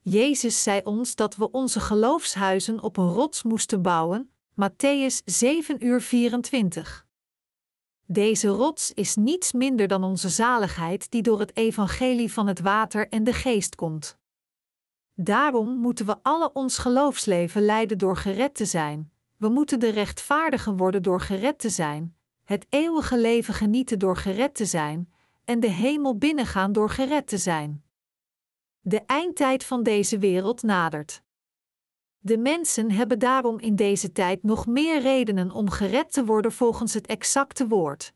Jezus 0.00 0.62
zei 0.62 0.80
ons 0.84 1.14
dat 1.14 1.36
we 1.36 1.50
onze 1.50 1.80
geloofshuizen 1.80 2.82
op 2.82 2.96
een 2.96 3.08
rots 3.08 3.42
moesten 3.42 3.82
bouwen, 3.82 4.32
Matthäus 4.50 5.24
7 5.24 5.86
uur 5.86 6.00
24. 6.00 7.06
Deze 8.10 8.48
rots 8.48 8.92
is 8.92 9.16
niets 9.16 9.52
minder 9.52 9.88
dan 9.88 10.04
onze 10.04 10.28
zaligheid 10.28 11.10
die 11.10 11.22
door 11.22 11.40
het 11.40 11.56
evangelie 11.56 12.32
van 12.32 12.46
het 12.46 12.60
water 12.60 13.08
en 13.08 13.24
de 13.24 13.32
geest 13.32 13.74
komt. 13.74 14.18
Daarom 15.14 15.76
moeten 15.76 16.06
we 16.06 16.16
alle 16.22 16.52
ons 16.52 16.78
geloofsleven 16.78 17.62
leiden 17.62 17.98
door 17.98 18.16
gered 18.16 18.54
te 18.54 18.64
zijn. 18.64 19.12
We 19.36 19.48
moeten 19.48 19.80
de 19.80 19.88
rechtvaardigen 19.88 20.76
worden 20.76 21.02
door 21.02 21.20
gered 21.20 21.58
te 21.58 21.68
zijn, 21.68 22.16
het 22.44 22.66
eeuwige 22.68 23.18
leven 23.18 23.54
genieten 23.54 23.98
door 23.98 24.16
gered 24.16 24.54
te 24.54 24.64
zijn, 24.64 25.12
en 25.44 25.60
de 25.60 25.70
hemel 25.70 26.18
binnengaan 26.18 26.72
door 26.72 26.90
gered 26.90 27.26
te 27.26 27.38
zijn. 27.38 27.84
De 28.80 29.02
eindtijd 29.06 29.64
van 29.64 29.82
deze 29.82 30.18
wereld 30.18 30.62
nadert. 30.62 31.22
De 32.18 32.38
mensen 32.38 32.90
hebben 32.90 33.18
daarom 33.18 33.58
in 33.58 33.76
deze 33.76 34.12
tijd 34.12 34.42
nog 34.42 34.66
meer 34.66 35.00
redenen 35.00 35.50
om 35.50 35.70
gered 35.70 36.12
te 36.12 36.24
worden 36.24 36.52
volgens 36.52 36.94
het 36.94 37.06
exacte 37.06 37.66
woord. 37.66 38.12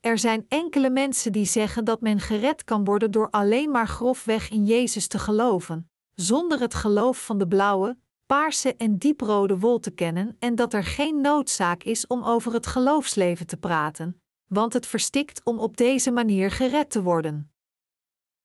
Er 0.00 0.18
zijn 0.18 0.44
enkele 0.48 0.90
mensen 0.90 1.32
die 1.32 1.44
zeggen 1.44 1.84
dat 1.84 2.00
men 2.00 2.20
gered 2.20 2.64
kan 2.64 2.84
worden 2.84 3.10
door 3.10 3.30
alleen 3.30 3.70
maar 3.70 3.88
grofweg 3.88 4.50
in 4.50 4.64
Jezus 4.64 5.06
te 5.06 5.18
geloven, 5.18 5.90
zonder 6.14 6.60
het 6.60 6.74
geloof 6.74 7.24
van 7.24 7.38
de 7.38 7.48
blauwe, 7.48 7.98
paarse 8.26 8.76
en 8.76 8.98
dieprode 8.98 9.58
wol 9.58 9.78
te 9.78 9.90
kennen 9.90 10.36
en 10.38 10.54
dat 10.54 10.72
er 10.72 10.84
geen 10.84 11.20
noodzaak 11.20 11.82
is 11.82 12.06
om 12.06 12.24
over 12.24 12.52
het 12.52 12.66
geloofsleven 12.66 13.46
te 13.46 13.56
praten, 13.56 14.20
want 14.46 14.72
het 14.72 14.86
verstikt 14.86 15.44
om 15.44 15.58
op 15.58 15.76
deze 15.76 16.10
manier 16.10 16.50
gered 16.50 16.90
te 16.90 17.02
worden. 17.02 17.50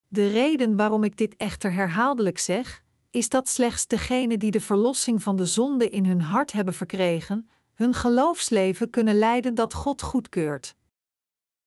De 0.07 0.27
reden 0.27 0.75
waarom 0.75 1.03
ik 1.03 1.17
dit 1.17 1.35
echter 1.35 1.73
herhaaldelijk 1.73 2.39
zeg, 2.39 2.83
is 3.11 3.29
dat 3.29 3.49
slechts 3.49 3.87
degenen 3.87 4.39
die 4.39 4.51
de 4.51 4.61
verlossing 4.61 5.23
van 5.23 5.35
de 5.35 5.45
zonde 5.45 5.89
in 5.89 6.05
hun 6.05 6.21
hart 6.21 6.51
hebben 6.51 6.73
verkregen, 6.73 7.49
hun 7.73 7.93
geloofsleven 7.93 8.89
kunnen 8.89 9.17
leiden 9.17 9.55
dat 9.55 9.73
God 9.73 10.01
goedkeurt. 10.01 10.75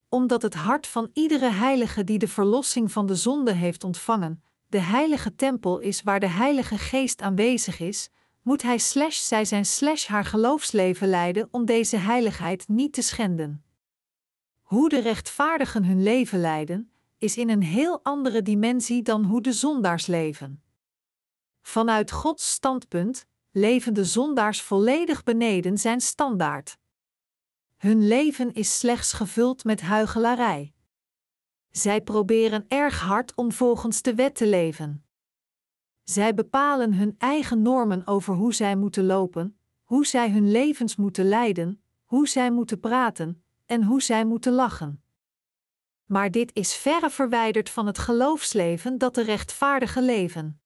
Omdat 0.09 0.41
het 0.41 0.53
hart 0.53 0.87
van 0.87 1.09
iedere 1.13 1.49
heilige 1.49 2.03
die 2.03 2.17
de 2.17 2.27
verlossing 2.27 2.91
van 2.91 3.05
de 3.05 3.15
zonde 3.15 3.51
heeft 3.51 3.83
ontvangen, 3.83 4.43
de 4.67 4.79
heilige 4.79 5.35
tempel 5.35 5.79
is 5.79 6.03
waar 6.03 6.19
de 6.19 6.27
Heilige 6.27 6.77
Geest 6.77 7.21
aanwezig 7.21 7.79
is, 7.79 8.09
moet 8.41 8.61
hij 8.61 8.77
slash 8.77 9.17
zij 9.17 9.45
zijn 9.45 9.65
slash 9.65 10.07
haar 10.07 10.25
geloofsleven 10.25 11.07
leiden 11.07 11.47
om 11.51 11.65
deze 11.65 11.97
heiligheid 11.97 12.67
niet 12.67 12.93
te 12.93 13.01
schenden. 13.01 13.63
Hoe 14.61 14.89
de 14.89 14.99
rechtvaardigen 14.99 15.85
hun 15.85 16.03
leven 16.03 16.39
leiden, 16.39 16.91
is 17.17 17.37
in 17.37 17.49
een 17.49 17.63
heel 17.63 17.99
andere 18.03 18.41
dimensie 18.41 19.01
dan 19.01 19.23
hoe 19.23 19.41
de 19.41 19.53
zondaars 19.53 20.05
leven. 20.05 20.63
Vanuit 21.67 22.11
Gods 22.11 22.51
standpunt 22.51 23.27
leven 23.51 23.93
de 23.93 24.03
zondaars 24.03 24.61
volledig 24.61 25.23
beneden 25.23 25.77
zijn 25.77 26.01
standaard. 26.01 26.77
Hun 27.77 28.07
leven 28.07 28.53
is 28.53 28.79
slechts 28.79 29.13
gevuld 29.13 29.63
met 29.63 29.81
huichelarij. 29.81 30.73
Zij 31.69 32.01
proberen 32.01 32.65
erg 32.67 32.99
hard 32.99 33.35
om 33.35 33.51
volgens 33.51 34.01
de 34.01 34.15
wet 34.15 34.35
te 34.35 34.47
leven. 34.47 35.05
Zij 36.03 36.33
bepalen 36.33 36.93
hun 36.93 37.15
eigen 37.17 37.61
normen 37.61 38.07
over 38.07 38.33
hoe 38.35 38.53
zij 38.53 38.75
moeten 38.75 39.05
lopen, 39.05 39.59
hoe 39.83 40.05
zij 40.05 40.31
hun 40.31 40.51
levens 40.51 40.95
moeten 40.95 41.27
leiden, 41.27 41.81
hoe 42.03 42.27
zij 42.27 42.51
moeten 42.51 42.79
praten 42.79 43.43
en 43.65 43.83
hoe 43.83 44.01
zij 44.01 44.25
moeten 44.25 44.53
lachen. 44.53 45.03
Maar 46.05 46.31
dit 46.31 46.53
is 46.53 46.75
verre 46.75 47.09
verwijderd 47.09 47.69
van 47.69 47.85
het 47.85 47.97
geloofsleven 47.97 48.97
dat 48.97 49.15
de 49.15 49.23
rechtvaardige 49.23 50.01
leven. 50.01 50.59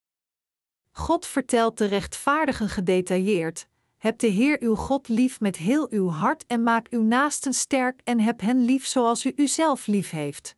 God 0.92 1.26
vertelt 1.26 1.78
de 1.78 1.86
rechtvaardigen 1.86 2.70
gedetailleerd: 2.70 3.68
Heb 3.98 4.20
de 4.20 4.28
Heer 4.28 4.62
uw 4.62 4.76
God 4.76 5.08
lief 5.08 5.40
met 5.40 5.56
heel 5.56 5.88
uw 5.90 6.10
hart 6.10 6.46
en 6.48 6.64
maak 6.64 6.88
uw 6.90 7.04
naasten 7.04 7.54
sterk 7.54 8.02
en 8.04 8.20
heb 8.20 8.42
hen 8.42 8.66
lief 8.66 8.86
zoals 8.86 9.26
u 9.26 9.34
uzelf 9.36 9.88
lief 9.88 10.10
heeft. 10.10 10.56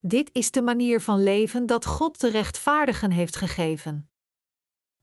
Dit 0.00 0.30
is 0.32 0.50
de 0.50 0.62
manier 0.62 1.00
van 1.00 1.22
leven 1.22 1.66
dat 1.66 1.86
God 1.86 2.20
de 2.20 2.28
rechtvaardigen 2.28 3.10
heeft 3.10 3.36
gegeven. 3.36 4.08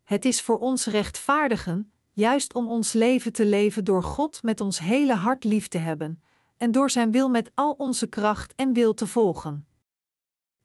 Het 0.03 0.25
is 0.25 0.41
voor 0.41 0.59
ons 0.59 0.85
rechtvaardigen, 0.85 1.91
juist 2.11 2.53
om 2.53 2.67
ons 2.67 2.93
leven 2.93 3.33
te 3.33 3.45
leven 3.45 3.83
door 3.83 4.03
God 4.03 4.43
met 4.43 4.61
ons 4.61 4.79
hele 4.79 5.13
hart 5.13 5.43
lief 5.43 5.67
te 5.67 5.77
hebben, 5.77 6.23
en 6.57 6.71
door 6.71 6.89
Zijn 6.89 7.11
wil 7.11 7.29
met 7.29 7.51
al 7.53 7.71
onze 7.71 8.07
kracht 8.07 8.53
en 8.55 8.73
wil 8.73 8.93
te 8.93 9.07
volgen. 9.07 9.67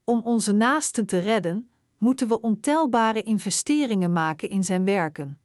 Om 0.03 0.21
onze 0.21 0.51
naasten 0.51 1.05
te 1.05 1.19
redden, 1.19 1.68
moeten 1.99 2.27
we 2.27 2.41
ontelbare 2.41 3.23
investeringen 3.23 4.13
maken 4.13 4.49
in 4.49 4.63
Zijn 4.63 4.85
werken. 4.85 5.39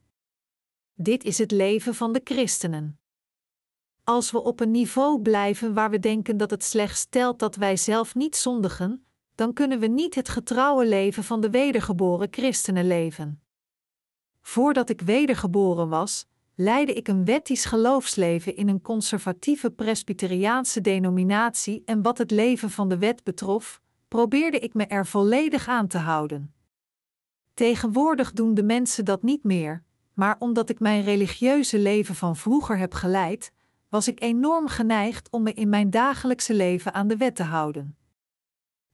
Dit 0.94 1.24
is 1.24 1.38
het 1.38 1.50
leven 1.50 1.94
van 1.94 2.12
de 2.12 2.20
christenen. 2.24 2.98
Als 4.04 4.30
we 4.30 4.42
op 4.42 4.60
een 4.60 4.70
niveau 4.70 5.22
blijven 5.22 5.74
waar 5.74 5.90
we 5.90 5.98
denken 5.98 6.36
dat 6.36 6.50
het 6.50 6.64
slechts 6.64 7.06
telt 7.10 7.38
dat 7.38 7.56
wij 7.56 7.76
zelf 7.76 8.14
niet 8.14 8.36
zondigen, 8.36 9.06
dan 9.34 9.52
kunnen 9.52 9.78
we 9.78 9.86
niet 9.86 10.14
het 10.14 10.28
getrouwe 10.28 10.86
leven 10.86 11.24
van 11.24 11.40
de 11.40 11.50
wedergeboren 11.50 12.28
christenen 12.30 12.86
leven. 12.86 13.42
Voordat 14.40 14.90
ik 14.90 15.00
wedergeboren 15.00 15.88
was, 15.88 16.26
leidde 16.54 16.92
ik 16.92 17.08
een 17.08 17.24
wettisch 17.24 17.64
geloofsleven 17.64 18.56
in 18.56 18.68
een 18.68 18.82
conservatieve 18.82 19.70
presbyteriaanse 19.70 20.80
denominatie 20.80 21.82
en 21.84 22.02
wat 22.02 22.18
het 22.18 22.30
leven 22.30 22.70
van 22.70 22.88
de 22.88 22.98
wet 22.98 23.24
betrof, 23.24 23.82
probeerde 24.14 24.58
ik 24.58 24.74
me 24.74 24.86
er 24.86 25.06
volledig 25.06 25.68
aan 25.68 25.86
te 25.86 25.98
houden. 25.98 26.54
Tegenwoordig 27.54 28.32
doen 28.32 28.54
de 28.54 28.62
mensen 28.62 29.04
dat 29.04 29.22
niet 29.22 29.44
meer, 29.44 29.82
maar 30.12 30.36
omdat 30.38 30.68
ik 30.68 30.80
mijn 30.80 31.02
religieuze 31.02 31.78
leven 31.78 32.14
van 32.14 32.36
vroeger 32.36 32.78
heb 32.78 32.94
geleid, 32.94 33.52
was 33.88 34.08
ik 34.08 34.22
enorm 34.22 34.68
geneigd 34.68 35.30
om 35.30 35.42
me 35.42 35.52
in 35.52 35.68
mijn 35.68 35.90
dagelijkse 35.90 36.54
leven 36.54 36.94
aan 36.94 37.08
de 37.08 37.16
wet 37.16 37.36
te 37.36 37.42
houden. 37.42 37.96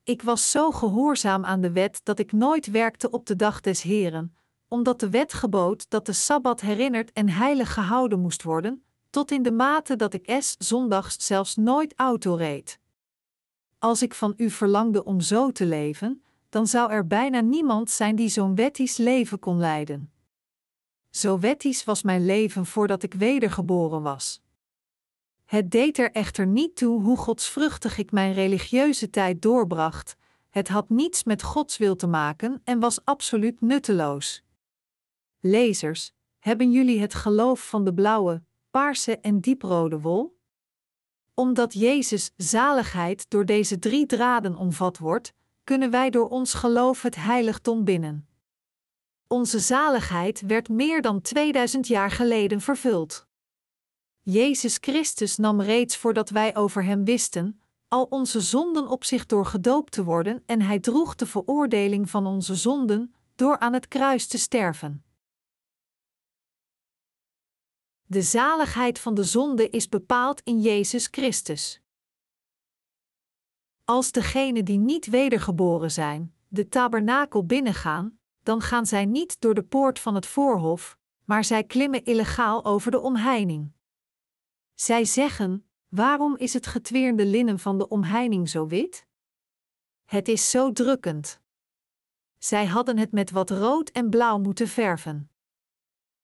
Ik 0.04 0.22
was 0.22 0.50
zo 0.50 0.70
gehoorzaam 0.70 1.44
aan 1.44 1.60
de 1.60 1.72
wet 1.72 2.00
dat 2.02 2.18
ik 2.18 2.32
nooit 2.32 2.70
werkte 2.70 3.10
op 3.10 3.26
de 3.26 3.36
dag 3.36 3.60
des 3.60 3.82
Heren, 3.82 4.36
omdat 4.68 5.00
de 5.00 5.10
wet 5.10 5.32
gebood 5.32 5.90
dat 5.90 6.06
de 6.06 6.12
sabbat 6.12 6.60
herinnerd 6.60 7.12
en 7.12 7.28
heilig 7.28 7.74
gehouden 7.74 8.20
moest 8.20 8.42
worden, 8.42 8.84
tot 9.10 9.30
in 9.30 9.42
de 9.42 9.52
mate 9.52 9.96
dat 9.96 10.14
ik 10.14 10.26
es 10.26 10.54
zondags 10.58 11.26
zelfs 11.26 11.56
nooit 11.56 11.92
auto 11.96 12.34
reed. 12.34 12.79
Als 13.80 14.02
ik 14.02 14.14
van 14.14 14.34
u 14.36 14.50
verlangde 14.50 15.04
om 15.04 15.20
zo 15.20 15.50
te 15.50 15.66
leven, 15.66 16.22
dan 16.48 16.66
zou 16.66 16.90
er 16.90 17.06
bijna 17.06 17.40
niemand 17.40 17.90
zijn 17.90 18.16
die 18.16 18.28
zo'n 18.28 18.54
wettisch 18.54 18.96
leven 18.96 19.38
kon 19.38 19.58
leiden. 19.58 20.12
Zo 21.10 21.38
wettisch 21.38 21.84
was 21.84 22.02
mijn 22.02 22.24
leven 22.24 22.66
voordat 22.66 23.02
ik 23.02 23.14
wedergeboren 23.14 24.02
was. 24.02 24.42
Het 25.44 25.70
deed 25.70 25.98
er 25.98 26.10
echter 26.10 26.46
niet 26.46 26.76
toe 26.76 27.02
hoe 27.02 27.16
godsvruchtig 27.16 27.98
ik 27.98 28.12
mijn 28.12 28.32
religieuze 28.32 29.10
tijd 29.10 29.42
doorbracht, 29.42 30.16
het 30.48 30.68
had 30.68 30.88
niets 30.88 31.24
met 31.24 31.42
Gods 31.42 31.76
wil 31.76 31.96
te 31.96 32.06
maken 32.06 32.60
en 32.64 32.80
was 32.80 33.04
absoluut 33.04 33.60
nutteloos. 33.60 34.42
Lezers, 35.40 36.12
hebben 36.38 36.70
jullie 36.72 37.00
het 37.00 37.14
geloof 37.14 37.68
van 37.68 37.84
de 37.84 37.94
blauwe, 37.94 38.42
paarse 38.70 39.18
en 39.18 39.40
dieprode 39.40 40.00
wol? 40.00 40.38
Omdat 41.34 41.72
Jezus 41.72 42.30
zaligheid 42.36 43.30
door 43.30 43.44
deze 43.44 43.78
drie 43.78 44.06
draden 44.06 44.56
omvat 44.56 44.98
wordt, 44.98 45.32
kunnen 45.64 45.90
wij 45.90 46.10
door 46.10 46.28
ons 46.28 46.54
geloof 46.54 47.02
het 47.02 47.14
heiligdom 47.16 47.84
binnen. 47.84 48.28
Onze 49.26 49.58
zaligheid 49.58 50.40
werd 50.40 50.68
meer 50.68 51.02
dan 51.02 51.20
2000 51.20 51.86
jaar 51.86 52.10
geleden 52.10 52.60
vervuld. 52.60 53.26
Jezus 54.22 54.78
Christus 54.80 55.36
nam 55.36 55.60
reeds 55.60 55.96
voordat 55.96 56.30
wij 56.30 56.56
over 56.56 56.84
Hem 56.84 57.04
wisten, 57.04 57.60
al 57.88 58.04
onze 58.04 58.40
zonden 58.40 58.88
op 58.88 59.04
zich 59.04 59.26
door 59.26 59.46
gedoopt 59.46 59.92
te 59.92 60.04
worden 60.04 60.42
en 60.46 60.62
Hij 60.62 60.80
droeg 60.80 61.14
de 61.14 61.26
veroordeling 61.26 62.10
van 62.10 62.26
onze 62.26 62.54
zonden 62.54 63.14
door 63.34 63.58
aan 63.58 63.72
het 63.72 63.88
kruis 63.88 64.26
te 64.26 64.38
sterven. 64.38 65.04
De 68.12 68.22
zaligheid 68.22 68.98
van 68.98 69.14
de 69.14 69.24
zonde 69.24 69.68
is 69.68 69.88
bepaald 69.88 70.40
in 70.44 70.60
Jezus 70.60 71.08
Christus. 71.10 71.80
Als 73.84 74.12
degenen 74.12 74.64
die 74.64 74.78
niet 74.78 75.06
wedergeboren 75.06 75.90
zijn, 75.90 76.34
de 76.48 76.68
tabernakel 76.68 77.46
binnengaan, 77.46 78.18
dan 78.42 78.60
gaan 78.60 78.86
zij 78.86 79.04
niet 79.04 79.40
door 79.40 79.54
de 79.54 79.62
poort 79.62 79.98
van 79.98 80.14
het 80.14 80.26
voorhof, 80.26 80.98
maar 81.24 81.44
zij 81.44 81.64
klimmen 81.64 82.04
illegaal 82.04 82.64
over 82.64 82.90
de 82.90 83.00
omheining. 83.00 83.72
Zij 84.74 85.04
zeggen: 85.04 85.66
Waarom 85.88 86.36
is 86.36 86.52
het 86.52 86.66
getweerde 86.66 87.26
linnen 87.26 87.58
van 87.58 87.78
de 87.78 87.88
omheining 87.88 88.48
zo 88.48 88.66
wit? 88.66 89.06
Het 90.04 90.28
is 90.28 90.50
zo 90.50 90.72
drukkend. 90.72 91.40
Zij 92.38 92.66
hadden 92.66 92.98
het 92.98 93.12
met 93.12 93.30
wat 93.30 93.50
rood 93.50 93.90
en 93.90 94.10
blauw 94.10 94.38
moeten 94.38 94.68
verven. 94.68 95.29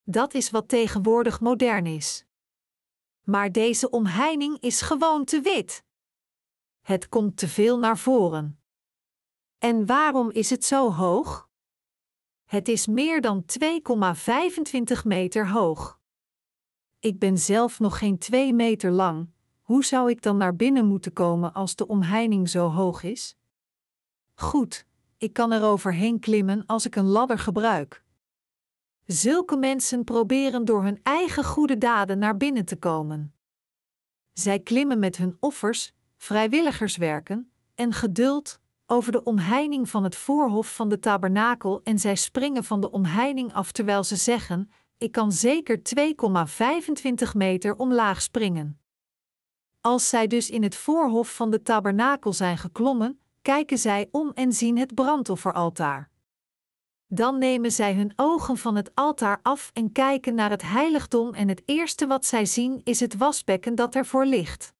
Dat 0.08 0.34
is 0.34 0.50
wat 0.50 0.68
tegenwoordig 0.68 1.40
modern 1.40 1.86
is. 1.86 2.24
Maar 3.22 3.52
deze 3.52 3.90
omheining 3.90 4.60
is 4.60 4.80
gewoon 4.80 5.24
te 5.24 5.40
wit. 5.40 5.84
Het 6.80 7.08
komt 7.08 7.36
te 7.36 7.48
veel 7.48 7.78
naar 7.78 7.98
voren. 7.98 8.60
En 9.58 9.86
waarom 9.86 10.30
is 10.30 10.50
het 10.50 10.64
zo 10.64 10.92
hoog? 10.92 11.48
Het 12.44 12.68
is 12.68 12.86
meer 12.86 13.20
dan 13.20 13.44
2,25 14.96 15.02
meter 15.04 15.48
hoog. 15.48 16.00
Ik 16.98 17.18
ben 17.18 17.38
zelf 17.38 17.78
nog 17.78 17.98
geen 17.98 18.18
2 18.18 18.54
meter 18.54 18.90
lang, 18.90 19.30
hoe 19.62 19.84
zou 19.84 20.10
ik 20.10 20.22
dan 20.22 20.36
naar 20.36 20.56
binnen 20.56 20.86
moeten 20.86 21.12
komen 21.12 21.52
als 21.52 21.76
de 21.76 21.86
omheining 21.86 22.48
zo 22.48 22.68
hoog 22.68 23.02
is? 23.02 23.36
Goed, 24.34 24.86
ik 25.16 25.32
kan 25.32 25.52
er 25.52 25.62
overheen 25.62 26.20
klimmen 26.20 26.66
als 26.66 26.86
ik 26.86 26.96
een 26.96 27.06
ladder 27.06 27.38
gebruik. 27.38 28.04
Zulke 29.06 29.56
mensen 29.56 30.04
proberen 30.04 30.64
door 30.64 30.82
hun 30.82 31.00
eigen 31.02 31.44
goede 31.44 31.78
daden 31.78 32.18
naar 32.18 32.36
binnen 32.36 32.64
te 32.64 32.76
komen. 32.76 33.34
Zij 34.32 34.60
klimmen 34.60 34.98
met 34.98 35.16
hun 35.16 35.36
offers, 35.40 35.92
vrijwilligerswerken 36.16 37.50
en 37.74 37.92
geduld 37.92 38.60
over 38.86 39.12
de 39.12 39.22
omheining 39.22 39.88
van 39.88 40.04
het 40.04 40.16
voorhof 40.16 40.74
van 40.74 40.88
de 40.88 40.98
tabernakel 40.98 41.80
en 41.82 41.98
zij 41.98 42.14
springen 42.14 42.64
van 42.64 42.80
de 42.80 42.90
omheining 42.90 43.52
af 43.52 43.72
terwijl 43.72 44.04
ze 44.04 44.16
zeggen: 44.16 44.70
Ik 44.98 45.12
kan 45.12 45.32
zeker 45.32 45.80
2,25 47.28 47.32
meter 47.36 47.76
omlaag 47.76 48.22
springen. 48.22 48.80
Als 49.80 50.08
zij 50.08 50.26
dus 50.26 50.50
in 50.50 50.62
het 50.62 50.76
voorhof 50.76 51.34
van 51.34 51.50
de 51.50 51.62
tabernakel 51.62 52.32
zijn 52.32 52.58
geklommen, 52.58 53.20
kijken 53.42 53.78
zij 53.78 54.08
om 54.10 54.30
en 54.34 54.52
zien 54.52 54.78
het 54.78 54.94
brandofferaltaar. 54.94 56.10
Dan 57.08 57.38
nemen 57.38 57.72
zij 57.72 57.94
hun 57.94 58.12
ogen 58.16 58.56
van 58.56 58.76
het 58.76 58.90
altaar 58.94 59.38
af 59.42 59.70
en 59.72 59.92
kijken 59.92 60.34
naar 60.34 60.50
het 60.50 60.62
heiligdom 60.62 61.34
en 61.34 61.48
het 61.48 61.62
eerste 61.64 62.06
wat 62.06 62.26
zij 62.26 62.46
zien 62.46 62.80
is 62.84 63.00
het 63.00 63.16
wasbekken 63.16 63.74
dat 63.74 63.94
ervoor 63.94 64.26
ligt. 64.26 64.74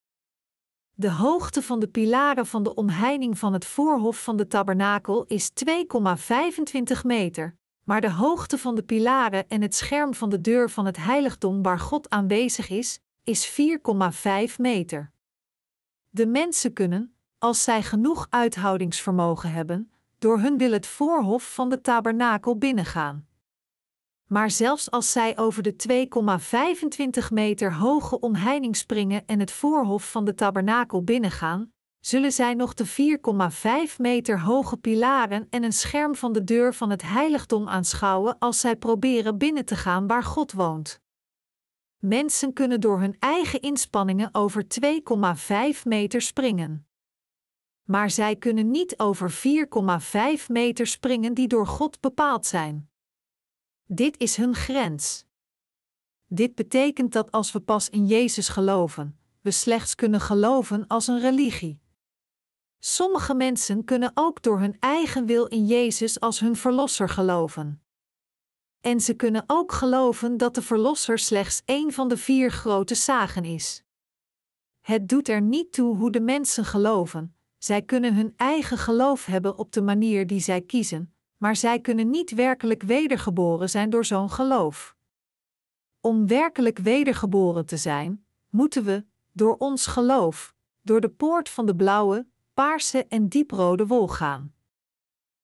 De 0.92 1.10
hoogte 1.10 1.62
van 1.62 1.80
de 1.80 1.88
pilaren 1.88 2.46
van 2.46 2.62
de 2.62 2.74
omheining 2.74 3.38
van 3.38 3.52
het 3.52 3.64
voorhof 3.64 4.22
van 4.22 4.36
de 4.36 4.46
tabernakel 4.46 5.24
is 5.24 5.50
2,25 5.50 7.00
meter, 7.02 7.56
maar 7.82 8.00
de 8.00 8.10
hoogte 8.10 8.58
van 8.58 8.74
de 8.74 8.82
pilaren 8.82 9.48
en 9.48 9.62
het 9.62 9.74
scherm 9.74 10.14
van 10.14 10.28
de 10.28 10.40
deur 10.40 10.70
van 10.70 10.86
het 10.86 10.96
heiligdom 10.96 11.62
waar 11.62 11.78
God 11.78 12.10
aanwezig 12.10 12.68
is, 12.68 13.00
is 13.24 13.60
4,5 14.48 14.56
meter. 14.56 15.12
De 16.10 16.26
mensen 16.26 16.72
kunnen, 16.72 17.14
als 17.38 17.62
zij 17.62 17.82
genoeg 17.82 18.26
uithoudingsvermogen 18.30 19.52
hebben, 19.52 19.90
door 20.26 20.38
hun 20.40 20.58
wil 20.58 20.72
het 20.72 20.86
voorhof 20.86 21.54
van 21.54 21.68
de 21.68 21.80
tabernakel 21.80 22.58
binnengaan. 22.58 23.26
Maar 24.28 24.50
zelfs 24.50 24.90
als 24.90 25.12
zij 25.12 25.38
over 25.38 25.62
de 25.62 26.08
2,25 27.26 27.32
meter 27.32 27.74
hoge 27.74 28.20
omheining 28.20 28.76
springen 28.76 29.26
en 29.26 29.40
het 29.40 29.50
voorhof 29.50 30.10
van 30.10 30.24
de 30.24 30.34
tabernakel 30.34 31.02
binnengaan, 31.04 31.72
zullen 32.00 32.32
zij 32.32 32.54
nog 32.54 32.74
de 32.74 32.86
4,5 33.90 33.96
meter 33.96 34.40
hoge 34.40 34.76
pilaren 34.76 35.46
en 35.50 35.62
een 35.62 35.72
scherm 35.72 36.14
van 36.14 36.32
de 36.32 36.44
deur 36.44 36.74
van 36.74 36.90
het 36.90 37.02
heiligdom 37.02 37.68
aanschouwen 37.68 38.38
als 38.38 38.60
zij 38.60 38.76
proberen 38.76 39.38
binnen 39.38 39.64
te 39.64 39.76
gaan 39.76 40.06
waar 40.06 40.24
God 40.24 40.52
woont. 40.52 41.00
Mensen 41.98 42.52
kunnen 42.52 42.80
door 42.80 43.00
hun 43.00 43.16
eigen 43.18 43.60
inspanningen 43.60 44.28
over 44.32 44.64
2,5 45.74 45.82
meter 45.82 46.22
springen. 46.22 46.85
Maar 47.86 48.10
zij 48.10 48.36
kunnen 48.36 48.70
niet 48.70 48.98
over 48.98 49.32
4,5 49.32 50.46
meter 50.48 50.86
springen 50.86 51.34
die 51.34 51.48
door 51.48 51.66
God 51.66 52.00
bepaald 52.00 52.46
zijn. 52.46 52.90
Dit 53.86 54.18
is 54.18 54.36
hun 54.36 54.54
grens. 54.54 55.24
Dit 56.26 56.54
betekent 56.54 57.12
dat 57.12 57.32
als 57.32 57.52
we 57.52 57.60
pas 57.60 57.88
in 57.88 58.06
Jezus 58.06 58.48
geloven, 58.48 59.18
we 59.40 59.50
slechts 59.50 59.94
kunnen 59.94 60.20
geloven 60.20 60.86
als 60.86 61.06
een 61.06 61.20
religie. 61.20 61.80
Sommige 62.78 63.34
mensen 63.34 63.84
kunnen 63.84 64.10
ook 64.14 64.42
door 64.42 64.58
hun 64.58 64.76
eigen 64.80 65.26
wil 65.26 65.46
in 65.46 65.66
Jezus 65.66 66.20
als 66.20 66.40
hun 66.40 66.56
verlosser 66.56 67.08
geloven. 67.08 67.82
En 68.80 69.00
ze 69.00 69.14
kunnen 69.14 69.44
ook 69.46 69.72
geloven 69.72 70.36
dat 70.36 70.54
de 70.54 70.62
verlosser 70.62 71.18
slechts 71.18 71.62
één 71.64 71.92
van 71.92 72.08
de 72.08 72.16
vier 72.16 72.50
grote 72.50 72.94
zagen 72.94 73.44
is. 73.44 73.82
Het 74.80 75.08
doet 75.08 75.28
er 75.28 75.40
niet 75.42 75.72
toe 75.72 75.96
hoe 75.96 76.10
de 76.10 76.20
mensen 76.20 76.64
geloven, 76.64 77.35
zij 77.66 77.82
kunnen 77.82 78.14
hun 78.14 78.32
eigen 78.36 78.78
geloof 78.78 79.24
hebben 79.24 79.58
op 79.58 79.72
de 79.72 79.82
manier 79.82 80.26
die 80.26 80.40
zij 80.40 80.60
kiezen, 80.60 81.14
maar 81.36 81.56
zij 81.56 81.80
kunnen 81.80 82.10
niet 82.10 82.30
werkelijk 82.30 82.82
wedergeboren 82.82 83.70
zijn 83.70 83.90
door 83.90 84.04
zo'n 84.04 84.30
geloof. 84.30 84.96
Om 86.00 86.26
werkelijk 86.26 86.78
wedergeboren 86.78 87.66
te 87.66 87.76
zijn, 87.76 88.26
moeten 88.50 88.84
we, 88.84 89.04
door 89.32 89.56
ons 89.56 89.86
geloof, 89.86 90.54
door 90.82 91.00
de 91.00 91.08
poort 91.08 91.48
van 91.48 91.66
de 91.66 91.76
blauwe, 91.76 92.26
paarse 92.54 93.06
en 93.08 93.28
dieprode 93.28 93.86
wol 93.86 94.08
gaan. 94.08 94.54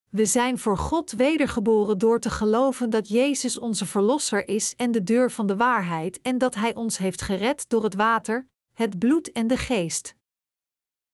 We 0.09 0.27
zijn 0.27 0.59
voor 0.59 0.79
God 0.79 1.11
wedergeboren 1.11 1.99
door 1.99 2.21
te 2.21 2.31
geloven 2.31 2.91
dat 2.91 3.09
Jezus 3.09 3.59
onze 3.59 3.87
Verlosser 3.87 4.49
is 4.49 4.75
en 4.77 4.91
de 4.91 5.03
deur 5.03 5.31
van 5.31 5.47
de 5.47 5.57
waarheid 5.57 6.21
en 6.21 6.39
dat 6.39 6.55
Hij 6.55 6.75
ons 6.75 6.99
heeft 6.99 7.23
gered 7.23 7.69
door 7.69 7.83
het 7.83 7.95
water, 7.95 8.49
het 8.73 8.99
bloed 8.99 9.33
en 9.33 9.47
de 9.47 9.57
geest. 9.57 10.21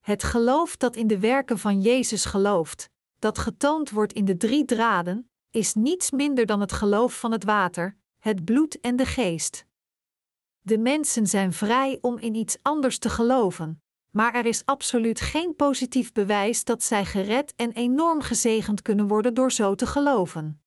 Het 0.08 0.22
geloof 0.22 0.76
dat 0.76 0.96
in 0.96 1.06
de 1.06 1.18
werken 1.18 1.58
van 1.58 1.80
Jezus 1.80 2.24
gelooft, 2.24 2.90
dat 3.18 3.38
getoond 3.38 3.90
wordt 3.90 4.12
in 4.12 4.24
de 4.24 4.36
drie 4.36 4.64
draden, 4.64 5.30
is 5.50 5.74
niets 5.74 6.10
minder 6.10 6.46
dan 6.46 6.60
het 6.60 6.72
geloof 6.72 7.18
van 7.18 7.32
het 7.32 7.44
water, 7.44 7.96
het 8.18 8.44
bloed 8.44 8.80
en 8.80 8.96
de 8.96 9.06
geest. 9.06 9.64
De 10.60 10.78
mensen 10.78 11.26
zijn 11.26 11.52
vrij 11.52 11.98
om 12.00 12.18
in 12.18 12.34
iets 12.34 12.56
anders 12.62 12.98
te 12.98 13.08
geloven, 13.08 13.82
maar 14.10 14.34
er 14.34 14.46
is 14.46 14.64
absoluut 14.64 15.20
geen 15.20 15.56
positief 15.56 16.12
bewijs 16.12 16.64
dat 16.64 16.82
zij 16.82 17.04
gered 17.04 17.52
en 17.56 17.72
enorm 17.72 18.20
gezegend 18.20 18.82
kunnen 18.82 19.08
worden 19.08 19.34
door 19.34 19.52
zo 19.52 19.74
te 19.74 19.86
geloven. 19.86 20.62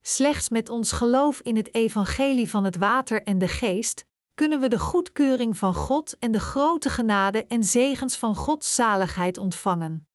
Slechts 0.00 0.48
met 0.48 0.68
ons 0.68 0.92
geloof 0.92 1.40
in 1.40 1.56
het 1.56 1.74
evangelie 1.74 2.50
van 2.50 2.64
het 2.64 2.76
water 2.76 3.22
en 3.22 3.38
de 3.38 3.48
geest 3.48 4.08
kunnen 4.40 4.60
we 4.60 4.68
de 4.68 4.78
goedkeuring 4.78 5.56
van 5.56 5.74
God 5.74 6.18
en 6.18 6.32
de 6.32 6.40
grote 6.40 6.90
genade 6.90 7.46
en 7.46 7.64
zegens 7.64 8.16
van 8.16 8.34
Gods 8.34 8.74
zaligheid 8.74 9.38
ontvangen. 9.38 10.08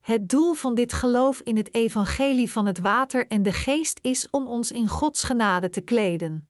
Het 0.00 0.28
doel 0.28 0.54
van 0.54 0.74
dit 0.74 0.92
geloof 0.92 1.40
in 1.40 1.56
het 1.56 1.74
evangelie 1.74 2.50
van 2.50 2.66
het 2.66 2.78
water 2.78 3.26
en 3.26 3.42
de 3.42 3.52
geest 3.52 3.98
is 4.02 4.30
om 4.30 4.46
ons 4.46 4.72
in 4.72 4.88
Gods 4.88 5.22
genade 5.22 5.68
te 5.68 5.80
kleden. 5.80 6.48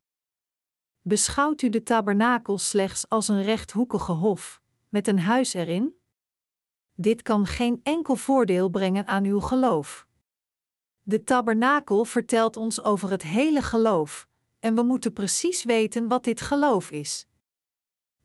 Beschouwt 1.03 1.63
u 1.63 1.69
de 1.69 1.83
tabernakel 1.83 2.59
slechts 2.59 3.09
als 3.09 3.29
een 3.29 3.43
rechthoekige 3.43 4.13
hof, 4.13 4.63
met 4.89 5.09
een 5.09 5.21
huis 5.21 5.55
erin? 5.55 5.97
Dit 6.95 7.23
kan 7.23 7.47
geen 7.47 7.81
enkel 7.83 8.17
voordeel 8.17 8.69
brengen 8.69 9.07
aan 9.07 9.25
uw 9.25 9.41
geloof. 9.41 10.07
De 11.03 11.23
tabernakel 11.23 12.05
vertelt 12.05 12.57
ons 12.57 12.83
over 12.83 13.11
het 13.11 13.23
hele 13.23 13.63
geloof, 13.63 14.29
en 14.59 14.75
we 14.75 14.83
moeten 14.83 15.13
precies 15.13 15.65
weten 15.65 16.09
wat 16.09 16.25
dit 16.25 16.41
geloof 16.41 16.91
is. 16.91 17.27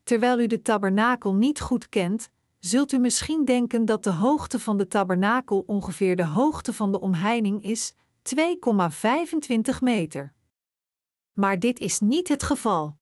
Terwijl 0.02 0.40
u 0.40 0.46
de 0.46 0.62
tabernakel 0.62 1.34
niet 1.34 1.60
goed 1.60 1.88
kent, 1.88 2.30
zult 2.58 2.92
u 2.92 2.98
misschien 2.98 3.44
denken 3.44 3.84
dat 3.84 4.04
de 4.04 4.10
hoogte 4.10 4.58
van 4.58 4.78
de 4.78 4.88
tabernakel 4.88 5.64
ongeveer 5.66 6.16
de 6.16 6.26
hoogte 6.26 6.72
van 6.72 6.92
de 6.92 7.00
omheining 7.00 7.64
is, 7.64 7.94
2,25 7.94 9.78
meter. 9.80 10.32
Maar 11.32 11.58
dit 11.58 11.78
is 11.78 12.00
niet 12.00 12.28
het 12.28 12.42
geval. 12.42 12.96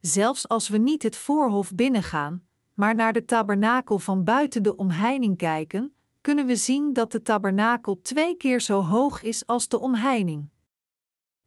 Zelfs 0.00 0.48
als 0.48 0.68
we 0.68 0.78
niet 0.78 1.02
het 1.02 1.16
voorhof 1.16 1.74
binnengaan, 1.74 2.46
maar 2.74 2.94
naar 2.94 3.12
de 3.12 3.24
tabernakel 3.24 3.98
van 3.98 4.24
buiten 4.24 4.62
de 4.62 4.76
omheining 4.76 5.36
kijken, 5.36 5.94
kunnen 6.20 6.46
we 6.46 6.56
zien 6.56 6.92
dat 6.92 7.12
de 7.12 7.22
tabernakel 7.22 8.00
twee 8.02 8.36
keer 8.36 8.60
zo 8.60 8.82
hoog 8.82 9.22
is 9.22 9.46
als 9.46 9.68
de 9.68 9.78
omheining. 9.78 10.48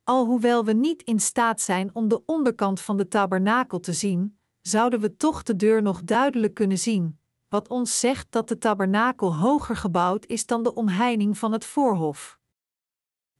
Alhoewel 0.10 0.66
we 0.66 0.74
niet 0.74 1.04
in 1.04 1.20
staat 1.20 1.62
zijn 1.62 1.90
om 1.94 2.08
de 2.08 2.26
onderkant 2.26 2.82
van 2.82 2.98
de 2.98 3.08
tabernakel 3.08 3.80
te 3.80 3.94
zien, 3.94 4.40
zouden 4.62 5.00
we 5.00 5.16
toch 5.16 5.44
de 5.44 5.56
deur 5.56 5.82
nog 5.82 6.04
duidelijk 6.04 6.54
kunnen 6.54 6.78
zien, 6.78 7.20
wat 7.50 7.68
ons 7.68 8.00
zegt 8.00 8.28
dat 8.30 8.48
de 8.48 8.58
tabernakel 8.58 9.36
hoger 9.36 9.76
gebouwd 9.76 10.26
is 10.26 10.46
dan 10.46 10.64
de 10.64 10.74
omheining 10.74 11.38
van 11.38 11.52
het 11.52 11.66
voorhof. 11.66 12.40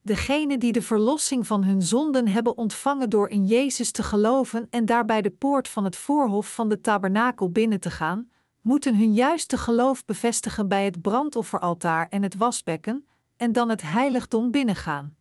Degenen 0.02 0.60
die 0.60 0.72
de 0.72 0.82
verlossing 0.82 1.48
van 1.48 1.64
hun 1.64 1.82
zonden 1.82 2.28
hebben 2.28 2.58
ontvangen 2.58 3.10
door 3.10 3.30
in 3.30 3.46
Jezus 3.46 3.92
te 3.92 4.04
geloven 4.04 4.68
en 4.70 4.86
daarbij 4.86 5.22
de 5.22 5.32
poort 5.32 5.68
van 5.68 5.84
het 5.84 5.96
voorhof 5.96 6.54
van 6.54 6.70
de 6.70 6.82
tabernakel 6.82 7.52
binnen 7.52 7.80
te 7.80 7.92
gaan, 7.92 8.30
moeten 8.62 8.98
hun 8.98 9.14
juiste 9.14 9.58
geloof 9.58 10.06
bevestigen 10.06 10.68
bij 10.68 10.86
het 10.86 11.02
brandofferaltaar 11.02 12.08
en 12.10 12.24
het 12.24 12.36
wasbekken, 12.36 13.08
en 13.38 13.52
dan 13.52 13.70
het 13.70 13.82
heiligdom 13.82 14.52
binnengaan. 14.52 15.18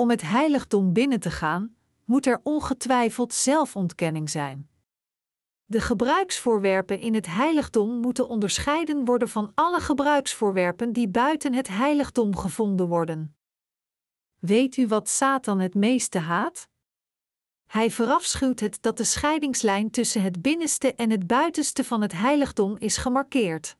Om 0.00 0.10
het 0.10 0.22
heiligdom 0.22 0.92
binnen 0.92 1.20
te 1.20 1.30
gaan, 1.30 1.76
moet 2.04 2.26
er 2.26 2.40
ongetwijfeld 2.42 3.34
zelfontkenning 3.34 4.30
zijn. 4.30 4.68
De 5.64 5.80
gebruiksvoorwerpen 5.80 7.00
in 7.00 7.14
het 7.14 7.26
heiligdom 7.26 8.00
moeten 8.00 8.28
onderscheiden 8.28 9.04
worden 9.04 9.28
van 9.28 9.52
alle 9.54 9.80
gebruiksvoorwerpen 9.80 10.92
die 10.92 11.08
buiten 11.08 11.54
het 11.54 11.68
heiligdom 11.68 12.36
gevonden 12.36 12.88
worden. 12.88 13.36
Weet 14.38 14.76
u 14.76 14.86
wat 14.86 15.08
Satan 15.08 15.60
het 15.60 15.74
meeste 15.74 16.18
haat? 16.18 16.68
Hij 17.66 17.90
verafschuwt 17.90 18.60
het 18.60 18.82
dat 18.82 18.96
de 18.96 19.04
scheidingslijn 19.04 19.90
tussen 19.90 20.22
het 20.22 20.42
binnenste 20.42 20.94
en 20.94 21.10
het 21.10 21.26
buitenste 21.26 21.84
van 21.84 22.02
het 22.02 22.12
heiligdom 22.12 22.76
is 22.76 22.96
gemarkeerd. 22.96 23.77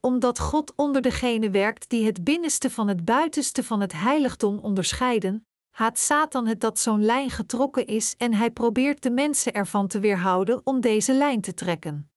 Omdat 0.00 0.38
God 0.38 0.72
onder 0.76 1.02
degene 1.02 1.50
werkt 1.50 1.88
die 1.88 2.04
het 2.04 2.24
binnenste 2.24 2.70
van 2.70 2.88
het 2.88 3.04
buitenste 3.04 3.64
van 3.64 3.80
het 3.80 3.92
heiligdom 3.92 4.58
onderscheiden, 4.58 5.46
haat 5.70 5.98
Satan 5.98 6.46
het 6.46 6.60
dat 6.60 6.78
zo'n 6.78 7.04
lijn 7.04 7.30
getrokken 7.30 7.86
is 7.86 8.14
en 8.16 8.34
hij 8.34 8.50
probeert 8.50 9.02
de 9.02 9.10
mensen 9.10 9.52
ervan 9.52 9.86
te 9.86 10.00
weerhouden 10.00 10.60
om 10.64 10.80
deze 10.80 11.14
lijn 11.14 11.40
te 11.40 11.54
trekken. 11.54 12.10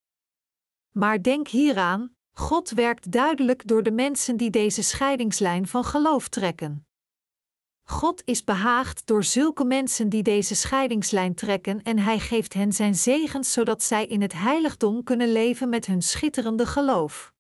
Maar 0.92 1.22
denk 1.22 1.48
hieraan: 1.48 2.16
God 2.34 2.70
werkt 2.70 3.12
duidelijk 3.12 3.68
door 3.68 3.84
de 3.84 3.92
mensen 3.92 4.38
die 4.38 4.50
deze 4.50 4.84
scheidingslijn 4.84 5.68
van 5.68 5.84
geloof 5.84 6.30
trekken. 6.30 6.88
God 7.84 8.22
is 8.26 8.44
behaagd 8.44 9.08
door 9.08 9.24
zulke 9.24 9.66
mensen 9.66 10.10
die 10.10 10.24
deze 10.24 10.56
scheidingslijn 10.56 11.36
trekken 11.36 11.82
en 11.82 12.00
hij 12.00 12.20
geeft 12.20 12.54
hen 12.54 12.74
zijn 12.74 12.96
zegens 12.96 13.54
zodat 13.54 13.84
zij 13.84 14.06
in 14.06 14.22
het 14.22 14.34
heiligdom 14.34 15.04
kunnen 15.04 15.32
leven 15.32 15.70
met 15.70 15.86
hun 15.86 16.02
schitterende 16.02 16.66
geloof. 16.66 17.33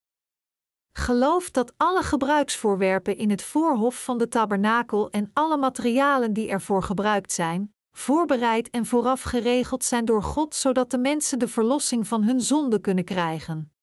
Geloof 0.94 1.52
dat 1.52 1.74
alle 1.78 2.03
gebruiksvoorwerpen 2.03 3.18
in 3.18 3.30
het 3.30 3.41
voorhof 3.41 4.03
van 4.03 4.18
de 4.18 4.28
tabernakel 4.28 5.10
en 5.10 5.30
alle 5.34 5.57
materialen 5.57 6.34
die 6.34 6.49
ervoor 6.49 6.84
gebruikt 6.84 7.32
zijn, 7.32 7.74
voorbereid 7.91 8.70
en 8.70 8.86
vooraf 8.86 9.22
geregeld 9.22 9.84
zijn 9.84 10.06
door 10.06 10.24
God, 10.24 10.56
zodat 10.56 10.91
de 10.91 10.98
mensen 10.98 11.40
de 11.40 11.48
verlossing 11.48 12.07
van 12.07 12.24
hun 12.24 12.41
zonde 12.41 12.80
kunnen 12.80 13.03
krijgen. 13.03 13.74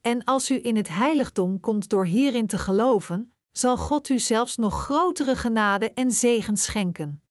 En 0.00 0.24
als 0.24 0.50
u 0.50 0.64
in 0.64 0.76
het 0.76 0.88
heiligdom 0.88 1.60
komt 1.60 1.88
door 1.88 2.06
hierin 2.06 2.46
te 2.46 2.58
geloven, 2.58 3.34
zal 3.50 3.76
God 3.76 4.08
u 4.08 4.18
zelfs 4.18 4.56
nog 4.56 4.82
grotere 4.82 5.36
genade 5.36 5.92
en 5.92 6.10
zegen 6.10 6.56
schenken. 6.56 7.22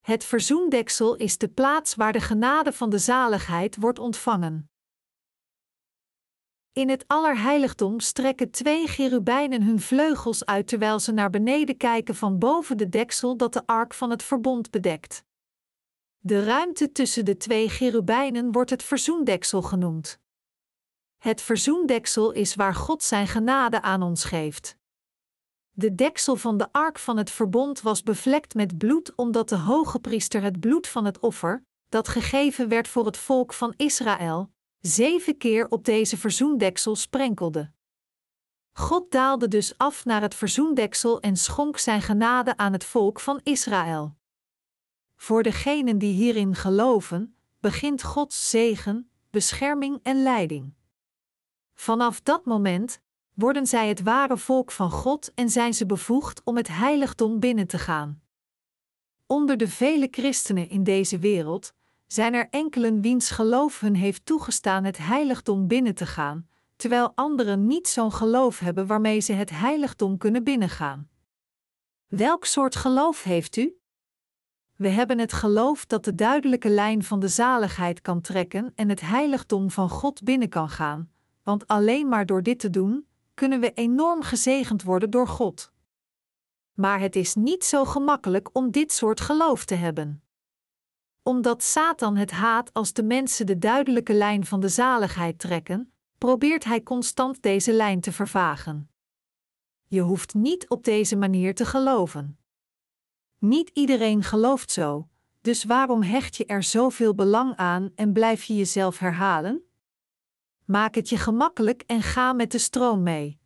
Het 0.00 0.24
verzoendeksel 0.24 1.16
is 1.16 1.38
de 1.38 1.48
plaats 1.48 1.94
waar 1.94 2.12
de 2.12 2.20
genade 2.20 2.72
van 2.72 2.90
de 2.90 2.98
zaligheid 2.98 3.76
wordt 3.76 3.98
ontvangen. 3.98 4.70
In 6.78 6.88
het 6.88 7.04
allerheiligdom 7.06 8.00
strekken 8.00 8.50
twee 8.50 8.86
cherubijnen 8.86 9.62
hun 9.62 9.80
vleugels 9.80 10.44
uit 10.44 10.66
terwijl 10.66 10.98
ze 10.98 11.12
naar 11.12 11.30
beneden 11.30 11.76
kijken 11.76 12.14
van 12.14 12.38
boven 12.38 12.76
de 12.76 12.88
deksel 12.88 13.36
dat 13.36 13.52
de 13.52 13.66
ark 13.66 13.94
van 13.94 14.10
het 14.10 14.22
verbond 14.22 14.70
bedekt. 14.70 15.24
De 16.18 16.44
ruimte 16.44 16.92
tussen 16.92 17.24
de 17.24 17.36
twee 17.36 17.68
cherubijnen 17.68 18.52
wordt 18.52 18.70
het 18.70 18.82
verzoendeksel 18.82 19.62
genoemd. 19.62 20.18
Het 21.16 21.40
verzoendeksel 21.40 22.32
is 22.32 22.54
waar 22.54 22.74
God 22.74 23.02
zijn 23.02 23.26
genade 23.26 23.82
aan 23.82 24.02
ons 24.02 24.24
geeft. 24.24 24.76
De 25.70 25.94
deksel 25.94 26.36
van 26.36 26.56
de 26.56 26.72
ark 26.72 26.98
van 26.98 27.16
het 27.16 27.30
verbond 27.30 27.80
was 27.80 28.02
bevlekt 28.02 28.54
met 28.54 28.78
bloed 28.78 29.14
omdat 29.14 29.48
de 29.48 29.58
hoge 29.58 29.98
priester 29.98 30.42
het 30.42 30.60
bloed 30.60 30.86
van 30.86 31.04
het 31.04 31.18
offer, 31.18 31.64
dat 31.88 32.08
gegeven 32.08 32.68
werd 32.68 32.88
voor 32.88 33.06
het 33.06 33.16
volk 33.16 33.52
van 33.52 33.74
Israël, 33.76 34.50
zeven 34.80 35.36
keer 35.36 35.68
op 35.68 35.84
deze 35.84 36.16
verzoendeksel 36.16 36.96
sprenkelde. 36.96 37.72
God 38.72 39.10
daalde 39.10 39.48
dus 39.48 39.78
af 39.78 40.04
naar 40.04 40.22
het 40.22 40.34
verzoendeksel 40.34 41.20
en 41.20 41.36
schonk 41.36 41.78
zijn 41.78 42.02
genade 42.02 42.56
aan 42.56 42.72
het 42.72 42.84
volk 42.84 43.20
van 43.20 43.40
Israël. 43.42 44.16
Voor 45.16 45.42
degenen 45.42 45.98
die 45.98 46.12
hierin 46.12 46.54
geloven, 46.54 47.36
begint 47.60 48.02
Gods 48.02 48.50
zegen, 48.50 49.10
bescherming 49.30 50.00
en 50.02 50.22
leiding. 50.22 50.74
Vanaf 51.74 52.20
dat 52.20 52.44
moment 52.44 53.00
worden 53.34 53.66
zij 53.66 53.88
het 53.88 54.02
ware 54.02 54.36
volk 54.36 54.70
van 54.70 54.90
God 54.90 55.34
en 55.34 55.48
zijn 55.48 55.74
ze 55.74 55.86
bevoegd 55.86 56.42
om 56.44 56.56
het 56.56 56.68
heiligdom 56.68 57.40
binnen 57.40 57.66
te 57.66 57.78
gaan. 57.78 58.22
Onder 59.26 59.56
de 59.56 59.68
vele 59.68 60.08
christenen 60.10 60.68
in 60.68 60.82
deze 60.82 61.18
wereld 61.18 61.74
zijn 62.08 62.34
er 62.34 62.48
enkelen 62.50 63.00
wiens 63.00 63.30
geloof 63.30 63.80
hun 63.80 63.94
heeft 63.94 64.26
toegestaan 64.26 64.84
het 64.84 64.98
heiligdom 64.98 65.66
binnen 65.66 65.94
te 65.94 66.06
gaan, 66.06 66.48
terwijl 66.76 67.12
anderen 67.14 67.66
niet 67.66 67.88
zo'n 67.88 68.12
geloof 68.12 68.58
hebben 68.58 68.86
waarmee 68.86 69.20
ze 69.20 69.32
het 69.32 69.50
heiligdom 69.50 70.18
kunnen 70.18 70.44
binnengaan. 70.44 71.08
Welk 72.06 72.44
soort 72.44 72.76
geloof 72.76 73.22
heeft 73.22 73.56
u? 73.56 73.78
We 74.76 74.88
hebben 74.88 75.18
het 75.18 75.32
geloof 75.32 75.86
dat 75.86 76.04
de 76.04 76.14
duidelijke 76.14 76.68
lijn 76.68 77.04
van 77.04 77.20
de 77.20 77.28
zaligheid 77.28 78.00
kan 78.00 78.20
trekken 78.20 78.72
en 78.74 78.88
het 78.88 79.00
heiligdom 79.00 79.70
van 79.70 79.88
God 79.88 80.22
binnen 80.22 80.48
kan 80.48 80.68
gaan, 80.68 81.10
want 81.42 81.66
alleen 81.66 82.08
maar 82.08 82.26
door 82.26 82.42
dit 82.42 82.58
te 82.58 82.70
doen, 82.70 83.06
kunnen 83.34 83.60
we 83.60 83.72
enorm 83.72 84.22
gezegend 84.22 84.82
worden 84.82 85.10
door 85.10 85.28
God. 85.28 85.72
Maar 86.74 87.00
het 87.00 87.16
is 87.16 87.34
niet 87.34 87.64
zo 87.64 87.84
gemakkelijk 87.84 88.48
om 88.52 88.70
dit 88.70 88.92
soort 88.92 89.20
geloof 89.20 89.64
te 89.64 89.74
hebben. 89.74 90.22
Omdat 91.28 91.62
Satan 91.62 92.16
het 92.16 92.30
haat 92.30 92.72
als 92.72 92.92
de 92.92 93.02
mensen 93.02 93.46
de 93.46 93.58
duidelijke 93.58 94.12
lijn 94.12 94.46
van 94.46 94.60
de 94.60 94.68
zaligheid 94.68 95.38
trekken, 95.38 95.92
probeert 96.18 96.64
hij 96.64 96.82
constant 96.82 97.42
deze 97.42 97.72
lijn 97.72 98.00
te 98.00 98.12
vervagen. 98.12 98.90
Je 99.86 100.00
hoeft 100.00 100.34
niet 100.34 100.68
op 100.68 100.84
deze 100.84 101.16
manier 101.16 101.54
te 101.54 101.64
geloven. 101.64 102.38
Niet 103.38 103.70
iedereen 103.74 104.22
gelooft 104.22 104.70
zo, 104.70 105.08
dus 105.40 105.64
waarom 105.64 106.02
hecht 106.02 106.36
je 106.36 106.46
er 106.46 106.62
zoveel 106.62 107.14
belang 107.14 107.56
aan 107.56 107.90
en 107.94 108.12
blijf 108.12 108.44
je 108.44 108.56
jezelf 108.56 108.98
herhalen? 108.98 109.62
Maak 110.64 110.94
het 110.94 111.08
je 111.08 111.16
gemakkelijk 111.16 111.82
en 111.86 112.02
ga 112.02 112.32
met 112.32 112.52
de 112.52 112.58
stroom 112.58 113.02
mee. 113.02 113.40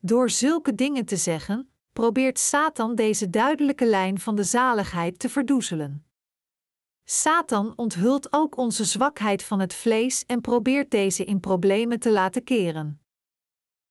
Door 0.00 0.30
zulke 0.30 0.74
dingen 0.74 1.04
te 1.04 1.16
zeggen, 1.16 1.70
probeert 1.92 2.38
Satan 2.38 2.94
deze 2.94 3.30
duidelijke 3.30 3.86
lijn 3.86 4.20
van 4.20 4.34
de 4.34 4.44
zaligheid 4.44 5.18
te 5.18 5.28
verdoezelen. 5.28 6.09
Satan 7.12 7.72
onthult 7.76 8.32
ook 8.32 8.56
onze 8.56 8.84
zwakheid 8.84 9.42
van 9.42 9.60
het 9.60 9.74
vlees 9.74 10.26
en 10.26 10.40
probeert 10.40 10.90
deze 10.90 11.24
in 11.24 11.40
problemen 11.40 12.00
te 12.00 12.10
laten 12.10 12.44
keren. 12.44 13.00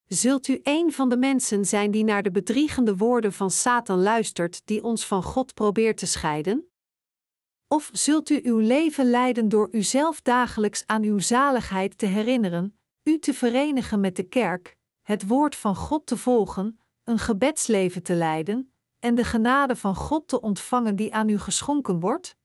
Zult 0.08 0.48
u 0.48 0.60
een 0.64 0.94
van 0.94 1.10
de 1.10 1.18
mensen 1.18 1.66
zijn 1.66 1.92
die 1.92 2.04
naar 2.04 2.24
de 2.24 2.32
bedriegende 2.32 2.96
woorden 2.96 3.34
van 3.34 3.52
Satan 3.52 4.02
luistert, 4.02 4.62
die 4.66 4.84
ons 4.84 5.06
van 5.06 5.24
God 5.24 5.54
probeert 5.54 5.98
te 5.98 6.06
scheiden? 6.06 6.70
Of 7.68 7.90
zult 7.94 8.30
u 8.30 8.40
uw 8.44 8.58
leven 8.58 9.10
leiden 9.10 9.50
door 9.50 9.68
uzelf 9.72 10.22
dagelijks 10.22 10.84
aan 10.86 11.04
uw 11.04 11.20
zaligheid 11.20 11.98
te 11.98 12.06
herinneren, 12.06 12.80
u 13.04 13.20
te 13.20 13.34
verenigen 13.34 14.00
met 14.00 14.16
de 14.16 14.24
kerk, 14.24 14.78
het 15.02 15.28
woord 15.28 15.56
van 15.56 15.76
God 15.76 16.06
te 16.06 16.18
volgen, 16.18 16.80
een 17.04 17.20
gebedsleven 17.20 18.04
te 18.04 18.16
leiden 18.16 18.74
en 19.00 19.16
de 19.16 19.24
genade 19.24 19.76
van 19.76 19.96
God 19.96 20.28
te 20.28 20.42
ontvangen 20.42 20.96
die 20.96 21.14
aan 21.14 21.30
u 21.30 21.38
geschonken 21.40 22.00
wordt? 22.00 22.38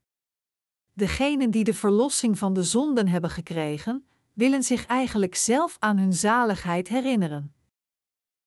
Degenen 0.97 1.51
die 1.51 1.65
de 1.65 1.75
verlossing 1.75 2.39
van 2.39 2.53
de 2.53 2.63
zonden 2.63 3.09
hebben 3.09 3.31
gekregen, 3.31 4.09
willen 4.33 4.63
zich 4.63 4.87
eigenlijk 4.87 5.35
zelf 5.35 5.77
aan 5.79 5.99
hun 5.99 6.13
zaligheid 6.13 6.89
herinneren. 6.89 7.55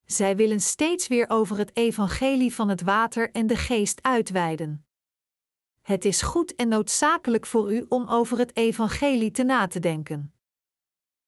Zij 0.05 0.35
willen 0.35 0.59
steeds 0.59 1.07
weer 1.07 1.29
over 1.29 1.57
het 1.57 1.75
evangelie 1.75 2.53
van 2.53 2.69
het 2.69 2.81
water 2.81 3.31
en 3.31 3.47
de 3.47 3.55
geest 3.55 4.03
uitweiden. 4.03 4.85
Het 5.81 6.05
is 6.05 6.21
goed 6.21 6.55
en 6.55 6.67
noodzakelijk 6.67 7.45
voor 7.45 7.73
u 7.73 7.85
om 7.89 8.07
over 8.07 8.37
het 8.37 8.55
evangelie 8.55 9.31
te 9.31 9.43
na 9.43 9.67
te 9.67 9.79
denken. 9.79 10.33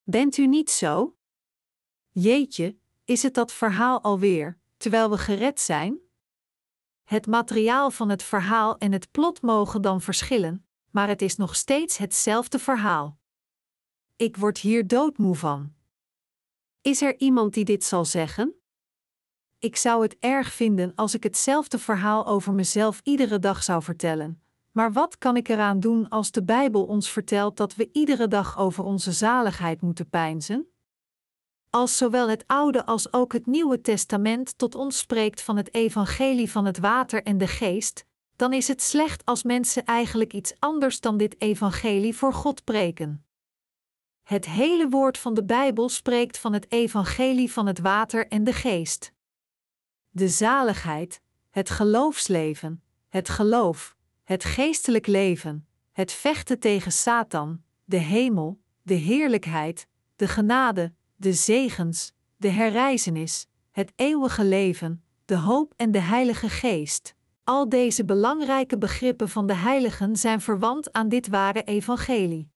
Bent 0.04 0.38
u 0.38 0.48
niet 0.48 0.70
zo? 0.70 1.18
Jeetje, 2.10 2.78
is 3.06 3.24
het 3.24 3.34
dat 3.34 3.52
verhaal 3.52 4.02
alweer, 4.02 4.60
terwijl 4.78 5.10
we 5.10 5.18
gered 5.18 5.60
zijn? 5.60 6.00
Het 7.04 7.28
materiaal 7.28 7.92
van 7.92 8.10
het 8.10 8.24
verhaal 8.24 8.78
en 8.78 8.92
het 8.92 9.12
plot 9.12 9.42
mogen 9.42 9.82
dan 9.82 10.02
verschillen, 10.02 10.69
maar 10.92 11.08
het 11.08 11.22
is 11.22 11.36
nog 11.36 11.56
steeds 11.56 11.98
hetzelfde 11.98 12.60
verhaal. 12.60 13.18
Ik 14.16 14.38
word 14.38 14.58
hier 14.58 14.88
doodmoe 14.88 15.36
van. 15.36 15.74
Is 16.82 17.02
er 17.02 17.20
iemand 17.20 17.54
die 17.54 17.66
dit 17.66 17.84
zal 17.84 18.06
zeggen? 18.06 18.54
Ik 19.60 19.76
zou 19.76 20.02
het 20.02 20.18
erg 20.20 20.54
vinden 20.54 20.92
als 20.96 21.14
ik 21.14 21.24
hetzelfde 21.24 21.80
verhaal 21.80 22.28
over 22.28 22.54
mezelf 22.54 23.02
iedere 23.04 23.40
dag 23.40 23.64
zou 23.64 23.84
vertellen. 23.84 24.42
Maar 24.72 24.92
wat 24.94 25.18
kan 25.18 25.38
ik 25.38 25.48
eraan 25.50 25.80
doen 25.80 26.10
als 26.10 26.32
de 26.32 26.44
Bijbel 26.44 26.86
ons 26.86 27.10
vertelt 27.10 27.58
dat 27.58 27.76
we 27.76 27.90
iedere 27.92 28.28
dag 28.28 28.58
over 28.58 28.84
onze 28.84 29.12
zaligheid 29.12 29.82
moeten 29.82 30.10
peinzen? 30.10 30.68
Als 31.70 31.98
zowel 31.98 32.30
het 32.30 32.44
Oude 32.48 32.86
als 32.86 33.14
ook 33.14 33.34
het 33.34 33.46
Nieuwe 33.46 33.82
Testament 33.82 34.58
tot 34.58 34.76
ons 34.76 34.98
spreekt 34.98 35.42
van 35.42 35.58
het 35.58 35.74
evangelie 35.74 36.52
van 36.52 36.66
het 36.66 36.80
water 36.80 37.24
en 37.24 37.38
de 37.38 37.48
geest, 37.48 38.06
dan 38.40 38.54
is 38.54 38.68
het 38.68 38.82
slecht 38.82 39.26
als 39.26 39.44
mensen 39.44 39.86
eigenlijk 39.86 40.34
iets 40.34 40.54
anders 40.60 41.00
dan 41.00 41.18
dit 41.18 41.42
evangelie 41.42 42.16
voor 42.16 42.34
God 42.34 42.64
preken. 42.64 43.26
Het 44.24 44.46
hele 44.46 44.90
woord 44.90 45.18
van 45.18 45.34
de 45.34 45.44
Bijbel 45.44 45.90
spreekt 45.90 46.38
van 46.38 46.54
het 46.54 46.72
evangelie 46.72 47.52
van 47.52 47.68
het 47.68 47.80
water 47.80 48.28
en 48.28 48.44
de 48.44 48.54
geest. 48.54 49.14
De 50.10 50.28
zaligheid, 50.28 51.22
het 51.50 51.70
geloofsleven, 51.70 52.84
het 53.08 53.30
geloof, 53.30 53.96
het 54.24 54.44
geestelijk 54.44 55.08
leven, 55.08 55.68
het 55.92 56.12
vechten 56.12 56.60
tegen 56.60 56.92
Satan, 56.92 57.64
de 57.84 57.98
hemel, 57.98 58.62
de 58.82 58.94
heerlijkheid, 58.94 59.88
de 60.16 60.28
genade, 60.28 60.94
de 61.16 61.34
zegens, 61.34 62.14
de 62.38 62.50
herrijzenis, 62.50 63.48
het 63.72 63.92
eeuwige 63.96 64.44
leven, 64.44 65.04
de 65.26 65.38
hoop 65.38 65.74
en 65.76 65.92
de 65.92 66.00
Heilige 66.02 66.50
Geest. 66.50 67.18
Al 67.50 67.70
deze 67.70 68.06
belangrijke 68.06 68.78
begrippen 68.78 69.30
van 69.30 69.48
de 69.48 69.54
heiligen 69.54 70.16
zijn 70.16 70.42
verwant 70.42 70.92
aan 70.92 71.10
dit 71.10 71.28
ware 71.28 71.64
evangelie. 71.64 72.52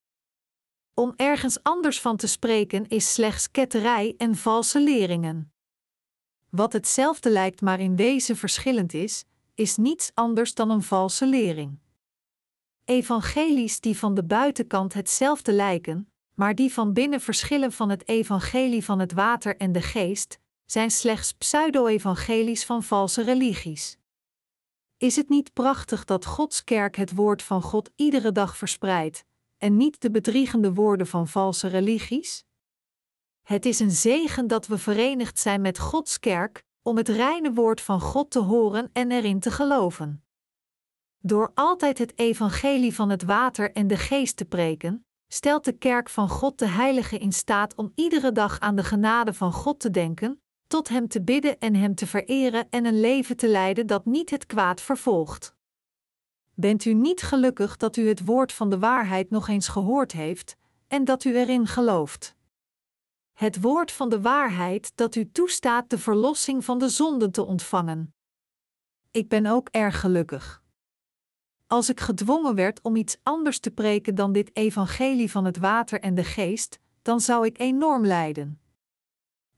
Om 0.93 1.13
ergens 1.15 1.63
anders 1.63 2.01
van 2.01 2.17
te 2.17 2.27
spreken 2.27 2.87
is 2.87 3.13
slechts 3.13 3.51
ketterij 3.51 4.13
en 4.17 4.35
valse 4.35 4.81
leringen. 4.81 5.53
Wat 6.49 6.73
hetzelfde 6.73 7.29
lijkt 7.29 7.61
maar 7.61 7.79
in 7.79 7.95
wezen 7.95 8.35
verschillend 8.35 8.93
is, 8.93 9.23
is 9.55 9.77
niets 9.77 10.11
anders 10.13 10.53
dan 10.53 10.69
een 10.69 10.83
valse 10.83 11.27
lering. 11.27 11.79
Evangelies 12.85 13.79
die 13.79 13.97
van 13.97 14.13
de 14.13 14.23
buitenkant 14.23 14.93
hetzelfde 14.93 15.51
lijken, 15.51 16.11
maar 16.33 16.55
die 16.55 16.73
van 16.73 16.93
binnen 16.93 17.21
verschillen 17.21 17.71
van 17.71 17.89
het 17.89 18.07
evangelie 18.07 18.83
van 18.83 18.99
het 18.99 19.13
water 19.13 19.57
en 19.57 19.71
de 19.71 19.81
geest, 19.81 20.39
zijn 20.65 20.91
slechts 20.91 21.33
pseudo-evangelies 21.33 22.65
van 22.65 22.83
valse 22.83 23.23
religies. 23.23 23.97
Is 25.03 25.15
het 25.15 25.29
niet 25.29 25.53
prachtig 25.53 26.05
dat 26.05 26.25
Gods 26.25 26.63
kerk 26.63 26.95
het 26.95 27.15
woord 27.15 27.41
van 27.41 27.61
God 27.61 27.89
iedere 27.95 28.31
dag 28.31 28.57
verspreidt, 28.57 29.25
en 29.57 29.77
niet 29.77 30.01
de 30.01 30.11
bedriegende 30.11 30.73
woorden 30.73 31.07
van 31.07 31.27
valse 31.27 31.67
religies? 31.67 32.45
Het 33.41 33.65
is 33.65 33.79
een 33.79 33.91
zegen 33.91 34.47
dat 34.47 34.67
we 34.67 34.77
verenigd 34.77 35.39
zijn 35.39 35.61
met 35.61 35.79
Gods 35.79 36.19
kerk, 36.19 36.63
om 36.81 36.97
het 36.97 37.07
reine 37.07 37.53
woord 37.53 37.81
van 37.81 38.01
God 38.01 38.31
te 38.31 38.39
horen 38.39 38.89
en 38.93 39.11
erin 39.11 39.39
te 39.39 39.51
geloven. 39.51 40.23
Door 41.19 41.51
altijd 41.53 41.97
het 41.97 42.17
evangelie 42.17 42.95
van 42.95 43.09
het 43.09 43.23
water 43.23 43.71
en 43.71 43.87
de 43.87 43.97
geest 43.97 44.37
te 44.37 44.45
preken, 44.45 45.05
stelt 45.27 45.65
de 45.65 45.77
kerk 45.77 46.09
van 46.09 46.29
God 46.29 46.59
de 46.59 46.67
Heilige 46.67 47.17
in 47.17 47.33
staat 47.33 47.75
om 47.75 47.91
iedere 47.95 48.31
dag 48.31 48.59
aan 48.59 48.75
de 48.75 48.83
genade 48.83 49.33
van 49.33 49.53
God 49.53 49.79
te 49.79 49.89
denken, 49.89 50.42
tot 50.73 50.89
Hem 50.89 51.07
te 51.07 51.21
bidden 51.21 51.59
en 51.59 51.75
Hem 51.75 51.95
te 51.95 52.07
vereren 52.07 52.69
en 52.69 52.85
een 52.85 52.99
leven 52.99 53.37
te 53.37 53.47
leiden 53.47 53.87
dat 53.87 54.05
niet 54.05 54.29
het 54.29 54.45
kwaad 54.45 54.81
vervolgt. 54.81 55.55
Bent 56.53 56.85
u 56.85 56.93
niet 56.93 57.21
gelukkig 57.21 57.77
dat 57.77 57.97
u 57.97 58.07
het 58.07 58.25
woord 58.25 58.51
van 58.51 58.69
de 58.69 58.79
waarheid 58.79 59.29
nog 59.29 59.47
eens 59.47 59.67
gehoord 59.67 60.11
heeft 60.11 60.57
en 60.87 61.05
dat 61.05 61.23
u 61.23 61.35
erin 61.35 61.67
gelooft? 61.67 62.35
Het 63.33 63.61
woord 63.61 63.91
van 63.91 64.09
de 64.09 64.21
waarheid 64.21 64.91
dat 64.95 65.15
u 65.15 65.31
toestaat 65.31 65.89
de 65.89 65.97
verlossing 65.97 66.65
van 66.65 66.77
de 66.79 66.89
zonden 66.89 67.31
te 67.31 67.45
ontvangen. 67.45 68.13
Ik 69.11 69.29
ben 69.29 69.45
ook 69.45 69.67
erg 69.69 69.99
gelukkig. 69.99 70.63
Als 71.67 71.89
ik 71.89 71.99
gedwongen 71.99 72.55
werd 72.55 72.81
om 72.81 72.95
iets 72.95 73.17
anders 73.23 73.59
te 73.59 73.71
preken 73.71 74.15
dan 74.15 74.31
dit 74.31 74.55
evangelie 74.55 75.31
van 75.31 75.45
het 75.45 75.57
water 75.57 75.99
en 75.99 76.15
de 76.15 76.23
geest, 76.23 76.79
dan 77.01 77.19
zou 77.19 77.45
ik 77.45 77.59
enorm 77.59 78.05
lijden. 78.05 78.62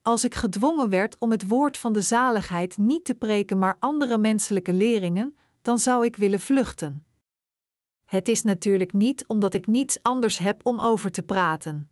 Als 0.08 0.24
ik 0.24 0.36
gedwongen 0.36 0.90
werd 0.90 1.16
om 1.20 1.32
het 1.32 1.48
woord 1.48 1.78
van 1.78 1.94
de 1.94 2.02
zaligheid 2.02 2.78
niet 2.78 3.06
te 3.06 3.16
preken, 3.16 3.60
maar 3.60 3.76
andere 3.80 4.18
menselijke 4.18 4.74
leringen, 4.74 5.38
dan 5.62 5.80
zou 5.80 6.06
ik 6.06 6.16
willen 6.16 6.40
vluchten. 6.40 7.06
Het 8.06 8.28
is 8.28 8.44
natuurlijk 8.44 8.94
niet 8.94 9.28
omdat 9.28 9.54
ik 9.54 9.68
niets 9.68 9.98
anders 10.02 10.38
heb 10.38 10.66
om 10.66 10.80
over 10.80 11.12
te 11.12 11.24
praten. 11.24 11.92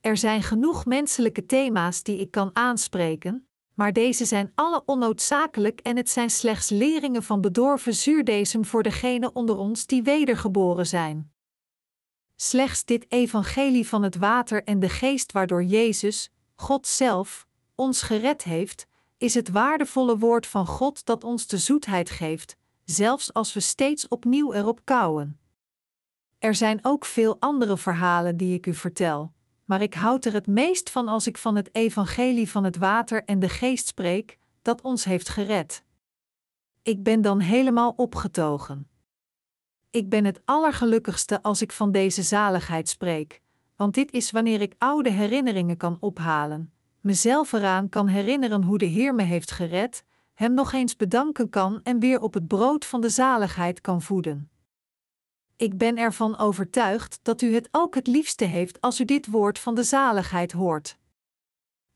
Er 0.00 0.16
zijn 0.16 0.42
genoeg 0.42 0.86
menselijke 0.86 1.46
thema's 1.46 2.02
die 2.02 2.18
ik 2.18 2.30
kan 2.30 2.50
aanspreken, 2.52 3.48
maar 3.74 3.92
deze 3.92 4.24
zijn 4.24 4.52
alle 4.54 4.82
onnoodzakelijk 4.84 5.80
en 5.80 5.96
het 5.96 6.10
zijn 6.10 6.30
slechts 6.30 6.68
leringen 6.68 7.22
van 7.22 7.40
bedorven 7.40 7.94
zuurdesem 7.94 8.64
voor 8.64 8.82
degenen 8.82 9.34
onder 9.34 9.56
ons 9.56 9.86
die 9.86 10.02
wedergeboren 10.02 10.86
zijn. 10.86 11.32
Slechts 12.36 12.84
dit 12.84 13.06
evangelie 13.08 13.88
van 13.88 14.02
het 14.02 14.16
water 14.16 14.64
en 14.64 14.80
de 14.80 14.88
geest 14.88 15.32
waardoor 15.32 15.62
Jezus, 15.62 16.32
God 16.60 16.86
zelf, 16.86 17.46
ons 17.74 18.02
gered 18.02 18.42
heeft, 18.42 18.86
is 19.18 19.34
het 19.34 19.48
waardevolle 19.48 20.18
woord 20.18 20.46
van 20.46 20.66
God 20.66 21.04
dat 21.04 21.24
ons 21.24 21.46
de 21.46 21.58
zoetheid 21.58 22.10
geeft, 22.10 22.56
zelfs 22.84 23.32
als 23.32 23.52
we 23.52 23.60
steeds 23.60 24.08
opnieuw 24.08 24.52
erop 24.52 24.80
kauwen. 24.84 25.40
Er 26.38 26.54
zijn 26.54 26.78
ook 26.82 27.04
veel 27.04 27.36
andere 27.40 27.76
verhalen 27.76 28.36
die 28.36 28.54
ik 28.54 28.66
u 28.66 28.74
vertel, 28.74 29.32
maar 29.64 29.82
ik 29.82 29.94
houd 29.94 30.24
er 30.24 30.32
het 30.32 30.46
meest 30.46 30.90
van 30.90 31.08
als 31.08 31.26
ik 31.26 31.38
van 31.38 31.56
het 31.56 31.74
evangelie 31.74 32.50
van 32.50 32.64
het 32.64 32.76
water 32.76 33.24
en 33.24 33.38
de 33.38 33.48
geest 33.48 33.86
spreek, 33.86 34.38
dat 34.62 34.80
ons 34.80 35.04
heeft 35.04 35.28
gered. 35.28 35.84
Ik 36.82 37.02
ben 37.02 37.22
dan 37.22 37.40
helemaal 37.40 37.92
opgetogen. 37.96 38.88
Ik 39.90 40.08
ben 40.08 40.24
het 40.24 40.40
allergelukkigste 40.44 41.42
als 41.42 41.62
ik 41.62 41.72
van 41.72 41.92
deze 41.92 42.22
zaligheid 42.22 42.88
spreek, 42.88 43.40
want 43.78 43.94
dit 43.94 44.12
is 44.12 44.30
wanneer 44.30 44.60
ik 44.60 44.74
oude 44.78 45.10
herinneringen 45.10 45.76
kan 45.76 45.96
ophalen, 46.00 46.72
mezelf 47.00 47.52
eraan 47.52 47.88
kan 47.88 48.06
herinneren 48.06 48.62
hoe 48.62 48.78
de 48.78 48.84
Heer 48.84 49.14
me 49.14 49.22
heeft 49.22 49.50
gered, 49.50 50.04
Hem 50.34 50.54
nog 50.54 50.72
eens 50.72 50.96
bedanken 50.96 51.50
kan 51.50 51.80
en 51.82 51.98
weer 51.98 52.20
op 52.20 52.34
het 52.34 52.46
brood 52.46 52.84
van 52.84 53.00
de 53.00 53.08
zaligheid 53.08 53.80
kan 53.80 54.02
voeden. 54.02 54.50
Ik 55.56 55.78
ben 55.78 55.96
ervan 55.96 56.38
overtuigd 56.38 57.18
dat 57.22 57.42
u 57.42 57.54
het 57.54 57.68
ook 57.70 57.94
het 57.94 58.06
liefste 58.06 58.44
heeft 58.44 58.80
als 58.80 59.00
u 59.00 59.04
dit 59.04 59.26
woord 59.26 59.58
van 59.58 59.74
de 59.74 59.82
zaligheid 59.82 60.52
hoort. 60.52 60.98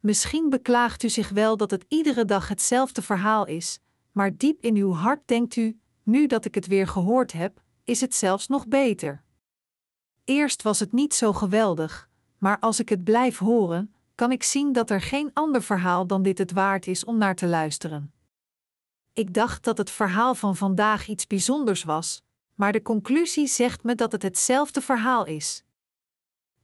Misschien 0.01 0.51
beklaagt 0.51 1.03
u 1.03 1.09
zich 1.09 1.29
wel 1.29 1.57
dat 1.57 1.71
het 1.71 1.85
iedere 1.89 2.25
dag 2.25 2.49
hetzelfde 2.49 3.03
verhaal 3.03 3.47
is, 3.47 3.81
maar 4.13 4.37
diep 4.37 4.63
in 4.63 4.77
uw 4.77 4.93
hart 4.93 5.23
denkt 5.25 5.57
u: 5.57 5.81
nu 6.03 6.27
dat 6.27 6.45
ik 6.45 6.55
het 6.55 6.67
weer 6.67 6.87
gehoord 6.87 7.33
heb, 7.33 7.63
is 7.85 8.01
het 8.01 8.15
zelfs 8.15 8.49
nog 8.49 8.69
beter. 8.69 9.22
Eerst 10.25 10.63
was 10.63 10.81
het 10.81 10.93
niet 10.93 11.15
zo 11.15 11.33
geweldig, 11.33 12.11
maar 12.39 12.59
als 12.59 12.81
ik 12.81 12.89
het 12.89 13.05
blijf 13.05 13.39
horen, 13.39 13.95
kan 14.15 14.33
ik 14.33 14.43
zien 14.43 14.73
dat 14.73 14.91
er 14.91 15.01
geen 15.01 15.31
ander 15.33 15.63
verhaal 15.63 16.07
dan 16.07 16.23
dit 16.23 16.39
het 16.39 16.53
waard 16.53 16.87
is 16.87 17.05
om 17.05 17.19
naar 17.19 17.35
te 17.35 17.47
luisteren. 17.47 18.13
Ik 19.13 19.35
dacht 19.35 19.65
dat 19.65 19.79
het 19.79 19.91
verhaal 19.91 20.35
van 20.35 20.57
vandaag 20.57 21.09
iets 21.09 21.27
bijzonders 21.27 21.85
was, 21.85 22.23
maar 22.55 22.73
de 22.73 22.83
conclusie 22.83 23.47
zegt 23.47 23.83
me 23.83 23.95
dat 23.95 24.13
het 24.13 24.23
hetzelfde 24.23 24.81
verhaal 24.81 25.27
is. 25.27 25.65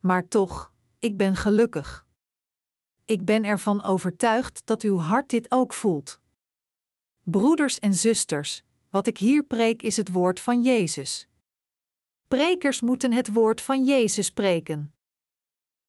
Maar 0.01 0.28
toch, 0.28 0.72
ik 0.98 1.16
ben 1.16 1.36
gelukkig. 1.36 2.06
Ik 3.05 3.24
ben 3.24 3.44
ervan 3.44 3.82
overtuigd 3.82 4.62
dat 4.64 4.82
uw 4.82 4.98
hart 4.98 5.30
dit 5.30 5.51
ook 5.51 5.72
voelt. 5.72 6.20
Broeders 7.22 7.78
en 7.78 7.94
zusters, 7.94 8.62
wat 8.90 9.06
ik 9.06 9.18
hier 9.18 9.43
preek 9.43 9.82
is 9.82 9.97
het 9.97 10.12
woord 10.12 10.40
van 10.40 10.62
Jezus. 10.62 11.28
Prekers 12.29 12.81
moeten 12.81 13.13
het 13.13 13.33
woord 13.33 13.61
van 13.61 13.85
Jezus 13.85 14.27
spreken. 14.27 14.95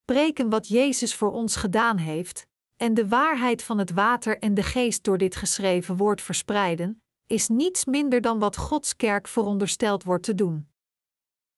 Preken 0.05 0.49
wat 0.49 0.67
Jezus 0.67 1.15
voor 1.15 1.31
ons 1.31 1.55
gedaan 1.55 1.97
heeft, 1.97 2.47
en 2.77 2.93
de 2.93 3.07
waarheid 3.07 3.63
van 3.63 3.77
het 3.77 3.91
water 3.91 4.39
en 4.39 4.53
de 4.53 4.63
geest 4.63 5.03
door 5.03 5.17
dit 5.17 5.35
geschreven 5.35 5.97
woord 5.97 6.21
verspreiden, 6.21 7.01
is 7.27 7.47
niets 7.47 7.85
minder 7.85 8.21
dan 8.21 8.39
wat 8.39 8.57
Gods 8.57 8.95
kerk 8.95 9.27
verondersteld 9.27 10.03
wordt 10.03 10.23
te 10.23 10.35
doen. 10.35 10.69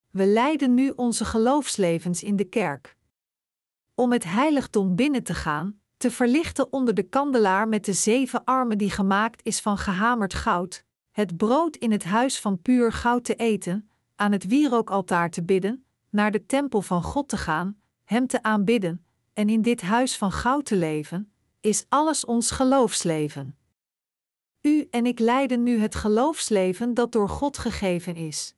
We 0.10 0.26
leiden 0.26 0.74
nu 0.74 0.90
onze 0.90 1.26
geloofslevens 1.26 2.24
in 2.24 2.36
de 2.36 2.46
kerk. 2.46 2.98
Om 3.96 4.12
het 4.12 4.24
heiligdom 4.24 4.96
binnen 4.96 5.24
te 5.24 5.34
gaan, 5.34 5.82
te 5.98 6.12
verlichten 6.12 6.74
onder 6.74 6.94
de 6.94 7.04
kandelaar 7.04 7.68
met 7.68 7.86
de 7.86 7.94
zeven 7.94 8.44
armen 8.44 8.78
die 8.78 8.92
gemaakt 8.92 9.46
is 9.46 9.62
van 9.62 9.78
gehamerd 9.78 10.34
goud, 10.34 10.86
het 11.12 11.38
brood 11.38 11.76
in 11.76 11.92
het 11.92 12.04
huis 12.04 12.40
van 12.40 12.62
puur 12.62 12.92
goud 12.92 13.24
te 13.24 13.36
eten, 13.36 13.91
aan 14.22 14.32
het 14.32 14.48
wierookaltaar 14.48 15.30
te 15.30 15.44
bidden, 15.44 15.86
naar 16.10 16.32
de 16.32 16.46
tempel 16.46 16.82
van 16.82 17.04
God 17.04 17.30
te 17.30 17.38
gaan, 17.38 17.82
Hem 18.04 18.28
te 18.28 18.44
aanbidden 18.44 19.06
en 19.34 19.50
in 19.50 19.62
dit 19.62 19.82
huis 19.82 20.18
van 20.18 20.32
goud 20.32 20.66
te 20.66 20.76
leven, 20.76 21.34
is 21.62 21.86
alles 21.90 22.26
ons 22.26 22.52
geloofsleven. 22.52 23.58
U 24.62 24.88
en 24.90 25.06
ik 25.06 25.20
leiden 25.20 25.64
nu 25.64 25.80
het 25.80 25.96
geloofsleven 25.96 26.94
dat 26.94 27.12
door 27.12 27.30
God 27.30 27.58
gegeven 27.58 28.16
is. 28.16 28.56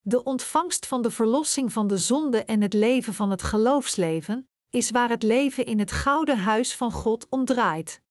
De 0.00 0.22
ontvangst 0.24 0.86
van 0.86 1.02
de 1.02 1.10
verlossing 1.10 1.72
van 1.72 1.86
de 1.86 1.98
zonde 1.98 2.44
en 2.44 2.60
het 2.60 2.72
leven 2.72 3.14
van 3.14 3.30
het 3.30 3.42
geloofsleven 3.42 4.48
is 4.70 4.90
waar 4.90 5.08
het 5.08 5.22
leven 5.22 5.64
in 5.64 5.78
het 5.78 5.92
gouden 5.92 6.38
huis 6.38 6.76
van 6.76 6.92
God 6.92 7.26
om 7.28 7.44
draait. 7.44 8.02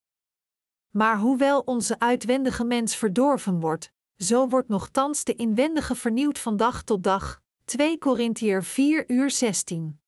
Maar 0.90 1.18
hoewel 1.18 1.60
onze 1.60 2.00
uitwendige 2.00 2.64
mens 2.64 2.96
verdorven 2.96 3.60
wordt, 3.60 3.92
zo 4.22 4.48
wordt 4.48 4.68
nogthans 4.68 5.24
de 5.24 5.36
inwendige 5.36 5.96
vernieuwd 5.96 6.40
van 6.40 6.58
dag 6.58 6.84
tot 6.84 7.04
dag. 7.04 7.42
2 7.66 7.98
Korintiër 7.98 8.64
4 8.64 9.12
uur 9.12 9.32
16. 9.32 10.00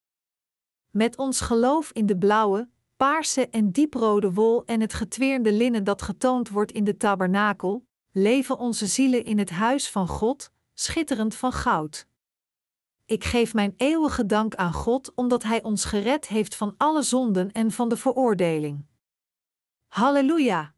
Met 0.90 1.18
ons 1.18 1.42
geloof 1.42 1.92
in 1.92 2.06
de 2.06 2.18
blauwe, 2.18 2.70
paarse 2.98 3.50
en 3.50 3.72
dieprode 3.72 4.34
wol 4.34 4.66
en 4.66 4.82
het 4.82 4.94
getweerde 4.94 5.52
linnen 5.52 5.84
dat 5.84 6.02
getoond 6.02 6.50
wordt 6.50 6.72
in 6.72 6.84
de 6.84 6.98
tabernakel, 6.98 7.86
leven 8.12 8.58
onze 8.58 8.88
zielen 8.88 9.26
in 9.26 9.38
het 9.38 9.50
huis 9.50 9.90
van 9.90 10.08
God, 10.08 10.52
schitterend 10.74 11.36
van 11.36 11.52
goud. 11.52 12.08
Ik 13.06 13.24
geef 13.24 13.54
mijn 13.54 13.74
eeuwige 13.78 14.26
dank 14.26 14.56
aan 14.56 14.74
God 14.74 15.12
omdat 15.16 15.44
Hij 15.44 15.64
ons 15.64 15.86
gered 15.86 16.28
heeft 16.28 16.56
van 16.56 16.74
alle 16.78 17.02
zonden 17.02 17.52
en 17.52 17.72
van 17.72 17.90
de 17.90 17.98
veroordeling. 17.98 18.86
Halleluja! 19.88 20.74